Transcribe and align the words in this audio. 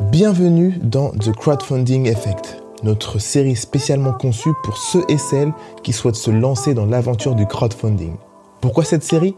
Bienvenue 0.00 0.78
dans 0.82 1.10
The 1.10 1.32
Crowdfunding 1.32 2.06
Effect, 2.06 2.62
notre 2.82 3.18
série 3.18 3.54
spécialement 3.54 4.14
conçue 4.14 4.52
pour 4.64 4.78
ceux 4.78 5.02
et 5.10 5.18
celles 5.18 5.52
qui 5.82 5.92
souhaitent 5.92 6.16
se 6.16 6.30
lancer 6.30 6.72
dans 6.72 6.86
l'aventure 6.86 7.34
du 7.34 7.46
crowdfunding. 7.46 8.14
Pourquoi 8.62 8.84
cette 8.84 9.02
série? 9.02 9.36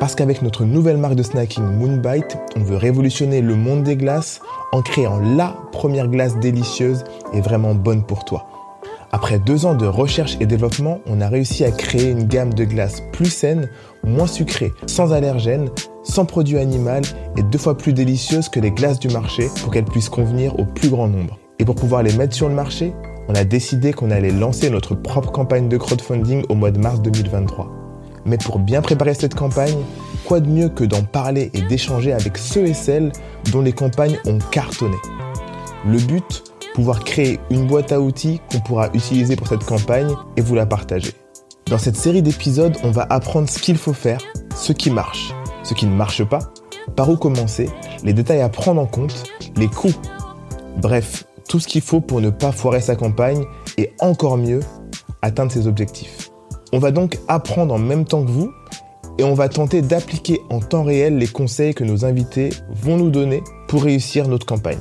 Parce 0.00 0.16
qu'avec 0.16 0.42
notre 0.42 0.64
nouvelle 0.64 0.96
marque 0.96 1.14
de 1.14 1.22
snacking 1.22 1.62
Moonbite, 1.62 2.36
on 2.56 2.64
veut 2.64 2.76
révolutionner 2.76 3.40
le 3.40 3.54
monde 3.54 3.84
des 3.84 3.96
glaces 3.96 4.40
en 4.72 4.82
créant 4.82 5.20
la 5.20 5.56
première 5.70 6.08
glace 6.08 6.36
délicieuse 6.40 7.04
et 7.32 7.40
vraiment 7.40 7.76
bonne 7.76 8.02
pour 8.02 8.24
toi. 8.24 8.46
Après 9.12 9.38
deux 9.38 9.66
ans 9.66 9.74
de 9.74 9.86
recherche 9.86 10.36
et 10.40 10.46
développement, 10.46 10.98
on 11.06 11.20
a 11.20 11.28
réussi 11.28 11.64
à 11.64 11.70
créer 11.70 12.10
une 12.10 12.24
gamme 12.24 12.52
de 12.52 12.64
glaces 12.64 13.02
plus 13.12 13.30
saine, 13.30 13.70
moins 14.02 14.26
sucrée, 14.26 14.72
sans 14.86 15.12
allergènes, 15.12 15.70
sans 16.08 16.24
produits 16.24 16.58
animaux 16.58 17.02
et 17.36 17.42
deux 17.42 17.58
fois 17.58 17.76
plus 17.76 17.92
délicieuse 17.92 18.48
que 18.48 18.60
les 18.60 18.70
glaces 18.70 18.98
du 18.98 19.08
marché 19.08 19.48
pour 19.62 19.72
qu'elles 19.72 19.84
puissent 19.84 20.08
convenir 20.08 20.58
au 20.58 20.64
plus 20.64 20.88
grand 20.88 21.08
nombre. 21.08 21.38
Et 21.58 21.64
pour 21.64 21.74
pouvoir 21.74 22.02
les 22.02 22.12
mettre 22.14 22.34
sur 22.34 22.48
le 22.48 22.54
marché, 22.54 22.92
on 23.28 23.34
a 23.34 23.44
décidé 23.44 23.92
qu'on 23.92 24.10
allait 24.10 24.30
lancer 24.30 24.70
notre 24.70 24.94
propre 24.94 25.32
campagne 25.32 25.68
de 25.68 25.76
crowdfunding 25.76 26.44
au 26.48 26.54
mois 26.54 26.70
de 26.70 26.78
mars 26.78 27.00
2023. 27.02 27.70
Mais 28.24 28.38
pour 28.38 28.58
bien 28.58 28.82
préparer 28.82 29.14
cette 29.14 29.34
campagne, 29.34 29.78
quoi 30.24 30.40
de 30.40 30.48
mieux 30.48 30.68
que 30.68 30.84
d'en 30.84 31.02
parler 31.02 31.50
et 31.54 31.62
d'échanger 31.62 32.12
avec 32.12 32.38
ceux 32.38 32.66
et 32.66 32.74
celles 32.74 33.12
dont 33.52 33.62
les 33.62 33.72
campagnes 33.72 34.18
ont 34.26 34.38
cartonné? 34.50 34.96
Le 35.86 35.98
but, 35.98 36.44
pouvoir 36.74 37.04
créer 37.04 37.40
une 37.50 37.66
boîte 37.66 37.92
à 37.92 38.00
outils 38.00 38.40
qu'on 38.50 38.60
pourra 38.60 38.88
utiliser 38.92 39.36
pour 39.36 39.48
cette 39.48 39.64
campagne 39.64 40.12
et 40.36 40.40
vous 40.40 40.54
la 40.54 40.66
partager. 40.66 41.12
Dans 41.66 41.78
cette 41.78 41.96
série 41.96 42.22
d'épisodes, 42.22 42.76
on 42.84 42.90
va 42.90 43.06
apprendre 43.10 43.48
ce 43.48 43.58
qu'il 43.58 43.76
faut 43.76 43.92
faire, 43.92 44.20
ce 44.54 44.72
qui 44.72 44.90
marche, 44.90 45.32
ce 45.66 45.74
qui 45.74 45.86
ne 45.86 45.94
marche 45.94 46.24
pas, 46.24 46.38
par 46.94 47.10
où 47.10 47.16
commencer, 47.16 47.68
les 48.04 48.12
détails 48.12 48.40
à 48.40 48.48
prendre 48.48 48.80
en 48.80 48.86
compte, 48.86 49.24
les 49.56 49.66
coûts. 49.66 49.94
Bref, 50.76 51.24
tout 51.48 51.58
ce 51.58 51.66
qu'il 51.66 51.80
faut 51.80 52.00
pour 52.00 52.20
ne 52.20 52.30
pas 52.30 52.52
foirer 52.52 52.80
sa 52.80 52.94
campagne 52.94 53.44
et 53.76 53.92
encore 54.00 54.36
mieux, 54.36 54.60
atteindre 55.22 55.50
ses 55.50 55.66
objectifs. 55.66 56.30
On 56.72 56.78
va 56.78 56.92
donc 56.92 57.18
apprendre 57.26 57.74
en 57.74 57.78
même 57.78 58.04
temps 58.04 58.24
que 58.24 58.30
vous 58.30 58.52
et 59.18 59.24
on 59.24 59.34
va 59.34 59.48
tenter 59.48 59.82
d'appliquer 59.82 60.40
en 60.50 60.60
temps 60.60 60.84
réel 60.84 61.18
les 61.18 61.26
conseils 61.26 61.74
que 61.74 61.84
nos 61.84 62.04
invités 62.04 62.50
vont 62.70 62.96
nous 62.96 63.10
donner 63.10 63.42
pour 63.66 63.82
réussir 63.82 64.28
notre 64.28 64.46
campagne. 64.46 64.78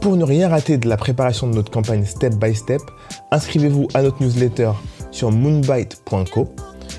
Pour 0.00 0.16
ne 0.16 0.24
rien 0.24 0.48
rater 0.48 0.76
de 0.76 0.88
la 0.88 0.96
préparation 0.96 1.46
de 1.46 1.54
notre 1.54 1.70
campagne 1.70 2.04
step 2.04 2.34
by 2.34 2.54
step, 2.54 2.82
inscrivez-vous 3.30 3.88
à 3.94 4.02
notre 4.02 4.22
newsletter 4.22 4.72
sur 5.12 5.30
moonbite.co 5.30 6.48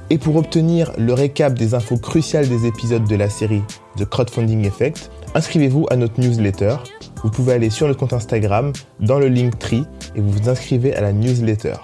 et 0.09 0.17
pour 0.17 0.35
obtenir 0.35 0.91
le 0.97 1.13
récap 1.13 1.53
des 1.53 1.73
infos 1.73 1.97
cruciales 1.97 2.47
des 2.47 2.65
épisodes 2.65 3.07
de 3.07 3.15
la 3.15 3.29
série 3.29 3.63
The 3.97 4.05
Crowdfunding 4.05 4.65
Effect, 4.65 5.09
inscrivez-vous 5.33 5.87
à 5.89 5.95
notre 5.95 6.19
newsletter. 6.19 6.77
Vous 7.23 7.31
pouvez 7.31 7.53
aller 7.53 7.69
sur 7.69 7.87
le 7.87 7.95
compte 7.95 8.13
Instagram, 8.13 8.71
dans 8.99 9.19
le 9.19 9.27
link 9.27 9.57
tree, 9.57 9.85
et 10.15 10.21
vous 10.21 10.29
vous 10.31 10.49
inscrivez 10.49 10.95
à 10.95 11.01
la 11.01 11.11
newsletter. 11.11 11.75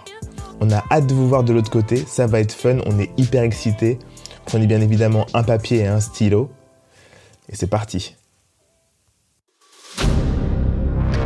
On 0.59 0.69
a 0.71 0.83
hâte 0.91 1.07
de 1.07 1.13
vous 1.13 1.27
voir 1.27 1.43
de 1.43 1.53
l'autre 1.53 1.71
côté, 1.71 1.97
ça 1.97 2.27
va 2.27 2.39
être 2.39 2.51
fun, 2.51 2.77
on 2.85 2.99
est 2.99 3.09
hyper 3.17 3.43
excités. 3.43 3.97
Prenez 4.45 4.67
bien 4.67 4.81
évidemment 4.81 5.25
un 5.33 5.43
papier 5.43 5.79
et 5.79 5.87
un 5.87 5.99
stylo. 5.99 6.51
Et 7.49 7.55
c'est 7.55 7.67
parti. 7.67 8.15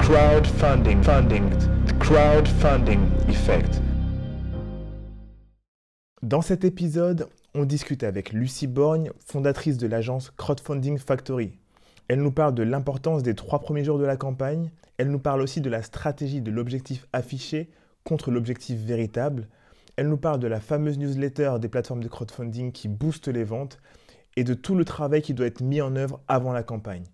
Crowdfunding, 0.02 1.04
funding, 1.04 1.44
crowdfunding 2.00 3.00
effect. 3.28 3.82
Dans 6.26 6.42
cet 6.42 6.64
épisode, 6.64 7.28
on 7.54 7.66
discute 7.66 8.02
avec 8.02 8.34
Lucie 8.34 8.66
Borgne, 8.66 9.12
fondatrice 9.28 9.78
de 9.78 9.86
l'agence 9.86 10.32
Crowdfunding 10.32 10.98
Factory. 10.98 11.52
Elle 12.08 12.24
nous 12.24 12.32
parle 12.32 12.56
de 12.56 12.64
l'importance 12.64 13.22
des 13.22 13.36
trois 13.36 13.60
premiers 13.60 13.84
jours 13.84 14.00
de 14.00 14.06
la 14.06 14.18
campagne. 14.18 14.72
Elle 14.98 15.12
nous 15.12 15.20
parle 15.20 15.44
aussi 15.44 15.62
de 15.62 15.70
la 15.70 15.84
stratégie 15.84 16.42
de 16.42 16.50
l'objectif 16.50 17.06
affiché 17.14 17.70
contre 18.04 18.32
l'objectif 18.32 18.80
véritable. 18.80 19.48
Elle 19.98 20.10
nous 20.10 20.18
parle 20.18 20.40
de 20.40 20.48
la 20.48 20.60
fameuse 20.60 20.98
newsletter 20.98 21.58
des 21.60 21.70
plateformes 21.70 22.04
de 22.04 22.08
crowdfunding 22.08 22.72
qui 22.72 22.88
boostent 22.88 23.28
les 23.28 23.44
ventes 23.44 23.78
et 24.36 24.44
de 24.44 24.56
tout 24.56 24.74
le 24.74 24.84
travail 24.84 25.22
qui 25.22 25.36
doit 25.36 25.46
être 25.46 25.62
mis 25.62 25.80
en 25.80 25.96
œuvre 25.96 26.22
avant 26.28 26.54
la 26.54 26.64
campagne. 26.64 27.06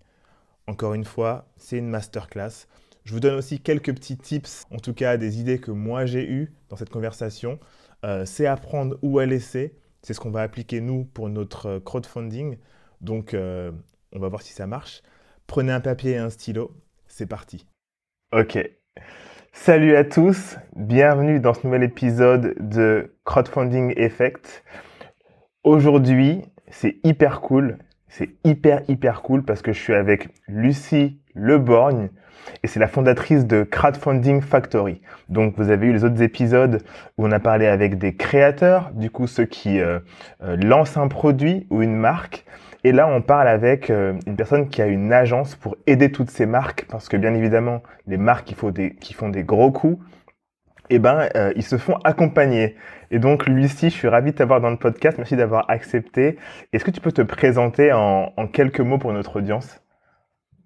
Encore 0.66 0.94
une 0.94 1.04
fois, 1.04 1.44
c'est 1.58 1.76
une 1.76 1.90
masterclass. 1.90 2.66
Je 3.04 3.12
vous 3.12 3.20
donne 3.20 3.34
aussi 3.34 3.60
quelques 3.60 3.94
petits 3.94 4.16
tips, 4.16 4.64
en 4.70 4.78
tout 4.78 4.94
cas 4.94 5.18
des 5.18 5.38
idées 5.38 5.58
que 5.58 5.70
moi 5.70 6.06
j'ai 6.06 6.26
eues 6.26 6.54
dans 6.70 6.76
cette 6.76 6.88
conversation. 6.88 7.58
Euh, 8.04 8.24
c'est 8.24 8.46
apprendre 8.46 8.98
ou 9.02 9.18
à 9.18 9.26
laisser. 9.26 9.76
C'est 10.02 10.14
ce 10.14 10.20
qu'on 10.20 10.30
va 10.30 10.42
appliquer 10.42 10.80
nous 10.80 11.04
pour 11.04 11.28
notre 11.28 11.66
euh, 11.66 11.80
crowdfunding. 11.80 12.58
Donc, 13.00 13.34
euh, 13.34 13.70
on 14.12 14.18
va 14.18 14.28
voir 14.28 14.42
si 14.42 14.52
ça 14.52 14.66
marche. 14.66 15.02
Prenez 15.46 15.72
un 15.72 15.80
papier 15.80 16.12
et 16.12 16.18
un 16.18 16.30
stylo. 16.30 16.72
C'est 17.06 17.26
parti. 17.26 17.66
Ok. 18.32 18.58
Salut 19.52 19.94
à 19.94 20.04
tous. 20.04 20.56
Bienvenue 20.74 21.38
dans 21.38 21.54
ce 21.54 21.66
nouvel 21.66 21.82
épisode 21.84 22.54
de 22.58 23.14
Crowdfunding 23.24 23.92
Effect. 23.96 24.64
Aujourd'hui, 25.62 26.42
c'est 26.68 26.96
hyper 27.04 27.40
cool. 27.40 27.78
C'est 28.08 28.30
hyper, 28.44 28.82
hyper 28.88 29.22
cool 29.22 29.44
parce 29.44 29.62
que 29.62 29.72
je 29.72 29.80
suis 29.80 29.94
avec 29.94 30.28
Lucie 30.48 31.20
Leborgne 31.34 32.10
et 32.62 32.66
c'est 32.66 32.80
la 32.80 32.86
fondatrice 32.86 33.46
de 33.46 33.64
Crowdfunding 33.64 34.40
Factory. 34.40 35.00
Donc 35.28 35.54
vous 35.56 35.70
avez 35.70 35.88
eu 35.88 35.92
les 35.92 36.04
autres 36.04 36.22
épisodes 36.22 36.82
où 37.18 37.26
on 37.26 37.32
a 37.32 37.40
parlé 37.40 37.66
avec 37.66 37.98
des 37.98 38.14
créateurs, 38.14 38.90
du 38.92 39.10
coup 39.10 39.26
ceux 39.26 39.44
qui 39.44 39.80
euh, 39.80 39.98
euh, 40.42 40.56
lancent 40.56 40.96
un 40.96 41.08
produit 41.08 41.66
ou 41.70 41.82
une 41.82 41.96
marque. 41.96 42.44
Et 42.84 42.92
là 42.92 43.08
on 43.08 43.22
parle 43.22 43.48
avec 43.48 43.90
euh, 43.90 44.14
une 44.26 44.36
personne 44.36 44.68
qui 44.68 44.82
a 44.82 44.86
une 44.86 45.12
agence 45.12 45.54
pour 45.54 45.76
aider 45.86 46.12
toutes 46.12 46.30
ces 46.30 46.46
marques, 46.46 46.86
parce 46.88 47.08
que 47.08 47.16
bien 47.16 47.34
évidemment 47.34 47.82
les 48.06 48.16
marques 48.16 48.46
qui 48.46 48.54
font 48.54 48.70
des, 48.70 49.44
gros 49.44 49.70
coups, 49.70 50.04
eh 50.90 50.98
ben 50.98 51.28
ils 51.56 51.62
se 51.62 51.78
font 51.78 51.96
accompagner. 52.04 52.76
Et 53.10 53.18
donc 53.18 53.46
Lucie, 53.46 53.88
je 53.88 53.94
suis 53.94 54.08
ravi 54.08 54.32
de 54.32 54.36
t'avoir 54.36 54.60
dans 54.60 54.68
le 54.68 54.76
podcast. 54.76 55.16
Merci 55.16 55.36
d'avoir 55.36 55.70
accepté. 55.70 56.36
Est-ce 56.72 56.84
que 56.84 56.90
tu 56.90 57.00
peux 57.00 57.12
te 57.12 57.22
présenter 57.22 57.92
en 57.92 58.46
quelques 58.52 58.80
mots 58.80 58.98
pour 58.98 59.12
notre 59.12 59.36
audience? 59.36 59.82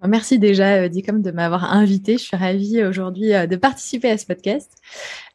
Merci 0.08 0.38
déjà, 0.38 0.74
euh, 0.74 0.88
Dicom, 0.88 1.22
de 1.22 1.30
m'avoir 1.30 1.72
invité. 1.72 2.14
Je 2.14 2.22
suis 2.22 2.36
ravie 2.36 2.82
aujourd'hui 2.84 3.34
euh, 3.34 3.46
de 3.46 3.56
participer 3.56 4.10
à 4.10 4.18
ce 4.18 4.26
podcast. 4.26 4.70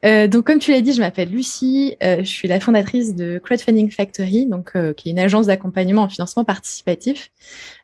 Euh, 0.06 0.28
donc, 0.28 0.46
comme 0.46 0.60
tu 0.60 0.72
l'as 0.72 0.82
dit, 0.82 0.94
je 0.94 1.00
m'appelle 1.00 1.30
Lucie. 1.30 1.96
je 2.02 2.24
suis 2.24 2.48
la 2.48 2.60
fondatrice 2.60 3.16
de 3.16 3.40
Crowdfunding 3.44 3.92
Factory, 3.92 4.46
donc 4.48 4.74
qui 4.96 5.10
est 5.10 5.12
une 5.12 5.20
agence 5.20 5.48
d'accompagnement 5.48 6.04
en 6.04 6.10
financement 6.10 6.44
participatif. 6.44 7.30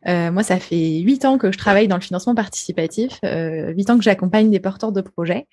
moi, 0.06 0.42
ça 0.42 0.58
fait 0.60 1.00
huit 1.00 1.26
ans 1.26 1.38
que 1.38 1.52
je 1.52 1.58
travaille 1.58 1.88
dans 1.88 1.96
le 1.96 2.02
financement 2.02 2.34
participatif, 2.34 3.20
huit 3.24 3.90
ans 3.90 3.98
que 3.98 4.04
j'accompagne 4.04 4.50
des 4.50 4.60
porteurs 4.60 4.92
de 4.92 5.02
projets. 5.02 5.46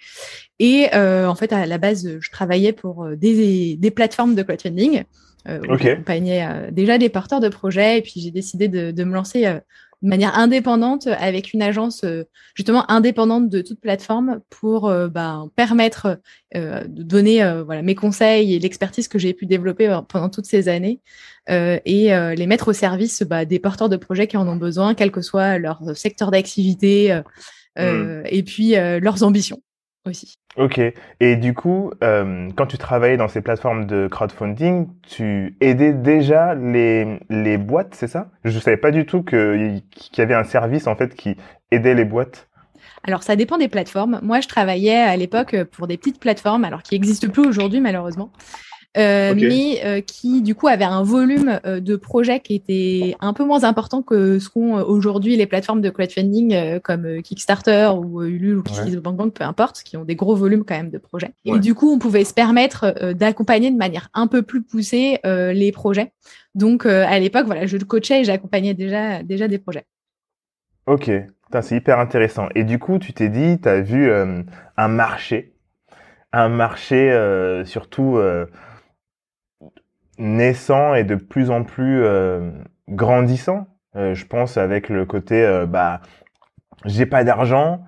Et 0.59 0.87
en 0.95 1.35
fait, 1.35 1.53
à 1.53 1.67
la 1.67 1.77
base, 1.77 2.19
je 2.19 2.31
travaillais 2.31 2.73
pour 2.73 3.07
des, 3.15 3.77
des 3.77 3.91
plateformes 3.91 4.35
de 4.35 4.43
crowdfunding. 4.43 5.05
Euh, 5.47 5.61
J'accompagnais 5.79 6.71
déjà 6.73 6.97
des 6.97 7.11
porteurs 7.11 7.41
de 7.41 7.49
projets 7.49 7.99
et 7.99 8.03
puis 8.03 8.21
j'ai 8.21 8.31
décidé 8.31 8.69
de, 8.69 8.91
de, 8.91 9.05
me 9.05 9.13
lancer 9.13 9.47
de 10.05 10.09
manière 10.11 10.39
indépendante 10.39 11.07
avec 11.07 11.55
une 11.55 11.63
agence 11.63 12.05
euh, 12.05 12.25
justement 12.55 12.89
indépendante 12.91 13.49
de 13.49 13.63
toute 13.63 13.81
plateforme 13.81 14.41
pour 14.51 14.87
euh, 14.87 15.09
bah, 15.09 15.45
permettre 15.57 16.21
euh, 16.55 16.85
de 16.87 17.03
donner 17.03 17.43
voilà, 17.65 17.81
mes 17.81 17.95
conseils 17.95 18.55
et 18.55 18.59
l'expertise 18.59 19.09
que 19.09 19.19
j'ai 19.19 19.33
pu 19.33 19.47
développer 19.47 19.99
pendant 20.09 20.29
toutes 20.29 20.45
ces 20.45 20.69
années 20.69 21.01
et 21.49 22.11
les 22.37 22.47
mettre 22.47 22.69
au 22.69 22.73
service 22.73 23.23
bah, 23.23 23.45
des 23.45 23.59
porteurs 23.59 23.89
de 23.89 23.97
projets 23.97 24.27
qui 24.27 24.37
en 24.37 24.47
ont 24.47 24.57
besoin, 24.57 24.95
quel 24.95 25.11
que 25.11 25.21
soit 25.21 25.59
leur 25.59 25.81
secteur 25.97 26.31
d'activité 26.31 27.21
mmh. 27.77 28.23
et 28.27 28.43
puis 28.43 28.75
leurs 28.75 29.23
ambitions 29.23 29.61
aussi. 30.07 30.35
Ok. 30.57 30.81
Et 31.21 31.37
du 31.37 31.55
coup, 31.55 31.93
euh, 32.03 32.49
quand 32.57 32.67
tu 32.67 32.79
travaillais 32.79 33.17
dans 33.17 33.29
ces 33.29 33.41
plateformes 33.41 33.87
de 33.87 34.07
crowdfunding, 34.07 34.89
tu 35.03 35.57
aidais 35.61 35.93
déjà 35.93 36.55
les, 36.55 37.21
les 37.31 37.59
boîtes, 37.59 37.95
c'est 37.95 38.09
ça? 38.09 38.31
Je 38.45 38.55
ne 38.55 38.61
savais 38.61 38.77
pas 38.77 38.91
du 38.91 39.07
tout 39.07 39.23
qu'il 39.23 39.83
y 40.17 40.21
avait 40.21 40.35
un 40.35 40.45
service 40.45 40.87
en 40.87 40.97
fait 40.97 41.15
qui 41.15 41.37
aidait 41.71 41.95
les 41.95 42.05
boîtes. 42.05 42.49
Alors, 43.07 43.23
ça 43.23 43.37
dépend 43.37 43.59
des 43.59 43.69
plateformes. 43.69 44.21
Moi, 44.23 44.41
je 44.41 44.49
travaillais 44.49 44.97
à 44.97 45.17
l'époque 45.17 45.57
pour 45.73 45.87
des 45.87 45.99
petites 45.99 46.21
plateformes, 46.21 46.65
alors 46.65 46.83
qui 46.83 46.95
n'existent 46.95 47.29
plus 47.29 47.47
aujourd'hui, 47.47 47.81
malheureusement. 47.81 48.31
Euh, 48.97 49.35
mais 49.35 49.81
euh, 49.85 50.01
qui 50.01 50.41
du 50.41 50.55
coup 50.55 50.69
avait 50.69 50.85
un 50.85 51.03
volume 51.03 51.59
euh, 51.67 51.81
de 51.81 51.97
projets 51.97 52.39
qui 52.39 52.55
était 52.55 53.17
un 53.19 53.33
peu 53.33 53.45
moins 53.45 53.65
important 53.65 54.03
que 54.03 54.39
ce 54.39 54.49
qu'ont 54.49 54.81
aujourd'hui 54.83 55.37
les 55.37 55.47
plateformes 55.47 55.81
de 55.81 55.91
crowdfunding 55.91 56.81
comme 56.81 57.21
Kickstarter 57.23 57.91
ou 57.97 58.23
Ulule 58.23 58.59
ou 58.59 58.63
KissKissBankBank, 58.63 59.35
peu 59.35 59.45
importe, 59.45 59.83
qui 59.83 59.97
ont 59.97 60.05
des 60.05 60.15
gros 60.15 60.37
volumes 60.37 60.65
quand 60.65 60.77
même 60.77 60.91
de 60.91 60.99
projets. 60.99 61.33
Et 61.45 61.59
du 61.59 61.75
coup, 61.75 61.93
on 61.93 61.99
pouvait 61.99 62.25
se 62.25 62.35
permettre 62.35 63.13
d'accompagner 63.15 63.71
de 63.71 63.77
manière 63.77 64.09
un 64.15 64.27
peu 64.27 64.43
plus 64.43 64.63
poussée 64.63 65.19
les 65.25 65.73
projets. 65.73 66.13
Donc 66.55 66.87
à 66.87 67.19
l'époque, 67.19 67.47
voilà, 67.47 67.67
je 67.67 67.77
coachais 67.79 68.21
et 68.21 68.25
j'accompagnais 68.25 68.75
déjà 68.75 69.23
déjà 69.23 69.49
des 69.49 69.59
projets. 69.59 69.85
Ok, 70.87 71.11
c'est 71.63 71.77
hyper 71.77 71.99
intéressant. 71.99 72.49
Et 72.55 72.65
du 72.65 72.79
coup, 72.79 72.99
tu 72.99 73.13
t'es 73.13 73.29
dit, 73.29 73.61
tu 73.61 73.69
as 73.69 73.81
vu 73.81 74.11
un 74.13 74.89
marché, 74.89 75.55
un 76.33 76.49
marché 76.49 77.63
surtout 77.65 78.19
naissant 80.19 80.95
et 80.95 81.05
de 81.05 81.15
plus 81.15 81.51
en 81.51 81.65
plus 81.65 82.03
euh, 82.03 82.51
grandissant. 82.89 83.67
Euh, 83.97 84.15
je 84.15 84.27
pense 84.27 84.57
avec 84.57 84.89
le 84.89 85.05
côté, 85.05 85.45
euh, 85.45 85.67
bah, 85.67 86.01
j'ai 86.85 87.07
pas 87.07 87.25
d'argent, 87.25 87.85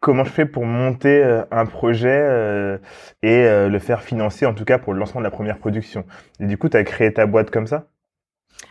comment 0.00 0.24
je 0.24 0.30
fais 0.30 0.46
pour 0.46 0.64
monter 0.64 1.22
un 1.50 1.66
projet 1.66 2.78
et 3.22 3.44
le 3.44 3.78
faire 3.78 4.02
financer, 4.02 4.46
en 4.46 4.54
tout 4.54 4.64
cas 4.64 4.78
pour 4.78 4.92
le 4.92 5.00
lancement 5.00 5.20
de 5.20 5.24
la 5.24 5.30
première 5.30 5.58
production. 5.58 6.04
Et 6.40 6.46
du 6.46 6.56
coup, 6.56 6.68
tu 6.68 6.76
as 6.76 6.84
créé 6.84 7.12
ta 7.12 7.26
boîte 7.26 7.50
comme 7.50 7.66
ça? 7.66 7.86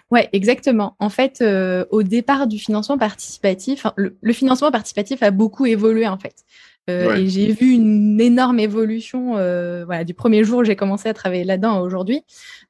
Ouais, 0.10 0.30
exactement. 0.34 0.96
En 1.00 1.10
fait, 1.10 1.44
au 1.90 2.04
départ 2.04 2.48
du 2.48 2.60
financement 2.60 2.98
participatif, 2.98 3.86
le, 3.96 4.34
financement 4.34 4.72
participatif 4.72 5.22
a 5.22 5.32
beaucoup 5.32 5.66
évolué 5.66 6.08
en 6.08 6.18
fait. 6.18 6.44
Euh, 6.90 7.16
et 7.16 7.28
j'ai 7.28 7.52
vu 7.52 7.74
une 7.74 8.20
énorme 8.22 8.60
évolution 8.60 9.36
euh, 9.36 9.84
voilà, 9.86 10.04
du 10.04 10.14
premier 10.14 10.44
jour 10.44 10.60
où 10.60 10.64
j'ai 10.64 10.78
commencé 10.78 11.10
à 11.10 11.14
travailler 11.14 11.44
là-dedans 11.44 11.76
à 11.78 11.82
aujourd'hui. 11.82 12.24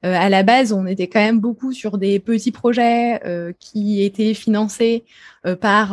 Euh, 0.04 0.14
à 0.16 0.28
la 0.28 0.42
base, 0.42 0.72
on 0.72 0.86
était 0.86 1.06
quand 1.06 1.20
même 1.20 1.38
beaucoup 1.38 1.72
sur 1.72 1.98
des 1.98 2.18
petits 2.18 2.50
projets 2.50 3.20
qui 3.58 4.02
étaient 4.02 4.34
financés 4.34 5.04
par 5.60 5.92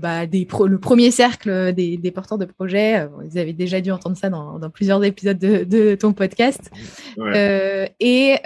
bah, 0.00 0.26
des 0.26 0.44
pro 0.46 0.66
le 0.66 0.78
premier 0.78 1.10
cercle 1.10 1.72
des, 1.72 1.96
des 1.96 2.10
porteurs 2.10 2.38
de 2.38 2.46
projets. 2.46 3.06
vous 3.06 3.36
avez 3.38 3.52
déjà 3.52 3.80
dû 3.80 3.90
entendre 3.90 4.16
ça 4.16 4.30
dans, 4.30 4.58
dans 4.58 4.70
plusieurs 4.70 5.02
épisodes 5.04 5.38
de, 5.38 5.64
de 5.64 5.94
ton 5.94 6.12
podcast. 6.12 6.70
Ouais. 7.16 7.92
et 8.00 8.36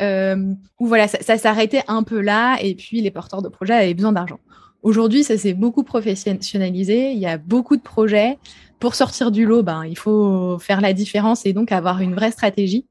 où 0.79 0.87
voilà, 0.87 1.09
ça, 1.09 1.19
ça 1.21 1.39
s'arrêtait 1.39 1.83
un 1.89 2.03
peu 2.03 2.21
là. 2.21 2.59
Et 2.61 2.75
puis, 2.75 3.01
les 3.01 3.11
porteurs 3.11 3.43
de 3.43 3.49
projets 3.49 3.75
avaient 3.75 3.95
besoin 3.95 4.13
d'argent. 4.13 4.41
Aujourd'hui, 4.83 5.23
ça 5.23 5.39
s'est 5.39 5.55
beaucoup 5.55 5.85
professionnalisé. 5.85 7.13
Il 7.13 7.19
y 7.19 7.27
a 7.27 7.39
beaucoup 7.39 7.77
de 7.77 7.83
projets 7.83 8.39
pour 8.83 8.97
sortir 8.97 9.31
du 9.31 9.47
lot, 9.47 9.63
ben, 9.63 9.85
il 9.85 9.97
faut 9.97 10.59
faire 10.59 10.81
la 10.81 10.93
différence 10.93 11.47
et 11.47 11.53
donc 11.53 11.71
avoir 11.71 12.01
une 12.01 12.17
vraie 12.17 12.33
stratégie. 12.33 12.89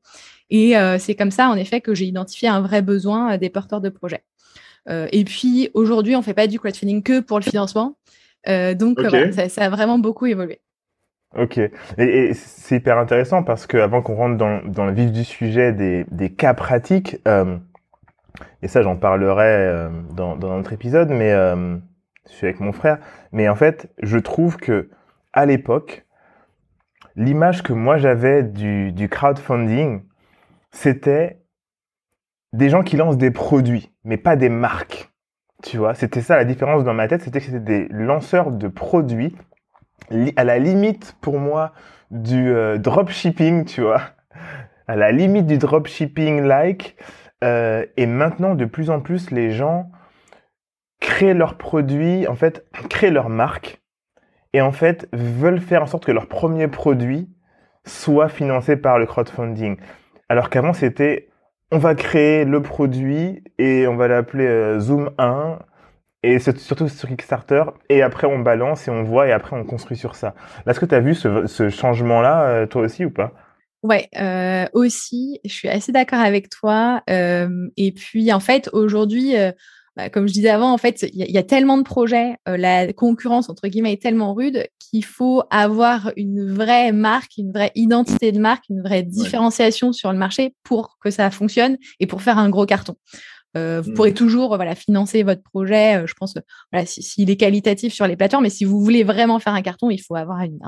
Et 0.49 0.77
euh, 0.77 0.97
c'est 0.97 1.15
comme 1.15 1.31
ça, 1.31 1.49
en 1.49 1.55
effet, 1.55 1.81
que 1.81 1.93
j'ai 1.93 2.05
identifié 2.05 2.47
un 2.47 2.61
vrai 2.61 2.81
besoin 2.81 3.33
euh, 3.33 3.37
des 3.37 3.49
porteurs 3.49 3.81
de 3.81 3.89
projets. 3.89 4.23
Euh, 4.89 5.09
et 5.11 5.25
puis, 5.25 5.69
aujourd'hui, 5.73 6.15
on 6.15 6.19
ne 6.19 6.23
fait 6.23 6.33
pas 6.33 6.47
du 6.47 6.59
crowdfunding 6.59 7.03
que 7.03 7.19
pour 7.19 7.39
le 7.39 7.43
financement. 7.43 7.97
donc, 8.47 9.01
ça, 9.49 9.65
a 9.65 9.69
vraiment 9.69 9.99
beaucoup 9.99 10.27
évolué. 10.27 10.61
Ok. 11.37 11.59
Et, 11.97 12.33
c'est 12.35 12.77
hyper 12.77 12.97
intéressant 12.97 13.43
parce 13.43 13.67
qu'avant 13.67 14.01
qu'on 14.01 14.15
rentre 14.15 14.37
dans, 14.37 14.61
dans, 14.63 14.85
le 14.85 14.93
vif 14.93 15.11
du 15.11 15.25
sujet 15.25 15.73
des, 15.73 16.05
des 16.09 16.29
cas 16.29 16.53
pratiques, 16.53 17.17
et 18.61 18.67
ça, 18.69 18.81
j'en 18.81 18.95
parlerai 18.95 19.89
dans, 20.15 20.37
dans 20.37 20.55
notre 20.55 20.71
épisode, 20.71 21.09
mais 21.09 21.31
je 21.31 22.33
suis 22.33 22.47
avec 22.47 22.61
mon 22.61 22.71
frère. 22.71 22.97
Mais 23.33 23.49
en 23.49 23.55
fait, 23.55 23.91
je 24.01 24.17
trouve 24.17 24.55
que 24.55 24.89
à 25.33 25.45
l'époque, 25.45 26.05
l'image 27.15 27.63
que 27.63 27.73
moi 27.73 27.97
j'avais 27.97 28.43
du, 28.43 29.07
crowdfunding, 29.09 30.03
c'était 30.71 31.41
des 32.53 32.69
gens 32.69 32.83
qui 32.83 32.97
lancent 32.97 33.17
des 33.17 33.31
produits, 33.31 33.91
mais 34.03 34.17
pas 34.17 34.35
des 34.35 34.49
marques. 34.49 35.09
Tu 35.63 35.77
vois, 35.77 35.93
c'était 35.93 36.21
ça 36.21 36.35
la 36.35 36.45
différence 36.45 36.83
dans 36.83 36.93
ma 36.93 37.07
tête, 37.07 37.21
c'était 37.21 37.39
que 37.39 37.45
c'était 37.45 37.59
des 37.59 37.87
lanceurs 37.89 38.51
de 38.51 38.67
produits, 38.67 39.35
à 40.35 40.43
la 40.43 40.59
limite 40.59 41.15
pour 41.21 41.39
moi 41.39 41.73
du 42.09 42.49
euh, 42.49 42.77
dropshipping, 42.77 43.65
tu 43.65 43.81
vois, 43.81 44.01
à 44.87 44.95
la 44.95 45.11
limite 45.11 45.45
du 45.45 45.57
dropshipping 45.57 46.41
like. 46.41 46.97
Euh, 47.43 47.85
et 47.97 48.05
maintenant, 48.05 48.55
de 48.55 48.65
plus 48.65 48.89
en 48.89 48.99
plus, 48.99 49.31
les 49.31 49.51
gens 49.51 49.89
créent 50.99 51.33
leurs 51.33 51.57
produits, 51.57 52.27
en 52.27 52.35
fait, 52.35 52.65
créent 52.89 53.11
leur 53.11 53.29
marque 53.29 53.80
et 54.53 54.61
en 54.61 54.71
fait 54.71 55.07
veulent 55.13 55.59
faire 55.59 55.83
en 55.83 55.87
sorte 55.87 56.05
que 56.05 56.11
leur 56.11 56.27
premier 56.27 56.67
produit 56.67 57.29
soit 57.85 58.29
financé 58.29 58.75
par 58.77 58.99
le 58.99 59.05
crowdfunding. 59.05 59.77
Alors 60.29 60.49
qu'avant 60.49 60.73
c'était 60.73 61.29
on 61.71 61.77
va 61.77 61.95
créer 61.95 62.43
le 62.43 62.61
produit 62.61 63.43
et 63.57 63.87
on 63.87 63.95
va 63.95 64.07
l'appeler 64.07 64.45
euh, 64.45 64.79
Zoom 64.79 65.11
1 65.17 65.59
et 66.23 66.37
surtout 66.39 66.87
sur 66.87 67.07
Kickstarter 67.07 67.63
et 67.89 68.01
après 68.01 68.27
on 68.27 68.39
balance 68.39 68.87
et 68.87 68.91
on 68.91 69.03
voit 69.03 69.27
et 69.27 69.31
après 69.31 69.55
on 69.55 69.63
construit 69.63 69.97
sur 69.97 70.15
ça. 70.15 70.35
Est-ce 70.67 70.79
que 70.79 70.85
tu 70.85 70.95
as 70.95 70.99
vu 70.99 71.15
ce, 71.15 71.69
changement-là 71.69 72.43
euh, 72.43 72.65
toi 72.67 72.83
aussi 72.83 73.05
ou 73.05 73.11
pas? 73.11 73.31
Ouais, 73.83 74.09
euh, 74.19 74.67
aussi, 74.73 75.39
je 75.43 75.51
suis 75.51 75.67
assez 75.67 75.91
d'accord 75.91 76.19
avec 76.19 76.49
toi. 76.49 77.01
et 77.07 77.91
puis 77.95 78.31
en 78.31 78.39
fait, 78.39 78.69
aujourd'hui, 78.73 79.33
comme 80.11 80.27
je 80.27 80.33
disais 80.33 80.49
avant, 80.49 80.71
en 80.71 80.77
fait, 80.77 81.05
il 81.13 81.31
y, 81.31 81.37
a 81.37 81.43
tellement 81.43 81.77
de 81.77 81.83
projets, 81.83 82.37
euh, 82.47 82.55
la 82.55 82.91
concurrence 82.93 83.49
entre 83.49 83.67
guillemets 83.67 83.93
est 83.93 84.01
tellement 84.01 84.33
rude 84.33 84.67
qu'il 84.79 85.03
faut 85.03 85.43
avoir 85.49 86.11
une 86.15 86.49
vraie 86.53 86.91
marque, 86.91 87.37
une 87.37 87.51
vraie 87.51 87.71
identité 87.75 88.31
de 88.31 88.39
marque, 88.39 88.65
une 88.69 88.81
vraie 88.81 89.03
différenciation 89.03 89.91
sur 89.91 90.11
le 90.11 90.17
marché 90.17 90.55
pour 90.63 90.97
que 91.01 91.11
ça 91.11 91.29
fonctionne 91.29 91.77
et 91.99 92.07
pour 92.07 92.21
faire 92.21 92.37
un 92.37 92.49
gros 92.49 92.65
carton. 92.65 92.95
Euh, 93.57 93.81
vous 93.81 93.91
mmh. 93.91 93.93
pourrez 93.95 94.13
toujours 94.13 94.55
voilà 94.55 94.75
financer 94.75 95.23
votre 95.23 95.43
projet. 95.43 95.97
Euh, 95.97 96.07
je 96.07 96.13
pense 96.13 96.35
voilà 96.71 96.85
s'il 96.85 97.29
est 97.29 97.35
qualitatif 97.35 97.93
sur 97.93 98.07
les 98.07 98.15
plateformes, 98.15 98.43
mais 98.43 98.49
si 98.49 98.63
vous 98.63 98.81
voulez 98.81 99.03
vraiment 99.03 99.39
faire 99.39 99.53
un 99.53 99.61
carton, 99.61 99.89
il 99.89 99.99
faut 99.99 100.15
avoir 100.15 100.39
une, 100.39 100.59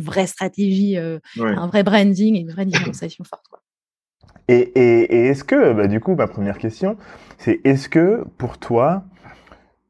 vraie 0.00 0.28
stratégie, 0.28 0.96
un 0.96 1.66
vrai 1.66 1.82
branding 1.82 2.36
et 2.36 2.40
une 2.40 2.52
vraie 2.52 2.66
différenciation 2.66 3.24
forte. 3.24 3.46
Quoi. 3.50 3.60
Et, 4.52 5.28
est-ce 5.28 5.44
que, 5.44 5.72
bah, 5.72 5.86
du 5.86 6.00
coup, 6.00 6.16
ma 6.16 6.26
première 6.26 6.58
question, 6.58 6.96
c'est 7.38 7.60
est-ce 7.64 7.88
que 7.88 8.24
pour 8.36 8.58
toi, 8.58 9.04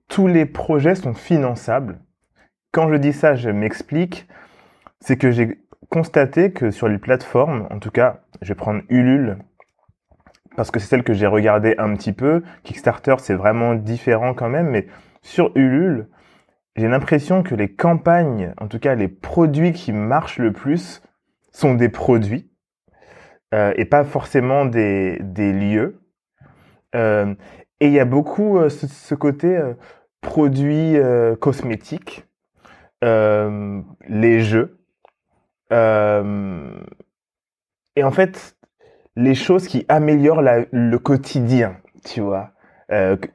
tous 0.08 0.26
les 0.26 0.44
projets 0.44 0.94
sont 0.94 1.14
finançables? 1.14 1.98
Quand 2.70 2.90
je 2.90 2.96
dis 2.96 3.14
ça, 3.14 3.34
je 3.34 3.48
m'explique. 3.48 4.28
C'est 5.00 5.16
que 5.16 5.30
j'ai 5.30 5.62
constaté 5.88 6.52
que 6.52 6.70
sur 6.70 6.88
les 6.88 6.98
plateformes, 6.98 7.66
en 7.70 7.78
tout 7.78 7.90
cas, 7.90 8.20
je 8.42 8.48
vais 8.48 8.54
prendre 8.54 8.82
Ulule, 8.90 9.38
parce 10.56 10.70
que 10.70 10.78
c'est 10.78 10.88
celle 10.88 11.04
que 11.04 11.14
j'ai 11.14 11.26
regardée 11.26 11.74
un 11.78 11.96
petit 11.96 12.12
peu. 12.12 12.42
Kickstarter, 12.62 13.14
c'est 13.18 13.34
vraiment 13.34 13.74
différent 13.74 14.34
quand 14.34 14.50
même, 14.50 14.68
mais 14.68 14.88
sur 15.22 15.52
Ulule, 15.56 16.08
j'ai 16.76 16.88
l'impression 16.88 17.42
que 17.42 17.54
les 17.54 17.72
campagnes, 17.72 18.52
en 18.58 18.68
tout 18.68 18.78
cas 18.78 18.94
les 18.94 19.08
produits 19.08 19.72
qui 19.72 19.92
marchent 19.92 20.38
le 20.38 20.52
plus, 20.52 21.02
sont 21.50 21.74
des 21.74 21.88
produits 21.88 22.49
euh, 23.52 23.72
et 23.76 23.84
pas 23.84 24.04
forcément 24.04 24.64
des, 24.64 25.18
des 25.20 25.52
lieux. 25.52 26.00
Euh, 26.94 27.34
et 27.80 27.86
il 27.86 27.92
y 27.92 27.98
a 27.98 28.04
beaucoup 28.04 28.58
euh, 28.58 28.68
ce, 28.68 29.14
côté 29.14 29.60
produits 30.20 30.96
cosmétiques, 31.40 32.26
les 33.02 34.40
jeux. 34.40 34.78
et 35.72 35.74
en 38.04 38.10
fait, 38.12 38.56
les 39.16 39.34
choses 39.34 39.66
qui 39.66 39.84
améliorent 39.88 40.42
la, 40.42 40.66
le 40.70 40.98
quotidien, 40.98 41.76
tu 42.04 42.20
vois. 42.20 42.52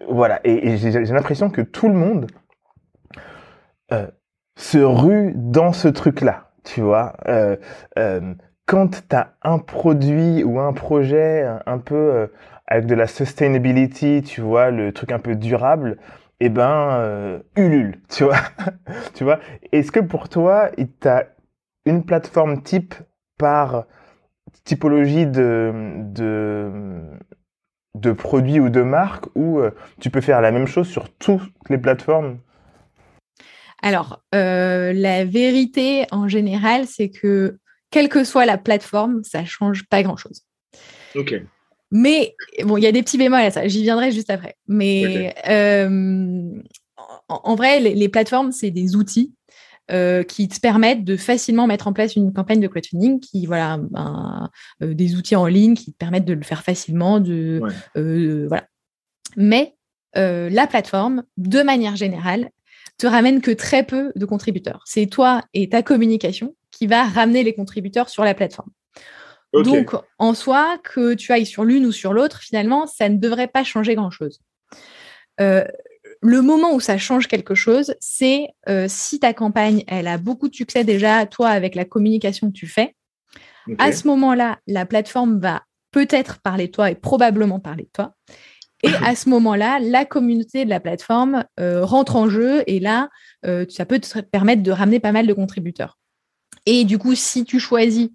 voilà. 0.08 0.40
Et, 0.44 0.78
j'ai 0.78 0.92
l'impression 0.92 1.50
que 1.50 1.62
tout 1.62 1.90
le 1.90 1.96
monde 1.96 2.28
se 4.58 4.78
rue 4.78 5.34
dans 5.36 5.74
ce 5.74 5.88
truc-là, 5.88 6.52
tu 6.64 6.82
vois. 6.82 7.18
Quand 8.66 9.08
tu 9.08 9.16
as 9.16 9.36
un 9.44 9.60
produit 9.60 10.44
ou 10.44 10.60
un 10.60 10.74
projet 10.74 11.48
un 11.66 11.78
peu 11.78 11.96
euh, 11.96 12.28
avec 12.68 12.86
de 12.88 12.96
la 12.96 13.08
sustainability, 13.08 14.24
tu 14.24 14.42
vois, 14.42 14.72
le 14.72 14.92
truc 14.92 15.12
un 15.12 15.20
peu 15.20 15.36
durable, 15.36 15.98
eh 16.40 16.50
ben, 16.50 16.98
euh, 17.00 17.40
tu 18.10 18.24
vois. 19.24 19.40
Est-ce 19.72 19.92
que 19.92 20.00
pour 20.00 20.30
toi, 20.30 20.72
tu 20.78 21.08
as 21.08 21.28
une 21.86 22.04
plateforme 22.04 22.64
type 22.64 22.96
par 23.38 23.86
typologie 24.64 25.28
de, 25.28 25.72
de, 26.12 26.72
de 27.94 28.12
produits 28.12 28.60
ou 28.60 28.70
de 28.70 28.82
marques 28.82 29.28
ou 29.36 29.60
euh, 29.60 29.72
tu 30.00 30.10
peux 30.10 30.22
faire 30.22 30.42
la 30.42 30.52
même 30.52 30.68
chose 30.68 30.88
sur 30.88 31.10
toutes 31.14 31.52
les 31.70 31.78
plateformes? 31.78 32.40
Alors, 33.82 34.24
euh, 34.34 34.94
la 34.94 35.26
vérité 35.26 36.08
en 36.12 36.28
général, 36.28 36.88
c'est 36.88 37.10
que 37.10 37.60
quelle 37.96 38.10
que 38.10 38.26
soit 38.26 38.46
la 38.46 38.58
plateforme, 38.58 39.24
ça 39.24 39.46
change 39.46 39.86
pas 39.88 40.04
grand-chose. 40.04 40.42
Ok. 41.16 41.34
Mais 41.92 42.36
bon, 42.66 42.76
il 42.76 42.84
y 42.84 42.88
a 42.88 42.92
des 42.92 43.02
petits 43.02 43.18
bémols 43.18 43.40
à 43.40 43.52
ça. 43.52 43.70
J'y 43.70 43.84
viendrai 43.84 44.12
juste 44.12 44.30
après. 44.30 44.58
Mais 44.68 45.34
euh, 45.48 46.52
en, 47.30 47.56
vrai, 47.56 47.80
les, 47.80 48.10
plateformes, 48.10 48.52
c'est 48.52 48.70
des 48.70 48.98
outils 48.98 49.34
euh, 49.92 50.24
qui 50.24 50.50
te 50.50 50.60
permettent 50.60 51.06
de 51.06 51.16
facilement 51.16 51.68
mettre 51.68 51.88
en 51.88 51.94
place 51.94 52.18
une 52.18 52.34
campagne 52.34 52.60
de 52.60 52.68
crowdfunding, 52.68 53.22
qui 53.22 53.46
voilà, 53.46 53.78
ben, 53.78 54.50
euh, 54.84 54.94
des 54.94 55.16
outils 55.16 55.38
en 55.38 55.46
ligne 55.46 55.76
qui 55.76 55.94
te 55.94 55.98
permettent 55.98 56.26
de 56.26 56.34
le 56.34 56.44
faire 56.44 56.64
facilement, 56.64 57.22
de 57.22 57.62
voilà. 58.50 58.68
Mais 59.38 59.74
la 60.16 60.68
plateforme, 60.68 61.24
de 61.38 61.62
manière 61.62 61.96
générale, 61.96 62.50
te 62.98 63.08
ramène 63.08 63.40
que 63.40 63.52
très 63.52 63.84
peu 63.84 64.12
de 64.18 64.26
contributeurs. 64.26 64.84
C'est 64.86 65.06
toi 65.06 65.42
et 65.54 65.70
ta 65.70 65.82
communication 65.82 66.56
qui 66.76 66.88
va 66.88 67.04
ramener 67.04 67.44
les 67.44 67.54
contributeurs 67.54 68.10
sur 68.10 68.24
la 68.24 68.34
plateforme. 68.34 68.70
Donc, 69.54 69.96
en 70.20 70.34
soi, 70.34 70.78
que 70.84 71.14
tu 71.14 71.32
ailles 71.32 71.46
sur 71.46 71.64
l'une 71.64 71.86
ou 71.86 71.94
sur 71.94 72.12
l'autre, 72.12 72.42
finalement, 72.42 72.88
ça 72.88 73.08
ne 73.08 73.18
devrait 73.18 73.48
pas 73.48 73.64
changer 73.64 73.96
grand-chose. 73.96 74.42
Euh, 75.40 75.64
le 76.22 76.42
moment 76.42 76.74
où 76.74 76.82
ça 76.82 76.98
change 76.98 77.28
quelque 77.28 77.56
chose, 77.56 77.96
c'est 78.00 78.48
euh, 78.68 78.88
si 78.90 79.20
ta 79.20 79.34
campagne, 79.34 79.84
elle 79.88 80.08
a 80.08 80.18
beaucoup 80.18 80.50
de 80.50 80.56
succès 80.56 80.84
déjà, 80.84 81.26
toi, 81.26 81.50
avec 81.50 81.76
la 81.76 81.86
communication 81.86 82.52
que 82.52 82.58
tu 82.58 82.68
fais. 82.68 82.96
À 83.80 83.92
ce 83.92 84.06
moment-là, 84.08 84.60
la 84.68 84.86
plateforme 84.86 85.40
va 85.40 85.64
peut-être 85.92 86.40
parler 86.42 86.68
de 86.68 86.72
toi 86.72 86.92
et 86.92 86.96
probablement 86.96 87.60
parler 87.60 87.84
de 87.84 87.90
toi. 87.94 88.14
Et 88.84 88.90
à 89.04 89.16
ce 89.16 89.30
moment-là, 89.30 89.80
la 89.80 90.06
communauté 90.06 90.66
de 90.66 90.70
la 90.70 90.80
plateforme 90.80 91.46
rentre 91.58 92.16
en 92.16 92.30
jeu 92.30 92.64
et 92.68 92.80
là, 92.80 93.10
ça 93.70 93.86
peut 93.88 93.98
te 93.98 94.20
permettre 94.20 94.62
de 94.62 94.70
ramener 94.70 95.00
pas 95.00 95.12
mal 95.12 95.26
de 95.26 95.34
contributeurs. 95.34 95.98
Et 96.66 96.84
du 96.84 96.98
coup, 96.98 97.16
si 97.16 97.46
tu 97.46 97.60
choisis 97.60 98.10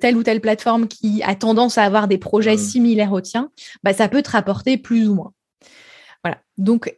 telle 0.00 0.16
ou 0.16 0.22
telle 0.22 0.40
plateforme 0.40 0.88
qui 0.88 1.22
a 1.22 1.34
tendance 1.34 1.78
à 1.78 1.84
avoir 1.84 2.08
des 2.08 2.18
projets 2.18 2.56
similaires 2.56 3.12
aux 3.12 3.20
tiens, 3.20 3.50
bah, 3.82 3.92
ça 3.92 4.08
peut 4.08 4.22
te 4.22 4.30
rapporter 4.30 4.78
plus 4.78 5.08
ou 5.08 5.14
moins. 5.14 5.32
Voilà. 6.22 6.38
Donc, 6.56 6.96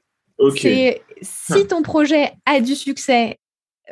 si 0.50 0.94
ah. 1.50 1.54
ton 1.68 1.82
projet 1.82 2.32
a 2.46 2.60
du 2.60 2.74
succès, 2.74 3.38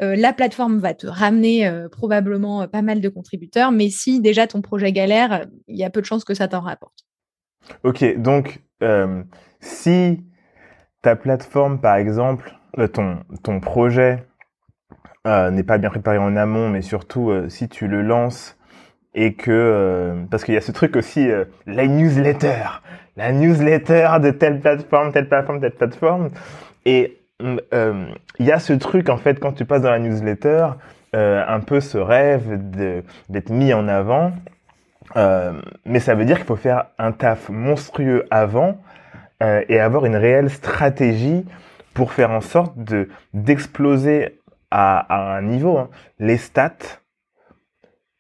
euh, 0.00 0.16
la 0.16 0.32
plateforme 0.32 0.78
va 0.78 0.94
te 0.94 1.06
ramener 1.06 1.66
euh, 1.66 1.88
probablement 1.88 2.62
euh, 2.62 2.66
pas 2.66 2.82
mal 2.82 3.00
de 3.00 3.08
contributeurs, 3.08 3.72
mais 3.72 3.90
si 3.90 4.20
déjà 4.20 4.46
ton 4.46 4.62
projet 4.62 4.90
galère, 4.92 5.46
il 5.68 5.76
y 5.76 5.84
a 5.84 5.90
peu 5.90 6.00
de 6.00 6.06
chances 6.06 6.24
que 6.24 6.34
ça 6.34 6.48
t'en 6.48 6.60
rapporte. 6.60 7.04
Ok, 7.84 8.04
donc 8.16 8.60
si 9.60 10.20
ta 11.02 11.14
plateforme, 11.14 11.80
par 11.80 11.94
exemple, 11.94 12.52
ton, 12.92 13.20
ton 13.44 13.60
projet 13.60 14.26
n'est 15.24 15.62
pas 15.62 15.78
bien 15.78 15.90
préparé 15.90 16.18
en 16.18 16.36
amont, 16.36 16.68
mais 16.68 16.82
surtout 16.82 17.32
si 17.48 17.68
tu 17.68 17.86
le 17.86 18.02
lances 18.02 18.58
et 19.14 19.34
que 19.34 20.14
parce 20.30 20.42
qu'il 20.42 20.54
y 20.54 20.56
a 20.56 20.60
ce 20.60 20.72
truc 20.72 20.96
aussi 20.96 21.28
la 21.66 21.86
newsletter 21.86 22.64
la 23.16 23.30
newsletter 23.30 24.08
de 24.22 24.30
telle 24.30 24.58
plateforme 24.58 25.12
telle 25.12 25.28
plateforme 25.28 25.60
telle 25.60 25.72
plateforme 25.72 26.28
et 26.86 27.22
euh, 27.72 28.06
il 28.38 28.46
y 28.46 28.52
a 28.52 28.58
ce 28.58 28.72
truc 28.72 29.08
en 29.08 29.16
fait 29.16 29.40
quand 29.40 29.52
tu 29.52 29.64
passes 29.64 29.82
dans 29.82 29.90
la 29.90 29.98
newsletter, 29.98 30.68
euh, 31.14 31.44
un 31.46 31.60
peu 31.60 31.80
ce 31.80 31.98
rêve 31.98 32.58
d'être 33.28 33.50
mis 33.50 33.72
en 33.72 33.88
avant. 33.88 34.32
Euh, 35.16 35.52
mais 35.84 36.00
ça 36.00 36.14
veut 36.14 36.24
dire 36.24 36.36
qu'il 36.36 36.46
faut 36.46 36.56
faire 36.56 36.86
un 36.98 37.12
taf 37.12 37.48
monstrueux 37.48 38.24
avant 38.30 38.78
et 39.68 39.80
avoir 39.80 40.06
une 40.06 40.14
réelle 40.14 40.50
stratégie 40.50 41.44
pour 41.94 42.12
faire 42.12 42.30
en 42.30 42.40
sorte 42.40 42.78
de 42.78 43.08
d'exploser 43.34 44.38
à, 44.72 45.36
un 45.36 45.42
niveau 45.42 45.78
hein, 45.78 45.90
les 46.18 46.36
stats. 46.36 47.00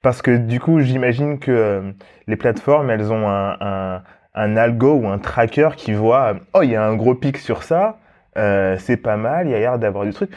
Parce 0.02 0.20
que 0.20 0.36
du 0.36 0.60
coup, 0.60 0.80
j'imagine 0.80 1.38
que 1.38 1.94
les 2.26 2.36
plateformes, 2.36 2.90
elles 2.90 3.12
ont 3.12 3.28
un, 3.28 4.02
un, 4.34 4.56
algo 4.56 4.94
ou 4.94 5.06
un 5.06 5.18
tracker 5.18 5.70
qui 5.76 5.92
voit, 5.92 6.34
oh, 6.54 6.62
il 6.62 6.70
y 6.70 6.76
a 6.76 6.84
un 6.84 6.96
gros 6.96 7.14
pic 7.14 7.38
sur 7.38 7.62
ça, 7.62 7.98
euh, 8.36 8.76
c'est 8.78 8.96
pas 8.96 9.16
mal, 9.16 9.46
il 9.46 9.52
y 9.52 9.54
a 9.54 9.60
l'air 9.60 9.78
d'avoir 9.78 10.04
du 10.04 10.12
truc. 10.12 10.30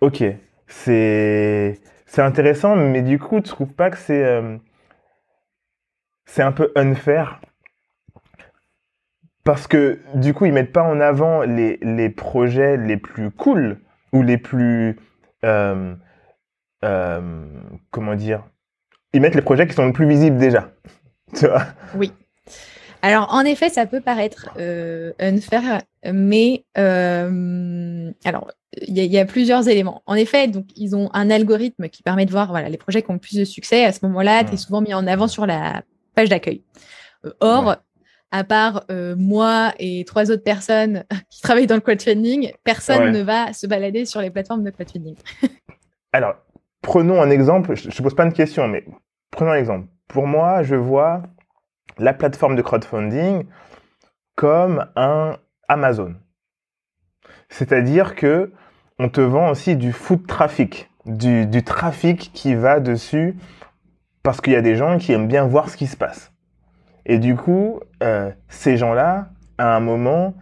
Ok, 0.00 0.24
c'est 0.66 1.78
intéressant, 2.18 2.74
mais 2.74 3.02
du 3.02 3.18
coup, 3.20 3.40
tu 3.40 3.48
trouves 3.48 3.72
pas 3.72 3.90
que 3.90 3.96
c'est 3.96 4.24
euh, 4.24 4.56
c'est 6.26 6.42
un 6.42 6.52
peu 6.52 6.72
unfair? 6.76 7.40
Parce 9.44 9.66
que 9.66 10.00
du 10.14 10.34
coup, 10.34 10.46
ils 10.46 10.52
mettent 10.52 10.72
pas 10.72 10.82
en 10.82 11.00
avant 11.00 11.42
les, 11.42 11.78
les 11.82 12.10
projets 12.10 12.76
les 12.76 12.96
plus 12.96 13.30
cool 13.30 13.80
ou 14.12 14.22
les 14.22 14.38
plus 14.38 14.96
euh, 15.44 15.94
comment 17.90 18.14
dire 18.14 18.44
Ils 19.12 19.20
mettent 19.20 19.34
les 19.34 19.42
projets 19.42 19.66
qui 19.66 19.74
sont 19.74 19.86
le 19.86 19.92
plus 19.92 20.08
visibles 20.08 20.38
déjà. 20.38 20.70
Tu 21.34 21.46
vois 21.46 21.64
Oui. 21.94 22.12
Alors, 23.00 23.32
en 23.34 23.40
effet, 23.40 23.68
ça 23.68 23.86
peut 23.86 24.00
paraître 24.00 24.50
euh, 24.58 25.12
unfair, 25.18 25.80
mais 26.04 26.64
euh, 26.78 28.12
alors 28.24 28.50
il 28.80 28.96
y, 28.96 29.18
a 29.18 29.24
plusieurs 29.26 29.68
éléments. 29.68 30.02
En 30.06 30.14
effet, 30.14 30.48
donc 30.48 30.66
ils 30.76 30.96
ont 30.96 31.10
un 31.12 31.28
algorithme 31.28 31.88
qui 31.88 32.02
permet 32.02 32.24
de 32.24 32.30
voir 32.30 32.48
voilà 32.48 32.70
les 32.70 32.78
projets 32.78 33.02
qui 33.02 33.10
ont 33.10 33.14
le 33.14 33.18
plus 33.18 33.36
de 33.36 33.44
succès. 33.44 33.84
À 33.84 33.92
ce 33.92 34.00
moment-là, 34.06 34.44
tu 34.44 34.54
es 34.54 34.56
souvent 34.56 34.80
mis 34.80 34.94
en 34.94 35.06
avant 35.06 35.28
sur 35.28 35.46
la 35.46 35.82
page 36.14 36.30
d'accueil. 36.30 36.62
Euh, 37.26 37.32
or, 37.40 37.76
à 38.32 38.44
part 38.44 38.84
moi 39.16 39.72
et 39.78 40.04
trois 40.04 40.30
autres 40.30 40.42
personnes 40.42 41.04
qui 41.30 41.40
travaillent 41.40 41.66
dans 41.66 41.76
le 41.76 41.80
crowdfunding, 41.80 42.52
personne 42.64 43.12
ne 43.12 43.22
va 43.22 43.52
se 43.52 43.66
balader 43.66 44.04
sur 44.04 44.20
les 44.20 44.30
plateformes 44.30 44.64
de 44.64 44.70
crowdfunding. 44.70 45.16
alors, 46.12 46.34
prenons 46.80 47.22
un 47.22 47.30
exemple. 47.30 47.76
Je 47.76 47.88
ne 47.88 48.02
pose 48.02 48.14
pas 48.14 48.26
de 48.26 48.34
question, 48.34 48.66
mais 48.68 48.84
prenons 49.30 49.52
un 49.52 49.56
exemple. 49.56 49.86
Pour 50.08 50.26
moi, 50.26 50.62
je 50.62 50.74
vois 50.74 51.22
la 51.98 52.12
plateforme 52.12 52.56
de 52.56 52.62
crowdfunding 52.62 53.46
comme 54.34 54.86
un 54.96 55.36
Amazon. 55.68 56.14
C'est-à-dire 57.48 58.14
que 58.14 58.52
on 58.98 59.08
te 59.08 59.20
vend 59.20 59.50
aussi 59.50 59.76
du 59.76 59.92
foot 59.92 60.26
traffic, 60.26 60.90
du, 61.06 61.46
du 61.46 61.62
trafic 61.64 62.30
qui 62.32 62.54
va 62.54 62.80
dessus 62.80 63.36
parce 64.22 64.40
qu'il 64.40 64.52
y 64.52 64.56
a 64.56 64.62
des 64.62 64.76
gens 64.76 64.98
qui 64.98 65.12
aiment 65.12 65.28
bien 65.28 65.46
voir 65.46 65.68
ce 65.68 65.76
qui 65.76 65.86
se 65.86 65.96
passe. 65.96 66.32
Et 67.04 67.18
du 67.18 67.34
coup, 67.34 67.80
euh, 68.02 68.30
ces 68.48 68.76
gens-là, 68.76 69.28
à 69.58 69.76
un 69.76 69.80
moment, 69.80 70.34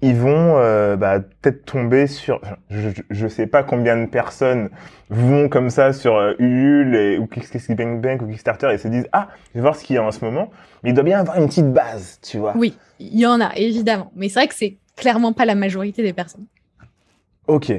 ils 0.00 0.16
vont 0.16 0.56
euh, 0.56 0.96
bah, 0.96 1.20
peut-être 1.20 1.64
tomber 1.64 2.06
sur, 2.06 2.40
je 2.70 3.24
ne 3.24 3.28
sais 3.28 3.46
pas 3.46 3.62
combien 3.62 3.96
de 3.96 4.06
personnes 4.06 4.70
vont 5.10 5.48
comme 5.48 5.70
ça 5.70 5.92
sur 5.92 6.16
euh, 6.16 6.34
Ulule 6.38 6.96
et, 6.96 7.18
ou 7.18 7.26
Kickstarter 7.26 8.18
ou 8.20 8.26
Kickstarter 8.26 8.72
et 8.72 8.78
se 8.78 8.88
disent 8.88 9.08
ah 9.12 9.28
je 9.50 9.58
vais 9.58 9.60
voir 9.60 9.76
ce 9.76 9.84
qu'il 9.84 9.94
y 9.94 9.98
a 9.98 10.02
en 10.02 10.10
ce 10.10 10.24
moment, 10.24 10.50
mais 10.82 10.90
il 10.90 10.94
doit 10.94 11.04
bien 11.04 11.20
avoir 11.20 11.38
une 11.38 11.46
petite 11.46 11.72
base, 11.72 12.18
tu 12.20 12.38
vois. 12.38 12.54
Oui, 12.56 12.76
il 12.98 13.18
y 13.18 13.26
en 13.26 13.40
a 13.40 13.54
évidemment, 13.56 14.10
mais 14.16 14.28
c'est 14.28 14.40
vrai 14.40 14.48
que 14.48 14.54
c'est 14.54 14.78
clairement 14.96 15.32
pas 15.32 15.44
la 15.44 15.54
majorité 15.54 16.02
des 16.02 16.12
personnes. 16.12 16.46
Ok, 17.46 17.72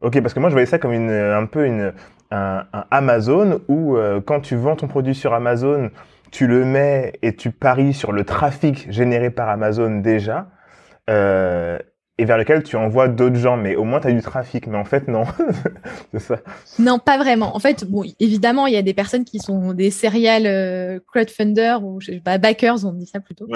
ok, 0.00 0.20
parce 0.22 0.32
que 0.32 0.40
moi 0.40 0.48
je 0.48 0.54
voyais 0.54 0.66
ça 0.66 0.78
comme 0.78 0.92
une 0.92 1.10
un 1.10 1.44
peu 1.44 1.66
une 1.66 1.92
un, 2.30 2.64
Amazon 2.90 3.60
où 3.68 3.96
euh, 3.96 4.20
quand 4.20 4.40
tu 4.40 4.56
vends 4.56 4.76
ton 4.76 4.88
produit 4.88 5.14
sur 5.14 5.34
Amazon, 5.34 5.90
tu 6.30 6.46
le 6.46 6.64
mets 6.64 7.12
et 7.22 7.34
tu 7.34 7.50
paries 7.50 7.94
sur 7.94 8.12
le 8.12 8.24
trafic 8.24 8.90
généré 8.90 9.30
par 9.30 9.48
Amazon 9.48 10.00
déjà 10.00 10.48
euh, 11.08 11.78
et 12.18 12.24
vers 12.26 12.36
lequel 12.36 12.62
tu 12.62 12.76
envoies 12.76 13.08
d'autres 13.08 13.36
gens, 13.36 13.56
mais 13.56 13.76
au 13.76 13.84
moins 13.84 13.98
tu 13.98 14.08
as 14.08 14.12
du 14.12 14.20
trafic. 14.20 14.66
Mais 14.66 14.76
en 14.76 14.84
fait, 14.84 15.08
non. 15.08 15.24
c'est 16.12 16.20
ça. 16.20 16.36
Non, 16.78 16.98
pas 16.98 17.16
vraiment. 17.16 17.56
En 17.56 17.58
fait, 17.60 17.84
bon, 17.84 18.04
évidemment, 18.20 18.66
il 18.66 18.74
y 18.74 18.76
a 18.76 18.82
des 18.82 18.92
personnes 18.92 19.24
qui 19.24 19.38
sont 19.38 19.72
des 19.72 19.90
serial 19.90 20.44
euh, 20.44 21.00
crowdfunders 21.06 21.82
ou 21.82 21.98
je 22.00 22.12
sais 22.12 22.20
pas, 22.20 22.36
backers, 22.36 22.84
on 22.84 22.92
dit 22.92 23.06
ça 23.06 23.20
plutôt. 23.20 23.48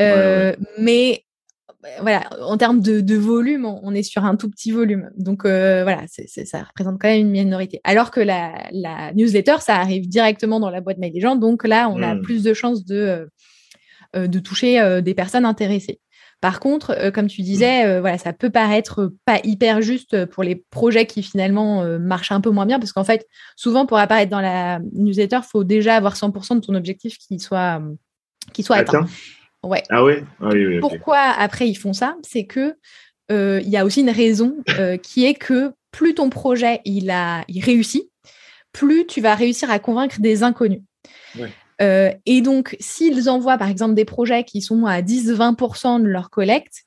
Euh, 0.00 0.56
mais 0.78 1.24
voilà, 2.00 2.28
en 2.42 2.56
termes 2.56 2.80
de, 2.80 3.16
volume, 3.16 3.64
on 3.64 3.94
est 3.94 4.02
sur 4.02 4.24
un 4.24 4.36
tout 4.36 4.50
petit 4.50 4.70
volume. 4.70 5.10
Donc 5.16 5.42
voilà, 5.44 6.02
ça 6.08 6.62
représente 6.62 7.00
quand 7.00 7.08
même 7.08 7.20
une 7.20 7.30
minorité. 7.30 7.80
Alors 7.84 8.10
que 8.10 8.20
la, 8.20 9.12
newsletter, 9.14 9.56
ça 9.60 9.76
arrive 9.76 10.08
directement 10.08 10.60
dans 10.60 10.70
la 10.70 10.80
boîte 10.80 10.98
mail 10.98 11.12
des 11.12 11.20
gens. 11.20 11.36
Donc 11.36 11.66
là, 11.66 11.88
on 11.88 12.02
a 12.02 12.14
hmm. 12.14 12.22
plus 12.22 12.42
de 12.42 12.52
chances 12.54 12.84
de, 12.84 13.30
de 14.14 14.38
toucher 14.38 15.00
des 15.02 15.14
personnes 15.14 15.46
intéressées. 15.46 16.00
Par 16.40 16.58
contre, 16.58 16.92
euh, 16.92 17.10
comme 17.10 17.26
tu 17.26 17.42
disais, 17.42 17.86
euh, 17.86 18.00
voilà, 18.00 18.16
ça 18.16 18.32
peut 18.32 18.48
paraître 18.48 19.12
pas 19.26 19.40
hyper 19.44 19.82
juste 19.82 20.24
pour 20.26 20.42
les 20.42 20.56
projets 20.70 21.06
qui 21.06 21.22
finalement 21.22 21.82
euh, 21.82 21.98
marchent 21.98 22.32
un 22.32 22.40
peu 22.40 22.50
moins 22.50 22.64
bien, 22.64 22.78
parce 22.78 22.92
qu'en 22.92 23.04
fait, 23.04 23.26
souvent 23.56 23.84
pour 23.84 23.98
apparaître 23.98 24.30
dans 24.30 24.40
la 24.40 24.80
newsletter, 24.94 25.40
il 25.42 25.48
faut 25.48 25.64
déjà 25.64 25.96
avoir 25.96 26.16
100% 26.16 26.56
de 26.56 26.60
ton 26.60 26.74
objectif 26.74 27.18
qui 27.18 27.38
soit, 27.38 27.82
qui 28.54 28.62
soit 28.62 28.76
atteint. 28.76 29.06
Ouais. 29.62 29.82
Ah, 29.90 30.02
ah 30.40 30.48
oui, 30.52 30.80
Pourquoi 30.80 31.18
après 31.18 31.68
ils 31.68 31.74
font 31.74 31.92
ça? 31.92 32.16
C'est 32.22 32.44
que 32.44 32.74
il 33.30 33.68
y 33.68 33.76
a 33.76 33.84
aussi 33.84 34.00
une 34.00 34.10
raison 34.10 34.56
qui 35.02 35.24
est 35.24 35.34
que 35.34 35.72
plus 35.92 36.14
ton 36.14 36.30
projet 36.30 36.80
il 36.84 37.10
a, 37.10 37.44
il 37.48 37.64
réussit, 37.64 38.10
plus 38.72 39.06
tu 39.06 39.20
vas 39.20 39.34
réussir 39.34 39.70
à 39.70 39.78
convaincre 39.78 40.20
des 40.20 40.42
inconnus. 40.42 40.82
Ouais. 41.38 41.50
Euh, 41.80 42.12
et 42.26 42.42
donc, 42.42 42.76
s'ils 42.78 43.30
envoient 43.30 43.58
par 43.58 43.68
exemple 43.68 43.94
des 43.94 44.04
projets 44.04 44.44
qui 44.44 44.60
sont 44.60 44.84
à 44.84 45.00
10-20% 45.00 46.02
de 46.02 46.06
leur 46.06 46.30
collecte, 46.30 46.84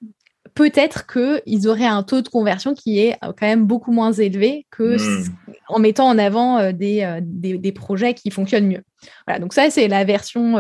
peut-être 0.55 1.05
qu'ils 1.07 1.67
auraient 1.67 1.86
un 1.86 2.03
taux 2.03 2.22
de 2.22 2.27
conversion 2.27 2.74
qui 2.74 3.00
est 3.00 3.17
quand 3.22 3.41
même 3.41 3.65
beaucoup 3.65 3.91
moins 3.91 4.12
élevé 4.12 4.65
que 4.72 4.98
hmm. 4.98 5.25
en 5.69 5.79
mettant 5.79 6.07
en 6.07 6.17
avant 6.17 6.60
euh, 6.60 6.72
euh, 6.81 7.19
des, 7.22 7.57
des, 7.57 7.72
projets 7.72 8.13
qui 8.13 8.29
fonctionnent 8.29 8.67
mieux. 8.67 8.83
Voilà, 9.27 9.39
donc 9.39 9.53
ça, 9.53 9.69
c'est 9.69 9.88
la 9.88 10.03
version 10.03 10.53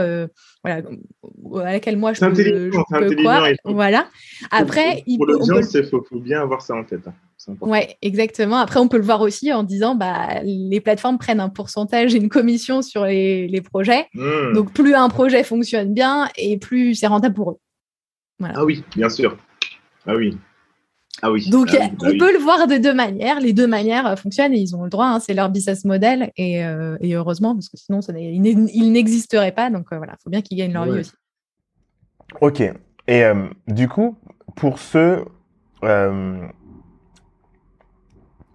voilà, 0.63 0.81
à 1.61 1.71
laquelle 1.73 1.97
moi 1.97 2.13
je 2.13 2.21
peux, 2.21 2.33
je 2.33 2.99
peux 2.99 3.15
croire. 3.15 3.47
Voilà. 3.65 4.07
Après, 4.51 5.03
pour, 5.17 5.25
l'audience, 5.25 5.73
il 5.73 5.85
faut, 5.85 6.03
bien 6.13 6.41
avoir 6.41 6.61
ça 6.61 6.75
en 6.75 6.83
tête. 6.83 7.07
Hein. 7.07 7.13
Oui, 7.61 7.79
exactement. 8.01 8.57
Après, 8.57 8.79
on 8.79 8.87
peut 8.87 8.97
le 8.97 9.03
voir 9.03 9.21
aussi 9.21 9.51
en 9.51 9.63
disant 9.63 9.95
bah, 9.95 10.41
les 10.43 10.79
plateformes 10.79 11.17
prennent 11.17 11.41
un 11.41 11.49
pourcentage 11.49 12.15
et 12.15 12.17
une 12.17 12.29
commission 12.29 12.81
sur 12.81 13.05
les, 13.05 13.47
les 13.47 13.61
projets. 13.61 14.07
Hmm. 14.13 14.53
Donc, 14.53 14.73
plus 14.73 14.93
un 14.93 15.09
projet 15.09 15.43
fonctionne 15.43 15.93
bien 15.93 16.29
et 16.37 16.57
plus 16.57 16.95
c'est 16.95 17.07
rentable 17.07 17.35
pour 17.35 17.51
eux. 17.51 17.57
Ah 18.43 18.65
oui, 18.65 18.83
bien 18.95 19.09
sûr. 19.09 19.37
Ah 20.05 20.15
oui. 20.15 20.37
Ah 21.21 21.31
oui. 21.31 21.49
Donc, 21.49 21.69
ah 21.73 21.77
bah 21.79 21.85
on 22.01 22.17
peut 22.17 22.33
le 22.33 22.39
voir 22.39 22.67
de 22.67 22.77
deux 22.77 22.93
manières. 22.93 23.39
Les 23.39 23.53
deux 23.53 23.67
manières 23.67 24.07
euh, 24.07 24.15
fonctionnent 24.15 24.53
et 24.53 24.59
ils 24.59 24.75
ont 24.75 24.83
le 24.83 24.89
droit. 24.89 25.05
Hein. 25.05 25.19
c'est 25.19 25.33
leur 25.33 25.49
business 25.49 25.85
model 25.85 26.31
et, 26.35 26.65
euh, 26.65 26.97
et, 27.01 27.13
heureusement, 27.13 27.53
parce 27.53 27.69
que 27.69 27.77
sinon, 27.77 28.01
ça 28.01 28.13
il 28.17 28.91
n'existerait 28.91 29.51
pas. 29.51 29.69
Donc, 29.69 29.87
euh, 29.91 29.97
voilà, 29.97 30.13
il 30.19 30.23
faut 30.23 30.29
bien 30.29 30.41
qu'ils 30.41 30.57
gagnent 30.57 30.73
leur 30.73 30.85
vie 30.85 30.99
aussi. 30.99 31.13
Ok. 32.41 32.63
Et 33.07 33.23
du 33.67 33.87
coup, 33.87 34.17
pour 34.55 34.79
ceux 34.79 35.25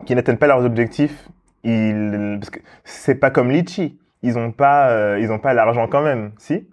qui 0.07 0.15
n'atteignent 0.15 0.39
pas 0.39 0.47
leurs 0.47 0.65
objectifs, 0.65 1.29
ils, 1.65 2.39
parce 2.41 2.51
que 2.51 2.61
c'est 2.85 3.17
pas 3.17 3.31
comme 3.31 3.51
Litchi. 3.51 3.99
Ils 4.23 4.39
ont 4.39 4.53
pas, 4.53 4.91
euh, 4.91 5.19
ils 5.21 5.31
ont 5.31 5.39
pas 5.39 5.55
l'argent 5.55 5.87
quand 5.87 6.03
même, 6.03 6.33
si? 6.39 6.67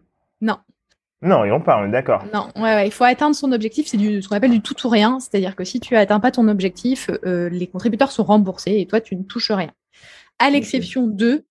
Non. 1.26 1.44
Et 1.44 1.52
on 1.52 1.60
parle, 1.60 1.92
d'accord. 1.92 2.24
Non, 2.34 2.50
ouais, 2.62 2.88
il 2.88 2.92
faut 2.92 3.04
atteindre 3.04 3.36
son 3.36 3.52
objectif. 3.52 3.88
C'est 3.88 3.98
ce 3.98 4.28
qu'on 4.28 4.36
appelle 4.36 4.52
du 4.52 4.62
tout 4.62 4.76
ou 4.86 4.90
rien. 4.90 5.20
C'est-à-dire 5.20 5.56
que 5.56 5.64
si 5.64 5.80
tu 5.80 5.96
atteins 5.96 6.20
pas 6.20 6.32
ton 6.32 6.48
objectif, 6.48 7.10
euh, 7.26 7.50
les 7.50 7.68
contributeurs 7.68 8.12
sont 8.12 8.24
remboursés 8.24 8.78
et 8.80 8.86
toi, 8.86 9.02
tu 9.02 9.16
ne 9.16 9.24
touches 9.24 9.52
rien. 9.52 9.72
À 10.40 10.50
l'exception 10.50 11.08
de 11.08 11.46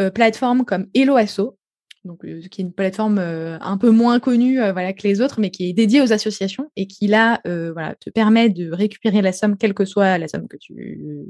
euh, 0.00 0.10
plateformes 0.10 0.64
comme 0.64 0.86
HelloAsso, 0.94 1.58
donc 2.04 2.24
euh, 2.24 2.40
qui 2.50 2.62
est 2.62 2.64
une 2.64 2.72
plateforme 2.72 3.18
un 3.18 3.76
peu 3.76 3.90
moins 3.90 4.20
connue 4.20 4.56
voilà, 4.56 4.92
que 4.92 5.02
les 5.02 5.20
autres, 5.20 5.40
mais 5.40 5.50
qui 5.50 5.68
est 5.68 5.72
dédiée 5.72 6.00
aux 6.00 6.12
associations 6.12 6.70
et 6.76 6.86
qui 6.86 7.06
là 7.06 7.40
voilà, 7.44 7.94
te 7.96 8.10
permet 8.10 8.48
de 8.48 8.72
récupérer 8.72 9.20
la 9.20 9.32
somme, 9.32 9.56
quelle 9.56 9.74
que 9.74 9.84
soit 9.84 10.16
la 10.18 10.28
somme 10.28 10.48
que 10.48 10.56
tu, 10.56 11.26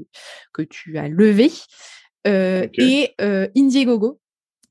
que 0.53 0.61
tu 0.61 0.97
as 0.97 1.09
levée. 1.09 1.51
Et 2.25 3.13
Indiegogo, 3.19 4.19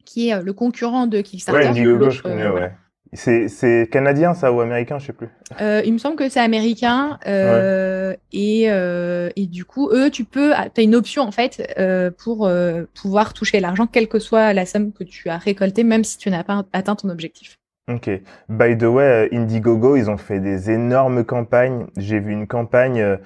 qui 0.06 0.28
est 0.28 0.42
le 0.42 0.52
concurrent 0.52 1.06
de 1.06 1.20
Kickstarter. 1.20 1.61
Ouais, 1.61 1.66
Indiegogo, 1.66 2.11
je 2.11 2.23
connais, 2.23 2.49
ouais. 2.49 2.73
C'est 3.15 3.88
canadien 3.91 4.35
ça 4.35 4.53
ou 4.53 4.61
américain, 4.61 4.99
je 4.99 5.07
sais 5.07 5.12
plus. 5.12 5.29
Euh, 5.61 5.81
il 5.85 5.95
me 5.95 5.99
semble 5.99 6.17
que 6.17 6.29
c'est 6.29 6.41
américain 6.41 7.19
euh, 7.27 8.15
et, 8.33 8.71
euh, 8.71 9.31
et, 9.35 9.47
du 9.47 9.65
coup 9.65 9.91
eux 9.91 10.11
tu 10.11 10.25
peux 10.25 10.53
ah, 10.55 10.69
tu 10.69 10.83
as 10.83 10.85
une 10.85 10.95
option 10.95 11.23
en 11.23 11.31
fait 11.31 11.75
euh, 11.79 12.11
pour 12.11 12.47
euh, 12.47 12.85
pouvoir 13.00 13.33
toucher 13.33 13.61
l'argent 13.61 13.87
quelle 13.87 14.09
que 14.09 14.19
soit 14.19 14.53
la 14.53 14.67
somme 14.67 14.93
que 14.93 15.05
tu 15.05 15.31
as 15.31 15.38
récoltée 15.38 15.85
même 15.85 16.05
si 16.05 16.19
tu 16.19 16.29
n'as 16.29 16.45
pas 16.45 16.65
atteint 16.73 16.97
ton 16.97 17.09
objectif. 17.09 17.59
Ok. 17.91 18.11
By 18.50 18.77
the 18.77 18.83
way, 18.83 19.31
Indiegogo 19.33 19.97
ils 19.97 20.11
ont 20.11 20.19
fait 20.19 20.41
des 20.41 20.71
énormes 20.71 21.25
campagnes. 21.25 21.87
J'ai 21.97 22.21
vu 22.21 22.33
une 22.33 22.47
campagne 22.47 23.19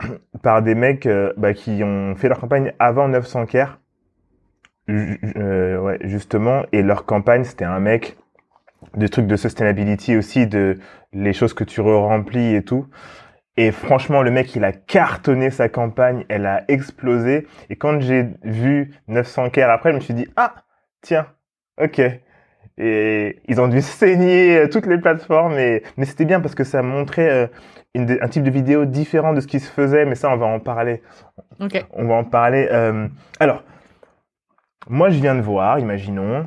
par 0.42 0.62
des 0.62 0.74
mecs 0.74 1.08
bah, 1.36 1.54
qui 1.54 1.82
ont 1.84 2.16
fait 2.16 2.28
leur 2.28 2.40
campagne 2.40 2.72
avant 2.80 3.06
900 3.06 3.46
k 3.46 3.56
ouais, 4.88 5.98
justement 6.02 6.64
et 6.72 6.82
leur 6.82 7.06
campagne 7.06 7.44
c'était 7.44 7.64
un 7.64 7.78
mec 7.78 8.16
des 8.96 9.08
trucs 9.08 9.26
de 9.26 9.36
sustainability 9.36 10.16
aussi, 10.16 10.46
de 10.46 10.78
les 11.12 11.32
choses 11.32 11.54
que 11.54 11.64
tu 11.64 11.80
re-remplis 11.80 12.54
et 12.54 12.62
tout. 12.62 12.86
Et 13.56 13.72
franchement, 13.72 14.22
le 14.22 14.30
mec, 14.30 14.54
il 14.54 14.64
a 14.64 14.72
cartonné 14.72 15.50
sa 15.50 15.68
campagne, 15.68 16.24
elle 16.28 16.44
a 16.44 16.64
explosé. 16.68 17.46
Et 17.70 17.76
quand 17.76 18.00
j'ai 18.00 18.26
vu 18.42 18.94
900 19.08 19.50
k 19.50 19.58
après, 19.58 19.90
je 19.90 19.96
me 19.96 20.00
suis 20.00 20.14
dit, 20.14 20.28
ah, 20.36 20.56
tiens, 21.00 21.26
ok. 21.80 22.00
Et 22.78 23.40
ils 23.48 23.60
ont 23.60 23.68
dû 23.68 23.80
saigner 23.82 24.58
euh, 24.58 24.68
toutes 24.68 24.86
les 24.86 24.98
plateformes, 24.98 25.58
et... 25.58 25.82
mais 25.96 26.04
c'était 26.04 26.26
bien 26.26 26.40
parce 26.40 26.54
que 26.54 26.64
ça 26.64 26.82
montrait 26.82 27.30
euh, 27.30 27.46
une, 27.94 28.18
un 28.20 28.28
type 28.28 28.42
de 28.42 28.50
vidéo 28.50 28.84
différent 28.84 29.32
de 29.32 29.40
ce 29.40 29.46
qui 29.46 29.60
se 29.60 29.70
faisait, 29.70 30.04
mais 30.04 30.16
ça, 30.16 30.30
on 30.30 30.36
va 30.36 30.46
en 30.46 30.60
parler. 30.60 31.02
Ok. 31.58 31.82
On 31.94 32.04
va 32.06 32.14
en 32.14 32.24
parler. 32.24 32.68
Euh... 32.70 33.08
Alors, 33.40 33.62
moi, 34.88 35.08
je 35.08 35.18
viens 35.18 35.34
de 35.34 35.40
voir, 35.40 35.78
imaginons, 35.78 36.46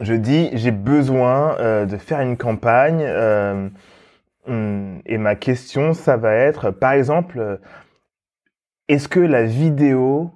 je 0.00 0.14
dis 0.14 0.50
j'ai 0.52 0.70
besoin 0.70 1.58
euh, 1.58 1.86
de 1.86 1.96
faire 1.96 2.20
une 2.20 2.36
campagne 2.36 3.02
euh, 3.02 3.68
hum, 4.46 5.00
et 5.06 5.18
ma 5.18 5.36
question 5.36 5.92
ça 5.92 6.16
va 6.16 6.34
être 6.34 6.70
par 6.70 6.92
exemple 6.92 7.38
euh, 7.38 7.56
est-ce 8.88 9.08
que 9.08 9.20
la 9.20 9.44
vidéo 9.44 10.32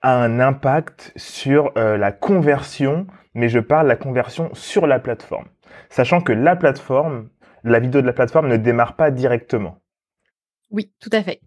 a 0.00 0.16
un 0.16 0.40
impact 0.40 1.12
sur 1.16 1.72
la 1.74 2.12
conversion 2.12 3.06
mais 3.34 3.48
je 3.48 3.58
parle 3.58 3.86
de 3.86 3.88
la 3.88 3.96
conversion 3.96 4.50
sur 4.52 4.86
la 4.86 5.00
plateforme? 5.00 5.46
Sachant 5.88 6.20
que 6.20 6.32
la 6.32 6.54
plateforme 6.54 7.30
la 7.64 7.80
vidéo 7.80 8.00
de 8.00 8.06
la 8.06 8.12
plateforme 8.12 8.48
ne 8.48 8.56
démarre 8.56 8.94
pas 8.94 9.10
directement. 9.10 9.80
Oui 10.70 10.92
tout 11.00 11.10
à 11.12 11.22
fait 11.22 11.40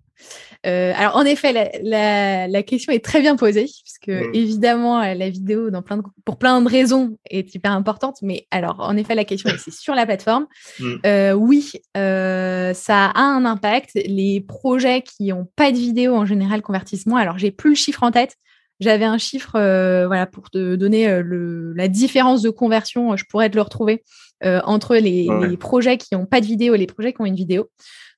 euh, 0.67 0.93
alors 0.95 1.15
en 1.15 1.23
effet, 1.23 1.53
la, 1.83 2.63
question 2.63 2.93
est 2.93 3.03
très 3.03 3.21
bien 3.21 3.35
posée, 3.35 3.65
puisque 3.65 4.09
mm. 4.09 4.31
évidemment 4.33 4.99
la 4.99 5.29
vidéo, 5.29 5.69
dans 5.69 5.81
plein 5.81 5.97
de, 5.97 6.03
pour 6.23 6.37
plein 6.37 6.61
de 6.61 6.69
raisons, 6.69 7.17
est 7.29 7.53
hyper 7.55 7.71
importante. 7.71 8.17
Mais 8.21 8.47
alors 8.51 8.79
en 8.79 8.95
effet, 8.97 9.15
la 9.15 9.25
question 9.25 9.49
c'est 9.57 9.73
sur 9.73 9.95
la 9.95 10.05
plateforme. 10.05 10.47
Mm. 10.79 10.93
Euh, 11.05 11.33
oui, 11.33 11.71
euh, 11.97 12.73
ça 12.73 13.05
a 13.05 13.21
un 13.21 13.45
impact. 13.45 13.91
Les 13.95 14.41
projets 14.41 15.01
qui 15.01 15.27
n'ont 15.27 15.47
pas 15.55 15.71
de 15.71 15.77
vidéo 15.77 16.15
en 16.15 16.25
général 16.25 16.61
convertissent 16.61 17.07
moins. 17.07 17.21
Alors 17.21 17.37
j'ai 17.37 17.51
plus 17.51 17.71
le 17.71 17.75
chiffre 17.75 18.03
en 18.03 18.11
tête. 18.11 18.37
J'avais 18.81 19.05
un 19.05 19.17
chiffre, 19.17 19.51
voilà, 19.53 20.25
pour 20.25 20.49
te 20.49 20.75
donner 20.75 21.21
le, 21.21 21.71
la 21.73 21.87
différence 21.87 22.41
de 22.41 22.49
conversion. 22.49 23.15
Je 23.15 23.23
pourrais 23.29 23.49
te 23.49 23.55
le 23.55 23.61
retrouver 23.61 24.03
entre 24.43 24.97
les, 24.97 25.27
les 25.47 25.55
projets 25.55 25.97
qui 25.97 26.13
n'ont 26.13 26.25
pas 26.25 26.41
de 26.41 26.45
vidéo 26.45 26.75
et 26.75 26.77
les 26.77 26.87
projets 26.87 27.13
qui 27.13 27.21
ont 27.21 27.25
une 27.25 27.35
vidéo. 27.35 27.69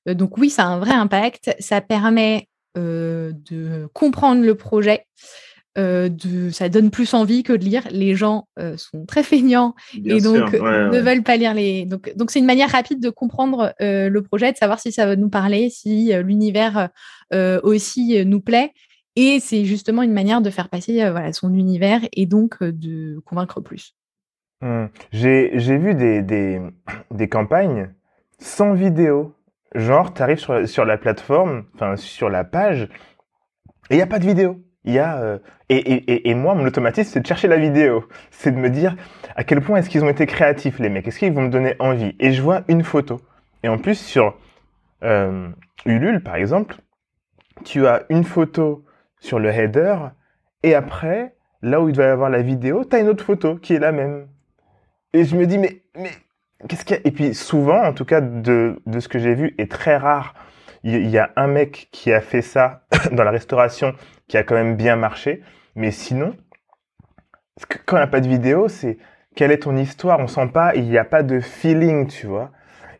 Euh, 0.08 0.14
donc 0.14 0.38
oui, 0.38 0.50
ça 0.50 0.64
a 0.64 0.66
un 0.66 0.78
vrai 0.78 0.92
impact. 0.92 1.54
Ça 1.58 1.80
permet 1.80 2.48
euh, 2.76 3.32
de 3.50 3.88
comprendre 3.92 4.42
le 4.42 4.54
projet. 4.54 5.06
Euh, 5.76 6.08
de, 6.08 6.50
ça 6.50 6.68
donne 6.68 6.90
plus 6.90 7.14
envie 7.14 7.42
que 7.42 7.52
de 7.52 7.64
lire. 7.64 7.82
Les 7.90 8.14
gens 8.14 8.46
sont 8.76 9.06
très 9.06 9.24
feignants 9.24 9.74
et 9.92 10.20
donc 10.20 10.52
ne 10.52 11.00
veulent 11.00 11.24
pas 11.24 11.36
lire 11.36 11.52
les. 11.52 11.84
Donc, 11.84 12.12
donc 12.16 12.30
c'est 12.30 12.38
une 12.38 12.46
manière 12.46 12.70
rapide 12.70 13.00
de 13.00 13.10
comprendre 13.10 13.74
le 13.80 14.20
projet, 14.20 14.52
de 14.52 14.56
savoir 14.56 14.78
si 14.78 14.92
ça 14.92 15.04
va 15.04 15.16
nous 15.16 15.30
parler, 15.30 15.70
si 15.70 16.12
l'univers 16.22 16.90
aussi 17.32 18.24
nous 18.24 18.40
plaît. 18.40 18.72
Et 19.16 19.38
c'est 19.40 19.64
justement 19.64 20.02
une 20.02 20.12
manière 20.12 20.40
de 20.40 20.50
faire 20.50 20.68
passer 20.68 21.08
voilà, 21.10 21.32
son 21.32 21.54
univers 21.54 22.00
et 22.12 22.26
donc 22.26 22.62
de 22.62 23.20
convaincre 23.24 23.60
plus. 23.60 23.94
Mmh. 24.60 24.86
J'ai 25.12 25.78
vu 25.78 25.94
des, 25.94 26.22
des, 27.10 27.28
campagnes 27.28 27.90
sans 28.38 28.72
vidéo. 28.74 29.34
Genre, 29.74 30.14
tu 30.14 30.22
arrives 30.22 30.38
sur, 30.38 30.68
sur 30.68 30.84
la 30.84 30.98
plateforme, 30.98 31.64
enfin 31.74 31.96
sur 31.96 32.30
la 32.30 32.44
page, 32.44 32.88
et 33.90 33.94
il 33.94 33.96
n'y 33.96 34.02
a 34.02 34.06
pas 34.06 34.18
de 34.18 34.26
vidéo. 34.26 34.60
Y 34.84 34.98
a 34.98 35.18
euh, 35.20 35.38
et, 35.68 35.76
et, 35.76 36.30
et, 36.30 36.34
moi, 36.34 36.54
mon 36.54 36.66
automatisme, 36.66 37.10
c'est 37.10 37.20
de 37.20 37.26
chercher 37.26 37.48
la 37.48 37.56
vidéo. 37.56 38.04
C'est 38.30 38.52
de 38.52 38.58
me 38.58 38.68
dire 38.68 38.96
à 39.34 39.44
quel 39.44 39.60
point 39.60 39.78
est-ce 39.78 39.88
qu'ils 39.88 40.04
ont 40.04 40.08
été 40.08 40.26
créatifs, 40.26 40.78
les 40.78 40.90
mecs. 40.90 41.08
Est-ce 41.08 41.18
qu'ils 41.18 41.32
vont 41.32 41.42
me 41.42 41.48
donner 41.48 41.74
envie? 41.78 42.14
Et 42.20 42.32
je 42.32 42.42
vois 42.42 42.62
une 42.68 42.84
photo. 42.84 43.20
Et 43.62 43.68
en 43.68 43.78
plus, 43.78 43.98
sur 43.98 44.36
euh, 45.02 45.48
Ulule, 45.86 46.22
par 46.22 46.36
exemple, 46.36 46.76
tu 47.64 47.86
as 47.86 48.04
une 48.10 48.24
photo 48.24 48.83
sur 49.24 49.38
le 49.38 49.50
header, 49.50 49.96
et 50.62 50.74
après, 50.74 51.34
là 51.62 51.80
où 51.80 51.88
il 51.88 51.94
doit 51.94 52.04
y 52.04 52.08
avoir 52.08 52.30
la 52.30 52.42
vidéo, 52.42 52.84
tu 52.84 52.96
as 52.96 53.00
une 53.00 53.08
autre 53.08 53.24
photo 53.24 53.56
qui 53.56 53.74
est 53.74 53.78
la 53.78 53.92
même. 53.92 54.28
Et 55.12 55.24
je 55.24 55.36
me 55.36 55.46
dis, 55.46 55.58
mais, 55.58 55.82
mais 55.96 56.10
Qu'est-ce 56.68 56.84
qu'il 56.84 56.96
y 56.96 56.98
a? 56.98 57.02
Et 57.04 57.10
puis 57.10 57.34
souvent, 57.34 57.82
en 57.82 57.92
tout 57.92 58.04
cas 58.04 58.20
de, 58.20 58.80
de 58.86 59.00
ce 59.00 59.08
que 59.08 59.18
j'ai 59.18 59.34
vu, 59.34 59.54
et 59.58 59.68
très 59.68 59.96
rare, 59.96 60.34
il 60.82 61.08
y 61.08 61.18
a 61.18 61.30
un 61.36 61.46
mec 61.46 61.88
qui 61.92 62.12
a 62.12 62.20
fait 62.20 62.42
ça 62.42 62.84
dans 63.12 63.24
la 63.24 63.30
restauration 63.30 63.94
qui 64.28 64.36
a 64.36 64.42
quand 64.42 64.54
même 64.54 64.76
bien 64.76 64.96
marché. 64.96 65.42
Mais 65.74 65.90
sinon, 65.90 66.36
quand 67.86 67.96
on 67.96 68.00
n'a 68.00 68.06
pas 68.06 68.20
de 68.20 68.28
vidéo, 68.28 68.68
c'est 68.68 68.98
quelle 69.34 69.50
est 69.50 69.64
ton 69.64 69.76
histoire? 69.76 70.20
On 70.20 70.26
sent 70.26 70.48
pas, 70.52 70.74
il 70.74 70.88
n'y 70.88 70.98
a 70.98 71.04
pas 71.04 71.22
de 71.22 71.40
feeling, 71.40 72.06
tu 72.06 72.26
vois. 72.26 72.50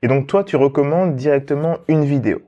Et 0.03 0.09
donc 0.09 0.27
toi, 0.27 0.45
tu 0.45 0.57
recommandes 0.57 1.15
directement 1.15 1.79
une 1.89 2.05
vidéo. 2.05 2.43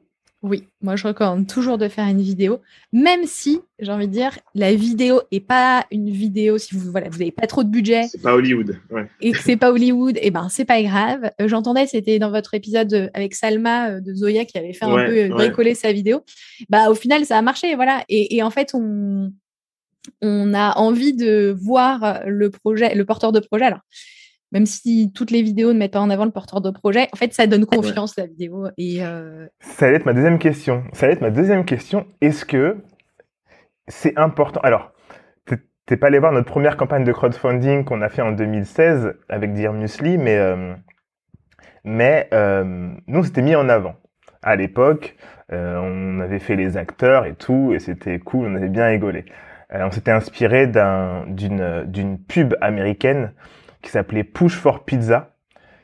Oui, 0.46 0.68
moi 0.80 0.94
je 0.94 1.08
recommande 1.08 1.48
toujours 1.48 1.76
de 1.76 1.88
faire 1.88 2.06
une 2.06 2.22
vidéo, 2.22 2.60
même 2.92 3.24
si 3.24 3.60
j'ai 3.80 3.90
envie 3.90 4.06
de 4.06 4.12
dire 4.12 4.38
la 4.54 4.72
vidéo 4.72 5.20
est 5.32 5.40
pas 5.40 5.84
une 5.90 6.08
vidéo 6.08 6.56
si 6.56 6.76
vous 6.76 6.92
voilà 6.92 7.08
vous 7.08 7.18
n'avez 7.18 7.32
pas 7.32 7.48
trop 7.48 7.64
de 7.64 7.68
budget. 7.68 8.04
C'est 8.04 8.22
pas 8.22 8.34
Hollywood. 8.34 8.78
Ouais. 8.90 9.08
Et 9.20 9.32
que 9.32 9.38
c'est 9.38 9.56
pas 9.56 9.72
Hollywood, 9.72 10.16
et 10.18 10.28
eh 10.28 10.30
ben 10.30 10.48
c'est 10.48 10.64
pas 10.64 10.80
grave. 10.82 11.32
Euh, 11.40 11.48
j'entendais 11.48 11.88
c'était 11.88 12.20
dans 12.20 12.30
votre 12.30 12.54
épisode 12.54 12.94
euh, 12.94 13.08
avec 13.12 13.34
Salma 13.34 13.90
euh, 13.90 14.00
de 14.00 14.14
Zoya 14.14 14.44
qui 14.44 14.56
avait 14.56 14.72
fait 14.72 14.84
un 14.84 15.04
peu 15.04 15.28
bricoler 15.30 15.74
sa 15.74 15.92
vidéo. 15.92 16.20
Bah 16.68 16.90
au 16.90 16.94
final 16.94 17.24
ça 17.24 17.38
a 17.38 17.42
marché 17.42 17.74
voilà. 17.74 18.04
Et, 18.08 18.36
et 18.36 18.42
en 18.44 18.50
fait 18.50 18.70
on 18.72 19.32
on 20.22 20.54
a 20.54 20.78
envie 20.78 21.12
de 21.12 21.56
voir 21.58 22.22
le 22.24 22.50
projet, 22.50 22.94
le 22.94 23.04
porteur 23.04 23.32
de 23.32 23.40
projet. 23.40 23.64
Alors 23.64 23.80
même 24.52 24.66
si 24.66 25.12
toutes 25.12 25.30
les 25.30 25.42
vidéos 25.42 25.72
ne 25.72 25.78
mettent 25.78 25.92
pas 25.92 26.00
en 26.00 26.10
avant 26.10 26.24
le 26.24 26.30
porteur 26.30 26.60
de 26.60 26.70
projet, 26.70 27.08
en 27.12 27.16
fait, 27.16 27.32
ça 27.34 27.46
donne 27.46 27.66
confiance 27.66 28.16
la 28.16 28.26
vidéo. 28.26 28.68
Et 28.78 29.04
euh, 29.04 29.46
Ça 29.60 29.86
allait 29.86 29.96
être 29.96 30.06
ma 30.06 30.12
deuxième 30.12 30.38
question. 30.38 30.84
Ça 30.92 31.06
allait 31.06 31.14
être 31.14 31.20
ma 31.20 31.30
deuxième 31.30 31.64
question. 31.64 32.06
Est-ce 32.20 32.44
que 32.44 32.76
c'est 33.88 34.16
important? 34.16 34.60
Alors, 34.60 34.92
t'es 35.86 35.96
pas 35.96 36.08
allé 36.08 36.18
voir 36.18 36.32
notre 36.32 36.50
première 36.50 36.76
campagne 36.76 37.04
de 37.04 37.12
crowdfunding 37.12 37.84
qu'on 37.84 38.02
a 38.02 38.08
fait 38.08 38.22
en 38.22 38.32
2016 38.32 39.14
avec 39.28 39.52
Dear 39.52 39.72
Musli, 39.72 40.18
mais 40.18 40.36
euh, 40.36 40.74
mais 41.84 42.28
euh, 42.32 42.92
nous, 43.06 43.24
c'était 43.24 43.42
mis 43.42 43.54
en 43.54 43.68
avant. 43.68 43.94
À 44.42 44.56
l'époque, 44.56 45.16
on 45.50 46.20
avait 46.20 46.40
fait 46.40 46.56
les 46.56 46.76
acteurs 46.76 47.24
et 47.24 47.34
tout, 47.34 47.72
et 47.72 47.78
c'était 47.78 48.18
cool, 48.18 48.48
on 48.48 48.54
avait 48.56 48.68
bien 48.68 48.86
rigolé. 48.86 49.24
on 49.70 49.90
s'était 49.90 50.10
inspiré 50.10 50.66
d'une 50.66 51.84
d'une 51.86 52.18
pub 52.18 52.54
américaine 52.60 53.32
qui 53.86 53.92
s'appelait 53.92 54.24
Push 54.24 54.56
for 54.56 54.84
Pizza. 54.84 55.36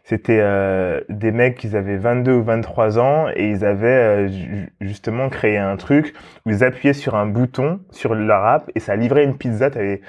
C'était 0.03 0.41
euh, 0.41 1.01
des 1.09 1.31
mecs 1.31 1.57
qui 1.57 1.75
avaient 1.77 1.97
22 1.97 2.33
ou 2.33 2.43
23 2.43 2.99
ans 2.99 3.29
et 3.37 3.49
ils 3.49 3.65
avaient 3.65 4.27
euh, 4.29 4.67
justement 4.81 5.29
créé 5.29 5.57
un 5.57 5.77
truc 5.77 6.13
où 6.45 6.51
ils 6.51 6.65
appuyaient 6.65 6.95
sur 6.95 7.15
un 7.15 7.27
bouton 7.27 7.81
sur 7.93 8.17
leur 8.17 8.45
app 8.45 8.69
et 8.75 8.81
ça 8.81 8.97
livrait 8.97 9.23
une 9.23 9.39
pizza. 9.39 9.71
T'avais 9.71 10.01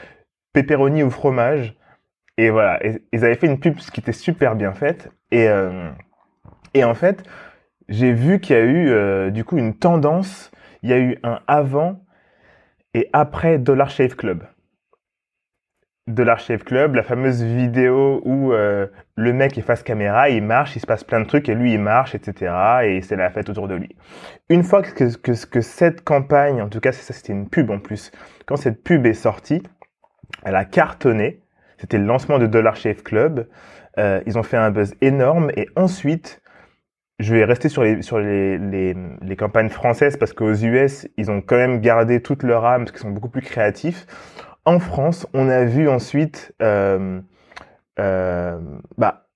pepperoni 0.54 1.04
ou 1.04 1.12
fromage 1.12 1.76
et 2.40 2.50
voilà. 2.50 2.80
ils 3.12 3.24
avaient 3.24 3.36
fait 3.36 3.46
une 3.46 3.60
pub 3.60 3.76
qui 3.76 4.00
était 4.00 4.12
super 4.12 4.56
bien 4.56 4.74
faite 4.74 5.12
et 5.30 5.48
euh, 5.48 5.92
et 6.74 6.84
en 6.84 6.96
fait 6.96 7.24
j'ai 7.90 8.12
vu 8.12 8.40
qu'il 8.40 8.56
y 8.56 8.60
a 8.60 8.64
eu 8.64 9.32
du 9.32 9.44
coup 9.44 9.58
une 9.58 9.78
tendance. 9.78 10.52
Il 10.82 10.90
y 10.90 10.94
a 10.94 10.98
eu 11.00 11.20
un 11.22 11.40
avant 11.46 12.04
et 12.96 13.08
après 13.14 13.60
Dollar 13.60 13.92
Shave 13.92 14.16
Club. 14.16 14.44
De 16.08 16.22
l'Archive 16.22 16.64
Club, 16.64 16.96
la 16.96 17.04
fameuse 17.04 17.42
vidéo 17.44 18.22
où 18.26 18.52
euh, 18.52 18.88
le 19.16 19.32
mec 19.32 19.58
est 19.58 19.62
face 19.62 19.84
caméra, 19.84 20.30
il 20.30 20.44
marche, 20.44 20.76
il 20.76 20.82
se 20.82 20.86
passe 20.86 21.04
plein 21.04 21.22
de 21.22 21.26
trucs 21.26 21.48
et 21.48 21.56
lui 21.56 21.74
il 21.74 21.80
marche, 21.80 22.14
etc. 22.14 22.54
Et 22.84 23.02
c'est 23.02 23.16
la 23.16 23.30
fête 23.30 23.50
autour 23.50 23.70
de 23.70 23.76
lui. 23.76 23.96
Une 24.50 24.64
fois 24.64 24.82
que, 24.82 25.16
que, 25.16 25.62
cette 25.62 26.04
campagne, 26.04 26.62
en 26.62 26.68
tout 26.68 26.82
cas 26.82 26.92
c'était 26.92 27.32
une 27.32 27.50
pub 27.50 27.70
en 27.70 27.80
plus, 27.80 28.12
quand 28.46 28.58
cette 28.58 28.84
pub 28.84 29.06
est 29.06 29.14
sortie, 29.14 29.64
elle 30.44 30.56
a 30.56 30.66
cartonné. 30.66 31.42
C'était 31.78 31.98
le 31.98 32.06
lancement 32.06 32.38
de 32.38 32.48
Dollar 32.48 32.76
Shave 32.76 33.02
Club. 33.04 33.48
Euh, 33.98 34.22
ils 34.26 34.38
ont 34.38 34.44
fait 34.44 34.58
un 34.58 34.72
buzz 34.72 34.96
énorme 35.02 35.52
et 35.56 35.68
ensuite, 35.76 36.42
je 37.20 37.34
vais 37.34 37.46
rester 37.46 37.70
sur 37.70 37.84
les 37.84 38.02
sur 38.02 38.20
les, 38.20 38.58
les, 38.58 38.96
les 39.22 39.36
campagnes 39.38 39.70
françaises 39.70 40.18
parce 40.18 40.34
qu'aux 40.34 40.54
US 40.54 41.08
ils 41.16 41.32
ont 41.32 41.42
quand 41.42 41.56
même 41.56 41.80
gardé 41.80 42.22
toute 42.22 42.44
leur 42.44 42.66
âme 42.66 42.84
parce 42.84 42.92
qu'ils 42.92 43.02
sont 43.02 43.12
beaucoup 43.12 43.30
plus 43.30 43.44
créatifs 43.44 44.06
en 44.66 44.80
France, 44.80 45.28
on 45.34 45.50
a 45.50 45.66
vu 45.66 45.90
ensuite 45.90 46.54
euh, 46.62 47.22
euh, 48.00 48.60
bah, 48.98 49.28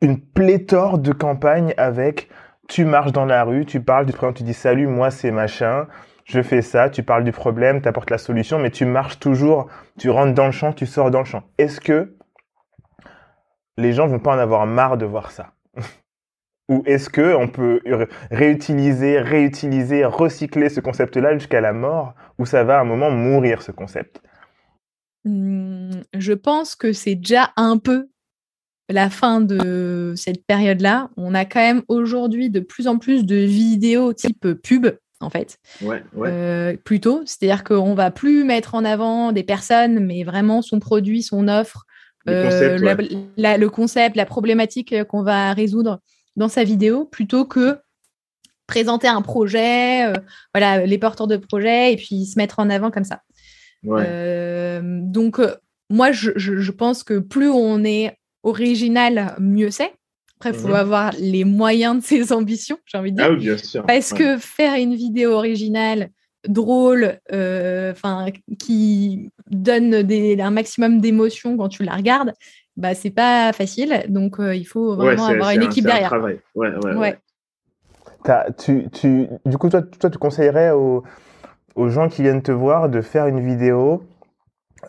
une 0.00 0.20
pléthore 0.20 0.98
de 0.98 1.12
campagnes 1.12 1.74
avec 1.76 2.28
tu 2.68 2.84
marches 2.84 3.12
dans 3.12 3.24
la 3.24 3.44
rue, 3.44 3.64
tu 3.64 3.80
parles 3.80 4.06
du 4.06 4.12
problème, 4.12 4.34
tu 4.34 4.42
dis 4.42 4.54
salut, 4.54 4.86
moi 4.86 5.10
c'est 5.10 5.30
machin, 5.30 5.86
je 6.24 6.42
fais 6.42 6.62
ça, 6.62 6.90
tu 6.90 7.02
parles 7.02 7.24
du 7.24 7.32
problème, 7.32 7.80
tu 7.80 7.88
apportes 7.88 8.10
la 8.10 8.18
solution, 8.18 8.58
mais 8.58 8.70
tu 8.70 8.84
marches 8.84 9.18
toujours, 9.18 9.68
tu 9.98 10.10
rentres 10.10 10.34
dans 10.34 10.46
le 10.46 10.52
champ, 10.52 10.72
tu 10.72 10.86
sors 10.86 11.10
dans 11.10 11.20
le 11.20 11.24
champ. 11.24 11.42
Est-ce 11.56 11.80
que 11.80 12.14
les 13.76 13.92
gens 13.92 14.06
vont 14.06 14.18
pas 14.18 14.34
en 14.34 14.38
avoir 14.38 14.66
marre 14.66 14.98
de 14.98 15.06
voir 15.06 15.30
ça? 15.30 15.52
Ou 16.68 16.82
est-ce 16.84 17.08
que 17.08 17.34
on 17.34 17.48
peut 17.48 17.80
réutiliser, 18.30 19.20
réutiliser, 19.20 20.04
recycler 20.04 20.68
ce 20.68 20.80
concept-là 20.80 21.32
jusqu'à 21.32 21.62
la 21.62 21.72
mort, 21.72 22.14
ou 22.38 22.44
ça 22.44 22.62
va 22.62 22.78
à 22.78 22.80
un 22.82 22.84
moment 22.84 23.10
mourir 23.10 23.62
ce 23.62 23.72
concept? 23.72 24.20
Je 25.24 26.32
pense 26.32 26.74
que 26.74 26.92
c'est 26.92 27.14
déjà 27.14 27.52
un 27.56 27.78
peu 27.78 28.08
la 28.88 29.10
fin 29.10 29.40
de 29.40 30.14
cette 30.16 30.46
période-là. 30.46 31.10
On 31.16 31.34
a 31.34 31.44
quand 31.44 31.60
même 31.60 31.82
aujourd'hui 31.88 32.48
de 32.50 32.60
plus 32.60 32.88
en 32.88 32.98
plus 32.98 33.24
de 33.26 33.36
vidéos 33.36 34.12
type 34.14 34.52
pub, 34.54 34.86
en 35.20 35.28
fait. 35.28 35.58
Ouais, 35.82 36.02
ouais. 36.14 36.28
Euh, 36.32 36.76
plutôt. 36.76 37.22
C'est-à-dire 37.26 37.64
qu'on 37.64 37.94
va 37.94 38.10
plus 38.10 38.44
mettre 38.44 38.74
en 38.74 38.84
avant 38.84 39.32
des 39.32 39.42
personnes, 39.42 40.00
mais 40.00 40.24
vraiment 40.24 40.62
son 40.62 40.78
produit, 40.80 41.22
son 41.22 41.48
offre, 41.48 41.84
Le 42.24 42.32
euh, 42.32 42.44
concept, 42.44 42.80
la- 42.80 42.94
ouais. 42.94 43.08
la- 43.36 43.58
le 43.58 43.68
concept, 43.68 44.16
la 44.16 44.24
problématique 44.26 44.92
euh, 44.94 45.04
qu'on 45.04 45.22
va 45.22 45.52
résoudre 45.52 46.00
dans 46.36 46.48
sa 46.48 46.64
vidéo, 46.64 47.04
plutôt 47.04 47.44
que 47.44 47.78
présenter 48.66 49.08
un 49.08 49.22
projet, 49.22 50.06
euh, 50.06 50.12
voilà, 50.54 50.86
les 50.86 50.98
porteurs 50.98 51.26
de 51.26 51.36
projet, 51.36 51.92
et 51.92 51.96
puis 51.96 52.24
se 52.26 52.38
mettre 52.38 52.58
en 52.58 52.70
avant 52.70 52.90
comme 52.90 53.04
ça. 53.04 53.20
Ouais. 53.84 54.02
Euh, 54.06 54.80
donc, 54.82 55.38
euh, 55.38 55.54
moi, 55.90 56.12
je, 56.12 56.30
je- 56.36 56.56
je 56.58 56.72
pense 56.72 57.02
que 57.04 57.18
plus 57.18 57.48
on 57.48 57.84
est 57.84 58.16
original, 58.42 59.34
mieux 59.38 59.70
c'est. 59.70 59.92
Après, 60.36 60.50
il 60.50 60.56
faut 60.56 60.68
Mhm. 60.68 60.74
avoir 60.74 61.12
les 61.18 61.44
moyens 61.44 61.96
de 61.96 62.02
ses 62.02 62.32
ambitions, 62.32 62.78
j'ai 62.86 62.98
envie 62.98 63.10
de 63.12 63.16
dire. 63.16 63.26
Ah 63.28 63.32
oui, 63.32 63.38
bien 63.40 63.56
sûr. 63.58 63.84
Parce 63.86 64.12
Ouais. 64.12 64.18
que 64.18 64.38
faire 64.38 64.74
une 64.76 64.94
vidéo 64.94 65.32
originale, 65.32 66.10
drôle, 66.46 67.18
euh, 67.32 67.90
enfin, 67.90 68.26
qui 68.60 69.30
donne 69.50 70.02
des- 70.02 70.40
un 70.40 70.52
maximum 70.52 71.00
d'émotion 71.00 71.56
quand 71.56 71.68
tu 71.68 71.82
la 71.82 71.94
regardes, 71.96 72.32
bah, 72.76 72.94
c'est 72.94 73.10
pas 73.10 73.52
facile. 73.52 74.04
Donc, 74.08 74.38
euh, 74.38 74.54
il 74.54 74.64
faut 74.64 74.94
vraiment 74.94 75.26
avoir 75.26 75.50
une 75.50 75.62
un- 75.62 75.64
équipe 75.66 75.82
c'est 75.84 75.90
un 75.90 75.94
derrière. 75.94 76.08
travail. 76.10 76.40
Ouais, 76.54 76.68
ouais, 76.84 76.94
ouais. 76.94 77.18
Tu, 78.58 78.88
tu, 78.90 79.26
du 79.46 79.56
coup, 79.58 79.68
toi, 79.70 79.82
toi, 79.82 80.10
tu 80.10 80.18
conseillerais 80.18 80.70
aux, 80.72 81.02
aux 81.78 81.88
gens 81.88 82.08
qui 82.08 82.22
viennent 82.22 82.42
te 82.42 82.52
voir 82.52 82.88
de 82.88 83.00
faire 83.00 83.28
une 83.28 83.40
vidéo. 83.40 84.02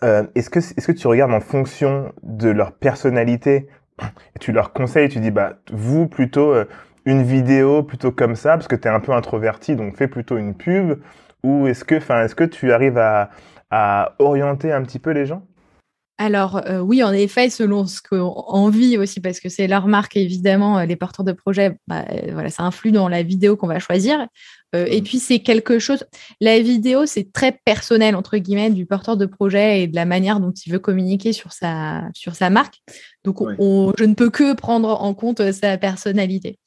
euh, 0.04 0.24
est-ce 0.36 0.50
que, 0.50 0.60
est-ce 0.60 0.88
que 0.88 0.92
tu 0.92 1.08
regardes 1.08 1.32
en 1.32 1.40
fonction 1.40 2.12
de 2.24 2.50
leur 2.50 2.72
personnalité? 2.74 3.68
Tu 4.40 4.52
leur 4.52 4.74
conseilles, 4.74 5.10
tu 5.10 5.20
dis, 5.20 5.32
bah, 5.32 5.60
vous, 5.72 6.08
plutôt 6.08 6.52
euh, 6.52 6.66
une 7.06 7.22
vidéo 7.22 7.84
plutôt 7.84 8.12
comme 8.12 8.36
ça, 8.36 8.52
parce 8.52 8.68
que 8.68 8.76
tu 8.76 8.88
es 8.88 8.92
un 8.92 9.00
peu 9.00 9.12
introverti, 9.12 9.76
donc 9.76 9.98
fais 9.98 10.08
plutôt 10.08 10.38
une 10.38 10.56
pub, 10.56 11.00
ou 11.44 11.68
est-ce 11.68 11.84
que, 11.84 11.96
est-ce 11.96 12.36
que 12.36 12.44
tu 12.44 12.72
arrives 12.72 12.98
à, 12.98 13.30
orienter 14.18 14.72
un 14.72 14.82
petit 14.82 15.00
peu 15.00 15.12
les 15.12 15.28
gens? 15.28 15.44
Alors 16.18 16.58
euh, 16.68 16.80
oui, 16.80 17.04
en 17.04 17.14
effet, 17.14 17.50
selon 17.50 17.86
ce 17.86 18.02
qu'on 18.02 18.70
vit 18.70 18.98
aussi, 18.98 19.22
parce 19.22 19.40
que 19.40 19.48
c'est 19.48 19.68
leur 19.68 19.88
marque, 19.88 20.18
évidemment, 20.18 20.84
les 20.84 20.96
porteurs 20.96 21.24
de 21.24 21.32
projet, 21.32 21.78
bah, 21.88 22.04
euh, 22.12 22.34
voilà, 22.34 22.50
ça 22.50 22.64
influe 22.64 22.92
dans 22.92 23.08
la 23.08 23.24
vidéo 23.24 23.56
qu'on 23.56 23.68
va 23.68 23.80
choisir. 23.80 24.28
Euh, 24.76 24.86
Et 24.88 25.02
Mm. 25.02 25.04
puis 25.04 25.20
c'est 25.20 25.40
quelque 25.40 25.80
chose, 25.80 26.04
la 26.42 26.60
vidéo, 26.60 27.06
c'est 27.08 27.32
très 27.34 27.52
personnel, 27.66 28.16
entre 28.16 28.38
guillemets, 28.38 28.70
du 28.70 28.86
porteur 28.86 29.18
de 29.18 29.26
projet 29.26 29.82
et 29.82 29.88
de 29.88 29.96
la 29.96 30.06
manière 30.06 30.40
dont 30.40 30.52
il 30.52 30.72
veut 30.72 30.80
communiquer 30.80 31.34
sur 31.34 31.54
sa, 31.54 32.04
sur 32.14 32.36
sa 32.36 32.50
marque. 32.52 32.76
Donc 33.24 33.42
on- 33.42 33.48
Ouais. 33.48 33.56
on- 33.60 33.94
je 33.98 34.04
ne 34.04 34.14
peux 34.14 34.30
que 34.30 34.54
prendre 34.54 35.02
en 35.02 35.14
compte 35.16 35.40
euh, 35.40 35.52
sa 35.52 35.78
personnalité. 35.78 36.60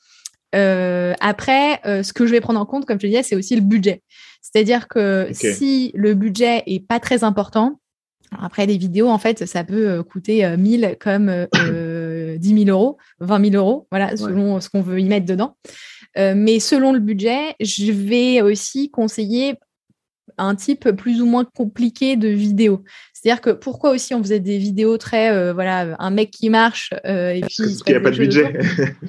Euh, 0.55 1.15
après, 1.21 1.81
euh, 1.87 2.03
ce 2.03 2.13
que 2.13 2.27
je 2.27 2.33
vais 2.33 2.41
prendre 2.41 2.61
en 2.61 2.67
compte, 2.67 2.85
comme 2.87 3.01
je 3.01 3.07
disais, 3.07 3.23
c'est 3.23 3.37
aussi 3.37 3.55
le 3.55 3.63
budget. 3.63 4.03
C'est-à-dire 4.43 4.89
que 4.89 5.29
si 5.33 5.93
le 5.95 6.15
budget 6.15 6.63
est 6.67 6.87
pas 6.87 7.01
très 7.01 7.25
important, 7.25 7.79
Après, 8.41 8.65
les 8.65 8.79
vidéos, 8.79 9.09
en 9.11 9.19
fait, 9.19 9.45
ça 9.47 9.63
peut 9.63 10.03
coûter 10.03 10.43
euh, 10.47 10.57
1000 10.57 10.97
comme 10.99 11.29
euh, 11.29 11.45
euh, 11.55 12.39
10 12.39 12.65
000 12.65 12.71
euros, 12.71 12.97
20 13.21 13.51
000 13.51 13.57
euros, 13.63 13.87
voilà, 13.91 14.17
selon 14.17 14.59
ce 14.59 14.71
qu'on 14.71 14.81
veut 14.81 14.99
y 15.01 15.05
mettre 15.05 15.27
dedans. 15.27 15.55
Euh, 16.19 16.35
mais 16.37 16.61
selon 16.61 16.93
le 16.93 16.99
budget, 17.01 17.55
je 17.61 17.91
vais 17.93 18.43
aussi 18.43 18.91
conseiller 18.91 19.55
un 20.39 20.55
type 20.55 20.91
plus 20.93 21.21
ou 21.21 21.27
moins 21.27 21.45
compliqué 21.45 22.17
de 22.17 22.29
vidéo. 22.29 22.85
C'est-à-dire 23.13 23.41
que 23.43 23.51
pourquoi 23.51 23.91
aussi 23.91 24.15
on 24.15 24.23
faisait 24.23 24.41
des 24.41 24.57
vidéos 24.57 24.97
très, 24.97 25.31
euh, 25.31 25.53
voilà, 25.53 25.95
un 25.99 26.11
mec 26.11 26.31
qui 26.31 26.49
marche 26.49 26.91
euh, 27.05 27.31
et 27.33 27.41
puis 27.43 27.57
Parce 27.59 27.83
qu'il 27.83 27.93
n'y 27.95 27.99
a 27.99 28.01
pas 28.01 28.11
de 28.11 28.17
budget. 28.17 28.59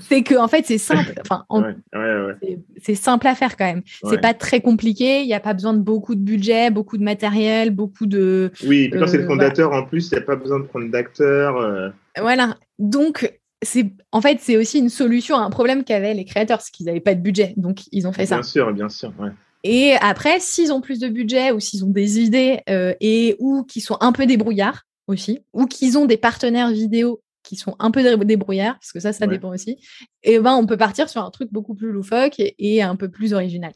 C'est 0.02 0.22
que 0.24 0.36
en 0.36 0.48
fait 0.50 0.66
c'est 0.66 0.78
simple. 0.78 1.14
Enfin, 1.22 1.46
en- 1.50 1.62
ouais, 1.62 1.76
ouais, 1.94 2.36
ouais. 2.42 2.60
c'est- 2.82 2.96
simple 2.96 3.28
à 3.28 3.36
faire 3.36 3.56
quand 3.56 3.66
même. 3.66 3.84
C'est 4.10 4.20
pas 4.20 4.34
très 4.34 4.60
compliqué. 4.60 5.22
Il 5.22 5.28
n'y 5.28 5.34
a 5.34 5.40
pas 5.40 5.54
besoin 5.54 5.74
de 5.74 5.80
beaucoup 5.80 6.16
de 6.16 6.20
budget, 6.22 6.72
beaucoup 6.72 6.98
de 6.98 7.04
matériel, 7.04 7.72
beaucoup 7.72 8.06
de 8.06 8.52
Oui, 8.66 8.84
et 8.84 8.90
puis 8.90 9.00
quand 9.00 9.08
c'est 9.08 9.18
Euh, 9.18 9.22
le 9.22 9.28
fondateur, 9.28 9.72
en 9.72 9.86
plus, 9.86 10.10
il 10.12 10.16
n'y 10.16 10.20
a 10.22 10.26
pas 10.26 10.36
besoin 10.36 10.60
de 10.60 10.66
prendre 10.66 10.90
d'acteur. 10.92 11.58
euh, 11.58 11.90
Voilà. 12.20 12.58
Donc, 12.80 13.32
c'est 13.64 13.92
en 14.12 14.22
fait, 14.22 14.40
c'est 14.40 14.58
aussi 14.58 14.80
une 14.80 14.90
solution 14.90 15.36
à 15.36 15.42
un 15.42 15.50
problème 15.50 15.84
qu'avaient 15.84 16.14
les 16.14 16.26
créateurs, 16.26 16.62
c'est 16.62 16.72
qu'ils 16.72 16.86
n'avaient 16.86 17.00
pas 17.00 17.16
de 17.16 17.22
budget. 17.22 17.54
Donc, 17.58 17.82
ils 17.92 18.08
ont 18.08 18.14
fait 18.14 18.26
ça. 18.26 18.36
Bien 18.36 18.44
sûr, 18.44 18.74
bien 18.74 18.90
sûr. 18.90 19.14
Ouais. 19.20 19.30
Et 19.64 19.94
après, 20.02 20.40
s'ils 20.40 20.72
ont 20.74 20.82
plus 20.82 21.00
de 21.00 21.08
budget 21.08 21.52
ou 21.52 21.60
s'ils 21.60 21.86
ont 21.86 21.90
des 21.90 22.20
idées 22.20 22.62
euh, 22.70 22.94
et 23.00 23.36
ou 23.40 23.64
qu'ils 23.64 23.82
sont 23.82 23.98
un 24.02 24.12
peu 24.12 24.26
débrouillards 24.26 24.84
aussi, 25.08 25.40
ou 25.54 25.66
qu'ils 25.66 25.98
ont 25.98 26.06
des 26.06 26.18
partenaires 26.18 26.70
vidéo 26.70 27.22
qui 27.44 27.56
sont 27.58 27.76
un 27.80 27.92
peu 27.92 28.04
dé- 28.04 28.26
débrouillards, 28.26 28.76
parce 28.76 28.92
que 28.94 29.00
ça, 29.00 29.12
ça 29.14 29.26
Ouais. 29.26 29.32
dépend 29.34 29.50
aussi, 29.54 29.78
et 30.24 30.40
ben 30.40 30.54
on 30.56 30.66
peut 30.66 30.78
partir 30.78 31.10
sur 31.10 31.24
un 31.24 31.30
truc 31.30 31.50
beaucoup 31.52 31.76
plus 31.76 31.92
loufoque 31.92 32.40
et, 32.40 32.56
et 32.58 32.82
un 32.82 32.96
peu 32.96 33.10
plus 33.10 33.34
original. 33.34 33.74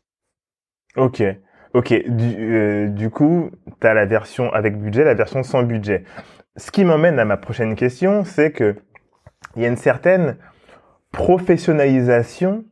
Ok, 0.95 1.21
ok. 1.73 2.09
Du, 2.09 2.35
euh, 2.53 2.87
du 2.87 3.09
coup, 3.09 3.49
tu 3.81 3.87
as 3.87 3.93
la 3.93 4.05
version 4.05 4.51
avec 4.53 4.79
budget, 4.81 5.03
la 5.03 5.13
version 5.13 5.43
sans 5.43 5.63
budget. 5.63 6.05
Ce 6.55 6.71
qui 6.71 6.83
m'emmène 6.85 7.19
à 7.19 7.25
ma 7.25 7.37
prochaine 7.37 7.75
question, 7.75 8.23
c'est 8.23 8.51
que 8.51 8.75
il 9.57 9.63
y 9.63 9.65
a 9.65 9.69
une 9.69 9.75
certaine 9.75 10.37
professionnalisation 11.11 12.63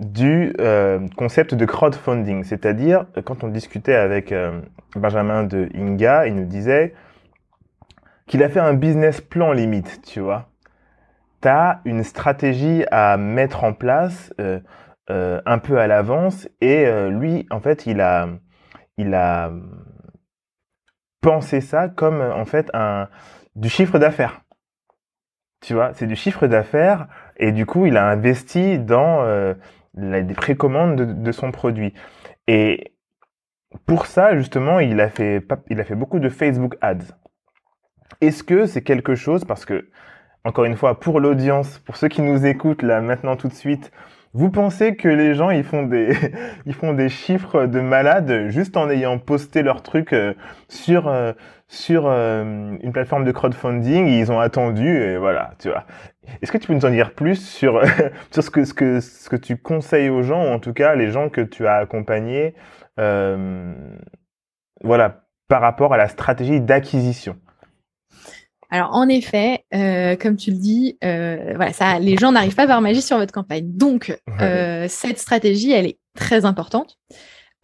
du 0.00 0.54
euh, 0.60 1.08
concept 1.16 1.54
de 1.54 1.64
crowdfunding. 1.64 2.44
C'est-à-dire, 2.44 3.06
quand 3.24 3.42
on 3.42 3.48
discutait 3.48 3.94
avec 3.94 4.32
euh, 4.32 4.60
Benjamin 4.94 5.44
de 5.44 5.70
Inga, 5.74 6.26
il 6.26 6.36
nous 6.36 6.44
disait 6.44 6.94
qu'il 8.26 8.42
a 8.42 8.50
fait 8.50 8.60
un 8.60 8.74
business 8.74 9.22
plan 9.22 9.52
limite, 9.52 10.02
tu 10.02 10.20
vois. 10.20 10.50
Tu 11.40 11.48
as 11.48 11.80
une 11.86 12.04
stratégie 12.04 12.84
à 12.90 13.16
mettre 13.16 13.64
en 13.64 13.72
place 13.72 14.34
euh, 14.38 14.60
un 15.08 15.58
peu 15.58 15.78
à 15.78 15.86
l'avance 15.86 16.48
et 16.60 16.84
lui, 17.10 17.46
en 17.50 17.60
fait, 17.60 17.86
il 17.86 18.00
a, 18.00 18.28
il 18.98 19.14
a 19.14 19.52
pensé 21.20 21.60
ça 21.60 21.88
comme 21.88 22.20
en 22.20 22.44
fait 22.44 22.68
un, 22.74 23.08
du 23.54 23.68
chiffre 23.68 23.98
d'affaires. 23.98 24.40
Tu 25.66 25.74
vois, 25.74 25.90
c'est 25.94 26.06
du 26.06 26.14
chiffre 26.14 26.46
d'affaires 26.46 27.08
et 27.38 27.50
du 27.50 27.66
coup, 27.66 27.86
il 27.86 27.96
a 27.96 28.08
investi 28.08 28.78
dans 28.78 29.24
euh, 29.24 29.52
la, 29.96 30.22
des 30.22 30.34
précommandes 30.34 31.20
de, 31.20 31.32
son 31.32 31.50
produit. 31.50 31.92
Et 32.46 32.92
pour 33.84 34.06
ça, 34.06 34.36
justement, 34.36 34.78
il 34.78 35.00
a 35.00 35.08
fait 35.10 35.40
beaucoup 35.96 36.20
de 36.20 36.28
Facebook 36.28 36.76
Ads. 36.80 37.16
Est-ce 38.20 38.44
que 38.44 38.66
c'est 38.66 38.82
quelque 38.82 39.16
chose, 39.16 39.44
parce 39.44 39.64
que, 39.64 39.90
encore 40.44 40.66
une 40.66 40.76
fois, 40.76 41.00
pour 41.00 41.18
l'audience, 41.18 41.80
pour 41.80 41.96
ceux 41.96 42.06
qui 42.06 42.22
nous 42.22 42.46
écoutent 42.46 42.82
là 42.82 43.00
maintenant 43.00 43.34
tout 43.34 43.48
de 43.48 43.52
suite, 43.52 43.90
vous 44.36 44.50
pensez 44.50 44.96
que 44.96 45.08
les 45.08 45.34
gens 45.34 45.48
ils 45.48 45.64
font 45.64 45.84
des 45.84 46.14
ils 46.66 46.74
font 46.74 46.92
des 46.92 47.08
chiffres 47.08 47.64
de 47.64 47.80
malades 47.80 48.48
juste 48.48 48.76
en 48.76 48.90
ayant 48.90 49.18
posté 49.18 49.62
leur 49.62 49.82
truc 49.82 50.12
euh, 50.12 50.34
sur 50.68 51.08
euh, 51.08 51.32
sur 51.68 52.06
euh, 52.06 52.76
une 52.80 52.92
plateforme 52.92 53.24
de 53.24 53.32
crowdfunding, 53.32 54.06
ils 54.06 54.30
ont 54.30 54.38
attendu 54.38 54.88
et 54.88 55.16
voilà, 55.16 55.54
tu 55.58 55.68
vois. 55.68 55.84
Est-ce 56.42 56.52
que 56.52 56.58
tu 56.58 56.68
peux 56.68 56.74
nous 56.74 56.84
en 56.84 56.90
dire 56.90 57.12
plus 57.12 57.36
sur 57.36 57.82
sur 58.30 58.42
ce 58.42 58.50
que 58.50 58.64
ce 58.64 58.74
que 58.74 59.00
ce 59.00 59.28
que 59.30 59.36
tu 59.36 59.56
conseilles 59.56 60.10
aux 60.10 60.22
gens 60.22 60.44
ou 60.44 60.48
en 60.48 60.58
tout 60.58 60.74
cas 60.74 60.94
les 60.94 61.10
gens 61.10 61.30
que 61.30 61.40
tu 61.40 61.66
as 61.66 61.76
accompagnés 61.76 62.54
euh, 63.00 63.74
voilà, 64.82 65.24
par 65.48 65.62
rapport 65.62 65.94
à 65.94 65.96
la 65.96 66.08
stratégie 66.08 66.60
d'acquisition? 66.60 67.36
Alors 68.70 68.94
en 68.94 69.08
effet, 69.08 69.64
euh, 69.74 70.16
comme 70.16 70.36
tu 70.36 70.50
le 70.50 70.56
dis, 70.56 70.98
euh, 71.04 71.52
voilà, 71.54 71.72
ça, 71.72 71.98
les 71.98 72.16
gens 72.16 72.32
n'arrivent 72.32 72.54
pas 72.54 72.66
par 72.66 72.80
magie 72.80 73.02
sur 73.02 73.18
votre 73.18 73.32
campagne. 73.32 73.70
Donc 73.72 74.18
euh, 74.40 74.86
cette 74.88 75.18
stratégie, 75.18 75.72
elle 75.72 75.86
est 75.86 75.98
très 76.14 76.44
importante 76.44 76.98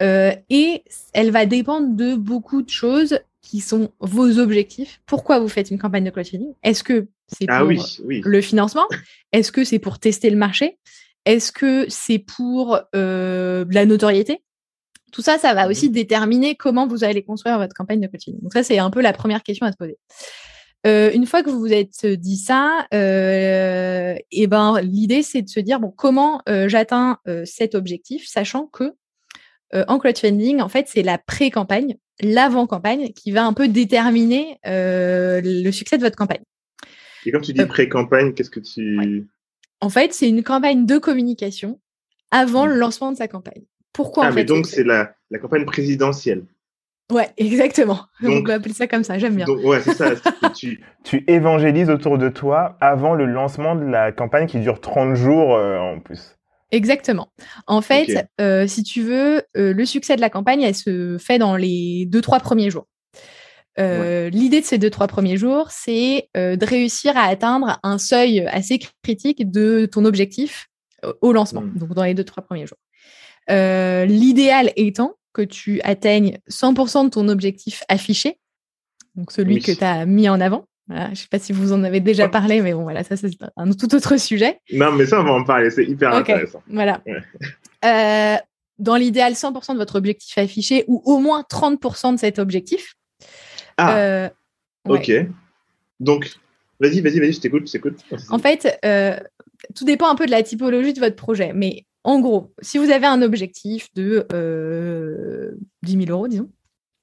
et 0.00 0.84
elle 1.12 1.30
va 1.30 1.46
dépendre 1.46 1.94
de 1.94 2.16
beaucoup 2.16 2.62
de 2.62 2.70
choses 2.70 3.20
qui 3.40 3.60
sont 3.60 3.90
vos 4.00 4.38
objectifs. 4.38 5.00
Pourquoi 5.06 5.38
vous 5.38 5.48
faites 5.48 5.70
une 5.70 5.78
campagne 5.78 6.04
de 6.04 6.10
crowdfunding? 6.10 6.54
Est-ce 6.64 6.82
que 6.82 7.06
c'est 7.28 7.46
Ah 7.48 7.60
pour 7.60 7.68
oui, 7.68 7.80
oui. 8.04 8.20
le 8.24 8.40
financement? 8.40 8.86
Est-ce 9.32 9.52
que 9.52 9.64
c'est 9.64 9.78
pour 9.78 10.00
tester 10.00 10.28
le 10.30 10.36
marché? 10.36 10.78
Est-ce 11.24 11.52
que 11.52 11.86
c'est 11.88 12.18
pour 12.18 12.80
de 12.92 13.66
la 13.70 13.86
notoriété? 13.86 14.42
Tout 15.12 15.22
ça, 15.22 15.38
ça 15.38 15.54
va 15.54 15.68
aussi 15.68 15.90
déterminer 15.90 16.56
comment 16.56 16.86
vous 16.86 17.04
allez 17.04 17.22
construire 17.22 17.58
votre 17.58 17.74
campagne 17.74 18.00
de 18.00 18.06
coaching. 18.06 18.40
Donc 18.40 18.52
ça, 18.54 18.62
c'est 18.62 18.78
un 18.78 18.90
peu 18.90 19.02
la 19.02 19.12
première 19.12 19.42
question 19.42 19.66
à 19.66 19.72
se 19.72 19.76
poser. 19.76 19.98
Euh, 20.86 21.10
une 21.12 21.26
fois 21.26 21.42
que 21.42 21.50
vous 21.50 21.60
vous 21.60 21.72
êtes 21.72 22.06
dit 22.06 22.36
ça, 22.36 22.86
euh, 22.92 24.14
et 24.32 24.46
ben 24.48 24.80
l'idée 24.80 25.22
c'est 25.22 25.42
de 25.42 25.48
se 25.48 25.60
dire 25.60 25.78
bon 25.78 25.90
comment 25.90 26.42
euh, 26.48 26.68
j'atteins 26.68 27.18
euh, 27.28 27.44
cet 27.44 27.74
objectif, 27.74 28.26
sachant 28.26 28.66
que 28.66 28.92
euh, 29.74 29.84
en 29.88 29.98
crowdfunding, 29.98 30.60
en 30.60 30.68
fait, 30.68 30.86
c'est 30.88 31.02
la 31.02 31.16
pré-campagne, 31.16 31.96
l'avant-campagne 32.20 33.12
qui 33.14 33.30
va 33.30 33.46
un 33.46 33.54
peu 33.54 33.68
déterminer 33.68 34.58
euh, 34.66 35.40
le 35.42 35.70
succès 35.70 35.96
de 35.96 36.02
votre 36.02 36.16
campagne. 36.16 36.42
Et 37.24 37.32
quand 37.32 37.40
tu 37.40 37.52
dis 37.54 37.60
Euh, 37.62 37.66
pré-campagne, 37.66 38.34
qu'est-ce 38.34 38.50
que 38.50 38.60
tu. 38.60 39.26
En 39.80 39.88
fait, 39.88 40.12
c'est 40.12 40.28
une 40.28 40.42
campagne 40.42 40.84
de 40.84 40.98
communication 40.98 41.80
avant 42.30 42.66
le 42.66 42.74
lancement 42.74 43.12
de 43.12 43.16
sa 43.16 43.28
campagne. 43.28 43.62
Pourquoi 43.94 44.24
ah, 44.24 44.28
en 44.30 44.34
mais 44.34 44.40
fait 44.42 44.44
donc 44.46 44.66
c'est- 44.66 44.76
c'est 44.76 44.84
la, 44.84 45.14
la 45.30 45.38
campagne 45.38 45.64
présidentielle. 45.64 46.44
Ouais, 47.12 47.28
exactement. 47.36 48.00
On 48.22 48.28
Donc- 48.28 48.46
peut 48.46 48.52
appeler 48.54 48.74
ça 48.74 48.86
comme 48.86 49.04
ça, 49.04 49.18
j'aime 49.18 49.36
bien. 49.36 49.46
Donc, 49.46 49.62
ouais, 49.64 49.80
c'est 49.82 49.94
ça. 49.94 50.10
c'est 50.16 50.22
que 50.48 50.52
tu... 50.54 50.82
Tu 51.04 51.24
évangélises 51.26 51.90
autour 51.90 52.16
de 52.16 52.28
toi 52.28 52.76
avant 52.80 53.14
le 53.14 53.26
lancement 53.26 53.74
de 53.74 53.84
la 53.84 54.12
campagne 54.12 54.46
qui 54.46 54.60
dure 54.60 54.80
30 54.80 55.16
jours 55.16 55.56
euh, 55.56 55.76
en 55.78 55.98
plus. 55.98 56.36
Exactement. 56.70 57.28
En 57.66 57.82
fait, 57.82 58.28
euh, 58.40 58.68
si 58.68 58.84
tu 58.84 59.02
veux, 59.02 59.42
euh, 59.56 59.72
le 59.74 59.84
succès 59.84 60.14
de 60.14 60.20
la 60.20 60.30
campagne, 60.30 60.62
elle 60.62 60.76
se 60.76 61.18
fait 61.18 61.38
dans 61.38 61.56
les 61.56 62.06
deux, 62.06 62.20
trois 62.20 62.38
premiers 62.38 62.70
jours. 62.70 62.86
Euh, 63.80 64.30
L'idée 64.30 64.60
de 64.60 64.64
ces 64.64 64.78
deux, 64.78 64.90
trois 64.90 65.08
premiers 65.08 65.36
jours, 65.36 65.70
c'est 65.70 66.28
euh, 66.36 66.54
de 66.56 66.64
réussir 66.66 67.16
à 67.16 67.22
atteindre 67.24 67.80
un 67.82 67.98
seuil 67.98 68.46
assez 68.46 68.78
critique 69.02 69.50
de 69.50 69.86
ton 69.90 70.04
objectif 70.04 70.68
euh, 71.04 71.12
au 71.20 71.32
lancement, 71.32 71.62
Mm. 71.62 71.78
donc 71.78 71.94
dans 71.94 72.04
les 72.04 72.14
deux, 72.14 72.24
trois 72.24 72.44
premiers 72.44 72.66
jours. 72.66 72.78
Euh, 73.50 74.04
L'idéal 74.04 74.70
étant 74.76 75.14
que 75.32 75.42
tu 75.42 75.80
atteignes 75.82 76.38
100% 76.50 77.04
de 77.06 77.10
ton 77.10 77.28
objectif 77.28 77.82
affiché, 77.88 78.38
donc 79.14 79.32
celui 79.32 79.54
Oui. 79.56 79.62
que 79.62 79.72
tu 79.72 79.84
as 79.84 80.04
mis 80.06 80.28
en 80.28 80.40
avant. 80.40 80.66
Voilà, 80.88 81.06
je 81.06 81.10
ne 81.10 81.14
sais 81.16 81.28
pas 81.30 81.38
si 81.38 81.52
vous 81.52 81.72
en 81.72 81.84
avez 81.84 82.00
déjà 82.00 82.28
parlé, 82.28 82.60
mais 82.60 82.72
bon, 82.74 82.82
voilà, 82.82 83.04
ça 83.04 83.16
c'est 83.16 83.30
un 83.56 83.70
tout 83.72 83.94
autre 83.94 84.16
sujet. 84.18 84.58
Non, 84.72 84.92
mais 84.92 85.06
ça, 85.06 85.20
on 85.20 85.24
va 85.24 85.32
en 85.32 85.44
parler. 85.44 85.70
C'est 85.70 85.84
hyper 85.84 86.12
intéressant. 86.12 86.62
Voilà. 86.68 87.00
Ouais. 87.06 87.22
Euh, 87.84 88.36
dans 88.78 88.96
l'idéal, 88.96 89.34
100% 89.34 89.72
de 89.74 89.78
votre 89.78 89.96
objectif 89.96 90.36
affiché 90.38 90.84
ou 90.88 91.00
au 91.04 91.18
moins 91.18 91.44
30% 91.48 92.14
de 92.14 92.18
cet 92.18 92.38
objectif. 92.38 92.94
Ah, 93.76 93.96
Euh, 93.96 94.28
ouais. 94.86 94.98
ok. 94.98 95.26
Donc, 96.00 96.32
vas-y, 96.80 97.00
vas-y, 97.00 97.20
vas-y, 97.20 97.32
je 97.32 97.40
t'écoute, 97.40 97.66
je 97.68 97.72
t'écoute. 97.72 97.98
En 98.28 98.38
fait, 98.40 98.76
euh, 98.84 99.16
tout 99.76 99.84
dépend 99.84 100.08
un 100.10 100.16
peu 100.16 100.26
de 100.26 100.32
la 100.32 100.42
typologie 100.42 100.92
de 100.92 101.00
votre 101.00 101.16
projet. 101.16 101.52
Mais 101.54 101.86
en 102.04 102.20
gros, 102.20 102.52
si 102.60 102.78
vous 102.78 102.90
avez 102.90 103.06
un 103.06 103.22
objectif 103.22 103.88
de 103.94 104.26
euh, 104.32 105.52
10 105.82 106.04
000 106.06 106.10
euros, 106.10 106.28
disons, 106.28 106.50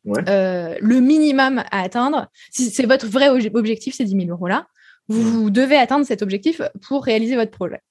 Ouais. 0.06 0.22
euh, 0.30 0.76
le 0.80 1.02
minimum 1.02 1.60
à 1.72 1.82
atteindre, 1.82 2.30
si 2.52 2.70
c'est 2.70 2.86
votre 2.86 3.06
vrai 3.06 3.28
obje- 3.30 3.52
objectif, 3.54 3.96
ces 3.96 4.06
10 4.06 4.12
000 4.28 4.30
euros-là, 4.30 4.66
vous, 5.10 5.22
vous 5.22 5.50
devez 5.50 5.76
atteindre 5.76 6.06
cet 6.06 6.22
objectif 6.22 6.62
pour 6.88 7.04
réaliser 7.04 7.36
votre 7.36 7.52
projet. 7.52 7.82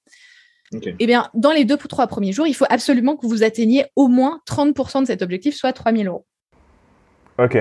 Eh 0.99 1.05
bien, 1.07 1.29
dans 1.33 1.51
les 1.51 1.65
deux 1.65 1.75
ou 1.83 1.87
trois 1.87 2.07
premiers 2.07 2.31
jours, 2.31 2.45
il 2.47 2.53
faut 2.53 2.65
absolument 2.69 3.15
que 3.15 3.25
vous 3.27 3.43
atteigniez 3.43 3.85
au 3.95 4.07
moins 4.07 4.41
30% 4.47 5.01
de 5.01 5.05
cet 5.07 5.21
objectif, 5.21 5.55
soit 5.55 5.73
3 5.73 5.91
000 5.93 6.03
euros. 6.05 6.25
Ok. 7.37 7.57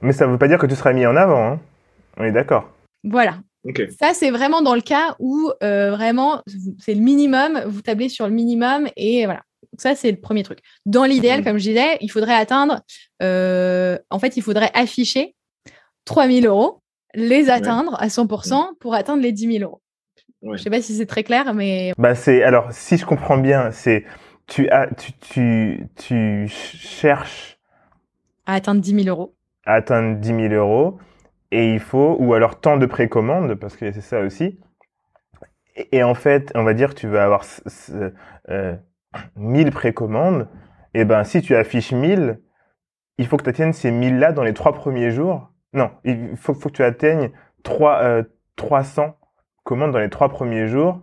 Mais 0.00 0.12
ça 0.12 0.26
veut 0.26 0.38
pas 0.38 0.48
dire 0.48 0.58
que 0.58 0.66
tu 0.66 0.74
seras 0.74 0.92
mis 0.92 1.06
en 1.06 1.14
avant. 1.16 1.52
Hein. 1.52 1.60
On 2.16 2.24
est 2.24 2.32
d'accord. 2.32 2.70
Voilà. 3.04 3.38
Ça, 4.00 4.12
c'est 4.14 4.30
vraiment 4.30 4.60
dans 4.62 4.74
le 4.74 4.80
cas 4.82 5.16
où 5.18 5.50
euh, 5.62 5.90
vraiment, 5.90 6.42
c'est 6.78 6.94
le 6.94 7.00
minimum, 7.00 7.62
vous 7.66 7.80
tablez 7.82 8.08
sur 8.08 8.26
le 8.26 8.32
minimum 8.32 8.88
et 8.96 9.24
voilà. 9.24 9.42
Donc 9.72 9.80
Ça, 9.80 9.94
c'est 9.94 10.10
le 10.10 10.20
premier 10.20 10.42
truc. 10.42 10.58
Dans 10.86 11.04
l'idéal, 11.04 11.38
Mhm. 11.40 11.44
comme 11.46 11.58
je 11.58 11.64
disais, 11.70 11.96
il 12.00 12.08
faudrait 12.10 12.34
atteindre, 12.34 12.80
euh, 13.22 13.98
en 14.10 14.18
fait, 14.18 14.36
il 14.36 14.42
faudrait 14.42 14.70
afficher 14.74 15.34
3 16.04 16.28
000 16.28 16.46
euros, 16.46 16.80
les 17.14 17.48
atteindre 17.48 17.96
à 18.00 18.08
100% 18.08 18.74
pour 18.80 18.94
atteindre 18.94 19.22
les 19.22 19.32
10 19.32 19.52
000 19.58 19.64
euros. 19.64 19.80
Ouais. 20.42 20.58
Je 20.58 20.62
sais 20.62 20.70
pas 20.70 20.82
si 20.82 20.94
c'est 20.94 21.06
très 21.06 21.22
clair, 21.24 21.54
mais 21.54 21.92
Bah 21.96 22.14
c'est 22.14 22.42
alors 22.42 22.70
si 22.70 22.98
je 22.98 23.06
comprends 23.06 23.38
bien, 23.38 23.70
c'est 23.70 24.04
tu 24.46 24.68
as 24.68 24.88
tu 24.94 25.12
tu 25.30 25.86
tu 25.96 26.14
ch- 26.48 26.76
cherches 26.76 27.58
à 28.44 28.54
atteindre 28.54 28.82
10 28.82 29.04
000 29.04 29.08
euros. 29.08 29.34
à 29.64 29.74
atteindre 29.76 30.18
10 30.20 30.28
000 30.28 30.40
euros 30.52 30.98
et 31.54 31.72
il 31.72 31.78
faut 31.78 32.16
ou 32.18 32.34
alors 32.34 32.60
tant 32.60 32.76
de 32.76 32.86
précommandes 32.86 33.54
parce 33.54 33.76
que 33.76 33.92
c'est 33.92 34.00
ça 34.00 34.20
aussi. 34.20 34.58
Et, 35.76 36.02
en 36.02 36.14
fait, 36.14 36.52
on 36.54 36.64
va 36.64 36.74
dire 36.74 36.94
tu 36.94 37.06
veux 37.06 37.20
avoir 37.20 37.44
euh, 38.48 38.76
1000 39.36 39.70
précommandes. 39.70 40.48
Et 40.94 41.04
ben 41.04 41.22
si 41.22 41.42
tu 41.42 41.54
affiches 41.54 41.92
1000, 41.92 42.40
il 43.18 43.26
faut 43.26 43.36
que 43.36 43.44
tu 43.44 43.50
atteignes 43.50 43.72
ces 43.72 43.92
1000 43.92 44.18
là 44.18 44.32
dans 44.32 44.42
les 44.42 44.52
trois 44.52 44.72
premiers 44.72 45.12
jours. 45.12 45.52
Non, 45.72 45.90
il 46.04 46.36
faut, 46.36 46.54
faut 46.54 46.68
que 46.68 46.74
tu 46.74 46.84
atteignes 46.84 47.30
3 47.62 48.02
euh, 48.02 48.22
300 48.56 49.16
commandes 49.62 49.92
dans 49.92 49.98
les 49.98 50.10
trois 50.10 50.28
premiers 50.28 50.66
jours. 50.66 51.02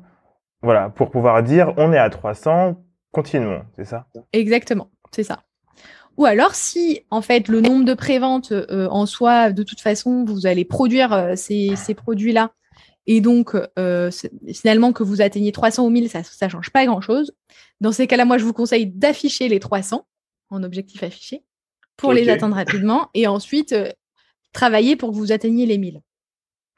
Voilà, 0.62 0.90
pour 0.90 1.12
pouvoir 1.12 1.44
dire 1.44 1.74
on 1.78 1.94
est 1.94 1.98
à 1.98 2.10
300, 2.10 2.76
continuons, 3.12 3.64
c'est 3.76 3.86
ça? 3.86 4.06
Exactement, 4.34 4.90
c'est 5.12 5.24
ça. 5.24 5.44
Ou 6.18 6.26
alors, 6.26 6.56
si 6.56 7.02
en 7.10 7.22
fait 7.22 7.48
le 7.48 7.62
nombre 7.62 7.86
de 7.86 7.94
préventes 7.94 8.52
euh, 8.52 8.88
en 8.90 9.06
soi, 9.06 9.52
de 9.52 9.64
toute 9.64 9.82
façon, 9.82 10.26
vous 10.26 10.46
allez 10.46 10.66
produire 10.66 11.14
euh, 11.14 11.36
ces, 11.36 11.76
ces 11.76 11.94
produits-là, 11.94 12.52
et 13.08 13.22
donc 13.22 13.56
euh, 13.80 14.12
finalement 14.54 14.94
que 14.94 15.04
vous 15.04 15.22
atteignez 15.22 15.52
300 15.52 15.86
ou 15.86 15.90
1000, 15.90 16.10
ça 16.10 16.20
ne 16.20 16.50
change 16.50 16.70
pas 16.70 16.86
grand-chose. 16.86 17.34
Dans 17.80 17.92
ces 17.92 18.08
cas-là, 18.08 18.26
moi, 18.26 18.38
je 18.38 18.46
vous 18.46 18.54
conseille 18.54 18.86
d'afficher 18.86 19.48
les 19.48 19.60
300 19.60 20.06
en 20.50 20.64
objectif 20.64 21.02
affiché 21.02 21.44
pour 21.98 22.14
les 22.14 22.30
atteindre 22.30 22.56
rapidement, 22.56 23.10
et 23.14 23.28
ensuite 23.28 23.74
euh, 23.74 23.90
travailler 24.54 24.96
pour 24.96 25.12
que 25.12 25.16
vous 25.16 25.32
atteigniez 25.32 25.66
les 25.66 25.78
1000. 25.78 26.02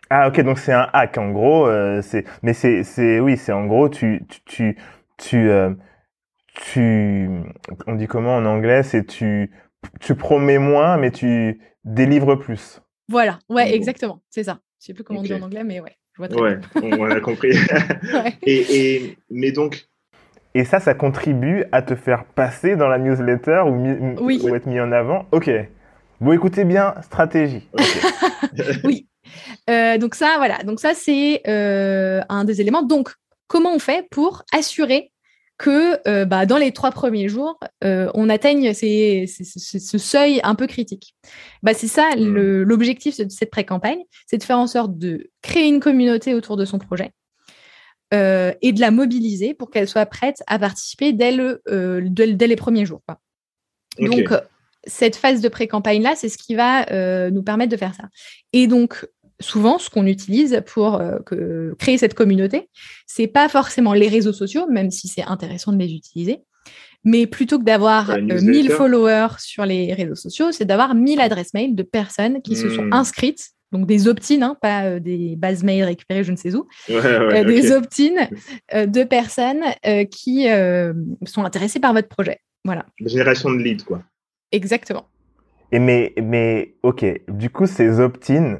Ah 0.10 0.28
ok 0.28 0.42
donc 0.42 0.60
c'est 0.60 0.74
un 0.74 0.88
hack 0.94 1.18
en 1.18 1.32
gros 1.32 1.68
c'est 2.02 2.26
mais 2.44 2.54
c'est 2.54 2.84
c'est 2.84 3.20
oui 3.20 3.36
c'est 3.38 3.54
en 3.54 3.66
gros 3.66 3.88
tu 3.90 4.26
tu 4.28 4.42
tu 4.46 4.78
tu, 5.18 5.50
tu 6.56 7.30
on 7.88 7.96
dit 7.96 8.08
comment 8.08 8.36
en 8.38 8.46
anglais 8.46 8.84
c'est 8.84 9.06
tu 9.06 9.52
tu 10.00 10.16
promets 10.16 10.60
moins 10.60 10.98
mais 10.98 11.12
tu 11.12 11.60
délivres 11.84 12.36
plus. 12.40 12.82
Voilà, 13.10 13.40
ouais, 13.50 13.66
Bon. 13.70 13.76
exactement, 13.76 14.22
c'est 14.30 14.44
ça. 14.44 14.60
Je 14.80 14.86
sais 14.88 14.94
plus 14.94 15.04
comment 15.04 15.20
on 15.20 15.24
dit 15.24 15.34
en 15.34 15.42
anglais, 15.42 15.64
mais 15.66 15.80
ouais, 15.82 15.98
je 16.14 16.18
vois 16.20 16.28
très 16.30 16.40
Ouais, 16.42 16.58
on, 16.82 16.92
on 17.02 17.10
a 17.10 17.20
compris. 17.20 17.50
bien. 17.50 17.60
Ouais. 18.24 18.34
et, 18.44 18.96
et, 18.96 19.18
mais 19.30 19.52
donc, 19.52 19.88
Et 20.56 20.64
ça 20.64 20.80
ça 20.80 20.94
contribue 20.94 21.66
à 21.74 21.82
te 21.82 21.96
faire 21.96 22.24
passer 22.26 22.76
dans 22.78 22.88
la 22.88 22.98
newsletter 23.00 23.64
ou, 23.68 24.16
Oui. 24.24 24.42
être 24.56 24.68
mis 24.68 24.80
en 24.80 24.92
avant. 24.94 25.26
Ok. 25.32 25.50
Bon 26.22 26.32
écoutez 26.32 26.64
bien 26.64 26.94
stratégie. 27.02 27.68
ok. 27.74 28.94
Euh, 29.70 29.98
donc 29.98 30.16
ça, 30.16 30.36
voilà. 30.38 30.58
Donc 30.64 30.80
ça, 30.82 30.94
c'est 30.94 31.42
euh, 31.48 32.22
un 32.28 32.44
des 32.44 32.60
éléments. 32.60 32.84
Donc, 32.84 33.14
comment 33.48 33.74
on 33.74 33.80
fait 33.80 34.06
pour 34.12 34.44
assurer 34.54 35.12
que 35.64 35.98
euh, 36.10 36.26
bah, 36.26 36.46
dans 36.46 36.58
les 36.58 36.72
trois 36.74 36.92
premiers 36.92 37.30
jours, 37.30 37.58
euh, 37.86 38.12
on 38.16 38.28
atteigne 38.30 38.74
ces- 38.74 39.26
ces- 39.28 39.46
ce, 39.46 39.80
ce 39.80 39.98
seuil 39.98 40.42
un 40.44 40.56
peu 40.56 40.68
critique 40.68 41.16
bah, 41.64 41.74
C'est 41.74 41.88
ça 41.88 42.10
Mm. 42.18 42.34
le- 42.34 42.64
l'objectif 42.66 43.18
de 43.18 43.30
cette 43.30 43.50
pré-campagne, 43.50 44.02
c'est 44.28 44.38
de 44.38 44.44
faire 44.44 44.60
en 44.60 44.68
sorte 44.68 44.98
de 44.98 45.30
créer 45.42 45.68
une 45.68 45.80
communauté 45.80 46.34
autour 46.34 46.58
de 46.58 46.66
son 46.66 46.80
projet 46.80 47.12
euh, 48.14 48.52
et 48.62 48.74
de 48.74 48.82
la 48.82 48.92
mobiliser 48.92 49.54
pour 49.54 49.70
qu'elle 49.72 49.88
soit 49.88 50.06
prête 50.06 50.44
à 50.48 50.60
participer 50.60 51.14
dès, 51.14 51.32
le, 51.32 51.62
dès, 52.10 52.34
dès 52.34 52.48
les 52.48 52.56
premiers 52.58 52.86
jours. 52.86 53.02
quoi. 53.08 53.20
Donc, 54.00 54.34
cette 54.86 55.16
phase 55.16 55.40
de 55.40 55.48
pré-campagne-là, 55.50 56.14
c'est 56.18 56.30
ce 56.30 56.38
qui 56.38 56.56
va 56.56 56.86
nous 57.32 57.44
permettre 57.44 57.72
de 57.72 57.78
faire 57.78 57.96
ça. 57.96 58.10
Et 58.52 58.68
donc, 58.68 59.08
souvent, 59.44 59.78
ce 59.78 59.90
qu'on 59.90 60.06
utilise 60.08 60.62
pour 60.66 60.96
euh, 60.96 61.20
que- 61.26 61.76
créer 61.80 61.98
cette 61.98 62.14
communauté, 62.14 62.70
c'est 63.06 63.28
pas 63.28 63.50
forcément 63.50 63.94
les 63.94 64.08
réseaux 64.08 64.34
sociaux, 64.34 64.68
même 64.70 64.92
si 64.92 65.08
c'est 65.08 65.24
intéressant 65.24 65.72
de 65.74 65.78
les 65.78 65.94
utiliser, 65.94 66.40
mais 67.04 67.28
plutôt 67.28 67.60
que 67.60 67.64
d'avoir 67.64 68.12
euh, 68.12 68.18
newsletter. 68.22 68.46
1000 68.52 68.70
followers 68.72 69.28
sur 69.40 69.66
les 69.66 69.94
réseaux 69.94 70.16
sociaux, 70.16 70.52
c'est 70.52 70.66
d'avoir 70.66 70.96
1000 70.96 71.20
adresses 71.20 71.54
mail 71.54 71.76
de 71.76 71.84
personnes 71.84 72.42
qui 72.42 72.56
se 72.56 72.70
sont 72.70 72.84
Hmm. 72.86 72.94
inscrites, 72.94 73.50
donc 73.72 73.86
des 73.88 74.08
opt-in, 74.08 74.42
hein, 74.44 74.56
pas 74.62 74.86
euh, 74.86 75.00
des 75.00 75.36
bases 75.36 75.64
mail 75.64 75.84
récupérées 75.84 76.24
je 76.24 76.32
ne 76.32 76.38
sais 76.38 76.54
où, 76.56 76.68
Ouais, 76.90 76.96
ouais, 76.96 77.42
euh, 77.42 77.44
des 77.44 77.72
ok. 77.72 77.78
opt-in 77.84 78.28
euh, 78.74 78.86
de 78.86 79.04
personnes 79.04 79.64
euh, 79.86 80.06
qui 80.06 80.48
euh, 80.50 80.94
sont 81.26 81.44
intéressées 81.44 81.80
par 81.80 81.94
votre 81.94 82.08
projet. 82.08 82.40
Voilà, 82.66 82.86
Génération 83.04 83.52
de 83.52 83.58
leads, 83.58 83.84
quoi. 83.84 84.02
exactement. 84.52 85.06
Et 85.72 85.80
mais 85.80 86.14
mais 86.22 86.76
ok 86.84 87.04
du 87.30 87.50
coup 87.50 87.66
ces 87.66 88.00
opt-in 88.00 88.60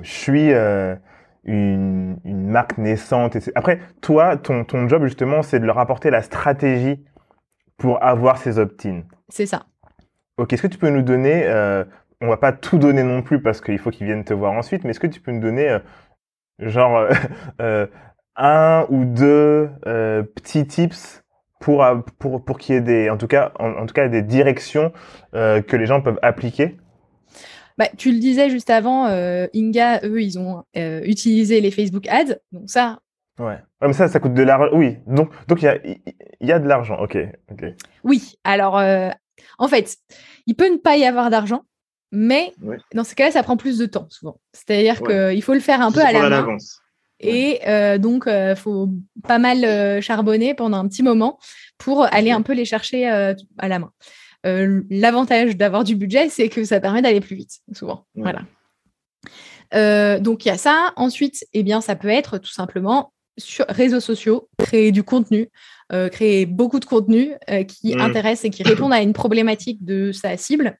je 0.00 0.10
suis 0.10 0.52
euh, 0.52 0.96
une, 1.44 2.18
une 2.24 2.48
marque 2.48 2.78
naissante. 2.78 3.36
Et 3.36 3.40
Après, 3.54 3.80
toi, 4.00 4.36
ton, 4.36 4.64
ton 4.64 4.88
job, 4.88 5.04
justement, 5.04 5.42
c'est 5.42 5.60
de 5.60 5.66
leur 5.66 5.78
apporter 5.78 6.10
la 6.10 6.22
stratégie 6.22 7.04
pour 7.76 8.02
avoir 8.02 8.38
ces 8.38 8.58
opt-in. 8.58 9.02
C'est 9.28 9.46
ça. 9.46 9.66
Ok, 10.36 10.52
est-ce 10.52 10.62
que 10.62 10.66
tu 10.68 10.78
peux 10.78 10.90
nous 10.90 11.02
donner, 11.02 11.44
euh, 11.46 11.84
on 12.20 12.28
va 12.28 12.36
pas 12.36 12.52
tout 12.52 12.78
donner 12.78 13.02
non 13.02 13.22
plus 13.22 13.40
parce 13.40 13.60
qu'il 13.60 13.78
faut 13.78 13.90
qu'ils 13.90 14.06
viennent 14.06 14.24
te 14.24 14.34
voir 14.34 14.52
ensuite, 14.52 14.84
mais 14.84 14.90
est-ce 14.90 15.00
que 15.00 15.06
tu 15.06 15.20
peux 15.20 15.32
nous 15.32 15.40
donner, 15.40 15.68
euh, 15.70 15.78
genre, 16.58 17.06
euh, 17.60 17.86
un 18.36 18.86
ou 18.88 19.04
deux 19.04 19.70
petits 20.34 20.66
tips 20.66 21.22
pour, 21.60 21.86
pour, 22.18 22.44
pour 22.44 22.58
qu'il 22.58 22.74
y 22.74 22.78
ait 22.78 22.80
des, 22.80 23.10
en 23.10 23.16
tout 23.16 23.28
cas, 23.28 23.52
en, 23.60 23.70
en 23.74 23.86
tout 23.86 23.94
cas, 23.94 24.08
des 24.08 24.22
directions 24.22 24.92
que 25.32 25.76
les 25.76 25.86
gens 25.86 26.00
peuvent 26.00 26.18
appliquer? 26.20 26.76
Bah, 27.76 27.88
tu 27.96 28.12
le 28.12 28.18
disais 28.18 28.50
juste 28.50 28.70
avant, 28.70 29.06
euh, 29.08 29.46
Inga, 29.54 30.00
eux, 30.04 30.22
ils 30.22 30.38
ont 30.38 30.62
euh, 30.76 31.00
utilisé 31.04 31.60
les 31.60 31.70
Facebook 31.70 32.06
Ads. 32.08 32.36
Donc 32.52 32.70
ça, 32.70 33.00
Ouais. 33.40 33.46
Ouais, 33.46 33.88
mais 33.88 33.92
ça, 33.94 34.06
ça 34.06 34.20
coûte 34.20 34.34
de 34.34 34.42
l'argent. 34.44 34.70
Oui, 34.76 34.98
donc 35.08 35.30
donc 35.48 35.60
il 35.60 35.64
y 35.64 35.68
a, 35.68 35.78
y 36.40 36.52
a 36.52 36.60
de 36.60 36.68
l'argent. 36.68 36.96
Ok, 37.00 37.18
ok. 37.50 37.64
oui. 38.04 38.36
Alors, 38.44 38.78
euh, 38.78 39.10
en 39.58 39.66
fait, 39.66 39.96
il 40.46 40.54
peut 40.54 40.70
ne 40.70 40.76
pas 40.76 40.96
y 40.96 41.04
avoir 41.04 41.30
d'argent, 41.30 41.62
mais 42.12 42.52
dans 42.94 43.02
ces 43.02 43.16
cas-là, 43.16 43.32
ça 43.32 43.42
prend 43.42 43.56
plus 43.56 43.76
de 43.76 43.86
temps 43.86 44.06
souvent. 44.08 44.38
C'est-à-dire 44.52 45.02
Ouais. 45.02 45.32
qu'il 45.32 45.42
faut 45.42 45.52
le 45.54 45.58
faire 45.58 45.80
un 45.80 45.90
peu 45.90 45.98
à 46.00 46.12
la 46.12 46.20
main. 46.20 46.28
l'avance. 46.28 46.78
Et 47.18 47.60
euh, 47.66 47.98
donc, 47.98 48.24
il 48.28 48.54
faut 48.56 48.88
pas 49.26 49.38
mal 49.40 49.64
euh, 49.64 50.00
charbonner 50.00 50.54
pendant 50.54 50.78
un 50.78 50.86
petit 50.86 51.02
moment 51.02 51.40
pour 51.78 52.04
aller 52.14 52.30
un 52.30 52.42
peu 52.42 52.52
les 52.52 52.64
chercher 52.64 53.08
à 53.08 53.34
la 53.68 53.78
main. 53.80 53.90
Euh, 54.46 54.82
L'avantage 54.90 55.56
d'avoir 55.56 55.84
du 55.84 55.96
budget, 55.96 56.28
c'est 56.28 56.48
que 56.48 56.64
ça 56.64 56.80
permet 56.80 57.02
d'aller 57.02 57.20
plus 57.20 57.36
vite, 57.36 57.60
souvent. 57.72 58.06
Ouais. 58.14 58.22
Voilà. 58.22 58.42
Euh, 59.74 60.18
donc, 60.20 60.44
il 60.44 60.48
y 60.48 60.50
a 60.50 60.58
ça. 60.58 60.92
Ensuite, 60.96 61.46
eh 61.52 61.62
bien, 61.62 61.80
ça 61.80 61.96
peut 61.96 62.08
être 62.08 62.38
tout 62.38 62.52
simplement 62.52 63.12
sur 63.36 63.64
réseaux 63.68 64.00
sociaux, 64.00 64.48
créer 64.58 64.92
du 64.92 65.02
contenu, 65.02 65.48
euh, 65.92 66.08
créer 66.08 66.46
beaucoup 66.46 66.78
de 66.78 66.84
contenu 66.84 67.32
qui 67.66 67.94
Mm. 67.96 68.00
intéresse 68.00 68.44
et 68.44 68.50
qui 68.50 68.62
répondent 68.62 68.92
à 68.92 69.02
une 69.02 69.12
problématique 69.12 69.84
de 69.84 70.12
sa 70.12 70.36
cible. 70.36 70.78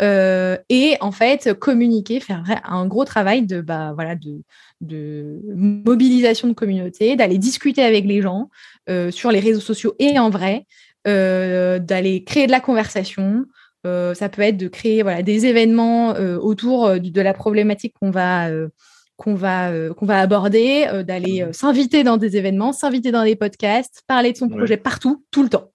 Euh, 0.00 0.56
et 0.70 0.96
en 1.00 1.12
fait, 1.12 1.52
communiquer, 1.52 2.18
faire 2.20 2.42
un 2.64 2.86
gros 2.86 3.04
travail 3.04 3.42
de, 3.46 3.60
bah, 3.60 3.92
voilà, 3.94 4.14
de, 4.14 4.40
de 4.80 5.40
mobilisation 5.54 6.48
de 6.48 6.54
communauté, 6.54 7.14
d'aller 7.14 7.36
discuter 7.36 7.82
avec 7.82 8.06
les 8.06 8.22
gens 8.22 8.48
euh, 8.88 9.10
sur 9.10 9.30
les 9.30 9.40
réseaux 9.40 9.60
sociaux 9.60 9.94
et 9.98 10.18
en 10.18 10.30
vrai, 10.30 10.66
d'aller 11.04 12.24
créer 12.24 12.46
de 12.46 12.52
la 12.52 12.60
conversation. 12.60 13.44
Euh, 13.86 14.14
ça 14.14 14.28
peut 14.28 14.42
être 14.42 14.56
de 14.56 14.68
créer 14.68 15.02
voilà, 15.02 15.22
des 15.22 15.46
événements 15.46 16.14
euh, 16.14 16.36
autour 16.38 16.86
euh, 16.86 16.98
de 16.98 17.20
la 17.20 17.34
problématique 17.34 17.94
qu'on 18.00 18.10
va, 18.12 18.48
euh, 18.48 18.68
qu'on 19.16 19.34
va, 19.34 19.70
euh, 19.72 19.92
qu'on 19.92 20.06
va 20.06 20.20
aborder, 20.20 20.86
euh, 20.88 21.02
d'aller 21.02 21.42
euh, 21.42 21.52
s'inviter 21.52 22.04
dans 22.04 22.16
des 22.16 22.36
événements, 22.36 22.72
s'inviter 22.72 23.10
dans 23.10 23.24
des 23.24 23.34
podcasts, 23.34 24.02
parler 24.06 24.32
de 24.32 24.36
son 24.36 24.48
Ouais. 24.48 24.56
projet 24.56 24.76
partout, 24.76 25.24
tout 25.32 25.42
le 25.42 25.48
temps. 25.48 25.72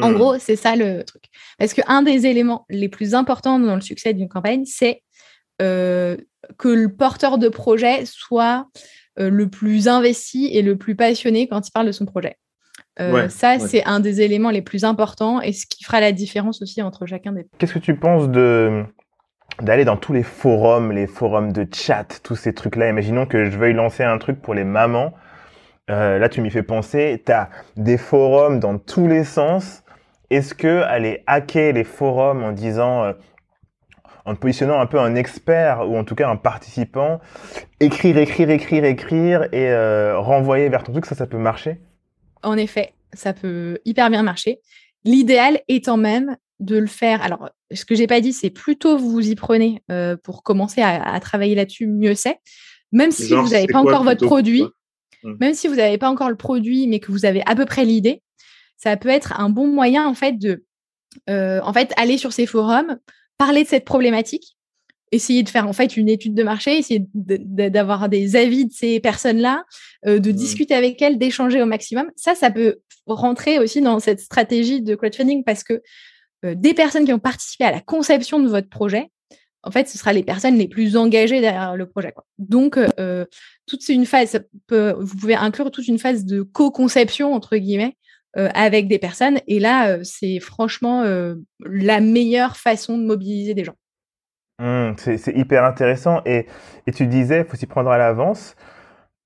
En 0.00 0.10
Mm. 0.10 0.14
gros, 0.14 0.38
c'est 0.38 0.54
ça 0.56 0.76
le 0.76 1.02
truc. 1.02 1.24
Parce 1.58 1.74
qu'un 1.74 2.02
des 2.02 2.26
éléments 2.26 2.64
les 2.70 2.88
plus 2.88 3.14
importants 3.14 3.58
dans 3.58 3.74
le 3.74 3.80
succès 3.80 4.14
d'une 4.14 4.28
campagne, 4.28 4.64
c'est 4.64 5.02
euh, 5.60 6.16
que 6.58 6.68
le 6.68 6.94
porteur 6.94 7.38
de 7.38 7.48
projet 7.48 8.04
soit 8.06 8.68
euh, 9.18 9.28
le 9.30 9.48
plus 9.48 9.88
investi 9.88 10.46
et 10.52 10.62
le 10.62 10.76
plus 10.76 10.94
passionné 10.96 11.48
quand 11.48 11.66
il 11.66 11.70
parle 11.72 11.86
de 11.86 11.92
son 11.92 12.06
projet. 12.06 12.36
Euh, 13.00 13.12
Ouais, 13.12 13.28
ça, 13.28 13.54
ouais. 13.54 13.58
c'est 13.58 13.84
un 13.84 14.00
des 14.00 14.20
éléments 14.20 14.50
les 14.50 14.62
plus 14.62 14.84
importants 14.84 15.40
et 15.40 15.52
ce 15.52 15.66
qui 15.66 15.82
fera 15.84 16.00
la 16.00 16.12
différence 16.12 16.62
aussi 16.62 16.80
entre 16.80 17.06
chacun 17.06 17.32
des. 17.32 17.46
Qu'est-ce 17.58 17.74
que 17.74 17.78
tu 17.80 17.96
penses 17.96 18.28
de 18.28 18.84
d'aller 19.60 19.84
dans 19.84 19.96
tous 19.96 20.12
les 20.12 20.22
forums, 20.24 20.90
les 20.90 21.06
forums 21.06 21.52
de 21.52 21.66
chat, 21.72 22.20
tous 22.22 22.36
ces 22.36 22.54
trucs-là? 22.54 22.88
Imaginons 22.88 23.26
que 23.26 23.44
je 23.50 23.56
veuille 23.56 23.74
lancer 23.74 24.02
un 24.04 24.18
truc 24.18 24.40
pour 24.40 24.54
les 24.54 24.64
mamans. 24.64 25.12
Euh, 25.90 26.18
là, 26.18 26.28
tu 26.28 26.40
m'y 26.40 26.50
fais 26.50 26.62
penser. 26.62 27.22
T'as 27.24 27.48
des 27.76 27.98
forums 27.98 28.58
dans 28.60 28.78
tous 28.78 29.06
les 29.06 29.24
sens. 29.24 29.82
Est-ce 30.30 30.54
que 30.54 30.82
aller 30.82 31.22
hacker 31.26 31.72
les 31.74 31.84
forums 31.84 32.42
en 32.42 32.52
disant, 32.52 33.04
euh, 33.04 33.12
en 34.24 34.34
te 34.34 34.40
positionnant 34.40 34.80
un 34.80 34.86
peu 34.86 34.98
un 34.98 35.14
expert 35.14 35.88
ou 35.88 35.96
en 35.98 36.04
tout 36.04 36.14
cas 36.14 36.28
un 36.28 36.36
participant, 36.36 37.20
écrire, 37.80 38.16
écrire, 38.18 38.50
écrire, 38.50 38.84
écrire 38.84 39.42
et 39.52 39.68
euh, 39.68 40.18
renvoyer 40.18 40.68
vers 40.68 40.82
ton 40.82 40.92
truc, 40.92 41.06
ça, 41.06 41.14
ça 41.14 41.26
peut 41.26 41.38
marcher? 41.38 41.80
En 42.44 42.56
effet, 42.56 42.94
ça 43.12 43.32
peut 43.32 43.78
hyper 43.84 44.10
bien 44.10 44.22
marcher. 44.22 44.60
L'idéal 45.04 45.60
étant 45.68 45.96
même 45.96 46.36
de 46.60 46.76
le 46.76 46.86
faire. 46.86 47.22
Alors, 47.22 47.50
ce 47.72 47.84
que 47.84 47.94
j'ai 47.94 48.06
pas 48.06 48.20
dit, 48.20 48.32
c'est 48.32 48.50
plutôt 48.50 48.96
vous 48.96 49.10
vous 49.10 49.28
y 49.28 49.34
prenez 49.34 49.82
euh, 49.90 50.16
pour 50.16 50.42
commencer 50.42 50.80
à, 50.80 51.02
à 51.02 51.20
travailler 51.20 51.54
là-dessus, 51.54 51.86
mieux 51.86 52.14
c'est. 52.14 52.38
Même 52.92 53.10
si 53.10 53.26
Genre, 53.28 53.44
vous 53.44 53.50
n'avez 53.50 53.66
pas 53.66 53.82
quoi 53.82 53.92
encore 53.92 54.04
votre 54.04 54.24
produit, 54.24 54.60
quoi 54.60 54.70
Mm. 55.24 55.34
même 55.40 55.54
si 55.54 55.68
vous 55.68 55.74
n'avez 55.76 55.98
pas 55.98 56.10
encore 56.10 56.30
le 56.30 56.36
produit, 56.36 56.86
mais 56.86 57.00
que 57.00 57.10
vous 57.10 57.24
avez 57.24 57.42
à 57.46 57.56
peu 57.56 57.64
près 57.64 57.84
l'idée, 57.84 58.22
ça 58.76 58.96
peut 58.96 59.08
être 59.08 59.40
un 59.40 59.48
bon 59.48 59.66
moyen 59.66 60.06
en 60.06 60.14
fait 60.14 60.32
de, 60.32 60.64
euh, 61.30 61.60
en 61.62 61.72
fait, 61.72 61.92
aller 61.96 62.18
sur 62.18 62.32
ces 62.32 62.46
forums, 62.46 62.98
parler 63.38 63.64
de 63.64 63.68
cette 63.68 63.84
problématique, 63.84 64.53
essayer 65.14 65.42
de 65.42 65.48
faire 65.48 65.66
en 65.68 65.72
fait 65.72 65.96
une 65.96 66.08
étude 66.08 66.34
de 66.34 66.42
marché, 66.42 66.78
essayer 66.78 67.04
d'avoir 67.14 68.08
des 68.08 68.36
avis 68.36 68.66
de 68.66 68.72
ces 68.72 69.00
personnes-là, 69.00 69.64
euh, 70.06 70.18
de 70.18 70.30
Mm. 70.30 70.34
discuter 70.34 70.74
avec 70.74 71.00
elles, 71.02 71.18
d'échanger 71.18 71.62
au 71.62 71.66
maximum. 71.66 72.10
Ça, 72.16 72.34
ça 72.34 72.50
peut 72.50 72.76
rentrer 73.06 73.58
aussi 73.58 73.80
dans 73.80 74.00
cette 74.00 74.20
stratégie 74.20 74.80
de 74.82 74.94
crowdfunding 74.94 75.44
parce 75.44 75.62
que 75.64 75.82
euh, 76.44 76.54
des 76.54 76.74
personnes 76.74 77.04
qui 77.06 77.12
ont 77.12 77.18
participé 77.18 77.64
à 77.64 77.70
la 77.70 77.80
conception 77.80 78.38
de 78.40 78.48
votre 78.48 78.68
projet, 78.68 79.10
en 79.62 79.70
fait, 79.70 79.88
ce 79.88 79.96
sera 79.96 80.12
les 80.12 80.22
personnes 80.22 80.56
les 80.58 80.68
plus 80.68 80.94
engagées 80.96 81.40
derrière 81.40 81.74
le 81.76 81.88
projet. 81.88 82.12
Quoi. 82.12 82.26
Donc, 82.38 82.76
euh, 82.76 83.24
toute 83.66 83.88
une 83.88 84.04
phase, 84.04 84.38
peut- 84.66 84.94
vous 84.98 85.16
pouvez 85.16 85.34
inclure 85.36 85.70
toute 85.70 85.88
une 85.88 85.98
phase 85.98 86.26
de 86.26 86.42
co-conception, 86.42 87.32
entre 87.32 87.56
guillemets, 87.56 87.96
euh, 88.36 88.50
avec 88.54 88.88
des 88.88 88.98
personnes. 88.98 89.38
Et 89.46 89.60
là, 89.60 89.88
euh, 89.88 90.00
c'est 90.02 90.38
franchement 90.40 91.02
euh, 91.02 91.36
la 91.64 92.00
meilleure 92.00 92.56
façon 92.58 92.98
de 92.98 93.04
mobiliser 93.04 93.54
des 93.54 93.64
gens. 93.64 93.76
Hum, 94.58 94.94
c'est 94.98 95.36
hyper 95.36 95.64
intéressant. 95.64 96.22
Et, 96.24 96.46
et 96.86 96.92
tu 96.92 97.06
disais, 97.06 97.44
faut 97.44 97.56
s'y 97.56 97.66
prendre 97.66 97.90
à 97.90 97.98
l'avance. 97.98 98.56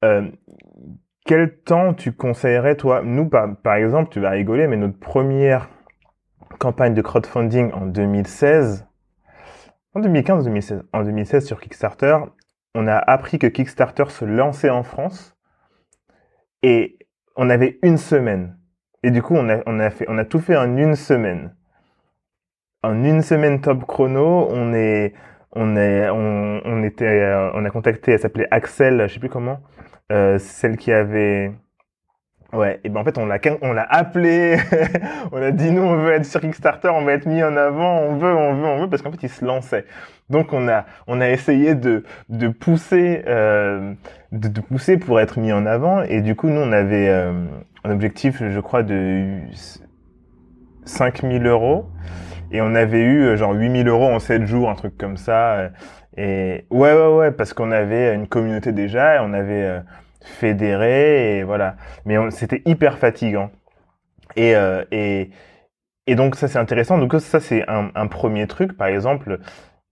Euh, 0.05 0.31
quel 1.27 1.59
temps 1.61 1.93
tu 1.93 2.13
conseillerais, 2.13 2.77
toi? 2.77 3.03
Nous, 3.03 3.29
par, 3.29 3.57
par 3.57 3.75
exemple, 3.75 4.11
tu 4.11 4.21
vas 4.21 4.31
rigoler, 4.31 4.67
mais 4.67 4.77
notre 4.77 4.99
première 4.99 5.69
campagne 6.59 6.95
de 6.95 7.03
crowdfunding 7.03 7.73
en 7.73 7.87
2016, 7.87 8.87
en 9.95 10.01
2015 10.01 10.45
2016, 10.45 10.83
en 10.93 11.03
2016 11.03 11.47
sur 11.47 11.61
Kickstarter, 11.61 12.17
on 12.75 12.87
a 12.87 12.97
appris 12.97 13.39
que 13.39 13.47
Kickstarter 13.47 14.05
se 14.09 14.25
lançait 14.25 14.71
en 14.71 14.83
France 14.83 15.37
et 16.63 16.99
on 17.37 17.51
avait 17.51 17.79
une 17.83 17.99
semaine. 17.99 18.59
Et 19.03 19.11
du 19.11 19.23
coup, 19.23 19.35
on 19.35 19.49
a, 19.49 19.63
on 19.67 19.79
a, 19.79 19.91
fait, 19.91 20.07
on 20.09 20.19
a 20.19 20.25
tout 20.25 20.41
fait 20.41 20.57
en 20.57 20.77
une 20.77 20.95
semaine. 20.95 21.55
En 22.85 23.03
une 23.03 23.23
semaine 23.23 23.61
top 23.61 23.85
chrono, 23.87 24.47
on 24.53 24.73
est, 24.73 25.13
on 25.51 25.77
est, 25.77 26.09
on, 26.11 26.83
était, 26.85 27.51
on 27.55 27.65
a 27.65 27.71
contacté, 27.71 28.13
elle 28.13 28.21
s'appelait 28.21 28.47
Axel, 28.53 29.09
je 29.09 29.15
sais 29.15 29.19
plus 29.19 29.29
comment, 29.29 29.59
euh, 30.13 30.39
celle 30.39 30.77
qui 30.77 30.93
avait, 30.93 31.51
ouais, 32.53 32.79
et 32.85 32.89
ben 32.89 33.01
en 33.01 33.05
fait 33.05 33.19
on 33.19 33.27
l'a, 33.27 33.41
on 33.63 33.73
l'a 33.73 33.83
appelé, 33.83 34.59
on 35.33 35.43
a 35.43 35.51
dit 35.51 35.73
nous 35.73 35.83
on 35.83 35.97
veut 35.97 36.13
être 36.13 36.25
sur 36.25 36.41
Kickstarter, 36.41 36.91
on 36.91 37.05
veut 37.05 37.15
être 37.15 37.27
mis 37.27 37.43
en 37.43 37.57
avant, 37.57 37.99
on 37.99 38.17
veut, 38.17 38.33
on 38.33 38.55
veut, 38.55 38.67
on 38.67 38.81
veut, 38.83 38.89
parce 38.89 39.03
qu'en 39.03 39.11
fait 39.11 39.25
il 39.25 39.29
se 39.29 39.45
lançait. 39.45 39.85
Donc 40.31 40.53
on 40.53 40.69
a, 40.69 40.87
on 41.09 41.21
a 41.21 41.31
essayé 41.31 41.75
de, 41.75 42.05
de 42.29 42.47
pousser, 42.47 43.25
euh, 43.27 43.93
de 44.31 44.61
pousser 44.61 44.99
pour 44.99 45.19
être 45.19 45.41
mis 45.41 45.53
en 45.53 45.67
avant, 45.67 46.03
et 46.03 46.21
du 46.21 46.37
coup 46.37 46.47
nous 46.47 46.61
on 46.61 46.71
avait 46.71 47.09
euh, 47.09 47.33
un 47.83 47.91
objectif, 47.91 48.41
je 48.41 48.61
crois, 48.61 48.85
de 48.85 49.41
5000 50.85 51.45
euros. 51.45 51.91
Et 52.51 52.61
on 52.63 52.75
avait 52.75 53.01
eu 53.03 53.23
euh, 53.23 53.37
genre 53.37 53.53
8000 53.53 53.89
euros 53.89 54.09
en 54.09 54.19
7 54.21 54.47
jours, 54.47 54.71
un 54.71 54.75
truc 54.75 54.97
comme 54.99 55.17
ça. 55.17 55.57
euh, 55.59 55.69
Et 56.17 56.67
ouais, 56.71 56.93
ouais, 56.95 57.15
ouais, 57.17 57.33
parce 57.33 57.53
qu'on 57.53 57.71
avait 57.71 58.15
une 58.15 58.27
communauté 58.29 58.73
déjà, 58.73 59.17
et 59.17 59.19
on 59.21 59.33
avait 59.33 59.65
euh, 59.65 59.81
fédéré, 60.23 61.39
et 61.39 61.43
voilà. 61.45 61.77
Mais 62.05 62.17
c'était 62.31 62.63
hyper 62.67 62.99
fatigant. 62.99 63.51
Et, 64.37 64.55
euh, 64.57 64.85
et, 64.93 65.31
et 66.07 66.15
donc 66.15 66.37
ça 66.37 66.49
c'est 66.49 66.59
intéressant. 66.59 66.99
Donc 66.99 67.15
ça 67.21 67.41
c'est 67.41 67.65
un, 67.69 68.07
premier 68.09 68.47
truc, 68.47 68.77
par 68.77 68.89
exemple, 68.89 69.41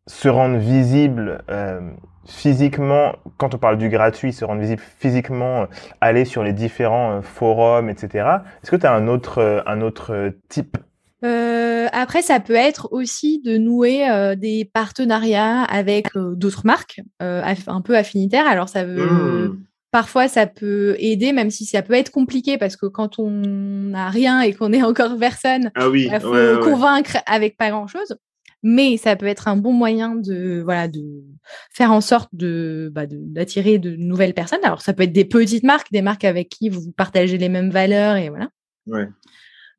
se 0.07 0.29
rendre 0.29 0.57
visible 0.59 1.43
euh, 1.51 1.81
physiquement, 2.27 3.15
quand 3.39 3.55
on 3.55 3.59
parle 3.59 3.79
du 3.79 3.89
gratuit, 3.89 4.33
se 4.33 4.45
rendre 4.45 4.61
visible 4.61 4.83
physiquement, 4.99 5.67
aller 6.01 6.25
sur 6.25 6.43
les 6.43 6.53
différents 6.53 7.23
forums, 7.23 7.89
etc. 7.91 8.29
Est-ce 8.63 8.71
que 8.71 8.77
tu 8.77 8.87
as 8.87 8.93
un 8.95 9.09
autre, 9.09 9.65
un 9.67 9.81
autre 9.81 10.33
type 10.49 10.79
Euh, 11.27 11.89
après, 11.93 12.23
ça 12.23 12.41
peut 12.41 12.55
être 12.55 12.89
aussi 12.93 13.41
de 13.41 13.57
nouer 13.57 14.09
euh, 14.09 14.37
des 14.37 14.65
partenariats 14.65 15.63
avec 15.63 16.15
euh, 16.17 16.35
d'autres 16.35 16.63
marques, 16.65 17.01
un 17.21 17.81
peu 17.83 17.97
affinitaires. 17.97 18.47
Alors, 18.47 18.69
ça 18.69 18.85
veut, 18.85 19.07
Mm. 19.07 19.59
parfois, 19.91 20.29
ça 20.29 20.47
peut 20.47 20.95
aider, 20.99 21.33
même 21.33 21.51
si 21.51 21.65
ça 21.65 21.83
peut 21.83 21.95
être 21.95 22.11
compliqué, 22.11 22.59
parce 22.59 22.77
que 22.77 22.87
quand 22.87 23.19
on 23.19 23.31
n'a 23.31 24.09
rien 24.09 24.41
et 24.41 24.53
qu'on 24.53 24.73
est 24.73 24.83
encore 24.83 25.17
personne, 25.19 25.71
Ah 25.75 25.89
oui, 25.89 26.09
il 26.13 26.21
faut 26.21 26.29
ouais, 26.29 26.55
ouais. 26.55 26.61
convaincre 26.61 27.19
avec 27.27 27.57
pas 27.57 27.71
grand-chose. 27.71 28.17
Mais 28.63 28.97
ça 28.97 29.15
peut 29.17 29.27
être 29.27 29.49
un 29.49 29.57
bon 29.57 29.73
moyen 29.73 30.17
de, 30.17 30.61
voilà, 30.65 30.89
de, 30.89 31.23
faire 31.71 31.93
en 31.93 32.01
sorte 32.01 32.31
de 32.33 32.91
bah, 32.93 33.05
d'attirer 33.07 33.79
de, 33.79 33.95
nouvelles 33.97 34.35
personnes. 34.35 34.65
Alors, 34.65 34.81
ça 34.81 34.93
peut 34.93 35.05
être 35.05 35.13
des 35.13 35.25
petites 35.25 35.63
marques, 35.63 35.93
des 35.93 36.03
marques 36.03 36.25
avec 36.25 36.49
qui 36.49 36.69
vous 36.69 36.91
partagez 36.93 37.39
les 37.39 37.49
mêmes 37.49 37.71
valeurs 37.71 38.17
et 38.17 38.29
voilà. 38.29 38.49
Ouais. 38.87 39.09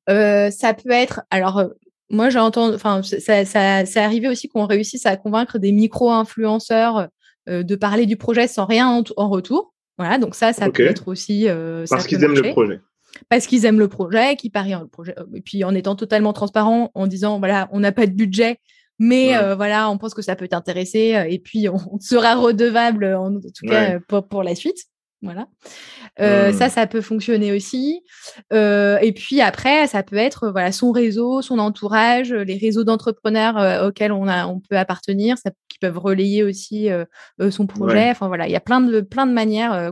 Euh, 0.09 0.49
ça 0.51 0.73
peut 0.73 0.91
être, 0.91 1.21
alors, 1.31 1.57
euh, 1.59 1.67
moi, 2.09 2.29
j'entends, 2.29 2.73
enfin, 2.73 3.01
ça, 3.03 3.43
ça, 3.45 3.85
c'est 3.85 3.99
arrivé 3.99 4.27
aussi 4.29 4.47
qu'on 4.47 4.65
réussisse 4.65 5.05
à 5.05 5.17
convaincre 5.17 5.57
des 5.59 5.71
micro-influenceurs 5.73 7.09
euh, 7.49 7.63
de 7.63 7.75
parler 7.75 8.05
du 8.05 8.17
projet 8.17 8.47
sans 8.47 8.65
rien 8.65 8.87
en, 8.87 9.03
en 9.17 9.29
retour. 9.29 9.73
Voilà, 9.97 10.17
donc 10.17 10.35
ça, 10.35 10.53
ça 10.53 10.69
peut 10.69 10.85
être 10.85 11.07
aussi. 11.07 11.49
euh, 11.49 11.85
ça 11.85 11.95
Parce 11.95 12.07
qu'ils 12.07 12.23
aiment 12.23 12.35
le 12.35 12.51
projet. 12.51 12.79
parce 13.29 13.47
qu'ils 13.47 13.65
aiment 13.65 13.79
le 13.79 13.87
projet, 13.87 14.35
qu'ils 14.35 14.51
parient 14.51 14.75
dans 14.77 14.81
le 14.83 14.87
projet, 14.87 15.15
et 15.33 15.41
puis 15.41 15.63
en 15.63 15.73
étant 15.73 15.95
totalement 15.95 16.33
transparent, 16.33 16.91
en 16.93 17.07
disant 17.07 17.39
voilà, 17.39 17.67
on 17.71 17.79
n'a 17.79 17.91
pas 17.91 18.05
de 18.05 18.11
budget, 18.13 18.59
mais 18.99 19.29
Ouais. 19.29 19.37
euh, 19.37 19.55
voilà, 19.55 19.89
on 19.89 19.97
pense 19.97 20.13
que 20.13 20.21
ça 20.21 20.35
peut 20.35 20.47
t'intéresser, 20.47 21.25
et 21.29 21.39
puis 21.39 21.67
on, 21.67 21.99
sera 21.99 22.35
redevable 22.35 23.05
en, 23.05 23.35
en 23.35 23.39
tout 23.39 23.65
cas 23.67 23.87
Ouais. 23.87 23.95
euh, 23.95 23.99
pour, 24.07 24.27
pour 24.27 24.43
la 24.43 24.53
suite. 24.55 24.77
Voilà. 25.27 25.47
Euh. 26.19 26.51
Ça, 26.53 26.69
ça 26.69 26.87
peut 26.87 27.01
fonctionner 27.01 27.51
aussi. 27.51 28.01
Euh, 28.53 28.97
et 29.01 29.11
puis 29.11 29.41
après, 29.41 29.85
ça 29.87 30.01
peut 30.03 30.15
être 30.15 30.45
euh, 30.45 30.51
voilà 30.51 30.71
son 30.71 30.91
réseau, 30.91 31.41
son 31.41 31.59
entourage, 31.59 32.33
les 32.33 32.57
réseaux 32.57 32.83
d'entrepreneurs 32.83 33.57
euh, 33.57 33.87
auxquels 33.87 34.11
on 34.11 34.27
a, 34.27 34.47
on 34.47 34.59
peut 34.59 34.77
appartenir, 34.77 35.37
ça, 35.37 35.51
qui 35.69 35.77
peuvent 35.79 35.97
relayer 35.99 36.43
aussi 36.43 36.89
son 37.51 37.67
projet. 37.67 38.05
Ouais. 38.05 38.09
Enfin 38.09 38.27
voilà, 38.27 38.47
il 38.47 38.51
y 38.51 38.55
a 38.55 38.59
plein 38.59 38.81
de 38.81 39.01
plein 39.01 39.27
de 39.27 39.33
manières 39.33 39.91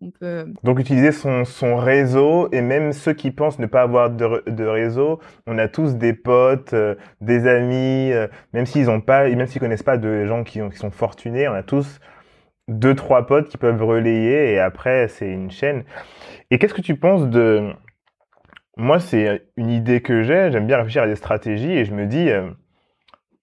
qu'on 0.00 0.10
peut. 0.10 0.46
Donc 0.62 0.78
utiliser 0.78 1.10
son, 1.12 1.44
son 1.44 1.76
réseau 1.76 2.48
et 2.52 2.60
même 2.60 2.92
ceux 2.92 3.14
qui 3.14 3.30
pensent 3.30 3.58
ne 3.58 3.66
pas 3.66 3.82
avoir 3.82 4.10
de, 4.10 4.44
de 4.46 4.64
réseau, 4.64 5.18
on 5.46 5.58
a 5.58 5.66
tous 5.66 5.96
des 5.96 6.12
potes, 6.12 6.74
des 7.20 7.48
amis, 7.48 8.12
même 8.52 8.66
s'ils 8.66 8.90
ont 8.90 9.00
pas, 9.00 9.28
même 9.28 9.46
s'ils 9.46 9.60
connaissent 9.60 9.82
pas 9.82 9.98
de 9.98 10.24
gens 10.26 10.44
qui, 10.44 10.62
ont- 10.62 10.70
qui 10.70 10.78
sont 10.78 10.90
fortunés, 10.92 11.48
on 11.48 11.54
a 11.54 11.62
tous 11.62 11.98
deux 12.68 12.94
trois 12.94 13.26
potes 13.26 13.48
qui 13.48 13.58
peuvent 13.58 13.82
relayer 13.82 14.52
et 14.52 14.58
après 14.58 15.08
c'est 15.08 15.30
une 15.30 15.50
chaîne. 15.50 15.84
Et 16.50 16.58
qu'est-ce 16.58 16.74
que 16.74 16.82
tu 16.82 16.96
penses 16.96 17.28
de 17.28 17.72
moi 18.76 18.98
c'est 19.00 19.42
une 19.56 19.70
idée 19.70 20.00
que 20.00 20.22
j'ai, 20.22 20.50
j'aime 20.50 20.66
bien 20.66 20.78
réfléchir 20.78 21.02
à 21.02 21.06
des 21.06 21.16
stratégies 21.16 21.72
et 21.72 21.84
je 21.84 21.92
me 21.94 22.06
dis 22.06 22.30
euh, 22.30 22.50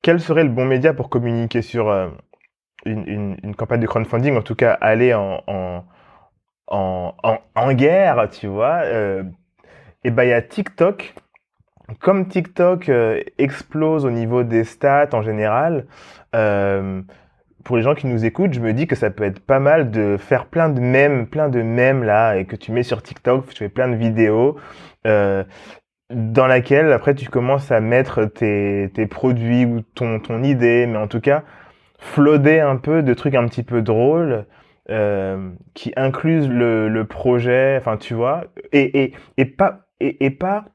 quel 0.01 0.19
serait 0.19 0.43
le 0.43 0.49
bon 0.49 0.65
média 0.65 0.93
pour 0.93 1.09
communiquer 1.09 1.61
sur 1.61 1.89
euh, 1.89 2.09
une, 2.86 3.38
une, 3.43 3.55
campagne 3.55 3.80
de 3.80 3.88
crowdfunding, 3.88 4.36
en 4.38 4.41
tout 4.41 4.55
cas 4.55 4.72
aller 4.82 5.13
en, 5.13 5.43
en 5.47 5.84
en, 6.72 7.74
guerre, 7.74 8.30
tu 8.30 8.47
vois, 8.47 8.82
euh, 8.86 9.24
et 10.03 10.11
ben 10.11 10.24
il 10.24 10.30
y 10.30 10.34
a 10.34 10.41
TikTok. 10.41 11.13
Comme 11.99 12.30
TikTok 12.30 12.88
euh, 12.88 13.22
explose 13.38 14.05
au 14.05 14.11
niveau 14.11 14.43
des 14.43 14.63
stats 14.63 15.09
en 15.11 15.22
général, 15.22 15.86
pour 17.64 17.78
les 17.78 17.84
gens 17.84 17.95
qui 17.95 18.07
nous 18.07 18.26
écoutent, 18.26 18.53
je 18.53 18.59
me 18.59 18.74
dis 18.74 18.88
que 18.88 18.95
ça 18.95 19.09
peut 19.09 19.24
être 19.24 19.39
pas 19.39 19.59
mal 19.59 19.91
de 19.91 20.18
faire 20.18 20.45
plein 20.45 20.70
de 20.70 20.80
mèmes, 20.80 21.28
plein 21.28 21.49
de 21.49 21.62
mèmes 21.62 22.03
là, 22.03 22.38
et 22.38 22.45
que 22.45 22.55
tu 22.55 22.72
mets 22.72 22.84
sur 22.84 23.01
TikTok, 23.01 23.47
tu 23.49 23.55
fais 23.55 23.70
plein 23.70 23.88
de 23.89 23.95
vidéos, 23.95 24.57
euh, 25.07 25.43
dans 26.09 26.47
laquelle 26.47 26.91
après 26.91 27.16
tu 27.16 27.30
commences 27.30 27.72
à 27.72 27.80
mettre 27.80 28.26
tes, 28.26 28.91
tes 28.93 29.07
produits 29.07 29.66
ou 29.66 29.82
ton, 29.82 30.20
ton 30.20 30.43
idée, 30.43 30.86
mais 30.88 30.97
en 30.97 31.07
tout 31.07 31.22
cas, 31.22 31.43
flotter 31.99 32.59
un 32.59 32.78
peu 32.78 33.03
de 33.03 33.14
trucs 33.14 33.36
un 33.36 33.47
petit 33.47 33.64
peu 33.64 33.82
drôles, 33.82 34.45
euh, 34.89 35.51
qui 35.74 35.93
inclusent 35.95 36.49
le, 36.49 36.89
le 36.89 37.05
projet, 37.05 37.78
enfin 37.78 37.97
tu 37.97 38.14
vois, 38.14 38.45
et, 38.74 39.03
et, 39.03 39.14
et 39.38 39.45
pas 39.45 39.82
et, 39.99 40.26
et 40.26 40.32
pas 40.32 40.66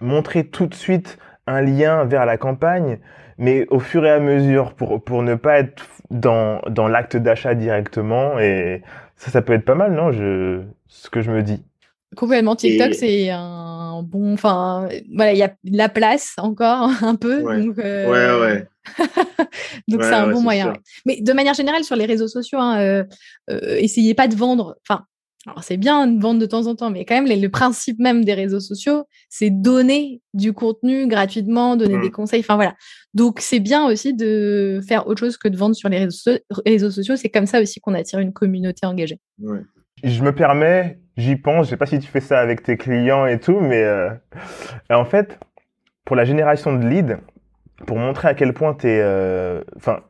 montrer 0.00 0.44
tout 0.44 0.66
de 0.66 0.74
suite 0.74 1.18
un 1.46 1.60
lien 1.60 2.04
vers 2.04 2.24
la 2.24 2.36
campagne, 2.36 2.98
mais 3.38 3.66
au 3.70 3.78
fur 3.80 4.04
et 4.06 4.10
à 4.10 4.20
mesure 4.20 4.74
pour 4.74 5.02
pour 5.02 5.22
ne 5.22 5.34
pas 5.34 5.58
être 5.60 5.86
dans 6.10 6.60
dans 6.68 6.88
l'acte 6.88 7.16
d'achat 7.16 7.54
directement 7.54 8.38
et 8.38 8.82
ça 9.16 9.30
ça 9.30 9.42
peut 9.42 9.52
être 9.54 9.64
pas 9.64 9.74
mal 9.74 9.92
non? 9.94 10.12
Je 10.12 10.62
ce 10.88 11.10
que 11.10 11.20
je 11.22 11.30
me 11.30 11.42
dis 11.42 11.62
Complètement. 12.14 12.54
TikTok, 12.56 12.90
Et- 12.90 12.92
c'est 12.92 13.30
un 13.30 14.02
bon. 14.02 14.34
Enfin, 14.34 14.86
voilà, 15.14 15.32
il 15.32 15.38
y 15.38 15.42
a 15.42 15.48
de 15.64 15.76
la 15.78 15.88
place 15.88 16.34
encore 16.36 16.90
un 17.02 17.14
peu. 17.14 17.40
Ouais. 17.40 17.62
Donc, 17.62 17.78
euh, 17.78 18.10
Ouais, 18.10 18.40
ouais. 18.42 18.66
donc 19.88 20.00
Ouais, 20.00 20.06
c'est 20.06 20.14
un 20.14 20.26
ouais, 20.26 20.32
bon 20.34 20.42
moyen. 20.42 20.74
sûr. 20.74 20.82
Mais 21.06 21.20
de 21.22 21.32
manière 21.32 21.54
générale, 21.54 21.84
sur 21.84 21.96
les 21.96 22.04
réseaux 22.04 22.28
sociaux, 22.28 22.58
hein, 22.58 22.80
euh, 22.82 23.04
euh, 23.50 23.76
essayez 23.78 24.12
pas 24.12 24.28
de 24.28 24.34
vendre. 24.36 24.76
Enfin, 24.86 25.06
alors 25.46 25.64
c'est 25.64 25.76
bien 25.76 26.06
de 26.06 26.20
vendre 26.22 26.38
de 26.40 26.46
temps 26.46 26.66
en 26.68 26.76
temps, 26.76 26.90
mais 26.90 27.04
quand 27.04 27.14
même, 27.14 27.26
les- 27.26 27.36
le 27.40 27.48
principe 27.48 27.98
même 27.98 28.24
des 28.24 28.34
réseaux 28.34 28.60
sociaux, 28.60 29.04
c'est 29.28 29.50
donner 29.50 30.20
du 30.34 30.52
contenu 30.52 31.08
gratuitement, 31.08 31.76
donner 31.76 31.98
des 32.00 32.10
conseils. 32.12 32.40
Enfin 32.40 32.54
voilà. 32.54 32.74
Donc 33.14 33.40
c'est 33.40 33.58
bien 33.60 33.84
aussi 33.86 34.14
de 34.14 34.80
faire 34.86 35.06
autre 35.08 35.18
chose 35.20 35.36
que 35.36 35.48
de 35.48 35.56
vendre 35.56 35.74
sur 35.74 35.88
les 35.88 35.98
réseaux, 35.98 36.10
so- 36.16 36.60
réseaux 36.64 36.90
sociaux. 36.92 37.16
C'est 37.16 37.28
comme 37.28 37.46
ça 37.46 37.60
aussi 37.60 37.80
qu'on 37.80 37.94
attire 37.94 38.20
une 38.20 38.32
communauté 38.32 38.86
engagée. 38.86 39.18
ouais. 39.40 39.60
je 40.04 40.22
me 40.22 40.32
permets 40.34 40.98
j'y 41.16 41.36
pense 41.36 41.66
je 41.66 41.70
sais 41.70 41.76
pas 41.76 41.86
si 41.86 41.98
tu 41.98 42.06
fais 42.08 42.20
ça 42.20 42.38
avec 42.40 42.62
tes 42.62 42.76
clients 42.76 43.26
et 43.26 43.38
tout 43.38 43.60
mais 43.60 43.82
euh, 43.84 44.08
en 44.90 45.04
fait 45.04 45.38
pour 46.06 46.16
la 46.16 46.24
génération 46.24 46.74
de 46.76 46.86
leads 46.86 47.18
pour 47.86 47.98
montrer 47.98 48.28
à 48.28 48.34
quel 48.34 48.54
point 48.54 48.72
t'es 48.74 48.98
euh, 49.00 49.62
enfin 49.76 50.00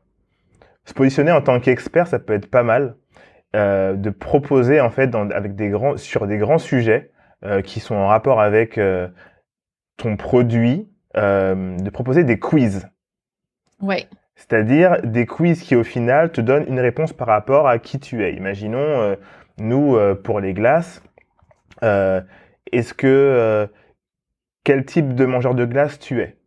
se 0.85 0.95
positionner 0.95 1.33
en 1.33 1.43
tant 1.43 1.59
qu'expert 1.61 2.07
ça 2.07 2.19
peut 2.21 2.33
être 2.35 2.47
pas 2.51 2.63
mal 2.63 2.97
euh, 3.55 3.93
de 3.95 4.09
proposer 4.09 4.81
en 4.81 4.89
fait 4.91 5.09
dans, 5.09 5.29
avec 5.31 5.55
des 5.55 5.69
grands 5.69 5.99
sur 5.99 6.27
des 6.27 6.39
grands 6.39 6.59
sujets 6.59 7.11
euh, 7.45 7.61
qui 7.61 7.81
sont 7.81 7.95
en 7.95 8.07
rapport 8.07 8.41
avec 8.41 8.79
euh, 8.79 9.09
ton 9.99 10.17
produit 10.17 10.89
de 11.15 11.91
proposer 11.91 12.25
des 12.25 12.39
quiz 12.39 12.89
Ouais. 13.83 14.07
c'est-à-dire 14.35 15.03
des 15.03 15.27
quiz 15.27 15.61
qui 15.61 15.77
au 15.77 15.85
final 15.85 16.33
te 16.33 16.41
donnent 16.41 16.65
une 16.67 16.81
réponse 16.81 17.13
par 17.13 17.27
rapport 17.29 17.69
à 17.69 17.79
qui 17.79 18.01
tu 18.01 18.25
es. 18.25 18.33
Imaginons 18.33 19.19
nous 19.59 19.99
pour 20.25 20.41
les 20.41 20.55
glaces, 20.55 21.03
est-ce 21.83 22.95
que 22.95 23.69
quel 24.65 24.87
type 24.87 25.15
de 25.15 25.27
mangeur 25.27 25.55
de 25.55 25.67
glace 25.67 25.99
tu 25.99 26.23
es? 26.23 26.39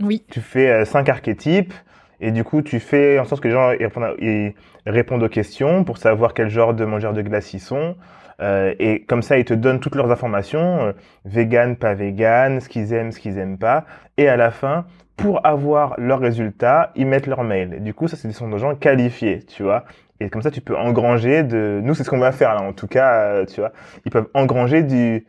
Oui. 0.00 0.24
Tu 0.30 0.40
fais 0.40 0.86
cinq 0.86 1.10
archétypes 1.10 1.74
et 2.22 2.30
du 2.30 2.44
coup 2.44 2.62
tu 2.62 2.80
fais 2.80 3.18
en 3.18 3.24
sorte 3.24 3.42
que 3.42 3.48
les 3.48 3.54
gens 3.54 3.72
y 3.72 4.54
répondent, 4.86 5.22
aux 5.22 5.28
questions 5.28 5.84
pour 5.84 5.98
savoir 5.98 6.34
quel 6.34 6.48
genre 6.48 6.74
de 6.74 6.84
mangeur 6.84 7.12
de 7.12 7.22
glace 7.22 7.52
ils 7.52 7.60
sont. 7.60 7.96
Euh, 8.40 8.74
et 8.80 9.04
comme 9.04 9.22
ça, 9.22 9.38
ils 9.38 9.44
te 9.44 9.54
donnent 9.54 9.78
toutes 9.78 9.94
leurs 9.94 10.10
informations, 10.10 10.86
euh, 10.86 10.92
vegan, 11.24 11.76
pas 11.76 11.94
vegan, 11.94 12.60
ce 12.60 12.68
qu'ils 12.68 12.92
aiment, 12.92 13.12
ce 13.12 13.20
qu'ils 13.20 13.38
aiment 13.38 13.58
pas. 13.58 13.84
Et 14.16 14.26
à 14.26 14.36
la 14.36 14.50
fin, 14.50 14.86
pour 15.16 15.46
avoir 15.46 15.94
leurs 15.98 16.18
résultats, 16.18 16.90
ils 16.96 17.06
mettent 17.06 17.28
leur 17.28 17.44
mail. 17.44 17.74
Et 17.74 17.80
du 17.80 17.94
coup, 17.94 18.08
ça, 18.08 18.16
ce 18.16 18.28
sont 18.32 18.48
des 18.48 18.58
gens 18.58 18.74
qualifiés, 18.74 19.44
tu 19.46 19.62
vois. 19.62 19.84
Et 20.18 20.30
comme 20.30 20.42
ça, 20.42 20.50
tu 20.50 20.60
peux 20.60 20.76
engranger 20.76 21.42
de... 21.42 21.80
Nous, 21.82 21.94
c'est 21.94 22.04
ce 22.04 22.10
qu'on 22.10 22.18
va 22.18 22.32
faire 22.32 22.54
là, 22.54 22.62
en 22.62 22.72
tout 22.72 22.86
cas, 22.86 23.22
euh, 23.22 23.44
tu 23.44 23.60
vois. 23.60 23.72
Ils 24.04 24.10
peuvent 24.10 24.28
engranger 24.34 24.82
du, 24.82 25.26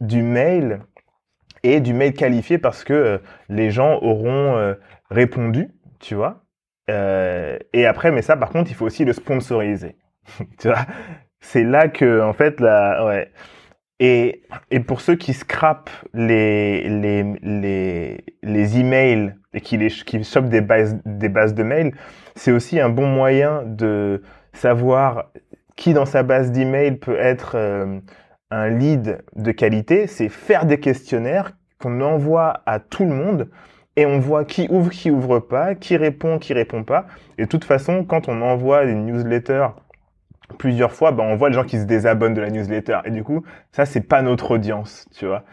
du 0.00 0.22
mail 0.22 0.80
et 1.62 1.80
du 1.80 1.94
mail 1.94 2.12
qualifié 2.12 2.58
parce 2.58 2.84
que 2.84 2.92
euh, 2.92 3.18
les 3.48 3.70
gens 3.70 3.98
auront 4.02 4.56
euh, 4.56 4.74
répondu, 5.10 5.68
tu 6.00 6.14
vois. 6.14 6.44
Euh, 6.90 7.58
et 7.72 7.86
après, 7.86 8.12
mais 8.12 8.22
ça, 8.22 8.36
par 8.36 8.50
contre, 8.50 8.70
il 8.70 8.74
faut 8.74 8.86
aussi 8.86 9.04
le 9.04 9.12
sponsoriser. 9.12 9.96
tu 10.58 10.68
vois 10.68 10.86
C'est 11.40 11.64
là 11.64 11.88
que, 11.88 12.20
en 12.20 12.32
fait, 12.32 12.60
là, 12.60 13.04
ouais. 13.06 13.32
Et, 13.98 14.42
et 14.70 14.80
pour 14.80 15.00
ceux 15.00 15.16
qui 15.16 15.32
scrapent 15.32 15.90
les, 16.12 16.86
les, 16.88 17.22
les, 17.42 18.24
les 18.42 18.78
emails 18.78 19.34
et 19.54 19.62
qui, 19.62 19.78
les, 19.78 19.88
qui 19.88 20.22
chopent 20.22 20.50
des 20.50 20.60
bases, 20.60 20.98
des 21.06 21.30
bases 21.30 21.54
de 21.54 21.62
mails, 21.62 21.94
c'est 22.34 22.52
aussi 22.52 22.78
un 22.78 22.90
bon 22.90 23.06
moyen 23.06 23.62
de 23.64 24.22
savoir 24.52 25.30
qui 25.76 25.94
dans 25.94 26.04
sa 26.04 26.22
base 26.22 26.52
d'email 26.52 26.96
peut 26.98 27.16
être 27.18 27.52
euh, 27.54 28.00
un 28.50 28.68
lead 28.68 29.24
de 29.34 29.52
qualité. 29.52 30.06
C'est 30.06 30.28
faire 30.28 30.66
des 30.66 30.78
questionnaires 30.78 31.52
qu'on 31.78 32.00
envoie 32.02 32.62
à 32.66 32.80
tout 32.80 33.04
le 33.04 33.14
monde 33.14 33.50
et 33.96 34.06
on 34.06 34.18
voit 34.18 34.44
qui 34.44 34.68
ouvre, 34.70 34.90
qui 34.90 35.10
ouvre 35.10 35.40
pas, 35.40 35.74
qui 35.74 35.96
répond, 35.96 36.38
qui 36.38 36.52
répond 36.52 36.84
pas. 36.84 37.06
Et 37.38 37.42
de 37.42 37.48
toute 37.48 37.64
façon, 37.64 38.04
quand 38.04 38.28
on 38.28 38.42
envoie 38.42 38.84
une 38.84 39.06
newsletter 39.06 39.68
plusieurs 40.58 40.92
fois, 40.92 41.12
ben, 41.12 41.24
on 41.24 41.36
voit 41.36 41.48
les 41.48 41.54
gens 41.54 41.64
qui 41.64 41.78
se 41.78 41.84
désabonnent 41.84 42.34
de 42.34 42.40
la 42.40 42.50
newsletter. 42.50 42.98
Et 43.04 43.10
du 43.10 43.24
coup, 43.24 43.42
ça, 43.72 43.86
c'est 43.86 44.02
pas 44.02 44.22
notre 44.22 44.52
audience, 44.52 45.06
tu 45.16 45.26
vois. 45.26 45.44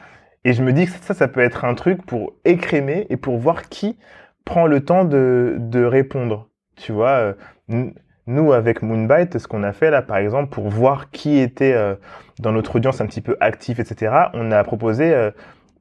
Et 0.46 0.54
je 0.54 0.62
me 0.62 0.74
dis 0.74 0.86
que 0.86 0.92
ça, 0.92 1.14
ça 1.14 1.28
peut 1.28 1.40
être 1.40 1.66
un 1.66 1.74
truc 1.74 2.06
pour 2.06 2.34
écrémer 2.44 3.08
et 3.10 3.18
pour 3.18 3.38
voir 3.38 3.70
qui 3.70 3.98
prend 4.46 4.68
le 4.68 4.84
temps 4.84 5.06
de, 5.06 5.56
de 5.58 5.84
répondre. 5.84 6.50
Tu 6.76 6.92
vois, 6.92 7.34
euh, 7.70 7.92
nous, 8.28 8.52
avec 8.52 8.82
Moonbite, 8.82 9.38
ce 9.40 9.48
qu'on 9.48 9.64
a 9.64 9.72
fait 9.72 9.90
là, 9.90 10.02
par 10.02 10.18
exemple, 10.18 10.50
pour 10.50 10.68
voir 10.70 11.12
qui 11.12 11.38
était 11.38 11.74
euh, 11.74 11.96
dans 12.40 12.52
notre 12.52 12.76
audience 12.76 13.00
un 13.00 13.06
petit 13.06 13.22
peu 13.22 13.38
actif, 13.40 13.80
etc., 13.80 14.14
on 14.34 14.52
a 14.52 14.64
proposé 14.64 15.32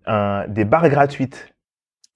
euh, 0.09 0.47
des 0.49 0.65
barres 0.65 0.89
gratuites. 0.89 1.51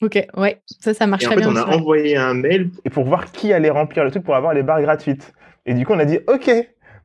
Ok, 0.03 0.19
ouais, 0.37 0.61
ça, 0.81 0.93
ça 0.95 1.07
marche 1.07 1.25
Et 1.25 1.27
en 1.27 1.31
très 1.31 1.43
fait, 1.43 1.49
bien. 1.51 1.53
on 1.53 1.57
a 1.57 1.75
envoyé 1.77 2.17
un 2.17 2.35
mail. 2.35 2.71
et 2.85 2.91
pour 2.91 3.05
voir 3.05 3.33
qui 3.33 3.53
allait 3.53 3.71
remplir 3.71 4.05
le 4.05 4.11
truc 4.11 4.25
pour 4.25 4.35
avoir 4.37 4.53
les 4.55 4.63
barres 4.63 4.83
gratuites. 4.83 5.33
Et 5.65 5.75
du 5.75 5.87
coup, 5.87 5.95
on 5.95 5.99
a 5.99 6.05
dit, 6.05 6.19
OK. 6.29 6.51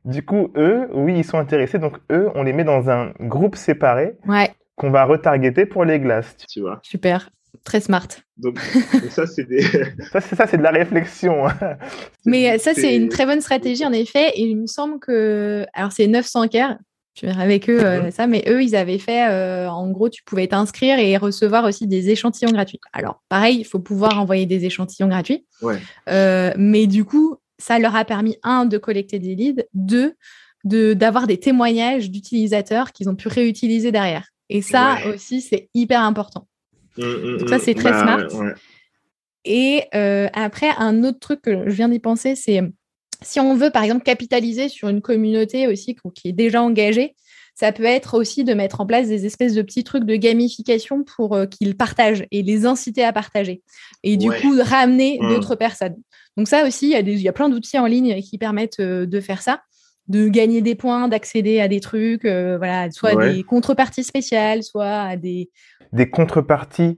Du 0.04 0.24
coup, 0.24 0.52
eux, 0.56 0.88
oui, 0.92 1.14
ils 1.18 1.24
sont 1.24 1.38
intéressés. 1.38 1.78
Donc, 1.78 1.96
eux, 2.10 2.28
on 2.34 2.42
les 2.42 2.52
met 2.52 2.64
dans 2.64 2.90
un 2.90 3.12
groupe 3.20 3.54
séparé 3.56 4.14
Ouais, 4.26 4.50
qu'on 4.76 4.90
va 4.90 5.04
retargeter 5.04 5.64
pour 5.64 5.84
les 5.84 6.00
glaces. 6.00 6.36
Tu 6.48 6.60
vois. 6.60 6.80
super. 6.82 7.30
Très 7.64 7.80
smart. 7.80 8.08
Donc, 8.38 8.58
ça, 9.10 9.26
c'est 9.26 9.44
des... 9.44 9.62
ça, 9.62 10.20
c'est 10.20 10.34
ça, 10.34 10.46
c'est 10.46 10.56
de 10.56 10.62
la 10.62 10.70
réflexion. 10.70 11.46
hein. 11.46 11.54
Mais 12.26 12.58
ça, 12.58 12.74
c'est 12.74 12.96
une 12.96 13.08
très 13.08 13.26
bonne 13.26 13.40
stratégie, 13.40 13.84
en 13.86 13.92
effet. 13.92 14.30
Et 14.34 14.42
il 14.42 14.56
me 14.60 14.66
semble 14.66 14.98
que. 14.98 15.64
Alors, 15.72 15.92
c'est 15.92 16.06
900 16.08 16.48
Care. 16.48 16.76
Je 17.14 17.26
verrai 17.26 17.42
avec 17.42 17.68
eux 17.68 17.78
euh, 17.84 18.10
ça, 18.10 18.26
mais 18.26 18.42
eux, 18.48 18.62
ils 18.62 18.74
avaient 18.74 18.98
fait. 18.98 19.28
euh, 19.28 19.68
en 19.68 19.90
gros, 19.90 20.08
tu 20.08 20.22
pouvais 20.22 20.46
t'inscrire 20.46 20.98
et 20.98 21.16
recevoir 21.18 21.64
aussi 21.64 21.86
des 21.86 22.08
échantillons 22.10 22.52
gratuits. 22.52 22.80
Alors, 22.92 23.22
pareil, 23.28 23.58
il 23.58 23.64
faut 23.64 23.80
pouvoir 23.80 24.18
envoyer 24.18 24.46
des 24.46 24.64
échantillons 24.64 25.08
gratuits. 25.08 25.44
Ouais. 25.60 25.78
Euh, 26.08 26.52
mais 26.56 26.86
du 26.86 27.04
coup, 27.04 27.36
ça 27.58 27.78
leur 27.78 27.94
a 27.96 28.04
permis, 28.06 28.38
un, 28.42 28.64
de 28.64 28.78
collecter 28.78 29.18
des 29.18 29.34
leads, 29.34 29.62
deux, 29.74 30.14
de, 30.64 30.94
d'avoir 30.94 31.26
des 31.26 31.38
témoignages 31.38 32.10
d'utilisateurs 32.10 32.92
qu'ils 32.92 33.10
ont 33.10 33.14
pu 33.14 33.28
réutiliser 33.28 33.92
derrière. 33.92 34.28
Et 34.48 34.62
ça 34.62 34.96
Ouais. 35.04 35.14
aussi, 35.14 35.42
c'est 35.42 35.68
hyper 35.74 36.00
important. 36.02 36.46
Mm, 36.96 37.02
mm, 37.04 37.36
Donc 37.38 37.48
ça, 37.50 37.56
mm. 37.56 37.60
c'est 37.62 37.74
très 37.74 37.90
smart. 37.90 38.26
ouais. 38.34 38.54
Et 39.44 39.82
euh, 39.94 40.28
après, 40.32 40.70
un 40.78 41.04
autre 41.04 41.18
truc 41.18 41.42
que 41.42 41.68
je 41.68 41.74
viens 41.74 41.88
d'y 41.88 41.98
penser, 41.98 42.36
c'est 42.36 42.62
si 43.22 43.40
on 43.40 43.54
veut, 43.54 43.70
par 43.70 43.82
exemple, 43.84 44.02
capitaliser 44.02 44.68
sur 44.68 44.88
une 44.88 45.00
communauté 45.00 45.66
aussi 45.66 45.96
qui 46.14 46.28
est 46.28 46.32
déjà 46.32 46.62
engagée, 46.62 47.14
ça 47.54 47.72
peut 47.72 47.84
être 47.84 48.16
aussi 48.18 48.44
de 48.44 48.54
mettre 48.54 48.80
en 48.80 48.86
place 48.86 49.08
des 49.08 49.26
espèces 49.26 49.54
de 49.54 49.62
petits 49.62 49.84
trucs 49.84 50.04
de 50.04 50.16
gamification 50.16 51.04
pour 51.04 51.34
euh, 51.34 51.46
qu'ils 51.46 51.76
partagent 51.76 52.24
et 52.30 52.42
les 52.42 52.64
inciter 52.64 53.04
à 53.04 53.12
partager. 53.12 53.62
Et 54.02 54.16
du 54.16 54.30
Ouais. 54.30 54.40
coup, 54.40 54.54
ramener 54.62 55.18
Mm. 55.20 55.28
d'autres 55.28 55.54
personnes. 55.54 55.96
Donc 56.36 56.48
ça 56.48 56.66
aussi, 56.66 56.86
il 56.86 56.92
y, 56.92 56.96
a 56.96 57.00
y 57.00 57.32
plein 57.32 57.50
d'outils 57.50 57.78
en 57.78 57.86
ligne 57.86 58.20
qui 58.22 58.38
permettent 58.38 58.80
euh, 58.80 59.04
de 59.04 59.20
faire 59.20 59.42
ça, 59.42 59.60
de 60.08 60.28
gagner 60.28 60.62
des 60.62 60.74
points, 60.74 61.08
d'accéder 61.08 61.60
à 61.60 61.68
des 61.68 61.80
trucs, 61.80 62.24
euh, 62.24 62.56
voilà, 62.56 62.90
soit 62.90 63.14
Ouais. 63.14 63.34
des 63.34 63.42
contreparties 63.42 64.04
spéciales, 64.04 64.62
soit 64.62 65.02
à 65.02 65.16
des... 65.16 65.50
Des 65.92 66.08
contreparties 66.08 66.96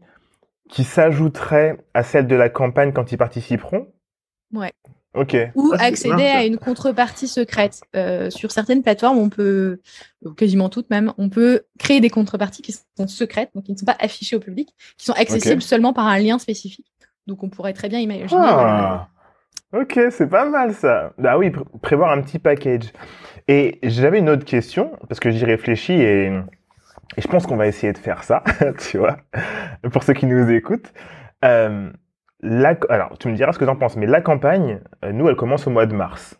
qui 0.70 0.85
s'ajouteraient 0.85 1.79
à 1.95 2.05
celles 2.05 2.29
de 2.29 2.37
la 2.37 2.49
campagne 2.49 2.93
quand 2.93 3.11
ils 3.11 3.18
participeront? 3.18 3.89
Ouais. 4.53 4.72
Ok. 5.15 5.37
ou 5.55 5.73
Ah, 5.79 5.85
accéder 5.85 6.25
à 6.25 6.45
une 6.45 6.59
contrepartie 6.59 7.29
secrète. 7.29 7.81
Euh, 7.95 8.31
sur 8.31 8.51
certaines 8.51 8.83
plateformes, 8.83 9.19
on 9.19 9.29
peut, 9.29 9.81
quasiment 10.37 10.69
toutes 10.69 10.91
même, 10.91 11.12
on 11.19 11.29
peut 11.29 11.62
créer 11.79 12.01
des 12.01 12.11
contreparties 12.11 12.62
qui 12.62 12.73
sont 12.97 13.07
secrètes, 13.07 13.51
donc 13.55 13.65
qui 13.65 13.73
ne 13.73 13.77
sont 13.77 13.87
pas 13.87 13.97
affichées 14.01 14.37
au 14.37 14.41
public, 14.41 14.75
qui 14.97 15.05
sont 15.07 15.12
accessibles 15.12 15.62
seulement 15.62 15.93
par 15.93 16.07
un 16.07 16.19
lien 16.19 16.39
spécifique. 16.39 16.87
Donc 17.27 17.43
on 17.43 17.49
pourrait 17.49 17.73
très 17.73 17.89
bien 17.89 18.01
imaginer. 18.01 18.41
Ah. 18.45 19.09
Ok, 19.73 19.99
c'est 20.11 20.29
pas 20.29 20.45
mal 20.45 20.73
ça. 20.75 21.12
Bah 21.19 21.37
oui, 21.39 21.49
pr- 21.51 21.65
prévoir 21.81 22.12
un 22.12 22.21
petit 22.21 22.39
package. 22.39 22.93
Et 23.49 23.79
j'avais 23.83 24.19
une 24.21 24.29
autre 24.31 24.45
question, 24.45 24.93
parce 25.09 25.21
que 25.21 25.31
j'y 25.31 25.45
réfléchis 25.45 25.93
et, 25.95 26.27
et 27.17 27.21
je 27.21 27.29
pense 27.29 27.47
qu'on 27.47 27.57
va 27.57 27.67
essayer 27.67 27.93
de 27.93 27.99
faire 27.99 28.23
ça, 28.25 28.43
tu 28.79 28.99
vois, 28.99 29.17
pour 29.93 30.03
ceux 30.03 30.12
qui 30.12 30.27
nous 30.27 30.51
écoutent. 30.51 30.93
Euh, 31.45 31.91
la, 32.45 32.77
alors, 32.91 33.17
tu 33.19 33.29
me 33.29 33.35
diras 33.35 33.53
ce 33.53 33.59
que 33.59 33.65
tu 33.65 33.71
en 33.71 33.77
penses, 33.77 33.97
mais 33.97 34.07
la 34.07 34.21
campagne, 34.21 34.81
euh, 35.05 35.13
nous, 35.13 35.29
elle 35.29 35.37
commence 35.37 35.67
au 35.67 35.71
mois 35.71 35.87
de 35.87 35.95
mars. 35.95 36.39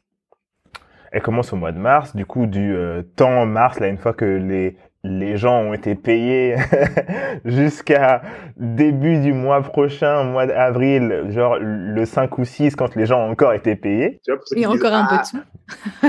Elle 1.13 1.23
commence 1.23 1.53
au 1.53 1.57
mois 1.57 1.73
de 1.73 1.79
mars, 1.79 2.15
du 2.15 2.27
coup, 2.27 2.47
du 2.47 2.75
euh, 2.75 3.03
temps 3.17 3.47
mars, 3.47 3.81
là, 3.81 3.89
une 3.89 3.99
fois 3.99 4.13
que 4.13 4.25
les, 4.25 4.77
les 5.05 5.37
gens 5.37 5.61
ont 5.61 5.73
été 5.73 5.95
payés 5.95 6.57
jusqu'à 7.45 8.23
début 8.57 9.21
du 9.21 9.33
mois 9.33 9.63
prochain, 9.63 10.25
mois 10.25 10.47
d'avril, 10.47 11.27
genre 11.29 11.57
le 11.61 12.05
5 12.05 12.37
ou 12.39 12.45
6, 12.45 12.75
quand 12.77 12.97
les 12.97 13.07
gens 13.07 13.21
ont 13.21 13.31
encore 13.31 13.53
été 13.53 13.77
payés, 13.77 14.21
Tu 14.25 14.31
vois, 14.31 14.39
pour 14.39 14.49
ceux 14.49 14.57
Et 14.57 14.63
qui 14.63 14.67
disent, 14.67 14.85
encore 14.85 14.93
un 14.93 15.07
peu 15.07 15.17
Ah, 15.17 15.21
de 15.21 15.25
sous. 15.25 15.43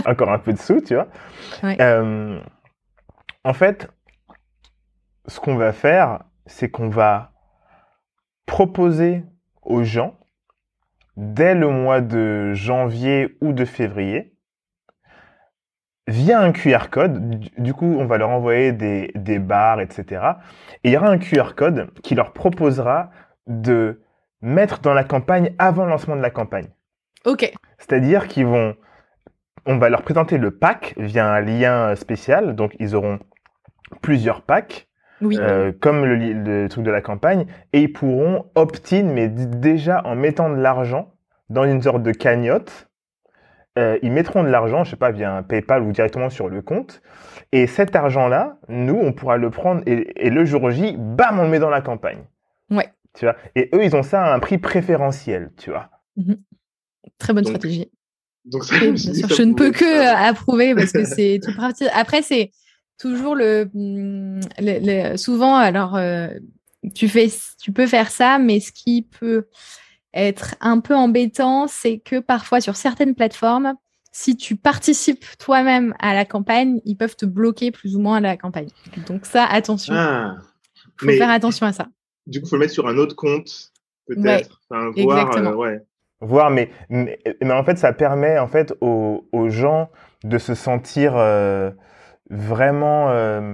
encore 0.06 0.32
un 0.32 0.40
peu 0.40 0.54
de 0.54 0.58
sous, 0.60 0.82
tu 0.82 0.96
vois. 0.96 1.08
Ouais. 1.64 1.78
Euh, 1.80 2.40
en 3.44 3.54
fait, 3.54 3.88
ce 5.28 5.40
qu'on 5.40 5.56
va 5.56 5.72
faire, 5.72 6.24
c'est 6.46 6.70
qu'on 6.70 6.90
va 6.90 7.32
proposer 8.46 9.24
aux 9.66 9.84
gens, 9.84 10.18
dès 11.18 11.56
le 11.56 11.70
mois 11.70 12.02
de 12.02 12.54
janvier 12.54 13.38
ou 13.42 13.54
de 13.54 13.66
février, 13.66 14.34
via 16.08 16.40
un 16.40 16.52
QR 16.52 16.90
code, 16.92 17.40
du- 17.58 17.74
coup, 17.74 17.96
on 18.00 18.06
va 18.06 18.18
leur 18.18 18.30
envoyer 18.30 18.72
des, 18.72 19.12
des 19.16 19.40
barres, 19.40 19.82
etc. 19.82 20.22
Et 20.84 20.90
il 20.90 20.92
y 20.94 20.98
aura 20.98 21.10
un 21.10 21.18
QR 21.18 21.56
code 21.56 21.92
qui 22.02 22.14
leur 22.16 22.32
proposera 22.34 23.10
de 23.48 24.02
mettre 24.42 24.80
dans 24.82 24.94
la 24.94 25.04
campagne 25.04 25.56
avant 25.58 25.86
le 25.86 25.90
lancement 25.92 26.16
de 26.16 26.22
la 26.22 26.30
campagne. 26.30 26.68
Ok. 27.26 27.52
C'est-à-dire 27.80 28.28
qu'ils 28.28 28.46
vont, 28.46 28.76
on 29.66 29.78
va 29.78 29.90
leur 29.90 30.04
présenter 30.04 30.38
le 30.38 30.52
pack 30.52 30.94
via 30.98 31.28
un 31.28 31.42
lien 31.42 31.96
spécial, 31.96 32.56
donc 32.56 32.76
ils 32.80 32.96
auront 32.96 33.20
plusieurs 34.02 34.44
packs, 34.44 34.88
Oui. 35.22 35.38
euh, 35.40 35.72
comme 35.80 36.06
le, 36.06 36.68
truc 36.68 36.84
de 36.84 36.92
la 36.92 37.02
campagne, 37.02 37.46
et 37.74 37.82
ils 37.84 37.94
pourront 37.94 38.46
opt-in, 38.56 39.04
mais 39.04 39.28
déjà 39.30 40.02
en 40.06 40.16
mettant 40.16 40.50
de 40.50 40.56
l'argent 40.56 41.14
dans 41.50 41.64
une 41.64 41.82
sorte 41.82 42.04
de 42.04 42.12
cagnotte, 42.12 42.90
euh, 43.78 43.98
ils 44.02 44.12
mettront 44.12 44.44
de 44.44 44.50
l'argent, 44.50 44.84
je 44.84 44.92
sais 44.92 44.96
pas, 44.96 45.12
via 45.12 45.36
un 45.36 45.44
PayPal 45.44 45.84
ou 45.84 45.92
directement 45.92 46.30
sur 46.30 46.50
le 46.50 46.62
compte, 46.62 47.02
et 47.52 47.68
cet 47.68 47.96
argent-là, 47.96 48.58
nous, 48.70 48.96
on 48.96 49.14
pourra 49.14 49.38
le 49.38 49.50
prendre, 49.50 49.82
et, 49.86 50.26
et 50.26 50.30
le 50.30 50.46
jour 50.46 50.70
J, 50.72 50.96
bam, 50.98 51.40
on 51.40 51.44
le 51.44 51.50
met 51.50 51.60
dans 51.60 51.70
la 51.70 51.82
campagne. 51.82 52.24
Ouais. 52.70 52.90
Tu 53.14 53.26
vois, 53.26 53.36
et 53.56 53.70
eux, 53.74 53.84
ils 53.84 53.96
ont 53.96 54.04
ça 54.04 54.24
à 54.24 54.34
un 54.34 54.40
prix 54.40 54.58
préférentiel, 54.58 55.52
tu 55.58 55.70
vois. 55.70 55.90
Très 57.18 57.34
bonne 57.34 57.44
donc, 57.44 57.54
stratégie. 57.54 57.92
Donc, 58.46 58.64
ça, 58.66 58.76
Oui, 58.82 58.98
je 58.98 59.12
bien 59.12 59.28
sûr, 59.28 59.46
ne 59.46 59.54
peux 59.54 59.72
que 59.72 60.28
approuver 60.28 60.76
parce 60.76 60.92
que 60.92 61.06
c'est 61.06 61.40
tout 61.44 61.56
parti. 61.56 61.86
Après, 61.94 62.22
c'est 62.22 62.52
toujours 62.98 63.36
le, 63.36 63.70
le- 63.74 64.40
le- 65.12 65.18
souvent. 65.18 65.56
Alors, 65.56 65.96
euh, 65.96 66.28
tu 66.94 67.08
fais, 67.08 67.28
tu 67.62 67.72
peux 67.72 67.88
faire 67.88 68.10
ça, 68.10 68.38
mais 68.40 68.60
ce 68.60 68.72
qui 68.72 69.02
peut 69.04 69.48
être 70.14 70.56
un 70.62 70.80
peu 70.80 70.96
embêtant, 70.96 71.68
c'est 71.68 72.00
que 72.00 72.20
parfois 72.20 72.62
sur 72.62 72.76
certaines 72.76 73.16
plateformes, 73.16 73.74
si 74.12 74.38
tu 74.38 74.56
participes 74.56 75.26
toi-même 75.40 75.94
à 76.00 76.14
la 76.14 76.24
campagne, 76.24 76.80
ils 76.86 76.96
peuvent 76.96 77.18
te 77.18 77.26
bloquer 77.26 77.72
plus 77.72 77.96
ou 77.98 78.00
moins 78.00 78.18
à 78.18 78.22
la 78.22 78.38
campagne. 78.38 78.70
Donc 79.08 79.26
ça, 79.26 79.44
attention, 79.46 79.94
Ah, 79.98 80.36
faut 80.98 81.06
mais 81.08 81.18
faire 81.18 81.30
attention 81.30 81.66
à 81.66 81.74
ça. 81.74 81.88
du 82.28 82.40
coup, 82.40 82.46
il 82.48 82.50
faut 82.50 82.56
le 82.56 82.62
mettre 82.62 82.74
sur 82.74 82.88
un 82.88 82.98
autre 82.98 83.16
compte, 83.16 83.72
peut-être. 84.08 84.62
Enfin, 84.70 84.92
voir, 84.96 85.18
exactement. 85.28 85.52
euh, 85.52 85.56
ouais. 85.56 85.80
voir 86.22 86.50
mais, 86.50 86.70
mais 86.90 87.20
mais 87.42 87.52
en 87.52 87.64
fait 87.66 87.78
ça 87.78 87.92
permet 87.92 88.40
en 88.40 88.48
fait 88.48 88.74
aux, 88.80 89.28
aux 89.34 89.50
gens 89.50 89.90
de 90.24 90.38
se 90.38 90.56
sentir 90.56 91.14
euh, 91.18 91.72
vraiment 92.30 93.10
euh, 93.12 93.54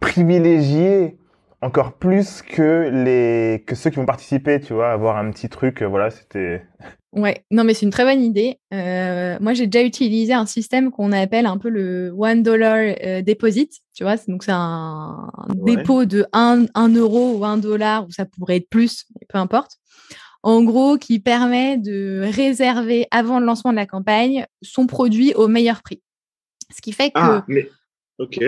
privilégiés 0.00 1.16
encore 1.60 1.92
plus 1.94 2.42
que 2.42 2.90
les 2.92 3.62
que 3.66 3.74
ceux 3.74 3.90
qui 3.90 3.96
vont 3.96 4.06
participer 4.06 4.60
tu 4.60 4.72
vois 4.74 4.90
avoir 4.92 5.16
un 5.16 5.30
petit 5.30 5.48
truc 5.48 5.82
euh, 5.82 5.86
voilà 5.86 6.10
c'était 6.10 6.64
Ouais, 7.14 7.44
non, 7.50 7.62
mais 7.64 7.74
c'est 7.74 7.84
une 7.84 7.92
très 7.92 8.04
bonne 8.06 8.22
idée. 8.22 8.58
Euh, 8.72 9.36
moi, 9.38 9.52
j'ai 9.52 9.66
déjà 9.66 9.84
utilisé 9.84 10.32
un 10.32 10.46
système 10.46 10.90
qu'on 10.90 11.12
appelle 11.12 11.44
un 11.44 11.58
peu 11.58 11.68
le 11.68 12.10
one 12.16 12.42
dollar 12.42 12.78
euh, 13.04 13.20
deposit. 13.20 13.70
Tu 13.94 14.02
vois, 14.02 14.16
c'est- 14.16 14.30
donc 14.30 14.42
c'est 14.44 14.50
un, 14.50 15.28
un 15.36 15.54
Ouais. 15.54 15.76
dépôt 15.76 16.06
de 16.06 16.24
1, 16.32 16.64
euro 16.94 17.36
ou 17.36 17.44
1 17.44 17.58
dollar, 17.58 18.06
ou 18.06 18.10
ça 18.12 18.24
pourrait 18.24 18.56
être 18.56 18.70
plus, 18.70 19.04
peu 19.28 19.36
importe. 19.36 19.72
En 20.42 20.62
gros, 20.62 20.96
qui 20.96 21.20
permet 21.20 21.76
de 21.76 22.22
réserver 22.34 23.08
avant 23.10 23.40
le 23.40 23.44
lancement 23.44 23.72
de 23.72 23.76
la 23.76 23.84
campagne 23.86 24.46
son 24.62 24.86
produit 24.86 25.34
au 25.34 25.48
meilleur 25.48 25.82
prix. 25.82 26.00
Ce 26.74 26.80
qui 26.80 26.92
fait 26.92 27.10
que, 27.10 27.18
Ah, 27.20 27.44
mais. 27.46 27.68
Ok. 28.18 28.38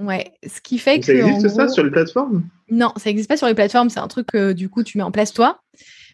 ouais, 0.00 0.32
ce 0.46 0.60
qui 0.60 0.78
fait 0.78 1.02
ça 1.02 1.12
que 1.12 1.22
en 1.22 1.28
existe 1.28 1.56
ça 1.56 1.68
sur 1.68 1.82
les 1.84 1.90
plateformes? 1.90 2.44
Non, 2.70 2.92
ça 2.96 3.10
n'existe 3.10 3.28
pas 3.28 3.36
sur 3.36 3.46
les 3.46 3.54
plateformes. 3.54 3.90
C'est 3.90 4.00
un 4.00 4.08
truc 4.08 4.26
que 4.26 4.52
du 4.52 4.68
coup 4.68 4.82
tu 4.82 4.98
mets 4.98 5.04
en 5.04 5.10
place 5.10 5.32
toi 5.32 5.60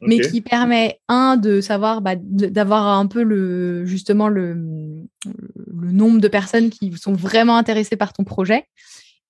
mais 0.06 0.20
qui 0.20 0.40
permet 0.40 1.00
un 1.08 1.36
de 1.36 1.60
savoir 1.60 2.02
bah, 2.02 2.14
d'avoir 2.16 2.86
un 2.98 3.06
peu 3.06 3.22
le 3.22 3.84
justement 3.86 4.28
le, 4.28 4.54
le 5.24 5.92
nombre 5.92 6.20
de 6.20 6.28
personnes 6.28 6.70
qui 6.70 6.92
sont 6.96 7.12
vraiment 7.12 7.56
intéressées 7.56 7.96
par 7.96 8.12
ton 8.12 8.24
projet 8.24 8.64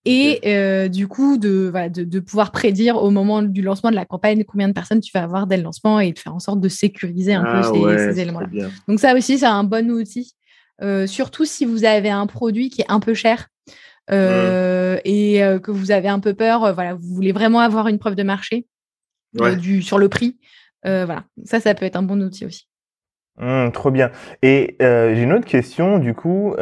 et 0.07 0.41
euh, 0.45 0.89
du 0.89 1.09
coup 1.09 1.39
de, 1.39 1.69
voilà, 1.71 1.89
de, 1.89 2.05
de 2.05 2.21
pouvoir 2.21 2.53
prédire 2.53 2.97
au 2.97 3.11
moment 3.11 3.43
du 3.43 3.63
lancement 3.63 3.91
de 3.91 3.95
la 3.95 4.05
campagne 4.05 4.45
combien 4.45 4.69
de 4.69 4.75
personnes 4.75 5.01
tu 5.01 5.11
vas 5.15 5.23
avoir 5.23 5.47
dès 5.47 5.57
le 5.57 5.63
lancement 5.63 5.99
et 5.99 6.13
de 6.13 6.19
faire 6.19 6.35
en 6.35 6.41
sorte 6.41 6.61
de 6.61 6.69
sécuriser 6.69 7.33
un 7.35 7.45
ah, 7.47 7.63
peu 7.63 7.75
ces, 7.75 7.81
ouais, 7.81 7.99
ces 8.13 8.21
éléments-là. 8.21 8.49
Donc 8.87 9.01
ça 9.01 9.15
aussi 9.15 9.39
c'est 9.39 9.47
un 9.47 9.65
bon 9.65 9.91
outil, 9.91 10.35
Euh, 10.83 11.07
surtout 11.07 11.45
si 11.45 11.65
vous 11.65 11.85
avez 11.85 12.11
un 12.11 12.27
produit 12.27 12.69
qui 12.69 12.83
est 12.83 12.91
un 12.91 13.01
peu 13.01 13.15
cher. 13.15 13.49
Euh, 14.11 14.99
et 15.05 15.43
euh, 15.43 15.59
que 15.59 15.71
vous 15.71 15.91
avez 15.91 16.09
un 16.09 16.21
peu 16.21 16.35
peur, 16.35 16.65
euh, 16.65 16.73
voilà, 16.73 16.95
vous 16.95 17.15
voulez 17.15 17.33
vraiment 17.33 17.61
avoir 17.61 17.89
une 17.89 17.99
preuve 17.99 18.15
de 18.15 18.23
marché 18.23 18.67
Ouais. 19.39 19.57
du, 19.57 19.83
sur 19.83 19.99
le 19.99 20.09
prix. 20.09 20.39
Voilà, 20.85 21.25
ça, 21.45 21.59
ça 21.59 21.75
peut 21.75 21.87
être 21.87 21.97
un 21.97 22.03
bon 22.03 22.23
outil 22.23 22.47
aussi. 22.47 22.69
Hum, 23.41 23.73
trop 23.73 23.91
bien 23.91 24.13
et 24.43 24.77
j'ai 24.79 25.23
une 25.23 25.33
autre 25.33 25.47
question 25.47 25.99
du 25.99 26.15
coup 26.15 26.55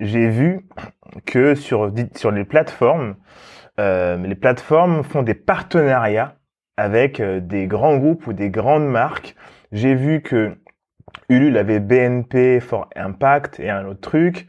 j'ai 0.00 0.28
vu 0.28 0.68
que 1.24 1.54
sur 1.54 1.90
sur 2.14 2.30
les 2.30 2.44
plateformes 2.44 3.14
les 3.78 4.34
plateformes 4.38 5.02
font 5.02 5.22
des 5.22 5.32
partenariats 5.32 6.36
avec 6.76 7.22
des 7.22 7.66
grands 7.66 7.96
groupes 7.96 8.26
ou 8.26 8.34
des 8.34 8.50
grandes 8.50 8.86
marques 8.86 9.34
j'ai 9.72 9.94
vu 9.94 10.20
que 10.20 10.58
Ulule 11.28 11.56
avait 11.56 11.80
BNP 11.80 12.60
for 12.60 12.88
Impact 12.96 13.60
et 13.60 13.70
un 13.70 13.86
autre 13.86 14.00
truc. 14.00 14.48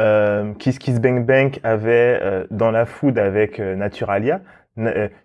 Euh, 0.00 0.54
Kiss 0.54 0.78
Kiss 0.78 1.00
Bank 1.00 1.26
Bank 1.26 1.60
avait 1.62 2.18
euh, 2.22 2.46
dans 2.50 2.70
la 2.72 2.86
food 2.86 3.18
avec 3.18 3.60
euh, 3.60 3.76
Naturalia. 3.76 4.40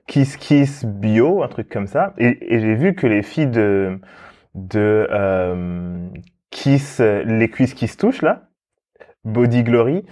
Kiss 0.08 0.38
Kiss 0.38 0.86
Bio, 0.86 1.42
un 1.42 1.48
truc 1.48 1.70
comme 1.70 1.88
ça. 1.88 2.14
Et, 2.18 2.56
et 2.56 2.60
j'ai 2.60 2.76
vu 2.76 2.94
que 2.94 3.08
les 3.08 3.24
filles 3.24 3.48
de 3.48 4.00
de 4.54 5.08
euh, 5.12 6.08
Kiss, 6.50 7.00
les 7.00 7.50
cuisses 7.50 7.74
qui 7.74 7.88
se 7.88 7.98
touchent 7.98 8.22
là, 8.22 8.50
Body 9.24 9.64
Glory, 9.64 10.06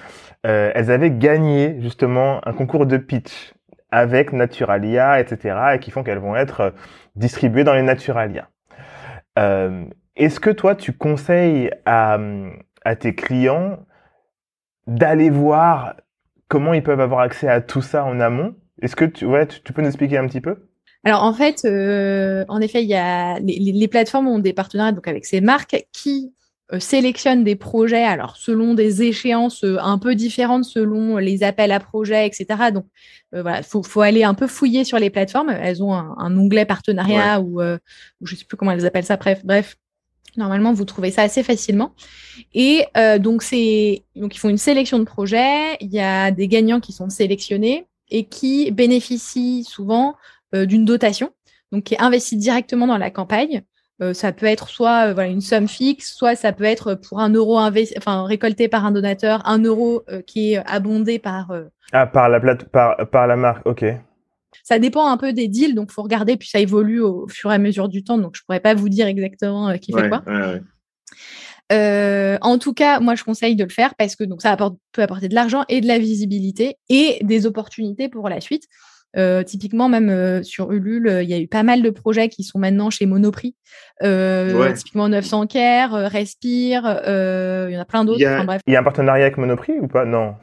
euh, 0.45 0.71
elles 0.75 0.91
avaient 0.91 1.11
gagné 1.11 1.79
justement 1.79 2.45
un 2.47 2.53
concours 2.53 2.85
de 2.85 2.97
pitch 2.97 3.53
avec 3.91 4.33
Naturalia, 4.33 5.19
etc., 5.19 5.55
et 5.75 5.79
qui 5.79 5.91
font 5.91 6.03
qu'elles 6.03 6.19
vont 6.19 6.35
être 6.35 6.73
distribuées 7.15 7.63
dans 7.63 7.73
les 7.73 7.83
Naturalia. 7.83 8.49
Euh, 9.39 9.85
Est-ce 10.15 10.39
que 10.39 10.49
toi, 10.49 10.75
tu 10.75 10.93
conseilles 10.93 11.69
à, 11.85 12.17
à 12.83 12.95
tes 12.95 13.15
clients 13.15 13.79
d'aller 14.87 15.29
voir 15.29 15.95
comment 16.47 16.73
ils 16.73 16.83
peuvent 16.83 16.99
avoir 16.99 17.21
accès 17.21 17.47
à 17.47 17.61
tout 17.61 17.81
ça 17.81 18.03
en 18.05 18.19
amont 18.19 18.55
Est-ce 18.81 18.95
que 18.95 19.05
tu, 19.05 19.25
ouais, 19.25 19.47
tu, 19.47 19.61
tu 19.61 19.73
peux 19.73 19.81
nous 19.81 19.87
expliquer 19.87 20.17
un 20.17 20.27
petit 20.27 20.41
peu? 20.41 20.67
Alors 21.03 21.23
en 21.23 21.33
fait, 21.33 21.65
euh, 21.65 22.45
en 22.47 22.61
effet, 22.61 22.81
il 22.83 22.89
y 22.89 22.95
a 22.95 23.39
les, 23.39 23.59
les, 23.59 23.87
plateformes 23.87 24.27
ont 24.27 24.39
des 24.39 24.53
partenariats 24.53 24.93
donc 24.93 25.07
avec 25.07 25.25
ces 25.25 25.41
marques 25.41 25.85
qui 25.91 26.33
euh, 26.71 26.79
sélectionnent 26.79 27.43
des 27.43 27.57
projets, 27.57 28.03
alors 28.03 28.37
selon 28.37 28.73
des 28.73 29.03
échéances 29.03 29.65
euh, 29.65 29.77
un 29.81 29.97
peu 29.97 30.15
différentes, 30.15 30.63
selon 30.63 31.17
les 31.17 31.43
appels 31.43 31.73
à 31.73 31.81
projets, 31.81 32.25
etc. 32.25 32.71
Donc 32.73 32.85
voilà, 33.33 33.63
faut, 33.63 33.81
faut 33.83 34.01
aller 34.01 34.23
un 34.23 34.35
peu 34.35 34.47
fouiller 34.47 34.83
sur 34.83 34.99
les 34.99 35.09
plateformes. 35.09 35.49
Elles 35.49 35.83
ont 35.83 35.93
un, 35.93 36.15
un 36.17 36.37
onglet 36.37 36.65
partenariat 36.65 37.41
ou, 37.41 37.61
euh, 37.61 37.77
ou 38.21 38.27
je 38.27 38.35
sais 38.35 38.45
plus 38.45 38.55
comment 38.57 38.71
elles 38.71 38.85
appellent 38.85 39.03
ça. 39.03 39.17
Bref, 39.17 39.41
bref. 39.43 39.75
Normalement, 40.37 40.73
vous 40.73 40.85
trouvez 40.85 41.11
ça 41.11 41.23
assez 41.23 41.43
facilement. 41.43 41.93
Et 42.53 42.85
euh, 42.97 43.19
donc, 43.19 43.43
c'est 43.43 44.03
donc 44.15 44.35
ils 44.35 44.39
font 44.39 44.49
une 44.49 44.57
sélection 44.57 44.99
de 44.99 45.03
projets. 45.03 45.77
Il 45.79 45.93
y 45.93 45.99
a 45.99 46.31
des 46.31 46.47
gagnants 46.47 46.79
qui 46.79 46.91
sont 46.91 47.09
sélectionnés 47.09 47.85
et 48.09 48.25
qui 48.25 48.71
bénéficient 48.71 49.63
souvent 49.63 50.15
euh, 50.55 50.65
d'une 50.65 50.85
dotation, 50.85 51.31
donc 51.71 51.83
qui 51.83 51.95
est 51.95 52.01
investie 52.01 52.37
directement 52.37 52.87
dans 52.87 52.97
la 52.97 53.11
campagne. 53.11 53.63
Euh, 54.01 54.13
ça 54.13 54.31
peut 54.31 54.47
être 54.47 54.69
soit 54.69 55.09
euh, 55.09 55.13
voilà, 55.13 55.29
une 55.29 55.41
somme 55.41 55.67
fixe, 55.67 56.13
soit 56.15 56.35
ça 56.35 56.51
peut 56.51 56.63
être 56.63 56.95
pour 56.95 57.19
un 57.19 57.29
euro 57.29 57.59
investi, 57.59 57.93
enfin 57.97 58.25
récolté 58.25 58.67
par 58.67 58.85
un 58.85 58.91
donateur, 58.91 59.47
un 59.47 59.59
euro 59.59 60.03
euh, 60.09 60.21
qui 60.21 60.53
est 60.53 60.63
abondé 60.65 61.19
par. 61.19 61.51
Ah, 61.91 62.07
par 62.07 62.27
la 62.29 62.39
plate, 62.39 62.65
par, 62.65 62.97
par 63.09 63.27
la 63.27 63.35
marque, 63.35 63.65
ok. 63.65 63.85
Ça 64.63 64.79
dépend 64.79 65.07
un 65.07 65.17
peu 65.17 65.33
des 65.33 65.47
deals, 65.47 65.75
donc 65.75 65.91
faut 65.91 66.03
regarder, 66.03 66.37
puis 66.37 66.47
ça 66.49 66.59
évolue 66.59 67.01
au 67.01 67.27
fur 67.27 67.51
et 67.51 67.55
à 67.55 67.57
mesure 67.57 67.89
du 67.89 68.03
temps, 68.03 68.17
donc 68.17 68.35
je 68.35 68.41
pourrais 68.45 68.59
pas 68.59 68.73
vous 68.73 68.89
dire 68.89 69.07
exactement 69.07 69.77
qui 69.77 69.93
Ouais, 69.93 70.03
fait 70.03 70.09
quoi. 70.09 70.23
ouais, 70.27 70.33
ouais. 70.33 70.61
Euh, 71.71 72.37
en 72.41 72.57
tout 72.59 72.73
cas, 72.73 72.99
moi, 72.99 73.15
je 73.15 73.23
conseille 73.23 73.55
de 73.55 73.63
le 73.63 73.69
faire 73.69 73.95
parce 73.95 74.15
que 74.15 74.23
donc 74.23 74.41
ça 74.41 74.51
apporte, 74.51 74.75
peut 74.91 75.01
apporter 75.01 75.27
de 75.29 75.35
l'argent 75.35 75.63
et 75.69 75.81
de 75.81 75.87
la 75.87 75.97
visibilité 75.97 76.75
et 76.89 77.17
des 77.21 77.45
opportunités 77.45 78.09
pour 78.09 78.29
la 78.29 78.41
suite. 78.41 78.63
Euh, 79.15 79.43
typiquement, 79.43 79.89
même 79.89 80.09
euh, 80.09 80.41
sur 80.43 80.71
Ulule, 80.71 81.07
euh, 81.07 81.23
il 81.23 81.29
y 81.29 81.33
a 81.35 81.39
eu 81.39 81.47
pas 81.47 81.61
mal 81.63 81.83
de 81.83 81.89
projets 81.91 82.29
qui 82.29 82.43
sont 82.43 82.57
maintenant 82.57 82.89
chez 82.89 83.05
Monoprix. 83.05 83.55
Euh, 84.01 84.53
Ouais. 84.59 84.73
Typiquement 84.73 85.07
900 85.07 85.45
Care, 85.47 85.93
euh, 85.95 86.07
Respire, 86.07 86.83
euh, 87.07 87.67
il 87.69 87.73
y 87.73 87.77
en 87.77 87.81
a 87.81 87.85
plein 87.85 88.05
d'autres. 88.05 88.25
Enfin. 88.25 88.57
Il 88.67 88.73
y 88.73 88.75
a 88.75 88.79
un 88.79 88.83
partenariat 88.83 89.25
avec 89.25 89.37
Monoprix 89.37 89.73
ou 89.79 89.87
pas? 89.87 90.05
Non. 90.05 90.33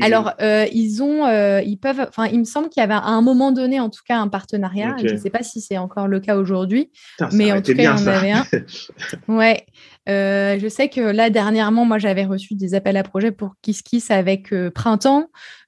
Alors, 0.00 0.32
euh, 0.40 0.66
ils 0.72 1.02
ont, 1.02 1.26
euh, 1.26 1.60
ils 1.62 1.76
peuvent, 1.78 2.04
enfin, 2.08 2.26
il 2.26 2.38
me 2.38 2.44
semble 2.44 2.68
qu'il 2.68 2.80
y 2.80 2.84
avait 2.84 2.94
à 2.94 3.06
un 3.06 3.22
moment 3.22 3.52
donné, 3.52 3.80
en 3.80 3.90
tout 3.90 4.02
cas, 4.06 4.18
un 4.18 4.28
partenariat. 4.28 4.96
Je 5.02 5.14
ne 5.14 5.18
sais 5.18 5.30
pas 5.30 5.42
si 5.42 5.60
c'est 5.60 5.78
encore 5.78 6.08
le 6.08 6.20
cas 6.20 6.36
aujourd'hui. 6.36 6.90
Mais 7.32 7.52
en 7.52 7.62
tout 7.62 7.74
cas, 7.74 7.82
il 7.82 7.84
y 7.84 7.88
en 7.88 8.06
avait 8.06 8.30
un. 8.32 8.44
Ouais, 9.28 9.66
Euh, 10.08 10.58
je 10.58 10.68
sais 10.68 10.88
que 10.88 11.00
là 11.00 11.28
dernièrement, 11.28 11.84
moi 11.84 11.98
j'avais 11.98 12.24
reçu 12.24 12.54
des 12.54 12.74
appels 12.74 12.96
à 12.96 13.02
projets 13.02 13.30
pour 13.30 13.54
Kiss 13.60 13.82
Kiss 13.82 14.10
avec 14.10 14.52
euh, 14.54 14.70
Printemps. 14.70 15.26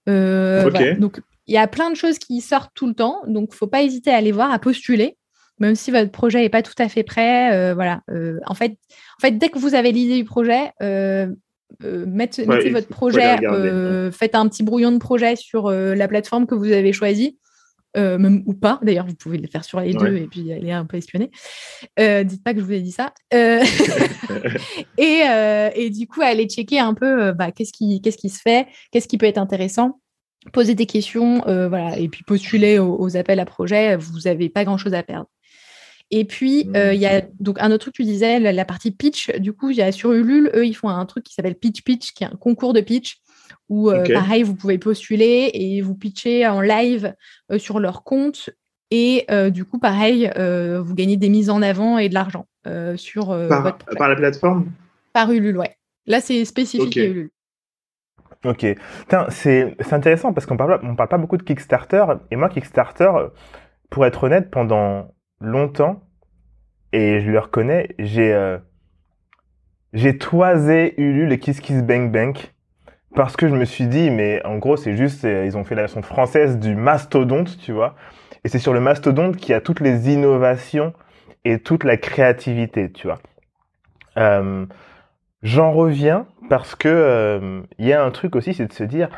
Euh, 0.08 0.62
voilà. 0.62 0.94
Donc 0.94 1.20
il 1.46 1.54
y 1.54 1.58
a 1.58 1.66
plein 1.66 1.90
de 1.90 1.94
choses 1.96 2.18
qui 2.18 2.40
sortent 2.40 2.70
tout 2.74 2.86
le 2.86 2.94
temps, 2.94 3.20
donc 3.26 3.52
faut 3.52 3.66
pas 3.66 3.82
hésiter 3.82 4.10
à 4.10 4.16
aller 4.16 4.32
voir, 4.32 4.50
à 4.50 4.58
postuler, 4.58 5.18
même 5.58 5.74
si 5.74 5.90
votre 5.90 6.10
projet 6.10 6.44
est 6.44 6.48
pas 6.48 6.62
tout 6.62 6.72
à 6.78 6.88
fait 6.88 7.02
prêt. 7.02 7.52
euh, 7.52 7.74
voilà. 7.74 8.00
Euh, 8.10 8.38
en 8.46 8.54
fait, 8.54 8.72
en 8.72 9.20
fait, 9.20 9.32
dès 9.32 9.48
que 9.50 9.58
vous 9.58 9.74
avez 9.74 9.92
l'idée 9.92 10.16
du 10.16 10.24
projet, 10.24 10.72
euh, 10.82 11.26
euh, 11.84 12.04
mettez, 12.06 12.44
votre 12.44 12.88
projet, 12.88 13.36
euh, 13.44 14.10
faites 14.10 14.34
un 14.34 14.48
petit 14.48 14.62
brouillon 14.62 14.92
de 14.92 14.98
projet 14.98 15.36
sur 15.36 15.66
euh, 15.66 15.94
la 15.94 16.08
plateforme 16.08 16.46
que 16.46 16.54
vous 16.54 16.70
avez 16.72 16.92
choisie. 16.92 17.38
même 17.96 18.42
ou 18.46 18.54
pas, 18.54 18.78
d'ailleurs, 18.82 19.06
vous 19.06 19.14
pouvez 19.14 19.38
le 19.38 19.48
faire 19.48 19.64
sur 19.64 19.80
les 19.80 19.94
Ouais. 19.96 20.10
deux 20.10 20.16
et 20.16 20.26
puis 20.26 20.52
aller 20.52 20.72
un 20.72 20.84
peu 20.84 20.96
espionner. 20.96 21.30
Dites 21.98 22.44
pas 22.44 22.54
que 22.54 22.60
je 22.60 22.64
vous 22.64 22.72
ai 22.72 22.80
dit 22.80 22.92
ça. 22.92 23.12
Et, 24.98 25.22
et 25.74 25.90
du 25.90 26.06
coup, 26.06 26.20
aller 26.22 26.46
checker 26.46 26.78
un 26.78 26.94
peu 26.94 27.32
bah, 27.32 27.50
qu'est-ce 27.50 27.72
qui, 27.72 28.00
qu'est-ce 28.00 28.18
qui 28.18 28.28
se 28.28 28.40
fait, 28.40 28.66
qu'est-ce 28.92 29.08
qui 29.08 29.18
peut 29.18 29.26
être 29.26 29.38
intéressant, 29.38 30.00
poser 30.52 30.74
des 30.74 30.86
questions, 30.86 31.42
voilà, 31.46 31.98
et 31.98 32.08
puis 32.08 32.22
postuler 32.24 32.78
aux, 32.78 32.96
aux 32.98 33.16
appels 33.16 33.40
à 33.40 33.44
projets. 33.46 33.96
Vous 33.96 34.20
n'avez 34.26 34.48
pas 34.48 34.64
grand-chose 34.64 34.94
à 34.94 35.02
perdre. 35.02 35.26
Et 36.12 36.24
puis, 36.24 36.64
Mmh. 36.64 36.76
euh, 36.76 36.94
il 36.94 37.00
y 37.00 37.06
a 37.06 37.22
donc 37.38 37.58
un 37.60 37.70
autre 37.70 37.84
truc, 37.84 37.94
tu 37.94 38.04
disais, 38.04 38.40
la, 38.40 38.52
la 38.52 38.64
partie 38.64 38.90
pitch. 38.90 39.30
Du 39.38 39.52
coup, 39.52 39.70
il 39.70 39.76
y 39.76 39.82
a 39.82 39.92
sur 39.92 40.12
Ulule, 40.12 40.50
eux, 40.54 40.66
ils 40.66 40.74
font 40.74 40.88
un 40.88 41.06
truc 41.06 41.24
qui 41.24 41.34
s'appelle 41.34 41.54
Pitch 41.54 41.82
Pitch, 41.82 42.12
qui 42.12 42.24
est 42.24 42.26
un 42.26 42.36
concours 42.36 42.72
de 42.72 42.80
pitch 42.80 43.18
où, 43.68 43.90
euh, 43.90 44.04
pareil, 44.12 44.42
vous 44.42 44.56
pouvez 44.56 44.78
postuler 44.78 45.50
et 45.54 45.80
vous 45.80 45.94
pitcher 45.94 46.48
en 46.48 46.60
live 46.60 47.14
euh, 47.52 47.58
sur 47.58 47.78
leur 47.78 48.02
compte. 48.02 48.50
Et 48.90 49.24
euh, 49.30 49.50
du 49.50 49.64
coup, 49.64 49.78
pareil, 49.78 50.28
euh, 50.36 50.82
vous 50.82 50.96
gagnez 50.96 51.16
des 51.16 51.28
mises 51.28 51.48
en 51.48 51.62
avant 51.62 51.96
et 51.98 52.08
de 52.08 52.14
l'argent 52.14 52.46
euh, 52.66 52.96
sur 52.96 53.30
euh, 53.30 53.48
par, 53.48 53.62
votre 53.62 53.86
par 53.96 54.08
la 54.08 54.16
plateforme? 54.16 54.72
Par 55.12 55.30
Ulule, 55.30 55.58
ouais. 55.58 55.76
Là, 56.06 56.20
c'est 56.20 56.44
spécifique 56.44 56.96
à 56.96 57.04
Ulule. 57.04 57.30
Ok. 58.44 58.66
C'est 59.28 59.76
intéressant 59.92 60.32
parce 60.32 60.46
qu'on 60.46 60.56
parle, 60.56 60.80
on 60.82 60.96
parle 60.96 61.08
pas 61.08 61.18
beaucoup 61.18 61.36
de 61.36 61.44
Kickstarter. 61.44 62.04
Et 62.32 62.36
moi, 62.36 62.48
Kickstarter, 62.48 63.10
pour 63.90 64.04
être 64.06 64.24
honnête, 64.24 64.50
pendant 64.50 65.14
longtemps, 65.40 66.02
et 66.92 67.20
je 67.20 67.30
le 67.30 67.38
reconnais, 67.38 67.94
j'ai 67.98 68.32
euh, 68.32 68.58
j'ai 69.92 70.18
toisé 70.18 70.94
Ulule 71.00 71.32
et 71.32 71.38
Kiss 71.38 71.60
Kiss 71.60 71.82
Bang 71.82 72.10
Bang 72.10 72.36
parce 73.14 73.36
que 73.36 73.48
je 73.48 73.54
me 73.54 73.64
suis 73.64 73.86
dit, 73.86 74.10
mais 74.10 74.44
en 74.44 74.58
gros, 74.58 74.76
c'est 74.76 74.96
juste, 74.96 75.24
euh, 75.24 75.44
ils 75.44 75.56
ont 75.56 75.64
fait 75.64 75.74
la 75.74 75.82
version 75.82 76.02
française 76.02 76.58
du 76.58 76.76
mastodonte, 76.76 77.58
tu 77.58 77.72
vois. 77.72 77.96
Et 78.44 78.48
c'est 78.48 78.60
sur 78.60 78.72
le 78.72 78.80
mastodonte 78.80 79.36
qu'il 79.36 79.50
y 79.50 79.54
a 79.54 79.60
toutes 79.60 79.80
les 79.80 80.10
innovations 80.12 80.92
et 81.44 81.58
toute 81.58 81.82
la 81.82 81.96
créativité, 81.96 82.92
tu 82.92 83.08
vois. 83.08 83.18
Euh, 84.16 84.66
J'en 85.42 85.72
reviens 85.72 86.26
parce 86.50 86.74
que 86.74 87.62
il 87.78 87.86
y 87.86 87.94
a 87.94 88.04
un 88.04 88.10
truc 88.10 88.36
aussi, 88.36 88.52
c'est 88.52 88.66
de 88.66 88.72
se 88.74 88.84
dire 88.84 89.08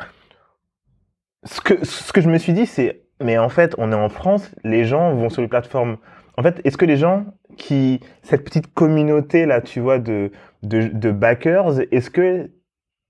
ce 1.43 1.59
que 1.59 1.83
ce 1.85 2.13
que 2.13 2.21
je 2.21 2.29
me 2.29 2.37
suis 2.37 2.53
dit, 2.53 2.65
c'est 2.65 3.02
mais 3.23 3.37
en 3.37 3.49
fait, 3.49 3.75
on 3.77 3.91
est 3.91 3.95
en 3.95 4.09
France, 4.09 4.53
les 4.63 4.85
gens 4.85 5.13
vont 5.15 5.29
sur 5.29 5.41
les 5.41 5.47
plateformes. 5.47 5.97
En 6.37 6.43
fait, 6.43 6.61
est-ce 6.63 6.77
que 6.77 6.85
les 6.85 6.97
gens 6.97 7.25
qui 7.57 7.99
cette 8.23 8.43
petite 8.43 8.73
communauté 8.73 9.45
là, 9.45 9.61
tu 9.61 9.79
vois, 9.79 9.99
de 9.99 10.31
de, 10.63 11.11
backers, 11.11 11.81
est-ce 11.91 12.09
que 12.09 12.49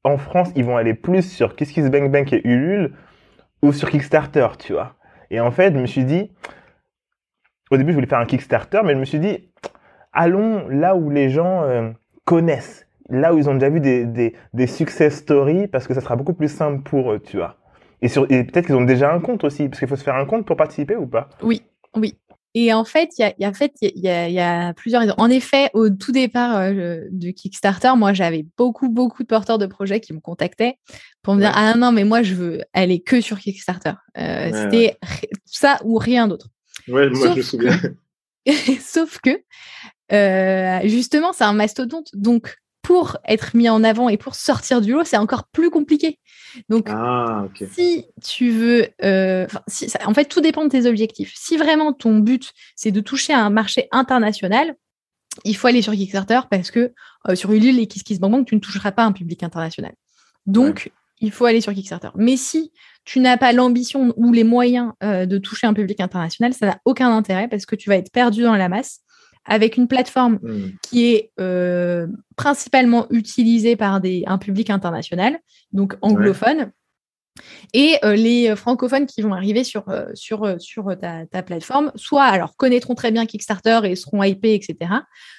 en 0.03 0.18
France, 0.18 0.49
ils 0.55 0.66
vont 0.66 0.76
aller 0.76 0.93
plus 0.93 1.22
sur 1.22 1.55
Kiss 1.55 1.78
et 1.78 2.41
Ulule 2.47 2.93
ou 3.61 3.72
sur 3.72 3.89
Kickstarter, 3.89 4.47
tu 4.59 4.74
vois? 4.74 4.95
Et 5.30 5.39
en 5.39 5.51
fait, 5.51 5.74
je 5.74 5.80
me 5.80 5.86
suis 5.86 6.03
dit, 6.03 6.32
au 7.72 7.78
début, 7.78 7.91
je 7.91 7.95
voulais 7.95 8.07
faire 8.07 8.20
un 8.20 8.26
Kickstarter, 8.26 8.82
mais 8.84 8.93
je 8.93 8.99
me 8.99 9.05
suis 9.05 9.20
dit, 9.20 9.49
allons 10.11 10.68
là 10.68 10.95
où 10.95 11.09
les 11.09 11.30
gens 11.30 11.64
euh, 11.64 11.91
connaissent, 12.26 12.88
là 13.09 13.34
où 13.34 13.38
ils 13.38 13.49
ont 13.49 13.53
déjà 13.53 13.70
vu 13.70 13.80
des, 13.80 14.05
des, 14.05 14.36
des 14.53 14.68
success 14.68 15.16
stories, 15.16 15.68
parce 15.68 15.88
que 15.88 15.93
ça 15.93 16.01
sera 16.01 16.16
beaucoup 16.16 16.34
plus 16.34 16.49
simple 16.49 16.82
pour 16.84 17.14
eux, 17.14 17.20
tu 17.20 17.38
vois. 17.38 17.57
Et, 18.03 18.09
sur, 18.09 18.29
et 18.31 18.43
peut-être 18.43 18.65
qu'ils 18.67 18.75
ont 18.75 18.83
déjà 18.83 19.11
un 19.13 19.19
compte 19.19 19.43
aussi, 19.45 19.67
parce 19.69 19.79
qu'il 19.79 19.87
faut 19.87 19.95
se 19.95 20.03
faire 20.03 20.15
un 20.15 20.25
compte 20.25 20.45
pour 20.45 20.57
participer 20.57 20.95
ou 20.95 21.07
pas? 21.07 21.29
Oui, 21.41 21.61
oui. 21.95 22.15
Et 22.53 22.71
en 22.71 22.83
fait, 22.85 23.09
il 23.17 23.21
y 23.21 23.25
a, 23.25 23.33
il 23.39 23.41
y 23.41 23.45
a- 23.45 23.49
en 23.49 23.53
fait, 23.53 23.73
il 23.81 23.97
y 23.99 24.09
a, 24.09 24.27
il 24.27 24.33
y 24.33 24.39
a 24.39 24.73
plusieurs 24.73 25.01
raisons. 25.01 25.15
En 25.17 25.29
effet, 25.29 25.69
au 25.73 25.89
tout 25.89 26.11
départ 26.11 26.57
euh, 26.57 27.01
de 27.09 27.31
Kickstarter, 27.31 27.93
moi, 27.95 28.13
j'avais 28.13 28.45
beaucoup, 28.57 28.89
beaucoup 28.89 29.23
de 29.23 29.27
porteurs 29.27 29.57
de 29.57 29.65
projets 29.65 29.99
qui 30.01 30.13
me 30.13 30.19
contactaient 30.19 30.75
pour 31.23 31.33
me 31.33 31.39
dire. 31.39 31.51
Ah 31.55 31.75
non, 31.75 31.91
mais 31.91 32.03
moi, 32.03 32.21
je 32.21 32.35
veux 32.35 32.61
aller 32.73 33.01
que 33.01 33.21
sur 33.21 33.39
Kickstarter. 33.39 33.93
Euh, 34.17 34.51
Ouais, 34.51 34.53
C'était 34.53 34.97
ça 35.45 35.79
ou 35.83 35.97
rien 35.97 36.27
d'autre. 36.27 36.49
Ouais, 36.89 37.09
moi 37.09 37.27
Sauf 37.27 37.31
je 37.33 37.37
me 37.37 37.43
souviens. 37.43 37.79
Sauf 38.81 39.19
que, 39.19 39.41
euh, 40.11 40.79
justement, 40.87 41.31
c'est 41.33 41.45
un 41.45 41.53
mastodonte. 41.53 42.09
Donc, 42.13 42.57
pour 42.81 43.17
être 43.25 43.55
mis 43.55 43.69
en 43.69 43.83
avant 43.83 44.09
et 44.09 44.17
pour 44.17 44.35
sortir 44.35 44.81
du 44.81 44.91
lot, 44.91 45.05
c'est 45.05 45.17
encore 45.17 45.47
plus 45.47 45.69
compliqué. 45.69 46.19
Donc, 46.69 46.87
Ah, 46.89 47.45
si 47.71 48.05
tu 48.23 48.49
veux, 48.49 48.87
euh, 49.03 49.45
enfin, 49.45 49.61
si, 49.67 49.89
ça- 49.89 49.99
en 50.05 50.13
fait, 50.13 50.25
tout 50.25 50.41
dépend 50.41 50.63
de 50.63 50.69
tes 50.69 50.85
objectifs. 50.85 51.33
Si 51.35 51.57
vraiment 51.57 51.93
ton 51.93 52.17
but, 52.19 52.51
c'est 52.75 52.91
de 52.91 53.01
toucher 53.01 53.33
à 53.33 53.39
un 53.43 53.49
marché 53.49 53.87
international, 53.91 54.75
il 55.45 55.55
faut 55.55 55.67
aller 55.67 55.81
sur 55.81 55.93
Kickstarter 55.93 56.41
parce 56.49 56.69
que 56.71 56.93
euh, 57.29 57.35
sur 57.35 57.51
Ulule 57.51 57.79
et 57.79 57.87
KissKissBankBank, 57.87 58.47
tu 58.47 58.55
ne 58.55 58.59
toucheras 58.59 58.91
pas 58.91 59.03
un 59.03 59.11
public 59.11 59.41
international. 59.43 59.93
Donc, 60.45 60.91
il 61.21 61.31
faut 61.31 61.45
aller 61.45 61.61
sur 61.61 61.73
Kickstarter. 61.73 62.09
Mais 62.15 62.37
si 62.37 62.71
tu 63.05 63.19
n'as 63.19 63.37
pas 63.37 63.51
l'ambition 63.53 64.13
ou 64.17 64.31
les 64.33 64.43
moyens 64.43 64.91
euh, 65.03 65.25
de 65.25 65.37
toucher 65.37 65.67
un 65.67 65.73
public 65.73 65.99
international, 65.99 66.53
ça 66.53 66.65
n'a 66.67 66.77
aucun 66.85 67.15
intérêt 67.15 67.47
parce 67.47 67.65
que 67.65 67.75
tu 67.75 67.89
vas 67.89 67.95
être 67.97 68.11
perdu 68.11 68.43
dans 68.43 68.55
la 68.55 68.69
masse 68.69 68.99
avec 69.45 69.77
une 69.77 69.87
plateforme 69.87 70.39
Hmm. 70.41 70.71
qui 70.81 71.13
est 71.13 71.31
euh, 71.39 72.07
principalement 72.35 73.07
utilisé 73.09 73.75
par 73.75 74.01
des, 74.01 74.23
un 74.27 74.37
public 74.37 74.69
international, 74.69 75.37
donc 75.71 75.95
anglophone. 76.01 76.71
Et 77.73 77.97
euh, 78.03 78.15
les 78.15 78.55
francophones 78.55 79.07
qui 79.07 79.23
vont 79.23 79.33
arriver 79.33 79.63
sur, 79.63 79.89
euh, 79.89 80.05
sur, 80.13 80.55
sur 80.59 80.95
ta, 80.99 81.25
ta, 81.25 81.41
plateforme, 81.41 81.91
soit 81.95 82.25
alors 82.25 82.55
connaîtront 82.55 82.93
très 82.93 83.11
bien 83.11 83.25
Kickstarter 83.25 83.79
et 83.85 83.95
seront 83.95 84.21
hypés, 84.21 84.53
etc., 84.53 84.91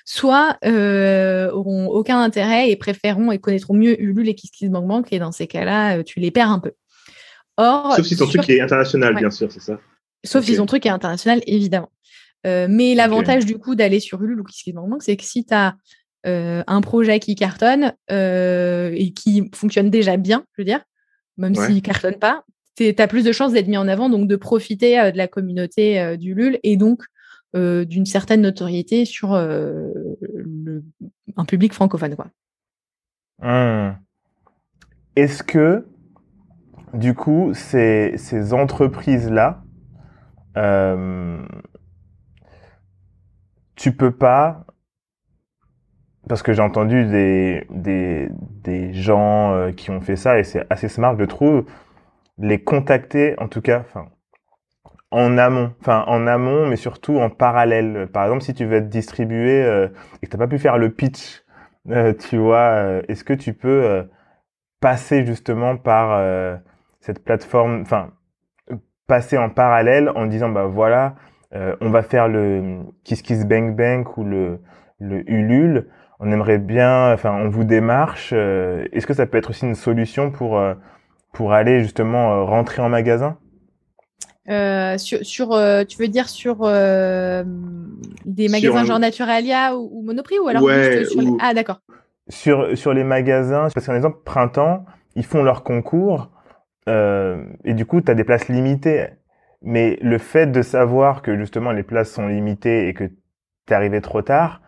soit 0.04 0.58
euh, 0.64 1.50
auront 1.52 1.86
aucun 1.86 2.20
intérêt 2.20 2.70
et 2.70 2.76
préféreront 2.76 3.30
et 3.30 3.38
connaîtront 3.38 3.74
mieux 3.74 4.00
Ulule 4.02 4.28
et 4.28 4.34
KissKissBankBank, 4.34 5.12
et 5.12 5.20
dans 5.20 5.32
ces 5.32 5.46
cas-là, 5.46 6.02
tu 6.02 6.18
les 6.18 6.32
perds 6.32 6.50
un 6.50 6.58
peu. 6.58 6.72
Or, 7.56 7.94
Sauf 7.94 8.06
si 8.06 8.16
ton 8.16 8.26
sur... 8.26 8.40
truc 8.40 8.50
est 8.50 8.60
international, 8.60 9.14
ouais. 9.14 9.20
bien 9.20 9.30
sûr, 9.30 9.52
c'est 9.52 9.62
ça? 9.62 9.78
Sauf 10.24 10.42
okay. 10.42 10.52
si 10.52 10.58
ton 10.58 10.66
truc 10.66 10.86
est 10.86 10.90
international, 10.90 11.42
évidemment. 11.46 11.90
Euh, 12.46 12.66
mais 12.68 12.94
l'avantage 12.94 13.44
okay. 13.44 13.52
du 13.52 13.58
coup 13.58 13.74
d'aller 13.74 14.00
sur 14.00 14.22
Ulule 14.22 14.40
ou 14.40 14.44
KissKissBankBank, 14.44 15.02
c'est 15.02 15.16
que 15.16 15.24
si 15.24 15.44
tu 15.44 15.54
as 15.54 15.76
euh, 16.26 16.62
un 16.66 16.80
projet 16.80 17.18
qui 17.20 17.34
cartonne 17.34 17.94
euh, 18.10 18.90
et 18.94 19.12
qui 19.12 19.50
fonctionne 19.54 19.90
déjà 19.90 20.16
bien, 20.16 20.44
je 20.52 20.62
veux 20.62 20.66
dire, 20.66 20.80
même 21.38 21.56
ouais. 21.56 21.66
s'il 21.66 21.76
ne 21.76 21.80
cartonne 21.80 22.16
pas, 22.16 22.44
tu 22.76 22.94
as 22.96 23.06
plus 23.06 23.24
de 23.24 23.32
chances 23.32 23.52
d'être 23.52 23.68
mis 23.68 23.76
en 23.76 23.88
avant, 23.88 24.10
donc 24.10 24.28
de 24.28 24.36
profiter 24.36 25.12
de 25.12 25.16
la 25.16 25.28
communauté 25.28 26.16
du 26.16 26.34
LUL 26.34 26.58
et 26.62 26.76
donc 26.76 27.02
d'une 27.54 28.04
certaine 28.04 28.40
notoriété 28.40 29.04
sur 29.04 29.36
le, 29.36 30.82
un 31.36 31.44
public 31.44 31.72
francophone. 31.72 32.16
Quoi. 32.16 32.30
Mmh. 33.38 33.96
Est-ce 35.14 35.44
que, 35.44 35.86
du 36.94 37.14
coup, 37.14 37.52
ces, 37.54 38.14
ces 38.16 38.52
entreprises-là, 38.52 39.62
tu 43.76 43.92
peux 43.92 44.12
pas 44.12 44.64
parce 46.28 46.42
que 46.42 46.52
j'ai 46.52 46.62
entendu 46.62 47.04
des, 47.04 47.66
des, 47.70 48.92
gens 48.94 49.52
euh, 49.52 49.72
qui 49.72 49.90
ont 49.90 50.00
fait 50.00 50.16
ça 50.16 50.38
et 50.38 50.44
c'est 50.44 50.64
assez 50.70 50.88
smart, 50.88 51.14
je 51.18 51.24
trouve, 51.24 51.66
les 52.38 52.62
contacter, 52.62 53.34
en 53.38 53.48
tout 53.48 53.60
cas, 53.60 53.80
enfin, 53.80 54.06
en 55.10 55.36
amont, 55.36 55.74
enfin 55.80 56.04
en 56.06 56.26
amont, 56.26 56.66
mais 56.66 56.76
surtout 56.76 57.18
en 57.18 57.28
parallèle. 57.30 58.08
Par 58.12 58.24
exemple, 58.24 58.42
si 58.42 58.54
tu 58.54 58.64
veux 58.64 58.78
être 58.78 58.88
distribué 58.88 59.62
euh, 59.62 59.88
et 60.22 60.26
que 60.26 60.32
t'as 60.32 60.38
pas 60.38 60.48
pu 60.48 60.58
faire 60.58 60.78
le 60.78 60.90
pitch, 60.90 61.44
euh, 61.90 62.14
tu 62.14 62.38
vois, 62.38 63.02
est-ce 63.08 63.22
que 63.22 63.34
tu 63.34 63.52
peux 63.52 64.08
passer 64.80 65.26
justement 65.26 65.76
par 65.76 66.18
cette 67.00 67.22
plateforme, 67.22 67.82
enfin 67.82 68.10
passer 69.06 69.36
en 69.36 69.50
parallèle 69.50 70.10
en 70.14 70.26
disant 70.26 70.48
bah 70.48 70.64
voilà, 70.64 71.14
on 71.54 71.90
va 71.90 72.02
faire 72.02 72.28
le 72.28 72.80
Kiss 73.04 73.22
Kiss 73.22 73.46
Bang 73.46 73.76
Bang 73.76 74.06
ou 74.16 74.24
le 74.24 74.60
le 74.98 75.28
Ulule. 75.30 75.88
On 76.20 76.30
aimerait 76.30 76.58
bien, 76.58 77.12
enfin, 77.12 77.32
on 77.32 77.48
vous 77.48 77.64
démarche. 77.64 78.30
Euh, 78.32 78.86
Est-ce 78.92 79.06
que 79.06 79.14
ça 79.14 79.26
peut 79.26 79.36
être 79.38 79.50
aussi 79.50 79.66
une 79.66 79.74
solution 79.74 80.30
pour 80.30 80.58
euh, 80.58 80.74
pour 81.32 81.52
aller 81.52 81.80
justement 81.80 82.32
euh, 82.32 82.44
rentrer 82.44 82.82
en 82.82 82.88
magasin? 82.88 83.36
Euh, 84.48 84.98
sur, 84.98 85.24
sur 85.24 85.58
tu 85.88 85.98
veux 85.98 86.08
dire 86.08 86.28
sur 86.28 86.58
des 86.66 88.48
magasins 88.48 88.78
sur 88.78 88.84
genre 88.84 88.98
Naturalia 88.98 89.74
ou, 89.74 89.88
ou, 89.90 90.02
Monoprix 90.02 90.38
ou 90.38 90.48
alors 90.48 90.62
ouais, 90.62 90.98
juste 90.98 91.12
sur 91.12 91.20
ou... 91.20 91.24
les... 91.24 91.32
ah 91.40 91.54
d'accord. 91.54 91.80
Sur 92.28 92.76
sur 92.76 92.92
les 92.92 93.04
magasins 93.04 93.68
parce 93.72 93.86
qu'en 93.86 93.94
exemple 93.94 94.18
printemps 94.22 94.84
ils 95.16 95.24
font 95.24 95.42
leur 95.42 95.62
concours 95.62 96.30
et 96.86 97.72
du 97.72 97.86
coup 97.86 98.02
tu 98.02 98.10
as 98.10 98.14
des 98.14 98.24
places 98.24 98.48
limitées 98.48 99.08
mais 99.64 99.98
le 100.02 100.18
fait 100.18 100.46
de 100.46 100.62
savoir 100.62 101.22
que 101.22 101.36
justement 101.36 101.72
les 101.72 101.82
places 101.82 102.10
sont 102.10 102.28
limitées 102.28 102.88
et 102.88 102.94
que 102.94 103.04
tu 103.04 103.14
es 103.70 103.74
arrivé 103.74 104.00
trop 104.00 104.22
tard 104.22 104.60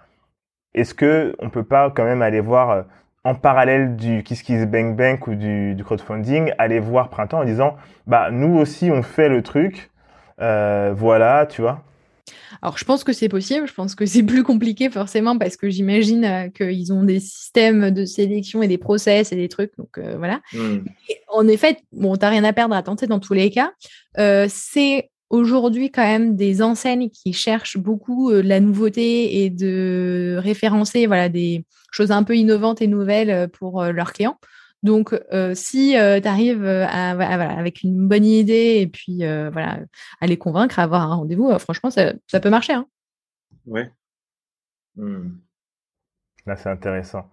est-ce 0.76 0.94
que 0.94 1.34
on 1.38 1.50
peut 1.50 1.64
pas 1.64 1.90
quand 1.90 2.04
même 2.04 2.22
aller 2.22 2.40
voir 2.40 2.70
euh, 2.70 2.82
en 3.24 3.34
parallèle 3.34 3.96
du 3.96 4.22
Kiss 4.22 4.42
Kiss 4.42 4.66
Bank 4.66 4.94
Bank 4.94 5.26
ou 5.26 5.34
du, 5.34 5.74
du, 5.74 5.82
crowdfunding, 5.82 6.52
aller 6.58 6.78
voir 6.78 7.08
Printemps 7.08 7.40
en 7.40 7.44
disant 7.44 7.76
bah 8.06 8.30
nous 8.30 8.56
aussi 8.56 8.90
on 8.92 9.02
fait 9.02 9.28
le 9.28 9.42
truc, 9.42 9.90
euh, 10.40 10.92
voilà, 10.94 11.46
tu 11.46 11.62
vois? 11.62 11.82
Alors 12.62 12.78
je 12.78 12.84
pense 12.84 13.04
que 13.04 13.12
c'est 13.12 13.28
possible, 13.28 13.66
je 13.66 13.74
pense 13.74 13.94
que 13.94 14.06
c'est 14.06 14.22
plus 14.22 14.42
compliqué 14.42 14.90
forcément 14.90 15.38
parce 15.38 15.56
que 15.56 15.68
j'imagine 15.68 16.24
euh, 16.24 16.48
qu'ils 16.48 16.92
ont 16.92 17.04
des 17.04 17.20
systèmes 17.20 17.90
de 17.90 18.04
sélection 18.04 18.62
et 18.62 18.68
des 18.68 18.78
process 18.78 19.32
et 19.32 19.36
des 19.36 19.48
trucs, 19.48 19.76
donc 19.76 19.98
euh, 19.98 20.16
voilà. 20.18 20.40
Mm. 20.52 20.78
Et 21.08 21.20
en 21.28 21.46
effet, 21.48 21.78
bon, 21.92 22.16
t'as 22.16 22.30
rien 22.30 22.44
à 22.44 22.52
perdre 22.52 22.74
à 22.74 22.82
tenter 22.82 23.06
dans 23.06 23.20
tous 23.20 23.34
les 23.34 23.50
cas. 23.50 23.72
Euh, 24.18 24.46
c'est 24.48 25.10
aujourd'hui 25.28 25.90
quand 25.90 26.04
même 26.04 26.36
des 26.36 26.62
enseignes 26.62 27.10
qui 27.10 27.32
cherchent 27.32 27.78
beaucoup 27.78 28.30
la 28.30 28.60
nouveauté 28.60 29.42
et 29.42 29.50
de 29.50 30.36
référencer 30.38 31.06
voilà 31.06 31.28
des 31.28 31.64
choses 31.90 32.12
un 32.12 32.22
peu 32.22 32.36
innovantes 32.36 32.80
et 32.80 32.86
nouvelles 32.86 33.48
pour 33.48 33.82
leurs 33.82 34.12
clients. 34.12 34.38
Donc, 34.86 35.12
euh, 35.32 35.52
si 35.54 35.98
euh, 35.98 36.20
tu 36.20 36.28
arrives 36.28 36.64
à, 36.64 37.10
à, 37.10 37.14
voilà, 37.16 37.58
avec 37.58 37.82
une 37.82 38.06
bonne 38.06 38.24
idée 38.24 38.76
et 38.78 38.86
puis 38.86 39.24
euh, 39.24 39.50
voilà, 39.50 39.80
à 40.20 40.26
les 40.28 40.38
convaincre, 40.38 40.78
à 40.78 40.84
avoir 40.84 41.02
un 41.02 41.16
rendez-vous, 41.16 41.58
franchement, 41.58 41.90
ça, 41.90 42.12
ça, 42.28 42.38
peut 42.38 42.50
marcher. 42.50 42.74
Hein. 42.74 42.86
Ouais. 43.66 43.90
Mmh. 44.94 45.30
Là, 46.46 46.54
c'est 46.54 46.68
intéressant. 46.68 47.28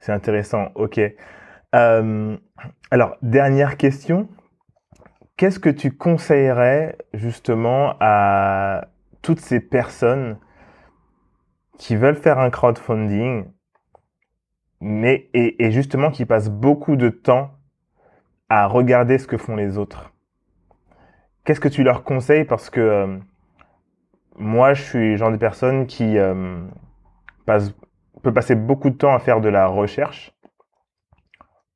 C'est 0.00 0.10
intéressant. 0.10 0.72
OK. 0.74 1.00
alors, 1.72 3.16
dernière 3.22 3.76
question 3.76 4.28
Qu'est-ce 5.36 5.60
que 5.60 5.70
tu 5.70 5.92
conseillerais 5.92 6.96
justement 7.12 7.94
à 8.00 8.88
toutes 9.22 9.40
ces 9.40 9.60
personnes 9.60 10.38
qui 11.78 11.94
veulent 11.94 12.16
faire 12.16 12.38
un 12.38 12.50
crowdfunding, 12.50 13.44
mais 14.80 15.28
et, 15.34 15.64
et, 15.64 15.70
justement 15.70 16.10
qui 16.10 16.24
passent 16.24 16.50
beaucoup 16.50 16.96
de 16.96 17.08
temps 17.08 17.50
à 18.48 18.66
regarder 18.66 19.18
ce 19.18 19.26
que 19.26 19.36
font 19.36 19.56
les 19.56 19.78
autres 19.78 20.12
Qu'est-ce 21.44 21.60
que 21.60 21.68
tu 21.68 21.84
leur 21.84 22.02
conseilles? 22.02 22.44
Parce 22.44 22.70
que 22.70 22.80
euh, 22.80 23.18
moi, 24.36 24.74
je 24.74 24.82
suis 24.82 25.10
le 25.12 25.16
genre 25.16 25.30
de 25.30 25.36
personne 25.36 25.86
qui 25.86 26.18
euh, 26.18 26.60
passe, 27.46 27.72
peut 28.22 28.32
passer 28.32 28.56
beaucoup 28.56 28.90
de 28.90 28.96
temps 28.96 29.14
à 29.14 29.20
faire 29.20 29.40
de 29.40 29.48
la 29.48 29.68
recherche 29.68 30.32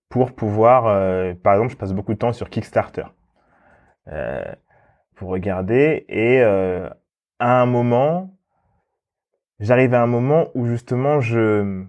pour 0.09 0.33
pouvoir, 0.33 0.89
euh, 0.89 1.35
par 1.35 1.55
exemple, 1.55 1.71
je 1.71 1.77
passe 1.77 1.93
beaucoup 1.93 2.13
de 2.13 2.19
temps 2.19 2.33
sur 2.33 2.51
Kickstarter 2.51 3.05
euh, 4.09 4.53
pour 5.15 5.31
regarder. 5.31 6.05
Et 6.09 6.43
euh, 6.43 6.91
à 7.39 7.63
un 7.63 7.67
moment, 7.67 8.37
j'arrive 9.61 9.95
à 9.95 10.03
un 10.03 10.09
moment 10.09 10.49
où 10.55 10.67
justement 10.67 11.21
je, 11.21 11.87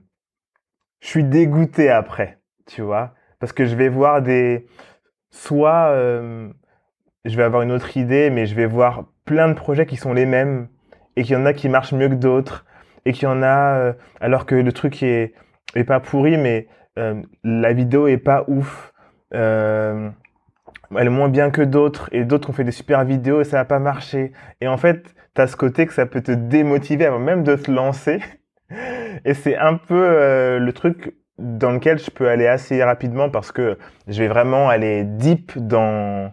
je 1.02 1.08
suis 1.08 1.24
dégoûté 1.24 1.90
après, 1.90 2.38
tu 2.68 2.82
vois, 2.82 3.14
parce 3.40 3.52
que 3.52 3.66
je 3.66 3.76
vais 3.76 3.90
voir 3.90 4.22
des, 4.22 4.68
soit 5.32 5.90
euh, 5.90 6.48
je 7.26 7.36
vais 7.36 7.44
avoir 7.44 7.64
une 7.64 7.72
autre 7.72 7.98
idée, 7.98 8.30
mais 8.30 8.46
je 8.46 8.56
vais 8.56 8.68
voir 8.68 9.06
plein 9.26 9.50
de 9.50 9.54
projets 9.54 9.86
qui 9.86 9.98
sont 9.98 10.14
les 10.14 10.26
mêmes 10.26 10.68
et 11.16 11.24
qu'il 11.24 11.34
y 11.34 11.36
en 11.36 11.46
a 11.46 11.54
qui 11.54 11.68
marchent 11.68 11.94
mieux 11.94 12.08
que 12.08 12.14
d'autres 12.14 12.66
et 13.06 13.14
qu'il 13.14 13.24
y 13.24 13.28
en 13.28 13.42
a 13.42 13.78
euh, 13.78 13.94
alors 14.22 14.46
que 14.46 14.56
le 14.56 14.72
truc 14.72 15.02
est 15.04 15.34
pas 15.88 16.00
pourri, 16.00 16.38
mais 16.38 16.68
euh, 17.00 17.22
la 17.44 17.74
vidéo 17.74 18.08
est 18.08 18.18
pas 18.18 18.46
ouf. 18.48 18.94
Elle 19.32 21.08
est 21.08 21.10
moins 21.10 21.30
bien 21.30 21.52
que 21.52 21.62
d'autres 21.62 22.10
et 22.12 22.26
d'autres 22.26 22.50
ont 22.50 22.54
fait 22.54 22.66
des 22.66 22.72
super 22.72 23.06
vidéos 23.06 23.42
et 23.42 23.46
ça 23.46 23.58
n'a 23.58 23.66
pas 23.66 23.80
marché. 23.80 24.34
Et 24.60 24.68
en 24.68 24.78
fait, 24.78 25.16
tu 25.34 25.42
as 25.42 25.48
ce 25.48 25.56
côté 25.56 25.88
que 25.88 25.94
ça 25.94 26.06
peut 26.06 26.22
te 26.22 26.34
démotiver 26.34 27.06
avant 27.06 27.20
même 27.20 27.44
de 27.44 27.56
te 27.56 27.72
lancer. 27.72 28.20
Et 29.26 29.34
c'est 29.34 29.58
un 29.58 29.76
peu 29.76 30.04
euh, 30.04 30.60
le 30.60 30.74
truc 30.74 31.16
dans 31.38 31.72
lequel 31.72 32.00
je 32.00 32.12
peux 32.12 32.30
aller 32.30 32.48
assez 32.48 32.84
rapidement 32.84 33.30
parce 33.30 33.52
que 33.52 33.78
je 34.08 34.20
vais 34.22 34.28
vraiment 34.28 34.70
aller 34.70 35.04
deep 35.04 35.58
dans 35.58 36.32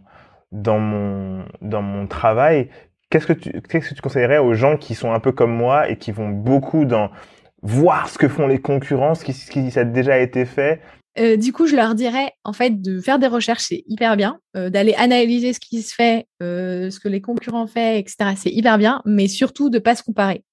dans 0.52 0.78
mon 0.78 1.44
dans 1.62 1.82
mon 1.82 2.06
travail. 2.06 2.70
Qu'est-ce 3.10 3.26
que 3.26 3.32
tu 3.32 3.50
qu'est-ce 3.62 3.90
que 3.90 3.94
tu 3.94 4.02
conseillerais 4.02 4.38
aux 4.38 4.54
gens 4.54 4.76
qui 4.76 4.94
sont 4.94 5.12
un 5.12 5.20
peu 5.20 5.32
comme 5.32 5.54
moi 5.54 5.88
et 5.88 5.96
qui 5.96 6.12
vont 6.12 6.28
beaucoup 6.28 6.84
dans 6.84 7.10
voir 7.62 8.08
ce 8.08 8.18
que 8.18 8.28
font 8.28 8.46
les 8.46 8.60
concurrents, 8.60 9.14
ce 9.14 9.24
qui, 9.24 9.70
ça 9.70 9.80
a 9.80 9.84
déjà 9.84 10.18
été 10.18 10.44
fait? 10.44 10.80
Euh, 11.18 11.36
du 11.36 11.52
coup, 11.52 11.66
je 11.66 11.74
leur 11.74 11.94
dirais 11.94 12.32
en 12.44 12.52
fait 12.52 12.80
de 12.80 13.00
faire 13.00 13.18
des 13.18 13.26
recherches, 13.26 13.64
c'est 13.64 13.82
hyper 13.88 14.16
bien, 14.16 14.38
euh, 14.56 14.70
d'aller 14.70 14.94
analyser 14.94 15.52
ce 15.52 15.58
qui 15.58 15.82
se 15.82 15.92
fait, 15.92 16.26
ce 16.40 17.00
que 17.00 17.08
les 17.08 17.20
concurrents 17.20 17.66
font, 17.66 17.94
etc. 17.96 18.34
C'est 18.36 18.50
hyper 18.50 18.78
bien, 18.78 19.02
mais 19.04 19.26
surtout 19.26 19.70
de 19.70 19.78
pas 19.78 19.96
se 19.96 20.04
comparer, 20.04 20.44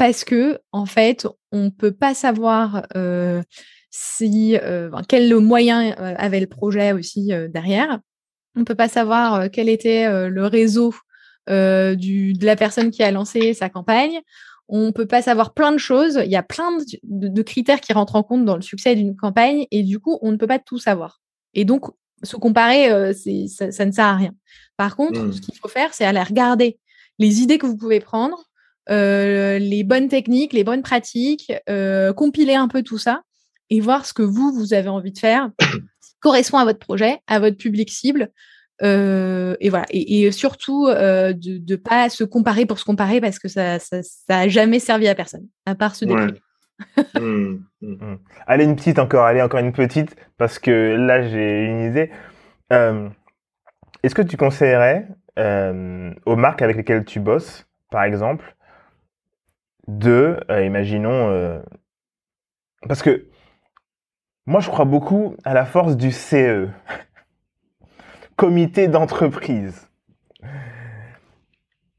parce 0.00 0.24
que 0.24 0.58
en 0.72 0.86
fait, 0.86 1.26
on 1.52 1.70
peut 1.70 1.92
pas 1.92 2.14
savoir 2.14 2.86
euh, 2.96 3.42
si 3.90 4.56
quel 5.08 5.36
moyen 5.36 5.90
avait 5.90 6.40
le 6.40 6.46
projet 6.46 6.92
aussi 6.92 7.32
derrière. 7.50 8.00
On 8.56 8.64
peut 8.64 8.74
pas 8.74 8.88
savoir 8.88 9.50
quel 9.50 9.68
était 9.68 10.28
le 10.30 10.46
réseau 10.46 10.94
du, 11.46 12.32
de 12.32 12.46
la 12.46 12.56
personne 12.56 12.90
qui 12.90 13.02
a 13.02 13.10
lancé 13.10 13.52
sa 13.52 13.68
campagne 13.68 14.22
on 14.72 14.92
peut 14.92 15.06
pas 15.06 15.20
savoir 15.20 15.52
plein 15.52 15.72
de 15.72 15.78
choses. 15.78 16.20
Il 16.24 16.30
y 16.30 16.36
a 16.36 16.44
plein 16.44 16.76
de, 16.78 16.84
de, 17.02 17.28
de 17.28 17.42
critères 17.42 17.80
qui 17.80 17.92
rentrent 17.92 18.14
en 18.14 18.22
compte 18.22 18.44
dans 18.44 18.54
le 18.54 18.62
succès 18.62 18.94
d'une 18.94 19.16
campagne 19.16 19.66
et 19.72 19.82
du 19.82 19.98
coup, 19.98 20.18
on 20.22 20.30
ne 20.30 20.36
peut 20.36 20.46
pas 20.46 20.60
tout 20.60 20.78
savoir. 20.78 21.20
Et 21.54 21.64
donc, 21.64 21.86
se 22.22 22.36
comparer, 22.36 22.90
euh, 22.92 23.12
ça, 23.12 23.72
ça, 23.72 23.84
ne 23.84 23.90
sert 23.90 24.04
à 24.04 24.14
rien. 24.14 24.32
Par 24.76 24.94
contre, 24.94 25.20
mmh. 25.20 25.32
ce 25.32 25.40
qu'il 25.40 25.56
faut 25.56 25.68
faire, 25.68 25.92
c'est 25.92 26.04
aller 26.04 26.22
regarder 26.22 26.78
les 27.18 27.40
idées 27.40 27.58
que 27.58 27.66
vous 27.66 27.76
pouvez 27.76 27.98
prendre, 27.98 28.44
les 28.90 29.84
bonnes 29.84 30.08
techniques, 30.08 30.52
les 30.52 30.64
bonnes 30.64 30.82
pratiques, 30.82 31.52
euh, 31.68 32.12
compiler 32.12 32.54
un 32.54 32.68
peu 32.68 32.82
tout 32.82 32.98
ça 32.98 33.22
et 33.70 33.80
voir 33.80 34.04
ce 34.04 34.12
que 34.12 34.22
vous, 34.22 34.52
vous 34.52 34.74
avez 34.74 34.88
envie 34.88 35.12
de 35.12 35.18
faire, 35.18 35.50
qui 35.58 36.14
correspond 36.20 36.58
à 36.58 36.64
votre 36.64 36.80
projet, 36.80 37.18
à 37.26 37.38
votre 37.38 37.56
public 37.56 37.90
cible. 37.90 38.30
Euh, 38.82 39.56
et 39.60 39.70
voilà. 39.70 39.86
Et, 39.90 40.30
surtout, 40.32 40.86
euh, 40.86 41.32
de 41.32 41.60
ne 41.66 41.76
pas 41.76 42.08
se 42.08 42.24
comparer 42.24 42.66
pour 42.66 42.78
se 42.78 42.84
comparer 42.84 43.20
parce 43.20 43.38
que 43.38 43.48
ça 43.48 43.74
n'a 43.74 43.78
ça, 44.02 44.48
jamais 44.48 44.80
servi 44.80 45.06
à 45.08 45.14
personne, 45.14 45.46
à 45.66 45.74
part 45.74 45.94
se 45.94 46.04
déprimer. 46.04 46.34
Mmh, 47.20 47.58
mmh. 47.82 47.92
Mmh. 47.92 48.18
Allez, 48.46 48.64
une 48.64 48.74
petite 48.74 48.98
encore, 48.98 49.26
allez, 49.26 49.42
encore 49.42 49.60
une 49.60 49.74
petite, 49.74 50.16
parce 50.38 50.58
que 50.58 50.96
là, 50.96 51.20
j'ai 51.28 51.66
une 51.66 51.90
idée. 51.90 52.10
Euh, 52.72 53.10
est-ce 54.02 54.14
que 54.14 54.22
tu 54.22 54.38
conseillerais 54.38 55.06
aux 55.36 56.36
marques 56.36 56.62
avec 56.62 56.78
lesquelles 56.78 57.04
tu 57.04 57.20
bosses, 57.20 57.66
par 57.90 58.04
exemple, 58.04 58.56
de, 59.98 60.38
imaginons, 60.48 61.62
parce 62.88 63.02
que 63.02 63.26
moi, 64.46 64.60
je 64.60 64.68
crois 64.68 64.84
beaucoup 64.84 65.36
à 65.44 65.54
la 65.54 65.64
force 65.64 65.96
du 65.96 66.10
CE 66.10 66.68
comité 68.36 68.88
d'entreprise. 68.88 69.88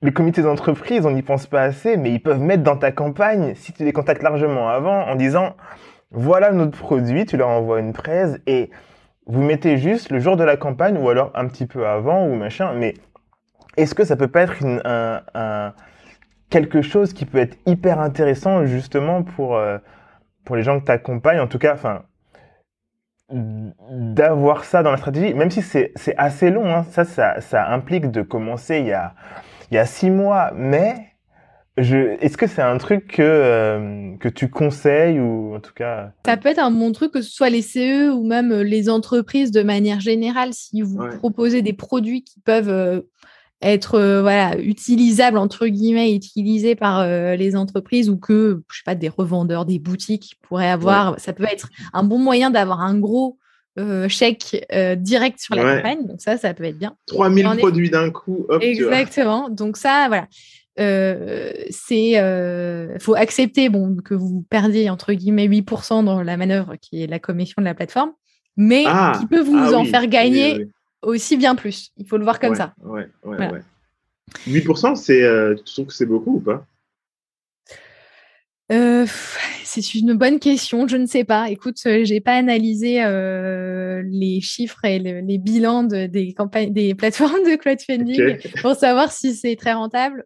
Les 0.01 0.11
comités 0.11 0.41
d'entreprise, 0.41 1.05
on 1.05 1.11
n'y 1.11 1.21
pense 1.21 1.45
pas 1.45 1.61
assez, 1.61 1.95
mais 1.95 2.11
ils 2.11 2.21
peuvent 2.21 2.41
mettre 2.41 2.63
dans 2.63 2.77
ta 2.77 2.91
campagne, 2.91 3.53
si 3.55 3.71
tu 3.71 3.83
les 3.83 3.93
contactes 3.93 4.23
largement 4.23 4.67
avant, 4.67 5.07
en 5.07 5.15
disant, 5.15 5.55
voilà 6.09 6.51
notre 6.51 6.77
produit, 6.77 7.25
tu 7.25 7.37
leur 7.37 7.49
envoies 7.49 7.79
une 7.79 7.93
presse 7.93 8.39
et 8.47 8.71
vous 9.27 9.43
mettez 9.43 9.77
juste 9.77 10.09
le 10.09 10.19
jour 10.19 10.35
de 10.35 10.43
la 10.43 10.57
campagne 10.57 10.97
ou 10.97 11.07
alors 11.07 11.31
un 11.35 11.47
petit 11.47 11.67
peu 11.67 11.87
avant 11.87 12.25
ou 12.25 12.33
machin, 12.33 12.73
mais 12.73 12.95
est-ce 13.77 13.93
que 13.93 14.03
ça 14.03 14.15
peut 14.15 14.27
pas 14.27 14.41
être 14.41 14.55
un, 14.65 15.73
quelque 16.51 16.83
chose 16.83 17.13
qui 17.13 17.25
peut 17.25 17.39
être 17.39 17.57
hyper 17.65 17.99
intéressant 17.99 18.65
justement 18.67 19.23
pour, 19.23 19.55
euh, 19.55 19.79
pour 20.45 20.55
les 20.55 20.61
gens 20.61 20.79
que 20.79 20.85
tu 20.85 20.91
accompagnes, 20.91 21.39
en 21.39 21.47
tout 21.47 21.57
cas, 21.57 21.73
enfin, 21.73 22.03
d'avoir 23.31 24.65
ça 24.65 24.83
dans 24.83 24.91
la 24.91 24.97
stratégie, 24.97 25.33
même 25.33 25.49
si 25.49 25.61
c'est 25.61 25.93
assez 26.17 26.51
long, 26.51 26.71
hein. 26.71 26.83
ça, 26.91 27.05
ça, 27.05 27.41
ça, 27.41 27.69
implique 27.69 28.11
de 28.11 28.21
commencer 28.21 28.79
il 28.79 28.87
y 28.87 28.93
a, 28.93 29.15
il 29.71 29.75
y 29.75 29.77
a 29.77 29.85
six 29.85 30.11
mois, 30.11 30.51
mais 30.53 31.11
est-ce 31.77 32.37
que 32.37 32.47
c'est 32.47 32.61
un 32.61 32.77
truc 32.77 33.07
que, 33.07 33.21
euh, 33.21 34.17
que 34.17 34.27
tu 34.27 34.49
conseilles 34.49 35.19
ou 35.19 35.55
en 35.55 35.61
tout 35.61 35.73
cas 35.73 36.11
Ça 36.25 36.35
peut 36.35 36.49
être 36.49 36.59
un 36.59 36.71
bon 36.71 36.91
truc 36.91 37.13
que 37.13 37.21
ce 37.21 37.31
soit 37.31 37.49
les 37.49 37.61
CE 37.61 38.11
ou 38.11 38.27
même 38.27 38.51
euh, 38.51 38.63
les 38.63 38.89
entreprises 38.89 39.51
de 39.51 39.63
manière 39.63 40.01
générale, 40.01 40.53
si 40.53 40.81
vous 40.81 40.99
proposez 41.17 41.61
des 41.61 41.73
produits 41.73 42.23
qui 42.23 42.41
peuvent 42.41 42.69
euh, 42.69 43.01
être 43.62 43.95
euh, 43.95 44.22
voilà 44.22 44.57
utilisable 44.57 45.38
entre 45.38 45.68
guillemets 45.68 46.14
utilisé 46.16 46.76
par 46.76 46.99
euh, 46.99 47.36
les 47.36 47.55
entreprises 47.55 48.09
ou 48.09 48.18
que 48.18 48.62
je 48.72 48.78
sais 48.78 48.84
pas 48.86 48.95
des 48.95 49.09
revendeurs 49.09 49.66
des 49.66 49.80
boutiques 49.80 50.38
pourraient 50.41 50.70
avoir. 50.70 51.20
Ça 51.20 51.34
peut 51.34 51.47
être 51.49 51.70
un 51.93 52.03
bon 52.03 52.18
moyen 52.18 52.49
d'avoir 52.49 52.82
un 52.82 52.97
gros 52.97 53.38
euh, 53.80 54.09
chèque 54.09 54.66
direct 54.97 55.39
sur 55.39 55.55
la 55.55 55.76
campagne. 55.76 56.07
Donc 56.07 56.22
ça 56.22 56.38
ça 56.38 56.53
peut 56.53 56.64
être 56.64 56.78
bien. 56.78 56.95
3000 57.07 57.57
produits 57.57 57.89
d'un 57.89 58.09
coup 58.09 58.47
exactement. 58.59 59.49
Donc 59.49 59.78
ça 59.78 60.07
voilà. 60.07 60.28
C'est 61.70 62.97
faut 62.99 63.16
accepter 63.16 63.70
bon 63.70 63.97
que 64.03 64.16
vous 64.16 64.43
perdiez 64.49 64.89
entre 64.89 65.14
guillemets 65.14 65.47
8% 65.47 66.03
dans 66.03 66.24
la 66.24 66.38
manœuvre 66.38 66.76
qui 66.82 67.03
est 67.03 67.07
la 67.07 67.20
commission 67.20 67.62
de 67.62 67.66
la 67.66 67.76
plateforme 67.76 68.12
mais 68.57 68.84
ah! 68.88 69.14
qui 69.20 69.28
peut 69.28 69.41
vous 69.41 69.55
ah 69.57 69.78
en 69.78 69.86
faire 69.86 70.07
gagner 70.07 70.68
aussi 71.01 71.37
bien 71.37 71.55
plus. 71.55 71.91
Il 71.97 72.05
faut 72.05 72.17
le 72.17 72.23
voir 72.23 72.39
comme 72.39 72.55
ça. 72.55 72.73
Ouais, 72.83 73.07
ouais, 73.23 73.37
ouais. 73.37 73.61
8%, 74.47 74.95
c'est, 74.95 75.23
euh, 75.23 75.55
tu 75.55 75.73
trouves 75.73 75.87
que 75.87 75.93
c'est 75.93 76.05
beaucoup 76.05 76.37
ou 76.37 76.39
pas? 76.39 76.65
Euh, 78.71 79.05
c'est 79.63 79.95
une 79.95 80.13
bonne 80.13 80.39
question, 80.39 80.87
je 80.87 80.95
ne 80.95 81.05
sais 81.05 81.25
pas. 81.25 81.49
Écoute, 81.49 81.77
euh, 81.85 82.05
j'ai 82.05 82.21
pas 82.21 82.35
analysé 82.35 83.03
les 84.05 84.39
chiffres 84.41 84.85
et 84.85 84.99
les 84.99 85.37
bilans 85.37 85.83
des 85.83 86.33
campagnes, 86.33 86.71
des 86.71 86.95
plateformes 86.95 87.43
de 87.43 87.55
crowdfunding 87.55 88.37
pour 88.61 88.75
savoir 88.75 89.11
si 89.11 89.33
c'est 89.33 89.55
très 89.55 89.73
rentable. 89.73 90.25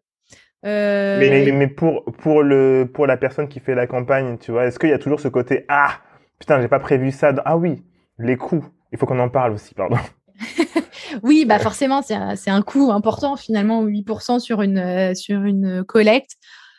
Mais, 0.63 1.51
mais, 1.51 1.67
pour 1.67 2.05
pour 2.05 2.41
le 2.41 2.89
pour 2.91 3.05
la 3.05 3.17
personne 3.17 3.47
qui 3.47 3.59
fait 3.59 3.75
la 3.75 3.85
campagne, 3.85 4.39
tu 4.39 4.51
vois, 4.51 4.65
est-ce 4.65 4.79
qu'il 4.79 4.89
y 4.89 4.93
a 4.93 4.97
toujours 4.97 5.19
ce 5.19 5.27
côté 5.27 5.63
ah 5.67 5.99
putain 6.39 6.59
j'ai 6.59 6.67
pas 6.67 6.79
prévu 6.79 7.11
ça 7.11 7.35
ah 7.45 7.55
oui 7.55 7.83
les 8.17 8.35
coûts 8.35 8.65
il 8.91 8.97
faut 8.97 9.05
qu'on 9.05 9.19
en 9.19 9.29
parle 9.29 9.53
aussi 9.53 9.75
pardon. 9.75 9.97
oui, 11.23 11.45
bah 11.45 11.59
forcément, 11.59 12.01
c'est 12.01 12.49
un, 12.49 12.61
coût 12.61 12.91
important 12.91 13.35
finalement, 13.35 13.85
8% 13.85 14.39
sur 14.39 14.61
une, 14.61 14.77
euh, 14.77 15.13
sur 15.13 15.43
une 15.43 15.83
collecte. 15.83 16.31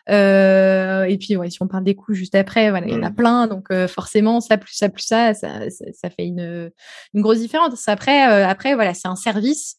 Euh, 0.09 1.05
et 1.05 1.19
puis, 1.19 1.37
ouais, 1.37 1.51
si 1.51 1.61
on 1.63 1.67
parle 1.67 1.83
des 1.83 1.97
coûts 1.97 2.15
juste 2.15 2.37
après, 2.37 2.71
voilà, 2.71 2.87
il 2.87 2.93
y 2.93 2.97
en 2.97 3.03
a 3.03 3.11
mm. 3.11 3.15
plein. 3.15 3.47
Donc, 3.49 3.67
euh, 3.73 3.89
forcément, 3.89 4.41
ça 4.41 4.57
plus 4.57 4.75
ça 4.75 4.89
plus 4.89 5.03
ça, 5.03 5.35
ça, 5.35 5.69
ça, 5.71 6.11
fait 6.11 6.27
une, 6.27 6.71
une, 7.13 7.23
grosse 7.23 7.41
différence. 7.41 7.89
Après, 7.89 8.23
après 8.23 8.75
voilà, 8.75 8.95
c'est 8.95 9.09
un 9.09 9.17
service 9.17 9.79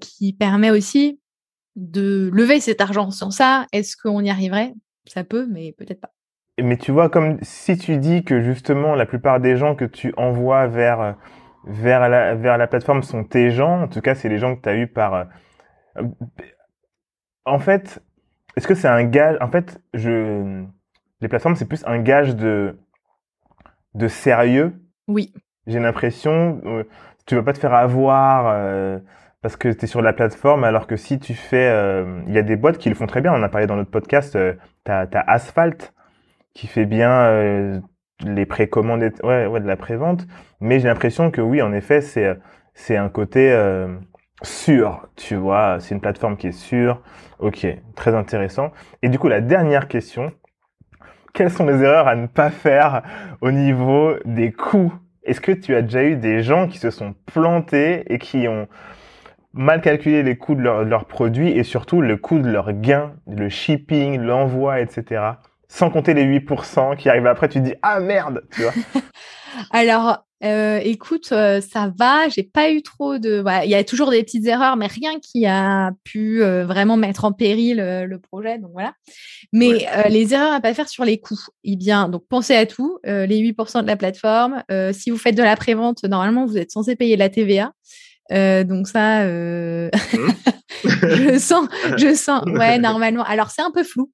qui 0.00 0.34
permet 0.34 0.70
aussi 0.70 1.18
de 1.76 2.28
lever 2.30 2.60
cet 2.60 2.82
argent. 2.82 3.10
Sans 3.10 3.30
ça, 3.30 3.66
est-ce 3.72 3.96
qu'on 3.96 4.22
y 4.22 4.28
arriverait? 4.28 4.74
Ça 5.06 5.24
peut, 5.24 5.46
mais 5.50 5.72
peut-être 5.72 6.00
pas. 6.00 6.12
Mais 6.62 6.76
tu 6.76 6.92
vois, 6.92 7.08
comme 7.08 7.38
si 7.40 7.78
tu 7.78 7.96
dis 7.96 8.22
que 8.22 8.42
justement, 8.42 8.94
la 8.94 9.06
plupart 9.06 9.40
des 9.40 9.56
gens 9.56 9.74
que 9.74 9.86
tu 9.86 10.12
envoies 10.18 10.66
vers 10.66 11.16
vers 11.64 12.08
la, 12.08 12.34
vers 12.34 12.58
la 12.58 12.66
plateforme 12.66 13.02
sont 13.02 13.24
tes 13.24 13.50
gens. 13.50 13.82
En 13.82 13.88
tout 13.88 14.00
cas, 14.00 14.14
c'est 14.14 14.28
les 14.28 14.38
gens 14.38 14.56
que 14.56 14.62
tu 14.62 14.68
as 14.68 14.76
eu 14.76 14.86
par. 14.86 15.14
Euh, 15.14 16.04
en 17.44 17.58
fait, 17.58 18.02
est-ce 18.56 18.66
que 18.66 18.74
c'est 18.74 18.88
un 18.88 19.04
gage 19.04 19.36
En 19.40 19.48
fait, 19.48 19.80
je 19.94 20.64
les 21.20 21.28
plateformes, 21.28 21.54
c'est 21.54 21.68
plus 21.68 21.84
un 21.86 21.98
gage 21.98 22.34
de 22.36 22.78
de 23.94 24.08
sérieux? 24.08 24.74
Oui. 25.06 25.32
J'ai 25.66 25.78
l'impression, 25.78 26.60
euh, 26.64 26.84
tu 27.26 27.34
vas 27.36 27.42
pas 27.42 27.52
te 27.52 27.58
faire 27.58 27.74
avoir 27.74 28.46
euh, 28.48 28.98
parce 29.42 29.56
que 29.56 29.68
tu 29.68 29.84
es 29.84 29.86
sur 29.86 30.02
la 30.02 30.12
plateforme, 30.12 30.64
alors 30.64 30.86
que 30.86 30.96
si 30.96 31.18
tu 31.18 31.34
fais, 31.34 31.68
il 32.26 32.32
y 32.32 32.38
a 32.38 32.42
des 32.42 32.56
boîtes 32.56 32.78
qui 32.78 32.88
le 32.88 32.94
font 32.94 33.06
très 33.06 33.20
bien. 33.20 33.32
On 33.32 33.36
en 33.36 33.42
a 33.42 33.48
parlé 33.48 33.66
dans 33.66 33.76
notre 33.76 33.90
podcast. 33.90 34.38
tu 34.84 34.90
as, 34.90 35.24
Asphalt 35.26 35.92
qui 36.54 36.66
fait 36.66 36.86
bien 36.86 37.82
les 38.24 38.46
précommandes, 38.46 39.02
ouais, 39.22 39.46
ouais, 39.46 39.60
de 39.60 39.66
la 39.66 39.76
prévente. 39.76 40.26
Mais 40.60 40.80
j'ai 40.80 40.88
l'impression 40.88 41.30
que 41.30 41.40
oui, 41.40 41.62
en 41.62 41.72
effet, 41.72 42.00
c'est 42.00 42.36
c'est 42.74 42.96
un 42.96 43.08
côté 43.08 43.52
euh, 43.52 43.88
sûr, 44.42 45.08
tu 45.16 45.36
vois. 45.36 45.78
C'est 45.80 45.94
une 45.94 46.00
plateforme 46.00 46.36
qui 46.36 46.48
est 46.48 46.52
sûre. 46.52 47.02
Ok, 47.38 47.66
très 47.96 48.14
intéressant. 48.14 48.70
Et 49.02 49.08
du 49.08 49.18
coup, 49.18 49.28
la 49.28 49.40
dernière 49.40 49.88
question 49.88 50.32
quelles 51.32 51.50
sont 51.50 51.64
les 51.64 51.82
erreurs 51.82 52.08
à 52.08 52.14
ne 52.14 52.26
pas 52.26 52.50
faire 52.50 53.02
au 53.40 53.50
niveau 53.50 54.14
des 54.26 54.52
coûts? 54.52 54.92
Est-ce 55.24 55.40
que 55.40 55.52
tu 55.52 55.74
as 55.74 55.80
déjà 55.80 56.04
eu 56.04 56.16
des 56.16 56.42
gens 56.42 56.68
qui 56.68 56.78
se 56.78 56.90
sont 56.90 57.14
plantés 57.32 58.12
et 58.12 58.18
qui 58.18 58.48
ont 58.48 58.68
mal 59.54 59.80
calculé 59.80 60.22
les 60.22 60.36
coûts 60.36 60.54
de 60.54 60.60
leurs 60.60 60.84
leur 60.84 61.06
produits 61.06 61.50
et 61.50 61.62
surtout 61.62 62.02
le 62.02 62.16
coût 62.16 62.38
de 62.38 62.50
leurs 62.50 62.72
gains, 62.72 63.14
le 63.26 63.48
shipping, 63.48 64.20
l'envoi, 64.20 64.80
etc 64.80 65.22
sans 65.72 65.88
compter 65.88 66.12
les 66.12 66.24
8% 66.24 66.98
qui 66.98 67.08
arrivent 67.08 67.26
après, 67.26 67.48
tu 67.48 67.58
te 67.58 67.64
dis 67.64 67.74
ah 67.82 67.98
merde, 67.98 68.42
tu 68.52 68.62
vois. 68.62 68.74
Alors, 69.70 70.18
euh, 70.44 70.80
écoute, 70.82 71.30
euh, 71.32 71.62
ça 71.62 71.90
va. 71.96 72.28
J'ai 72.28 72.42
pas 72.42 72.70
eu 72.70 72.82
trop 72.82 73.16
de. 73.16 73.42
Il 73.64 73.70
y 73.70 73.74
a 73.74 73.82
toujours 73.82 74.10
des 74.10 74.22
petites 74.22 74.46
erreurs, 74.46 74.76
mais 74.76 74.86
rien 74.86 75.18
qui 75.20 75.46
a 75.46 75.92
pu 76.04 76.42
euh, 76.42 76.66
vraiment 76.66 76.98
mettre 76.98 77.24
en 77.24 77.32
péril 77.32 77.78
le 77.78 78.18
projet. 78.18 78.58
Donc 78.58 78.72
voilà. 78.72 78.92
Mais 79.54 79.86
les 80.10 80.34
erreurs 80.34 80.52
à 80.52 80.60
pas 80.60 80.74
faire 80.74 80.90
sur 80.90 81.06
les 81.06 81.18
coûts. 81.18 81.40
Eh 81.64 81.76
bien, 81.76 82.10
donc 82.10 82.24
pensez 82.28 82.54
à 82.54 82.66
tout. 82.66 82.98
les 83.04 83.40
8% 83.40 83.80
de 83.82 83.86
la 83.86 83.96
plateforme. 83.96 84.62
si 84.92 85.10
vous 85.10 85.18
faites 85.18 85.36
de 85.36 85.42
la 85.42 85.56
prévente, 85.56 86.04
normalement, 86.04 86.44
vous 86.44 86.58
êtes 86.58 86.70
censé 86.70 86.96
payer 86.96 87.16
la 87.16 87.30
TVA. 87.30 87.72
donc 88.30 88.88
ça, 88.88 89.24
mmh. 89.24 89.90
je 90.84 91.38
sens, 91.38 91.66
je 91.96 92.14
sens. 92.14 92.44
Ouais, 92.46 92.78
normalement. 92.78 93.24
Alors 93.24 93.50
c'est 93.50 93.62
un 93.62 93.70
peu 93.70 93.84
flou. 93.84 94.10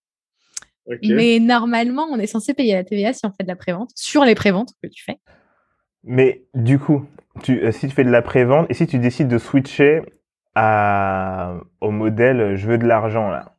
Mais 1.03 1.39
normalement, 1.39 2.07
on 2.11 2.19
est 2.19 2.27
censé 2.27 2.55
payer 2.55 2.75
la 2.75 2.85
TVA 2.85 3.13
si 3.13 3.27
on 3.27 3.31
fait 3.31 3.43
de 3.43 3.49
la 3.49 3.57
prévente, 3.57 3.91
sur 3.95 4.25
les 4.25 4.35
préventes 4.35 4.73
que 4.83 4.89
tu 4.89 5.05
fais. 5.05 5.19
Mais 6.05 6.45
du 6.55 6.79
coup, 6.79 7.07
tu, 7.43 7.63
euh, 7.63 7.73
si 7.73 7.89
tu 7.89 7.95
fais 7.95 8.05
de 8.05 8.11
la 8.11 8.23
prévente 8.23 8.67
et 8.71 8.75
si 8.75 8.87
tu 8.87 8.99
décides 8.99 9.29
de 9.29 9.39
switcher 9.39 10.03
à, 10.55 11.55
au 11.81 11.91
modèle 11.91 12.57
je 12.57 12.67
veux 12.67 12.79
de 12.79 12.87
l'argent 12.87 13.31
là. 13.31 13.55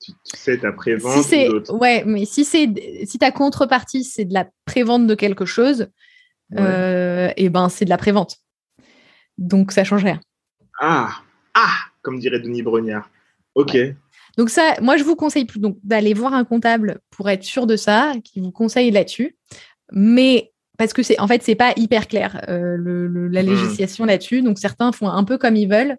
Tu, 0.00 0.12
sais 0.24 0.56
ta 0.56 0.72
prévente 0.72 1.22
si 1.24 1.48
Ouais, 1.70 2.04
mais 2.06 2.24
si 2.24 2.46
c'est 2.46 2.72
si 3.04 3.18
ta 3.18 3.30
contrepartie 3.30 4.04
c'est 4.04 4.24
de 4.24 4.32
la 4.32 4.48
prévente 4.64 5.06
de 5.06 5.14
quelque 5.14 5.44
chose, 5.44 5.88
euh, 6.58 7.28
et 7.36 7.44
eh 7.44 7.48
ben 7.50 7.68
c'est 7.68 7.84
de 7.84 7.90
la 7.90 7.98
prévente. 7.98 8.38
Donc 9.36 9.72
ça 9.72 9.84
change 9.84 10.04
rien. 10.04 10.20
Ah 10.80 11.10
ah 11.54 11.74
comme 12.02 12.18
dirait 12.18 12.40
Denis 12.40 12.62
Brognard. 12.62 13.10
Ok. 13.54 13.76
Donc 14.36 14.50
ça, 14.50 14.74
moi, 14.80 14.96
je 14.96 15.04
vous 15.04 15.16
conseille 15.16 15.44
plus 15.44 15.60
donc 15.60 15.76
d'aller 15.82 16.14
voir 16.14 16.34
un 16.34 16.44
comptable 16.44 17.00
pour 17.10 17.28
être 17.28 17.44
sûr 17.44 17.66
de 17.66 17.76
ça, 17.76 18.12
qui 18.24 18.40
vous 18.40 18.52
conseille 18.52 18.90
là-dessus. 18.90 19.36
Mais 19.92 20.52
parce 20.78 20.92
que 20.92 21.02
c'est 21.02 21.20
en 21.20 21.28
fait 21.28 21.42
c'est 21.42 21.56
pas 21.56 21.74
hyper 21.76 22.08
clair 22.08 22.42
euh, 22.48 23.28
la 23.30 23.42
hmm. 23.42 23.46
législation 23.46 24.04
là-dessus. 24.04 24.42
Donc 24.42 24.58
certains 24.58 24.92
font 24.92 25.08
un 25.08 25.24
peu 25.24 25.36
comme 25.36 25.56
ils 25.56 25.68
veulent, 25.68 25.96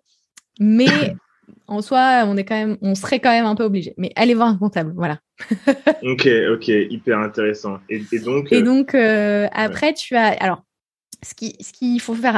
mais 0.59 0.87
en 1.67 1.81
soi, 1.81 2.23
on 2.25 2.35
est 2.37 2.45
quand 2.45 2.55
même, 2.55 2.77
on 2.81 2.95
serait 2.95 3.19
quand 3.19 3.31
même 3.31 3.45
un 3.45 3.55
peu 3.55 3.63
obligé. 3.63 3.93
Mais 3.97 4.11
allez 4.15 4.33
voir 4.33 4.47
un 4.47 4.57
comptable, 4.57 4.93
voilà. 4.95 5.19
ok, 6.03 6.27
ok, 6.53 6.67
hyper 6.67 7.19
intéressant. 7.19 7.77
Et, 7.89 7.99
donc. 8.19 8.51
Et 8.51 8.57
euh, 8.57 8.61
donc 8.61 8.95
après, 8.95 9.93
tu 9.93 10.15
as 10.15 10.29
alors 10.41 10.63
ce 11.23 11.35
qui, 11.35 11.55
ce 11.61 11.71
qu'il 11.71 12.01
faut 12.01 12.15
faire, 12.15 12.35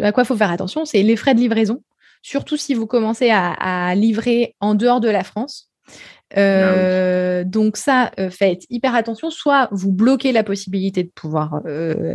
à 0.00 0.12
quoi 0.12 0.24
faut 0.24 0.36
faire 0.36 0.50
attention, 0.50 0.84
c'est 0.84 1.02
les 1.02 1.16
frais 1.16 1.34
de 1.34 1.40
livraison, 1.40 1.82
surtout 2.24 2.56
si 2.56 2.74
vous 2.74 2.88
commencez 2.88 3.30
à, 3.30 3.94
livrer 3.94 4.56
en 4.58 4.74
dehors 4.74 5.00
de 5.00 5.08
la 5.08 5.22
France. 5.22 5.70
Ah 6.36 7.44
donc 7.44 7.76
ça, 7.76 8.10
faites 8.30 8.62
hyper 8.70 8.94
attention. 8.96 9.30
Soit 9.30 9.68
vous 9.70 9.92
bloquez 9.92 10.32
la 10.32 10.42
possibilité 10.42 11.04
de 11.04 11.10
pouvoir 11.14 11.60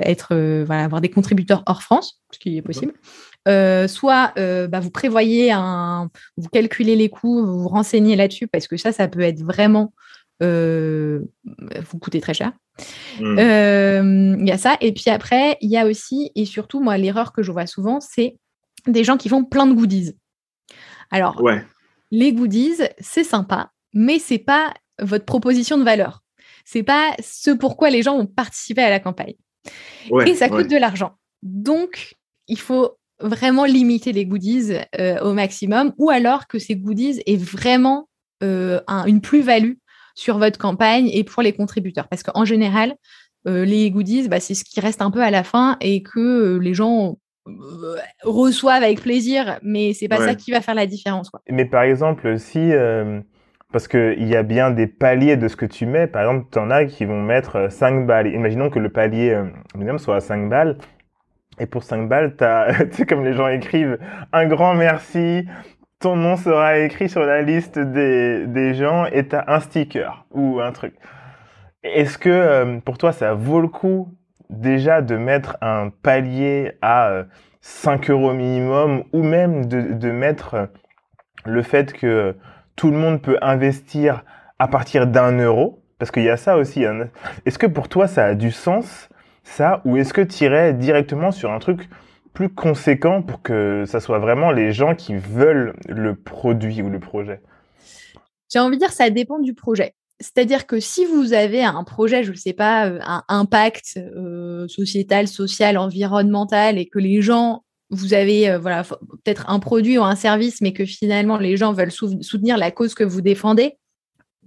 être, 0.01 0.35
voilà, 0.65 0.83
avoir 0.83 0.99
des 0.99 1.09
contributeurs 1.09 1.63
hors 1.67 1.83
France, 1.83 2.21
ce 2.31 2.39
qui 2.39 2.57
est 2.57 2.61
possible. 2.61 2.93
Euh, 3.47 3.87
soit 3.87 4.33
euh, 4.37 4.67
bah, 4.67 4.79
vous 4.79 4.91
prévoyez 4.91 5.51
un, 5.51 6.09
vous 6.37 6.49
calculez 6.49 6.95
les 6.95 7.09
coûts, 7.09 7.45
vous 7.45 7.61
vous 7.61 7.69
renseignez 7.69 8.15
là-dessus 8.15 8.47
parce 8.47 8.67
que 8.67 8.75
ça, 8.75 8.91
ça 8.91 9.07
peut 9.07 9.21
être 9.21 9.41
vraiment 9.41 9.93
euh, 10.43 11.21
vous 11.89 11.99
coûter 11.99 12.19
très 12.19 12.33
cher. 12.33 12.51
Hmm. 13.19 14.37
Il 14.39 14.47
y 14.47 14.51
a 14.51 14.57
ça. 14.57 14.77
Et 14.81 14.91
puis 14.93 15.09
après, 15.09 15.57
il 15.61 15.69
y 15.69 15.77
a 15.77 15.85
aussi, 15.85 16.31
et 16.35 16.45
surtout, 16.45 16.81
moi, 16.81 16.97
l'erreur 16.97 17.31
que 17.31 17.41
je 17.41 17.51
vois 17.51 17.65
souvent, 17.65 17.99
c'est 18.01 18.35
des 18.87 19.03
gens 19.03 19.17
qui 19.17 19.29
font 19.29 19.43
plein 19.43 19.67
de 19.67 19.73
goodies. 19.73 20.15
Alors, 21.11 21.41
les 22.11 22.33
goodies, 22.33 22.81
c'est 22.99 23.23
sympa, 23.23 23.71
mais 23.93 24.19
c'est 24.19 24.39
pas 24.39 24.73
votre 25.01 25.25
proposition 25.25 25.77
de 25.77 25.83
valeur. 25.83 26.23
C'est 26.65 26.83
pas 26.83 27.15
ce 27.23 27.51
pourquoi 27.51 27.89
les 27.89 28.03
gens 28.03 28.15
ont 28.15 28.27
participé 28.27 28.81
à 28.81 28.89
la 28.89 28.99
campagne. 28.99 29.35
et 30.25 30.35
ça 30.35 30.49
coûte 30.49 30.69
de 30.69 30.77
l'argent. 30.77 31.13
Donc, 31.41 32.15
il 32.47 32.59
faut 32.59 32.97
vraiment 33.21 33.65
limiter 33.65 34.11
les 34.11 34.25
goodies 34.25 34.73
euh, 34.99 35.19
au 35.21 35.33
maximum 35.33 35.93
ou 35.97 36.09
alors 36.09 36.47
que 36.47 36.57
ces 36.57 36.75
goodies 36.75 37.21
aient 37.25 37.35
vraiment 37.35 38.07
euh, 38.43 38.79
une 39.07 39.21
plus-value 39.21 39.73
sur 40.15 40.37
votre 40.37 40.57
campagne 40.57 41.09
et 41.11 41.23
pour 41.23 41.43
les 41.43 41.53
contributeurs. 41.53 42.07
Parce 42.07 42.23
qu'en 42.23 42.45
général, 42.45 42.95
euh, 43.47 43.65
les 43.65 43.89
goodies, 43.91 44.27
bah, 44.27 44.39
c'est 44.39 44.53
ce 44.53 44.63
qui 44.63 44.79
reste 44.79 45.01
un 45.01 45.11
peu 45.11 45.21
à 45.21 45.31
la 45.31 45.43
fin 45.43 45.77
et 45.81 46.03
que 46.03 46.57
les 46.57 46.73
gens 46.73 47.17
reçoivent 48.23 48.83
avec 48.83 49.01
plaisir, 49.01 49.59
mais 49.63 49.93
c'est 49.93 50.07
pas 50.07 50.17
ça 50.17 50.35
qui 50.35 50.51
va 50.51 50.61
faire 50.61 50.75
la 50.75 50.85
différence. 50.85 51.29
Quoi. 51.29 51.41
Mais 51.49 51.65
par 51.65 51.83
exemple, 51.83 52.37
si 52.37 52.71
parce 53.71 53.87
qu'il 53.87 54.27
y 54.27 54.35
a 54.35 54.43
bien 54.43 54.71
des 54.71 54.87
paliers 54.87 55.37
de 55.37 55.47
ce 55.47 55.55
que 55.55 55.65
tu 55.65 55.85
mets. 55.85 56.07
Par 56.07 56.23
exemple, 56.23 56.47
tu 56.51 56.57
en 56.57 56.71
as 56.71 56.85
qui 56.85 57.05
vont 57.05 57.21
mettre 57.21 57.71
5 57.71 58.07
balles. 58.07 58.27
Imaginons 58.27 58.71
que 58.71 58.79
le 58.79 58.89
palier 58.89 59.39
minimum 59.75 59.99
soit 59.99 60.15
à 60.15 60.19
5 60.21 60.49
balles. 60.49 60.77
Et 61.59 61.65
pour 61.65 61.83
5 61.83 62.07
balles, 62.07 62.35
tu 62.91 62.97
sais, 62.97 63.05
comme 63.05 63.23
les 63.23 63.33
gens 63.33 63.47
écrivent, 63.47 63.99
un 64.33 64.47
grand 64.47 64.73
merci, 64.73 65.45
ton 65.99 66.15
nom 66.15 66.37
sera 66.37 66.79
écrit 66.79 67.09
sur 67.09 67.21
la 67.21 67.41
liste 67.41 67.77
des, 67.77 68.47
des 68.47 68.73
gens 68.73 69.05
et 69.05 69.27
tu 69.27 69.35
as 69.35 69.45
un 69.47 69.59
sticker 69.59 70.25
ou 70.31 70.61
un 70.61 70.71
truc. 70.71 70.95
Est-ce 71.83 72.17
que 72.17 72.29
euh, 72.29 72.79
pour 72.79 72.97
toi, 72.97 73.11
ça 73.11 73.33
vaut 73.33 73.61
le 73.61 73.67
coup 73.67 74.13
déjà 74.49 75.01
de 75.01 75.15
mettre 75.15 75.57
un 75.61 75.89
palier 75.89 76.73
à 76.81 77.23
5 77.61 78.09
euh, 78.09 78.13
euros 78.13 78.33
minimum 78.33 79.03
ou 79.13 79.23
même 79.23 79.65
de, 79.65 79.93
de 79.93 80.11
mettre 80.11 80.53
euh, 80.53 80.65
le 81.45 81.61
fait 81.61 81.93
que 81.93 82.35
tout 82.75 82.91
le 82.91 82.97
monde 82.97 83.21
peut 83.21 83.37
investir 83.41 84.23
à 84.57 84.67
partir 84.67 85.07
d'un 85.07 85.37
euro 85.37 85.81
Parce 85.97 86.11
qu'il 86.11 86.23
y 86.23 86.29
a 86.29 86.37
ça 86.37 86.57
aussi. 86.57 86.85
Hein. 86.85 87.09
Est-ce 87.45 87.59
que 87.59 87.67
pour 87.67 87.89
toi, 87.89 88.07
ça 88.07 88.25
a 88.25 88.35
du 88.35 88.51
sens 88.51 89.09
ça 89.43 89.81
ou 89.85 89.97
est-ce 89.97 90.13
que 90.13 90.21
tu 90.21 90.43
irais 90.43 90.73
directement 90.73 91.31
sur 91.31 91.51
un 91.51 91.59
truc 91.59 91.89
plus 92.33 92.49
conséquent 92.49 93.21
pour 93.21 93.41
que 93.41 93.83
ça 93.85 93.99
soit 93.99 94.19
vraiment 94.19 94.51
les 94.51 94.71
gens 94.71 94.95
qui 94.95 95.15
veulent 95.15 95.73
le 95.87 96.15
produit 96.15 96.81
ou 96.81 96.89
le 96.89 96.99
projet? 96.99 97.41
J'ai 98.51 98.59
envie 98.59 98.77
de 98.77 98.81
dire 98.81 98.91
ça 98.91 99.09
dépend 99.09 99.39
du 99.39 99.53
projet. 99.53 99.93
C'est-à-dire 100.19 100.67
que 100.67 100.79
si 100.79 101.05
vous 101.05 101.33
avez 101.33 101.63
un 101.63 101.83
projet, 101.83 102.23
je 102.23 102.31
ne 102.31 102.35
sais 102.35 102.53
pas, 102.53 102.87
euh, 102.87 102.99
un 103.03 103.23
impact 103.29 103.97
euh, 103.97 104.67
sociétal, 104.67 105.27
social, 105.27 105.77
environnemental, 105.77 106.77
et 106.77 106.87
que 106.87 106.99
les 106.99 107.21
gens, 107.21 107.63
vous 107.89 108.13
avez 108.13 108.49
euh, 108.49 108.59
voilà 108.59 108.83
peut-être 108.83 109.49
un 109.49 109.59
produit 109.59 109.97
ou 109.97 110.03
un 110.03 110.15
service, 110.15 110.61
mais 110.61 110.73
que 110.73 110.85
finalement 110.85 111.37
les 111.37 111.57
gens 111.57 111.73
veulent 111.73 111.91
soutenir 111.91 112.57
la 112.57 112.71
cause 112.71 112.93
que 112.93 113.03
vous 113.03 113.21
défendez, 113.21 113.77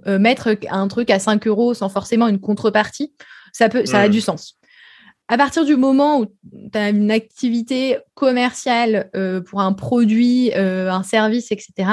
mettre 0.07 0.57
un 0.69 0.89
truc 0.89 1.11
à 1.11 1.21
5 1.21 1.47
euros 1.47 1.75
sans 1.75 1.89
forcément 1.89 2.27
une 2.27 2.41
contrepartie, 2.41 3.15
ça 3.53 3.69
peut, 3.69 3.87
ça 3.87 4.01
a 4.01 4.09
du 4.09 4.21
sens 4.21 4.59
à 5.33 5.39
partir 5.39 5.65
du 5.65 5.77
moment 5.77 6.21
où 6.21 6.27
tu 6.27 6.79
as 6.79 6.91
une 6.91 7.11
activité 7.11 7.97
commerciale 8.13 9.11
euh, 9.17 9.41
pour 9.41 9.63
un 9.63 9.73
produit, 9.73 10.53
euh, 10.55 10.91
un 10.91 11.03
service, 11.03 11.51
etc., 11.51 11.89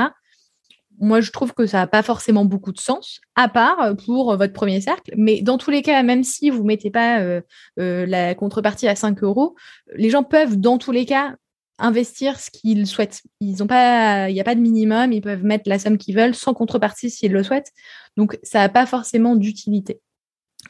moi, 0.99 1.21
je 1.21 1.31
trouve 1.31 1.53
que 1.53 1.65
ça 1.65 1.77
n'a 1.77 1.87
pas 1.87 2.03
forcément 2.03 2.45
beaucoup 2.45 2.71
de 2.71 2.79
sens, 2.79 3.21
à 3.35 3.47
part 3.47 3.95
pour 4.05 4.35
votre 4.35 4.53
premier 4.53 4.81
cercle. 4.81 5.13
Mais 5.17 5.41
dans 5.41 5.57
tous 5.57 5.71
les 5.71 5.81
cas, 5.81 6.03
même 6.03 6.23
si 6.23 6.49
vous 6.49 6.61
ne 6.61 6.67
mettez 6.67 6.91
pas 6.91 7.21
euh, 7.21 7.41
la 7.77 8.35
contrepartie 8.35 8.87
à 8.87 8.95
5 8.95 9.23
euros, 9.23 9.55
les 9.95 10.09
gens 10.09 10.23
peuvent, 10.23 10.57
dans 10.57 10.77
tous 10.77 10.91
les 10.91 11.05
cas, 11.05 11.35
investir 11.79 12.39
ce 12.39 12.51
qu'ils 12.51 12.85
souhaitent. 12.85 13.21
Il 13.39 13.53
n'y 13.53 14.41
a 14.41 14.43
pas 14.43 14.55
de 14.55 14.59
minimum, 14.59 15.13
ils 15.13 15.21
peuvent 15.21 15.43
mettre 15.43 15.69
la 15.69 15.79
somme 15.79 15.97
qu'ils 15.97 16.15
veulent 16.15 16.35
sans 16.35 16.53
contrepartie 16.53 17.09
s'ils 17.09 17.31
le 17.31 17.43
souhaitent. 17.43 17.71
Donc, 18.17 18.37
ça 18.43 18.59
n'a 18.59 18.69
pas 18.69 18.85
forcément 18.85 19.35
d'utilité, 19.35 20.01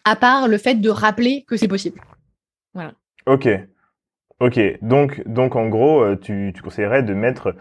à 0.05 0.15
part 0.15 0.47
le 0.47 0.57
fait 0.57 0.75
de 0.75 0.89
rappeler 0.89 1.43
que 1.47 1.57
c'est 1.57 1.67
possible. 1.67 1.99
Voilà. 2.73 2.93
Ok. 3.25 3.49
Ok. 4.39 4.59
Donc, 4.81 5.27
donc 5.27 5.55
en 5.55 5.67
gros, 5.67 6.01
euh, 6.01 6.15
tu, 6.15 6.53
tu 6.55 6.61
conseillerais 6.61 7.03
de 7.03 7.13
mettre 7.13 7.55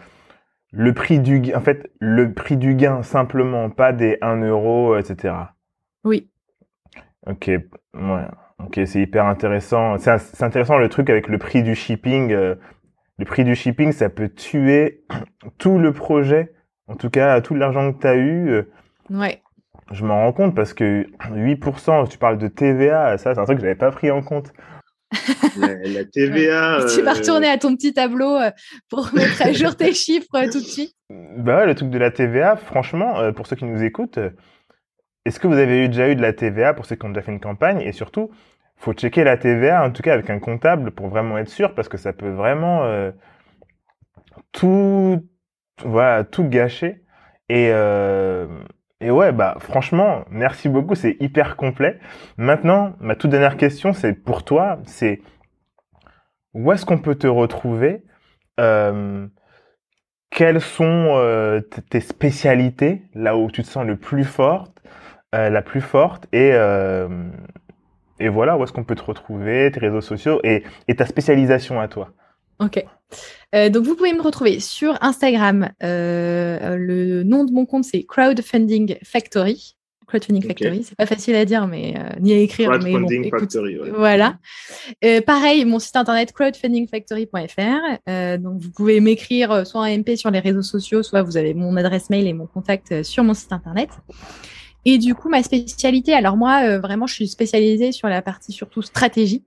le 0.73 0.93
prix 0.93 1.19
du 1.21 1.41
gain, 1.41 1.57
en 1.57 1.61
fait, 1.61 1.91
le 2.01 2.33
prix 2.33 2.57
du 2.57 2.75
gain 2.75 3.03
simplement, 3.03 3.71
pas 3.71 3.93
des 3.93 4.19
1 4.21 4.43
euro, 4.43 4.97
etc. 4.97 5.35
Oui. 6.05 6.31
Ok. 7.27 7.51
Ouais. 7.95 8.25
Ok, 8.65 8.81
c'est 8.87 9.01
hyper 9.01 9.27
intéressant. 9.27 9.97
C'est 9.99 10.43
intéressant 10.43 10.79
le 10.79 10.89
truc 10.89 11.11
avec 11.11 11.29
le 11.29 11.39
prix 11.39 11.63
du 11.63 11.75
shipping. 11.75 12.33
Euh, 12.33 12.57
le 13.19 13.25
prix 13.25 13.45
du 13.45 13.55
shipping, 13.55 13.93
ça 13.93 14.09
peut 14.09 14.29
tuer 14.29 15.05
tout 15.59 15.79
le 15.79 15.93
projet. 15.93 16.53
En 16.89 16.97
tout 16.97 17.11
cas, 17.11 17.41
tout 17.41 17.55
l'argent 17.55 17.93
que 17.93 18.01
tu 18.01 18.07
as 18.07 18.17
eu. 18.17 18.49
Euh, 18.51 18.63
ouais. 19.11 19.43
Je 19.93 20.05
m'en 20.05 20.25
rends 20.25 20.33
compte 20.33 20.55
parce 20.55 20.75
que 20.75 21.07
8%, 21.31 22.09
tu 22.09 22.19
parles 22.19 22.37
de 22.39 22.49
TVA, 22.49 23.17
ça, 23.17 23.35
c'est 23.35 23.41
un 23.41 23.45
truc 23.45 23.59
que 23.59 23.63
j'avais 23.63 23.75
pas 23.75 23.91
pris 23.91 24.11
en 24.11 24.23
compte. 24.23 24.53
La, 25.57 26.05
TVA. 26.05 26.85
Tu 26.95 27.03
vas 27.03 27.15
retourner 27.15 27.49
à 27.49 27.59
ton 27.59 27.75
petit 27.75 27.93
tableau 27.93 28.37
euh, 28.37 28.51
pour 28.89 29.11
mettre 29.15 29.43
à 29.43 29.53
jour 29.53 29.77
tes 29.77 29.93
chiffres 29.93 30.35
euh, 30.35 30.51
tout 30.51 30.61
de 30.61 30.65
suite. 30.65 30.95
Bah 31.11 31.65
le 31.65 31.75
truc 31.75 31.91
de 31.91 31.99
la 31.99 32.11
TVA, 32.11 32.57
franchement, 32.57 33.19
euh, 33.19 33.33
pour 33.33 33.47
ceux 33.47 33.57
qui 33.57 33.65
nous 33.65 33.83
écoutent, 33.83 34.19
est-ce 35.25 35.41
que 35.41 35.47
vous 35.47 35.57
avez 35.57 35.85
eu, 35.85 35.89
déjà 35.89 36.09
eu 36.11 36.17
de 36.17 36.23
la 36.23 36.33
TVA 36.33 36.75
pour 36.75 36.87
ceux 36.87 36.97
qui 36.97 37.07
ont 37.07 37.11
déjà 37.11 37.23
fait 37.23 37.33
une 37.33 37.41
campagne? 37.41 37.81
Et 37.81 37.93
surtout, 37.93 38.31
faut 38.77 38.93
checker 38.93 39.25
la 39.25 39.37
TVA, 39.37 39.85
en 39.85 39.91
tout 39.91 40.03
cas 40.03 40.15
avec 40.15 40.29
un 40.31 40.39
comptable, 40.39 40.91
pour 40.91 41.09
vraiment 41.09 41.39
être 41.39 41.49
sûr, 41.49 41.75
parce 41.75 41.89
que 41.89 41.97
ça 41.97 42.13
peut 42.13 42.31
vraiment 42.31 43.11
tout, 44.53 45.27
voilà, 45.85 46.25
tout 46.25 46.45
gâcher. 46.45 47.03
Et 47.49 47.71
et 49.01 49.11
ouais, 49.11 49.33
bah 49.33 49.57
franchement, 49.61 50.25
merci 50.31 50.69
beaucoup, 50.69 50.95
c'est 50.95 51.17
hyper 51.21 51.57
complet. 51.57 52.01
Maintenant, 52.37 52.95
ma 53.01 53.15
toute 53.15 53.31
dernière 53.31 53.57
question, 53.57 53.93
c'est 53.93 54.13
pour 54.13 54.45
toi, 54.45 54.81
c'est 54.87 55.21
où 56.55 56.73
est-ce 56.73 56.85
qu'on 56.85 56.99
peut 56.99 57.15
te 57.15 57.29
retrouver 57.29 58.03
euh, 58.59 59.27
Quelles 60.31 60.61
sont 60.61 60.85
euh, 61.17 61.61
tes 61.91 62.01
spécialités, 62.01 63.03
là 63.15 63.37
où 63.37 63.51
tu 63.51 63.63
te 63.63 63.69
sens 63.69 63.87
le 63.87 63.97
plus 63.97 64.25
forte, 64.25 64.77
euh, 65.35 65.49
la 65.51 65.63
plus 65.63 65.81
forte, 65.81 66.27
et 66.33 66.53
et 68.21 68.29
voilà, 68.29 68.59
où 68.59 68.65
est-ce 68.65 68.73
qu'on 68.73 68.85
peut 68.85 68.97
te 68.97 69.05
retrouver, 69.05 69.71
tes 69.73 69.79
réseaux 69.81 70.01
sociaux 70.01 70.41
et 70.43 70.65
ta 70.97 71.07
spécialisation 71.07 71.81
à 71.81 71.87
toi? 71.89 72.13
Ok. 72.61 72.85
Euh, 73.55 73.71
donc, 73.71 73.85
vous 73.85 73.95
pouvez 73.95 74.13
me 74.13 74.21
retrouver 74.21 74.61
sur 74.61 74.99
Instagram. 75.01 75.71
Euh, 75.83 76.77
le 76.77 77.23
nom 77.23 77.45
de 77.45 77.53
mon 77.53 77.65
compte, 77.67 77.85
c'est 77.85 78.05
Crowdfunding 78.05 78.99
Factory. 79.03 79.77
Crowdfunding 80.07 80.47
Factory, 80.47 80.85
c'est 80.85 80.97
pas 80.97 81.05
facile 81.05 81.35
à 81.35 81.45
dire, 81.45 81.67
mais 81.67 81.95
euh, 81.99 82.19
ni 82.19 82.33
à 82.33 82.39
écrire. 82.39 82.71
Crowdfunding 82.71 83.25
mais 83.25 83.31
Factory, 83.31 83.77
Voilà. 83.95 84.39
pareil, 85.27 85.67
mon 85.67 85.79
site 85.79 85.97
internet 85.97 86.33
crowdfundingfactory.fr. 86.33 88.39
donc, 88.39 88.61
vous 88.61 88.71
pouvez 88.71 89.01
m'écrire 89.01 89.67
soit 89.67 89.83
en 89.83 89.87
MP 89.87 90.17
sur 90.17 90.31
les 90.31 90.41
réseaux 90.41 90.63
sociaux, 90.63 91.03
soit 91.03 91.23
vous 91.23 91.37
avez 91.37 91.53
mon 91.53 91.77
adresse 91.77 92.09
mail 92.09 92.27
et 92.27 92.33
mon 92.33 92.47
contact 92.47 93.03
sur 93.03 93.23
mon 93.23 93.35
site 93.35 93.53
internet. 93.53 93.91
Et 94.91 94.97
du 94.97 95.15
coup, 95.15 95.29
ma 95.29 95.43
spécialité, 95.43 96.15
alors 96.15 96.39
moi, 96.39 96.63
euh, 96.63 96.81
vraiment, 96.81 97.07
je 97.07 97.13
suis 97.13 97.29
spécialisée 97.29 97.93
sur 97.93 98.09
la 98.09 98.23
partie 98.23 98.53
surtout 98.53 98.81
stratégie. 98.81 99.45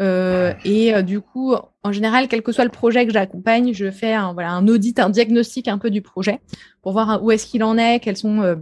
Euh, 0.00 0.52
et 0.64 0.92
euh, 0.92 1.02
du 1.02 1.20
coup, 1.20 1.54
en 1.84 1.92
général, 1.92 2.26
quel 2.26 2.42
que 2.42 2.50
soit 2.50 2.64
le 2.64 2.72
projet 2.72 3.06
que 3.06 3.12
j'accompagne, 3.12 3.72
je 3.72 3.88
fais 3.92 4.14
un, 4.14 4.32
voilà, 4.32 4.50
un 4.50 4.66
audit, 4.66 4.98
un 4.98 5.08
diagnostic 5.08 5.68
un 5.68 5.78
peu 5.78 5.90
du 5.90 6.02
projet 6.02 6.40
pour 6.82 6.90
voir 6.90 7.22
où 7.22 7.30
est-ce 7.30 7.46
qu'il 7.46 7.62
en 7.62 7.78
est, 7.78 8.00
quelles 8.00 8.16
sont 8.16 8.60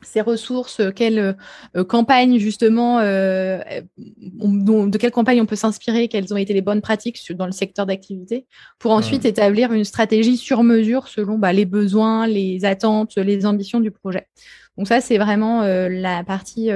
ses 0.00 0.22
ressources, 0.22 0.80
quelle 0.94 1.36
campagne 1.88 2.38
justement, 2.38 3.00
de 3.00 4.96
quelle 4.96 5.10
campagne 5.10 5.42
on 5.42 5.46
peut 5.46 5.56
s'inspirer, 5.56 6.08
quelles 6.08 6.32
ont 6.32 6.36
été 6.36 6.54
les 6.54 6.62
bonnes 6.62 6.80
pratiques 6.80 7.20
dans 7.32 7.46
le 7.46 7.52
secteur 7.52 7.84
d'activité, 7.84 8.46
pour 8.78 8.92
ensuite 8.92 9.24
établir 9.24 9.72
une 9.72 9.84
stratégie 9.84 10.36
sur 10.36 10.62
mesure 10.62 11.08
selon 11.08 11.36
bah, 11.36 11.52
les 11.52 11.66
besoins, 11.66 12.26
les 12.28 12.64
attentes, 12.64 13.16
les 13.16 13.44
ambitions 13.44 13.80
du 13.80 13.90
projet. 13.90 14.28
Donc 14.78 14.86
ça, 14.88 15.02
c'est 15.02 15.18
vraiment 15.18 15.62
la 15.64 16.24
partie 16.24 16.70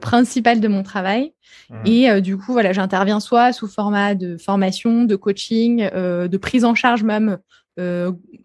principale 0.00 0.60
de 0.60 0.68
mon 0.68 0.82
travail. 0.82 1.32
Mhm. 1.68 1.86
Et 1.86 2.20
du 2.20 2.38
coup, 2.38 2.52
voilà, 2.52 2.72
j'interviens 2.72 3.20
soit 3.20 3.52
sous 3.52 3.66
format 3.66 4.14
de 4.14 4.36
formation, 4.38 5.04
de 5.04 5.16
coaching, 5.16 5.90
de 5.90 6.36
prise 6.36 6.64
en 6.64 6.74
charge 6.74 7.02
même 7.02 7.38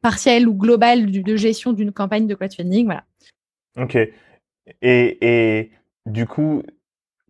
partielle 0.01 0.47
ou 0.47 0.53
globale 0.55 1.09
de 1.11 1.35
gestion 1.35 1.71
d'une 1.71 1.91
campagne 1.91 2.27
de 2.27 2.35
crowdfunding. 2.35 2.85
Voilà. 2.85 3.03
Ok. 3.77 3.95
Et, 4.81 5.17
et 5.21 5.71
du 6.05 6.25
coup, 6.25 6.63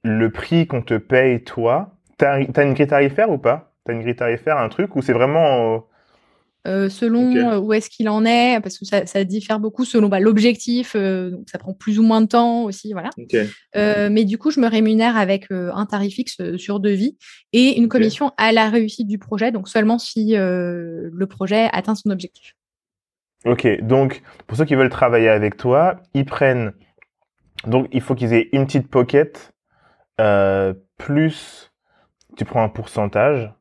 le 0.03 0.29
prix 0.29 0.67
qu'on 0.67 0.81
te 0.81 0.97
paye, 0.97 1.43
toi, 1.43 1.95
t'as 2.17 2.35
as 2.35 2.63
une 2.63 2.73
grille 2.73 2.87
tarifaire 2.87 3.29
ou 3.29 3.37
pas? 3.37 3.73
T'as 3.85 3.93
une 3.93 4.01
grille 4.01 4.15
tarifaire, 4.15 4.57
un 4.57 4.69
truc, 4.69 4.95
ou 4.95 5.01
c'est 5.01 5.13
vraiment... 5.13 5.85
Euh, 6.65 6.87
selon 6.87 7.35
euh, 7.35 7.57
où 7.57 7.73
est-ce 7.73 7.89
qu'il 7.89 8.07
en 8.07 8.23
est, 8.23 8.61
parce 8.61 8.79
que 8.79 8.85
ça, 8.85 9.05
ça 9.05 9.25
diffère 9.25 9.59
beaucoup 9.59 9.83
selon 9.83 10.07
bah, 10.07 10.21
l'objectif, 10.21 10.95
euh, 10.95 11.31
donc 11.31 11.49
ça 11.49 11.57
prend 11.57 11.73
plus 11.73 11.99
ou 11.99 12.03
moins 12.03 12.21
de 12.21 12.27
temps 12.27 12.63
aussi, 12.63 12.93
voilà. 12.93 13.09
Euh, 13.75 14.09
mais 14.09 14.23
du 14.23 14.37
coup, 14.37 14.49
je 14.49 14.61
me 14.61 14.67
rémunère 14.67 15.17
avec 15.17 15.51
euh, 15.51 15.71
un 15.73 15.85
tarif 15.85 16.15
fixe 16.15 16.37
sur 16.55 16.79
devis 16.79 17.17
et 17.51 17.77
une 17.77 17.89
commission 17.89 18.31
à 18.37 18.53
la 18.53 18.69
réussite 18.69 19.07
du 19.07 19.17
projet, 19.17 19.51
donc 19.51 19.67
seulement 19.67 19.99
si 19.99 20.37
euh, 20.37 21.09
le 21.11 21.27
projet 21.27 21.69
atteint 21.73 21.95
son 21.95 22.11
objectif. 22.11 22.55
Ok, 23.45 23.67
donc 23.81 24.21
pour 24.47 24.57
ceux 24.57 24.63
qui 24.63 24.75
veulent 24.75 24.89
travailler 24.89 25.27
avec 25.27 25.57
toi, 25.57 25.97
ils 26.13 26.25
prennent. 26.25 26.71
Donc 27.67 27.87
il 27.91 27.99
faut 27.99 28.15
qu'ils 28.15 28.33
aient 28.33 28.47
une 28.53 28.65
petite 28.65 28.87
pocket, 28.87 29.53
euh, 30.21 30.73
plus 30.97 31.71
tu 32.37 32.45
prends 32.45 32.63
un 32.63 32.69
pourcentage, 32.69 33.53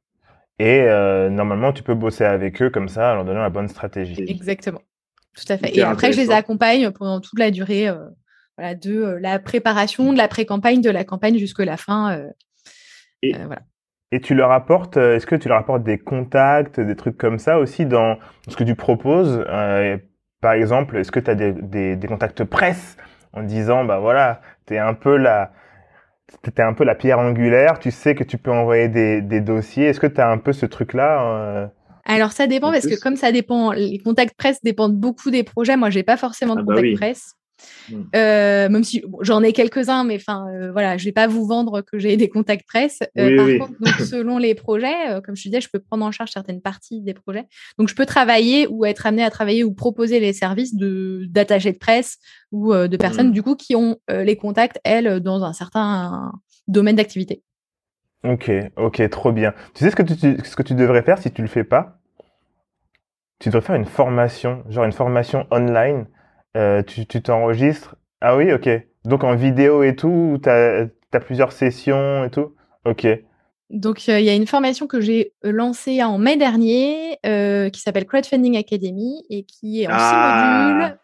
et 0.59 0.81
euh, 0.83 1.29
normalement 1.31 1.73
tu 1.73 1.83
peux 1.83 1.95
bosser 1.95 2.25
avec 2.25 2.61
eux 2.63 2.71
comme 2.71 2.89
ça, 2.89 3.13
en 3.13 3.15
leur 3.17 3.25
donnant 3.25 3.43
la 3.43 3.51
bonne 3.51 3.69
stratégie. 3.69 4.25
Exactement. 4.29 4.81
Tout 5.35 5.51
à 5.53 5.57
fait. 5.59 5.77
Et 5.77 5.83
après, 5.83 6.13
je 6.13 6.19
les 6.21 6.31
accompagne 6.31 6.91
pendant 6.91 7.21
toute 7.21 7.39
la 7.39 7.51
durée 7.51 7.89
euh, 7.89 7.97
voilà, 8.59 8.75
de 8.75 8.93
euh, 8.93 9.19
la 9.21 9.39
préparation, 9.39 10.13
de 10.13 10.19
la 10.19 10.29
pré-campagne, 10.29 10.81
de 10.83 10.91
la 10.91 11.05
campagne 11.05 11.39
jusqu'à 11.39 11.65
la 11.65 11.77
fin. 11.79 12.13
euh, 12.17 12.29
Et- 13.23 13.35
euh, 13.35 13.47
voilà. 13.47 13.63
Et 14.15 14.21
tu 14.21 14.35
leur 14.35 14.53
apportes, 14.53 14.99
est-ce 14.99 15.25
que 15.25 15.37
tu 15.37 15.49
leur 15.49 15.57
apportes 15.57 15.85
des 15.85 15.97
contacts, 15.97 16.79
des 16.79 16.97
trucs 16.97 17.17
comme 17.17 17.39
ça 17.39 17.59
aussi 17.59 17.87
dans 17.87 18.19
ce 18.47 18.57
que 18.57 18.63
tu 18.63 18.75
proposes 18.75 19.43
euh, 19.49 19.97
Par 20.43 20.53
exemple, 20.53 20.99
est-ce 20.99 21.11
que 21.11 21.19
tu 21.19 21.31
as 21.31 21.35
des, 21.35 21.53
des, 21.53 21.97
des 21.97 22.07
contacts 22.09 22.45
presse 22.45 22.99
en 23.33 23.43
disant, 23.43 23.87
bah 23.87 24.01
voilà, 24.01 24.43
t'es 24.67 24.77
un 24.77 24.93
peu 24.93 25.17
la, 25.17 25.51
t'es 26.41 26.63
un 26.63 26.75
peu 26.75 26.85
la 26.85 26.95
pierre 26.95 27.19
angulaire, 27.19 27.79
tu 27.79 27.91
sais 27.91 28.15
que 28.15 28.25
tu 28.25 28.39
peux 28.39 28.51
envoyer 28.53 28.89
des, 28.89 29.21
des 29.23 29.41
dossiers. 29.41 29.87
Est-ce 29.87 30.01
que 30.01 30.07
tu 30.07 30.21
as 30.21 30.29
un 30.31 30.39
peu 30.39 30.53
ce 30.53 30.67
truc-là 30.67 31.23
euh? 31.65 31.67
Alors, 32.05 32.33
ça 32.33 32.47
dépend 32.47 32.71
En 32.71 32.73
parce 32.73 32.87
plus. 32.87 32.97
que 32.97 33.01
comme 33.01 33.17
ça 33.17 33.33
dépend, 33.33 33.73
les 33.73 33.99
contacts 33.99 34.37
presse 34.37 34.61
dépendent 34.63 34.97
beaucoup 34.99 35.31
des 35.31 35.45
projets. 35.45 35.77
Moi, 35.77 35.91
j'ai 35.91 36.03
pas 36.03 36.17
forcément 36.17 36.57
de 36.57 36.61
Ah 36.61 36.63
bah 36.63 36.75
contacts 36.75 36.81
oui. 36.81 36.95
presse. 36.95 37.35
Mm. 37.89 38.03
Euh, 38.15 38.69
même 38.69 38.85
si 38.85 39.03
bon, 39.07 39.19
j'en 39.23 39.43
ai 39.43 39.53
quelques-uns, 39.53 40.05
mais 40.05 40.17
enfin 40.17 40.47
euh, 40.51 40.73
voilà, 40.73 40.97
je 40.99 41.05
vais 41.05 41.13
pas 41.13 41.27
vous 41.27 41.47
vendre 41.47 41.81
que 41.81 41.99
j'ai 41.99 42.17
des 42.17 42.29
contacts 42.29 42.67
presse. 42.67 43.01
Euh, 43.19 43.27
Oui, 43.29 43.37
par 43.37 43.47
oui. 43.47 43.59
contre, 43.59 43.73
donc, 43.81 43.95
selon 44.01 44.39
les 44.39 44.55
projets, 44.55 45.11
euh, 45.11 45.21
comme 45.21 45.35
je 45.37 45.43
te 45.45 45.49
disais, 45.49 45.61
je 45.61 45.69
peux 45.73 45.81
prendre 45.81 46.05
en 46.05 46.13
charge 46.13 46.31
certaines 46.31 46.61
parties 46.61 47.01
des 47.01 47.15
projets. 47.15 47.47
Donc 47.79 47.89
je 47.89 47.95
peux 47.95 48.07
travailler 48.07 48.67
ou 48.69 48.85
être 48.85 49.07
amené 49.07 49.25
à 49.25 49.31
travailler 49.31 49.65
ou 49.65 49.73
proposer 49.73 50.21
les 50.21 50.33
services 50.33 50.75
de 50.77 51.25
d'attachés 51.29 51.73
de 51.73 51.79
presse 51.79 52.19
ou 52.53 52.73
de 52.75 52.97
personnes 52.97 53.29
Mm. 53.29 53.33
du 53.33 53.43
coup 53.43 53.57
qui 53.57 53.75
ont 53.77 53.97
les 54.09 54.37
contacts 54.37 54.79
elles 54.85 55.21
dans 55.21 55.43
un 55.45 55.53
certain 55.53 56.33
domaine 56.69 56.97
d'activité. 56.97 57.43
Ok, 58.25 58.51
ok, 58.77 59.11
trop 59.11 59.33
bien. 59.33 59.53
Tu 59.75 59.83
sais 59.85 59.91
ce 59.91 59.97
que 59.97 60.03
tu, 60.05 60.17
tu- 60.17 60.37
ce 60.45 60.55
que 60.55 60.63
tu 60.63 60.75
devrais 60.75 61.03
faire 61.03 61.19
si 61.19 61.33
tu 61.33 61.43
le 61.43 61.49
fais 61.49 61.65
pas? 61.65 61.99
Tu 63.41 63.49
devrais 63.49 63.63
faire 63.63 63.75
une 63.75 63.85
formation, 63.85 64.63
genre 64.69 64.85
une 64.85 64.93
formation 64.93 65.47
online. 65.51 66.07
Euh, 66.57 66.83
tu 66.83 67.07
tu 67.07 67.23
t'enregistres. 67.23 67.97
Ah 68.21 68.37
oui, 68.37 68.53
ok. 68.53 68.69
Donc 69.05 69.25
en 69.25 69.35
vidéo 69.35 69.83
et 69.83 69.97
tout, 69.97 70.39
tu 70.43 70.49
as, 70.49 70.87
plusieurs 71.21 71.53
sessions 71.53 72.25
et 72.25 72.31
tout? 72.31 72.55
Ok. 72.85 73.07
Donc, 73.71 74.03
euh, 74.09 74.21
il 74.21 74.27
y 74.27 74.29
a 74.29 74.35
une 74.35 74.47
formation 74.47 74.87
que 74.87 75.01
j'ai 75.01 75.33
euh, 75.47 75.51
lancée 75.51 76.03
en 76.03 76.19
mai 76.19 76.37
dernier 76.37 77.19
euh, 77.25 77.71
qui 77.71 77.81
s'appelle 77.81 78.05
Crowdfunding 78.05 78.59
Academy 78.59 79.25
et 79.31 79.45
qui 79.45 79.83
est 79.83 79.87
en 79.87 79.93
Ah. 79.95 80.69
six 80.69 80.75
modules. 80.75 80.99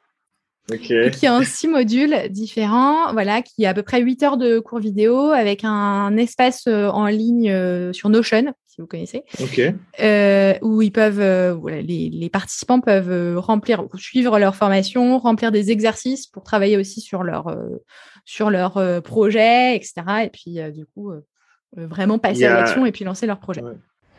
Qui 0.77 1.25
est 1.25 1.29
en 1.31 1.43
six 1.43 1.66
modules 1.66 2.14
différents, 2.29 3.12
voilà, 3.12 3.41
qui 3.41 3.64
a 3.64 3.71
à 3.71 3.75
peu 3.75 3.83
près 3.83 4.03
8 4.03 4.23
heures 4.23 4.37
de 4.37 4.59
cours 4.59 4.81
vidéo 4.81 5.31
avec 5.31 5.64
un 5.64 6.16
espace 6.19 6.66
euh, 6.66 6.89
en 6.89 7.07
ligne 7.07 7.51
euh, 7.51 7.93
sur 7.95 8.11
Notion, 8.11 8.53
si 8.66 8.83
vous 8.83 8.87
connaissez, 8.87 9.25
euh, 10.01 10.55
où 10.61 10.83
ils 10.83 10.93
peuvent, 10.93 11.21
euh, 11.21 11.55
voilà, 11.55 11.81
les, 11.81 12.11
les 12.12 12.29
participants 12.29 12.81
peuvent 12.81 13.39
remplir, 13.39 13.85
suivre 13.95 14.39
leur 14.39 14.55
formation, 14.55 15.19
remplir 15.19 15.53
des 15.53 15.71
exercices 15.71 16.27
pour 16.27 16.43
travailler 16.43 16.77
aussi 16.77 17.01
sur 17.01 17.23
leur, 17.23 17.49
euh, 17.49 17.83
sur 18.27 18.51
leur 18.51 18.77
euh, 18.77 19.01
projet, 19.01 19.75
etc. 19.75 19.95
Et 20.25 20.31
puis, 20.31 20.61
euh, 20.61 20.71
du 20.71 20.85
coup, 20.85 21.12
vraiment 21.77 22.19
passer 22.19 22.45
à 22.45 22.61
l'action 22.61 22.85
et 22.85 22.93
puis 22.93 23.05
lancer 23.05 23.27
leur 23.27 23.41
projet. 23.41 23.62
Ouais. 23.62 23.73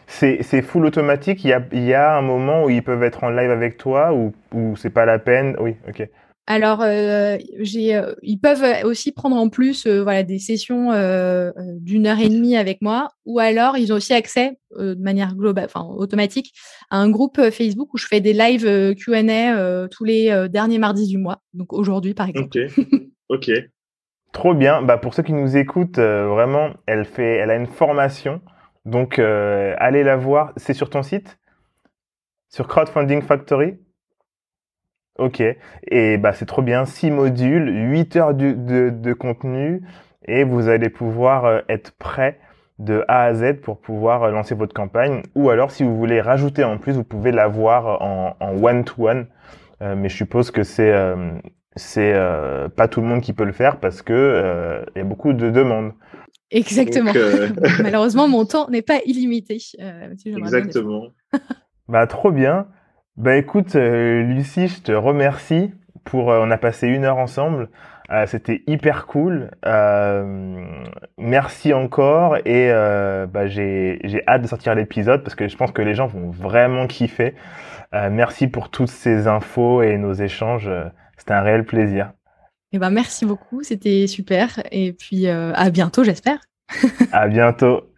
C'est 0.07 0.41
c'est 0.41 0.63
full 0.63 0.87
automatique. 0.87 1.43
Il 1.43 1.49
y 1.51 1.53
a, 1.53 1.63
il 1.71 1.85
y 1.85 1.93
a 1.93 2.17
un 2.17 2.23
moment 2.23 2.63
où 2.63 2.69
ils 2.71 2.83
peuvent 2.83 3.03
être 3.03 3.23
en 3.23 3.29
live 3.29 3.51
avec 3.51 3.77
toi 3.77 4.11
ou, 4.11 4.33
ou 4.51 4.75
c'est 4.75 4.89
pas 4.89 5.05
la 5.05 5.19
peine? 5.19 5.55
Oui, 5.59 5.75
ok. 5.87 6.09
Alors, 6.51 6.81
euh, 6.81 7.37
j'ai, 7.59 7.95
euh, 7.95 8.15
ils 8.23 8.39
peuvent 8.39 8.83
aussi 8.83 9.11
prendre 9.11 9.35
en 9.35 9.49
plus 9.49 9.85
euh, 9.85 10.01
voilà, 10.01 10.23
des 10.23 10.39
sessions 10.39 10.89
d'une 11.79 12.07
heure 12.07 12.19
et 12.19 12.27
demie 12.27 12.57
avec 12.57 12.81
moi, 12.81 13.09
ou 13.25 13.37
alors 13.37 13.77
ils 13.77 13.93
ont 13.93 13.97
aussi 13.97 14.15
accès 14.15 14.57
euh, 14.75 14.95
de 14.95 15.01
manière 15.01 15.35
globale, 15.35 15.65
enfin 15.65 15.87
automatique, 15.95 16.51
à 16.89 16.97
un 16.97 17.11
groupe 17.11 17.39
Facebook 17.51 17.93
où 17.93 17.97
je 17.97 18.07
fais 18.07 18.19
des 18.19 18.33
lives 18.33 18.65
euh, 18.65 18.95
Q&A 18.95 19.55
euh, 19.55 19.87
tous 19.87 20.05
les 20.05 20.31
euh, 20.31 20.47
derniers 20.47 20.79
mardis 20.79 21.07
du 21.07 21.19
mois. 21.19 21.43
Donc 21.53 21.71
aujourd'hui, 21.71 22.15
par 22.15 22.27
exemple. 22.27 22.59
Ok. 22.77 22.87
Ok. 23.29 23.51
Trop 24.31 24.55
bien. 24.55 24.81
Bah, 24.81 24.97
pour 24.97 25.13
ceux 25.13 25.21
qui 25.21 25.33
nous 25.33 25.55
écoutent, 25.55 25.99
euh, 25.99 26.27
vraiment, 26.29 26.71
elle 26.87 27.05
fait, 27.05 27.35
elle 27.35 27.51
a 27.51 27.55
une 27.55 27.67
formation. 27.67 28.41
Donc, 28.85 29.19
euh, 29.19 29.75
allez 29.77 30.01
la 30.03 30.15
voir. 30.15 30.51
C'est 30.57 30.73
sur 30.73 30.89
ton 30.89 31.03
site? 31.03 31.37
Sur 32.49 32.67
Crowdfunding 32.67 33.21
Factory? 33.21 33.77
Ok. 35.19 35.43
Et 35.87 36.17
bah, 36.17 36.33
c'est 36.33 36.45
trop 36.45 36.61
bien. 36.61 36.85
Six 36.85 37.11
modules, 37.11 37.69
8 37.91 38.15
heures 38.15 38.33
de, 38.33 38.53
de 38.89 39.13
contenu. 39.13 39.81
Et 40.25 40.43
vous 40.43 40.67
allez 40.69 40.89
pouvoir 40.89 41.45
euh, 41.45 41.59
être 41.69 41.91
prêt 41.97 42.39
de 42.79 43.03
A 43.07 43.23
à 43.23 43.33
Z 43.33 43.55
pour 43.61 43.79
pouvoir 43.79 44.23
euh, 44.23 44.31
lancer 44.31 44.55
votre 44.55 44.73
campagne. 44.73 45.23
Ou 45.35 45.49
alors, 45.49 45.71
si 45.71 45.83
vous 45.83 45.95
voulez 45.97 46.21
rajouter 46.21 46.63
en 46.63 46.77
plus, 46.77 46.93
vous 46.93 47.03
pouvez 47.03 47.31
l'avoir 47.31 48.01
en 48.01 48.35
en 48.39 48.63
one-to-one. 48.63 49.27
Euh, 49.81 49.95
mais 49.95 50.09
je 50.09 50.15
suppose 50.15 50.51
que 50.51 50.63
c'est 50.63 50.91
euh, 50.91 51.31
c'est 51.75 52.13
euh, 52.13 52.67
pas 52.69 52.87
tout 52.87 53.01
le 53.01 53.07
monde 53.07 53.21
qui 53.21 53.33
peut 53.33 53.45
le 53.45 53.53
faire 53.53 53.79
parce 53.79 54.01
que 54.01 54.13
euh, 54.13 54.83
il 54.95 54.99
y 54.99 55.01
a 55.01 55.05
beaucoup 55.05 55.33
de 55.33 55.49
demandes. 55.49 55.93
Exactement. 56.51 57.13
Donc, 57.13 57.15
euh, 57.15 57.49
Malheureusement, 57.83 58.27
mon 58.27 58.45
temps 58.53 58.69
n'est 58.69 58.81
pas 58.81 58.99
illimité. 59.05 59.57
euh, 59.81 60.13
si. 60.17 60.29
Exactement. 60.35 61.07
Bah 61.87 62.05
trop 62.07 62.31
bien. 62.31 62.67
Bah 63.19 63.35
écoute, 63.35 63.75
euh, 63.75 64.21
Lucie, 64.23 64.69
je 64.69 64.81
te 64.81 64.91
remercie 64.93 65.73
pour. 66.05 66.31
euh, 66.31 66.39
on 66.41 66.49
a 66.51 66.57
passé 66.57 66.87
une 66.87 67.03
heure 67.03 67.17
ensemble. 67.17 67.69
Euh, 68.11 68.25
C'était 68.25 68.63
hyper 68.65 69.07
cool. 69.07 69.51
Euh, 69.65 70.63
merci 71.17 71.73
encore 71.73 72.37
et 72.37 72.71
euh, 72.71 73.27
bah, 73.27 73.47
j'ai 73.47 73.99
j'ai 74.05 74.23
hâte 74.25 74.41
de 74.43 74.47
sortir 74.47 74.73
l'épisode 74.73 75.21
parce 75.21 75.35
que 75.35 75.49
je 75.49 75.57
pense 75.57 75.71
que 75.71 75.81
les 75.81 75.93
gens 75.95 76.07
vont 76.07 76.29
vraiment 76.31 76.87
kiffer. 76.87 77.35
Euh, 77.93 78.09
merci 78.09 78.47
pour 78.47 78.69
toutes 78.69 78.87
ces 78.89 79.27
infos 79.27 79.81
et 79.81 79.97
nos 79.97 80.13
échanges. 80.13 80.69
Euh, 80.69 80.85
C'était 81.17 81.33
un 81.33 81.41
réel 81.41 81.65
plaisir. 81.65 82.13
Eh 82.71 82.79
ben, 82.79 82.89
merci 82.89 83.25
beaucoup, 83.25 83.63
c'était 83.63 84.07
super. 84.07 84.61
Et 84.71 84.93
puis 84.93 85.27
euh, 85.27 85.51
à 85.55 85.69
bientôt, 85.69 86.03
j'espère. 86.05 86.39
À 87.11 87.27
bientôt. 87.27 87.88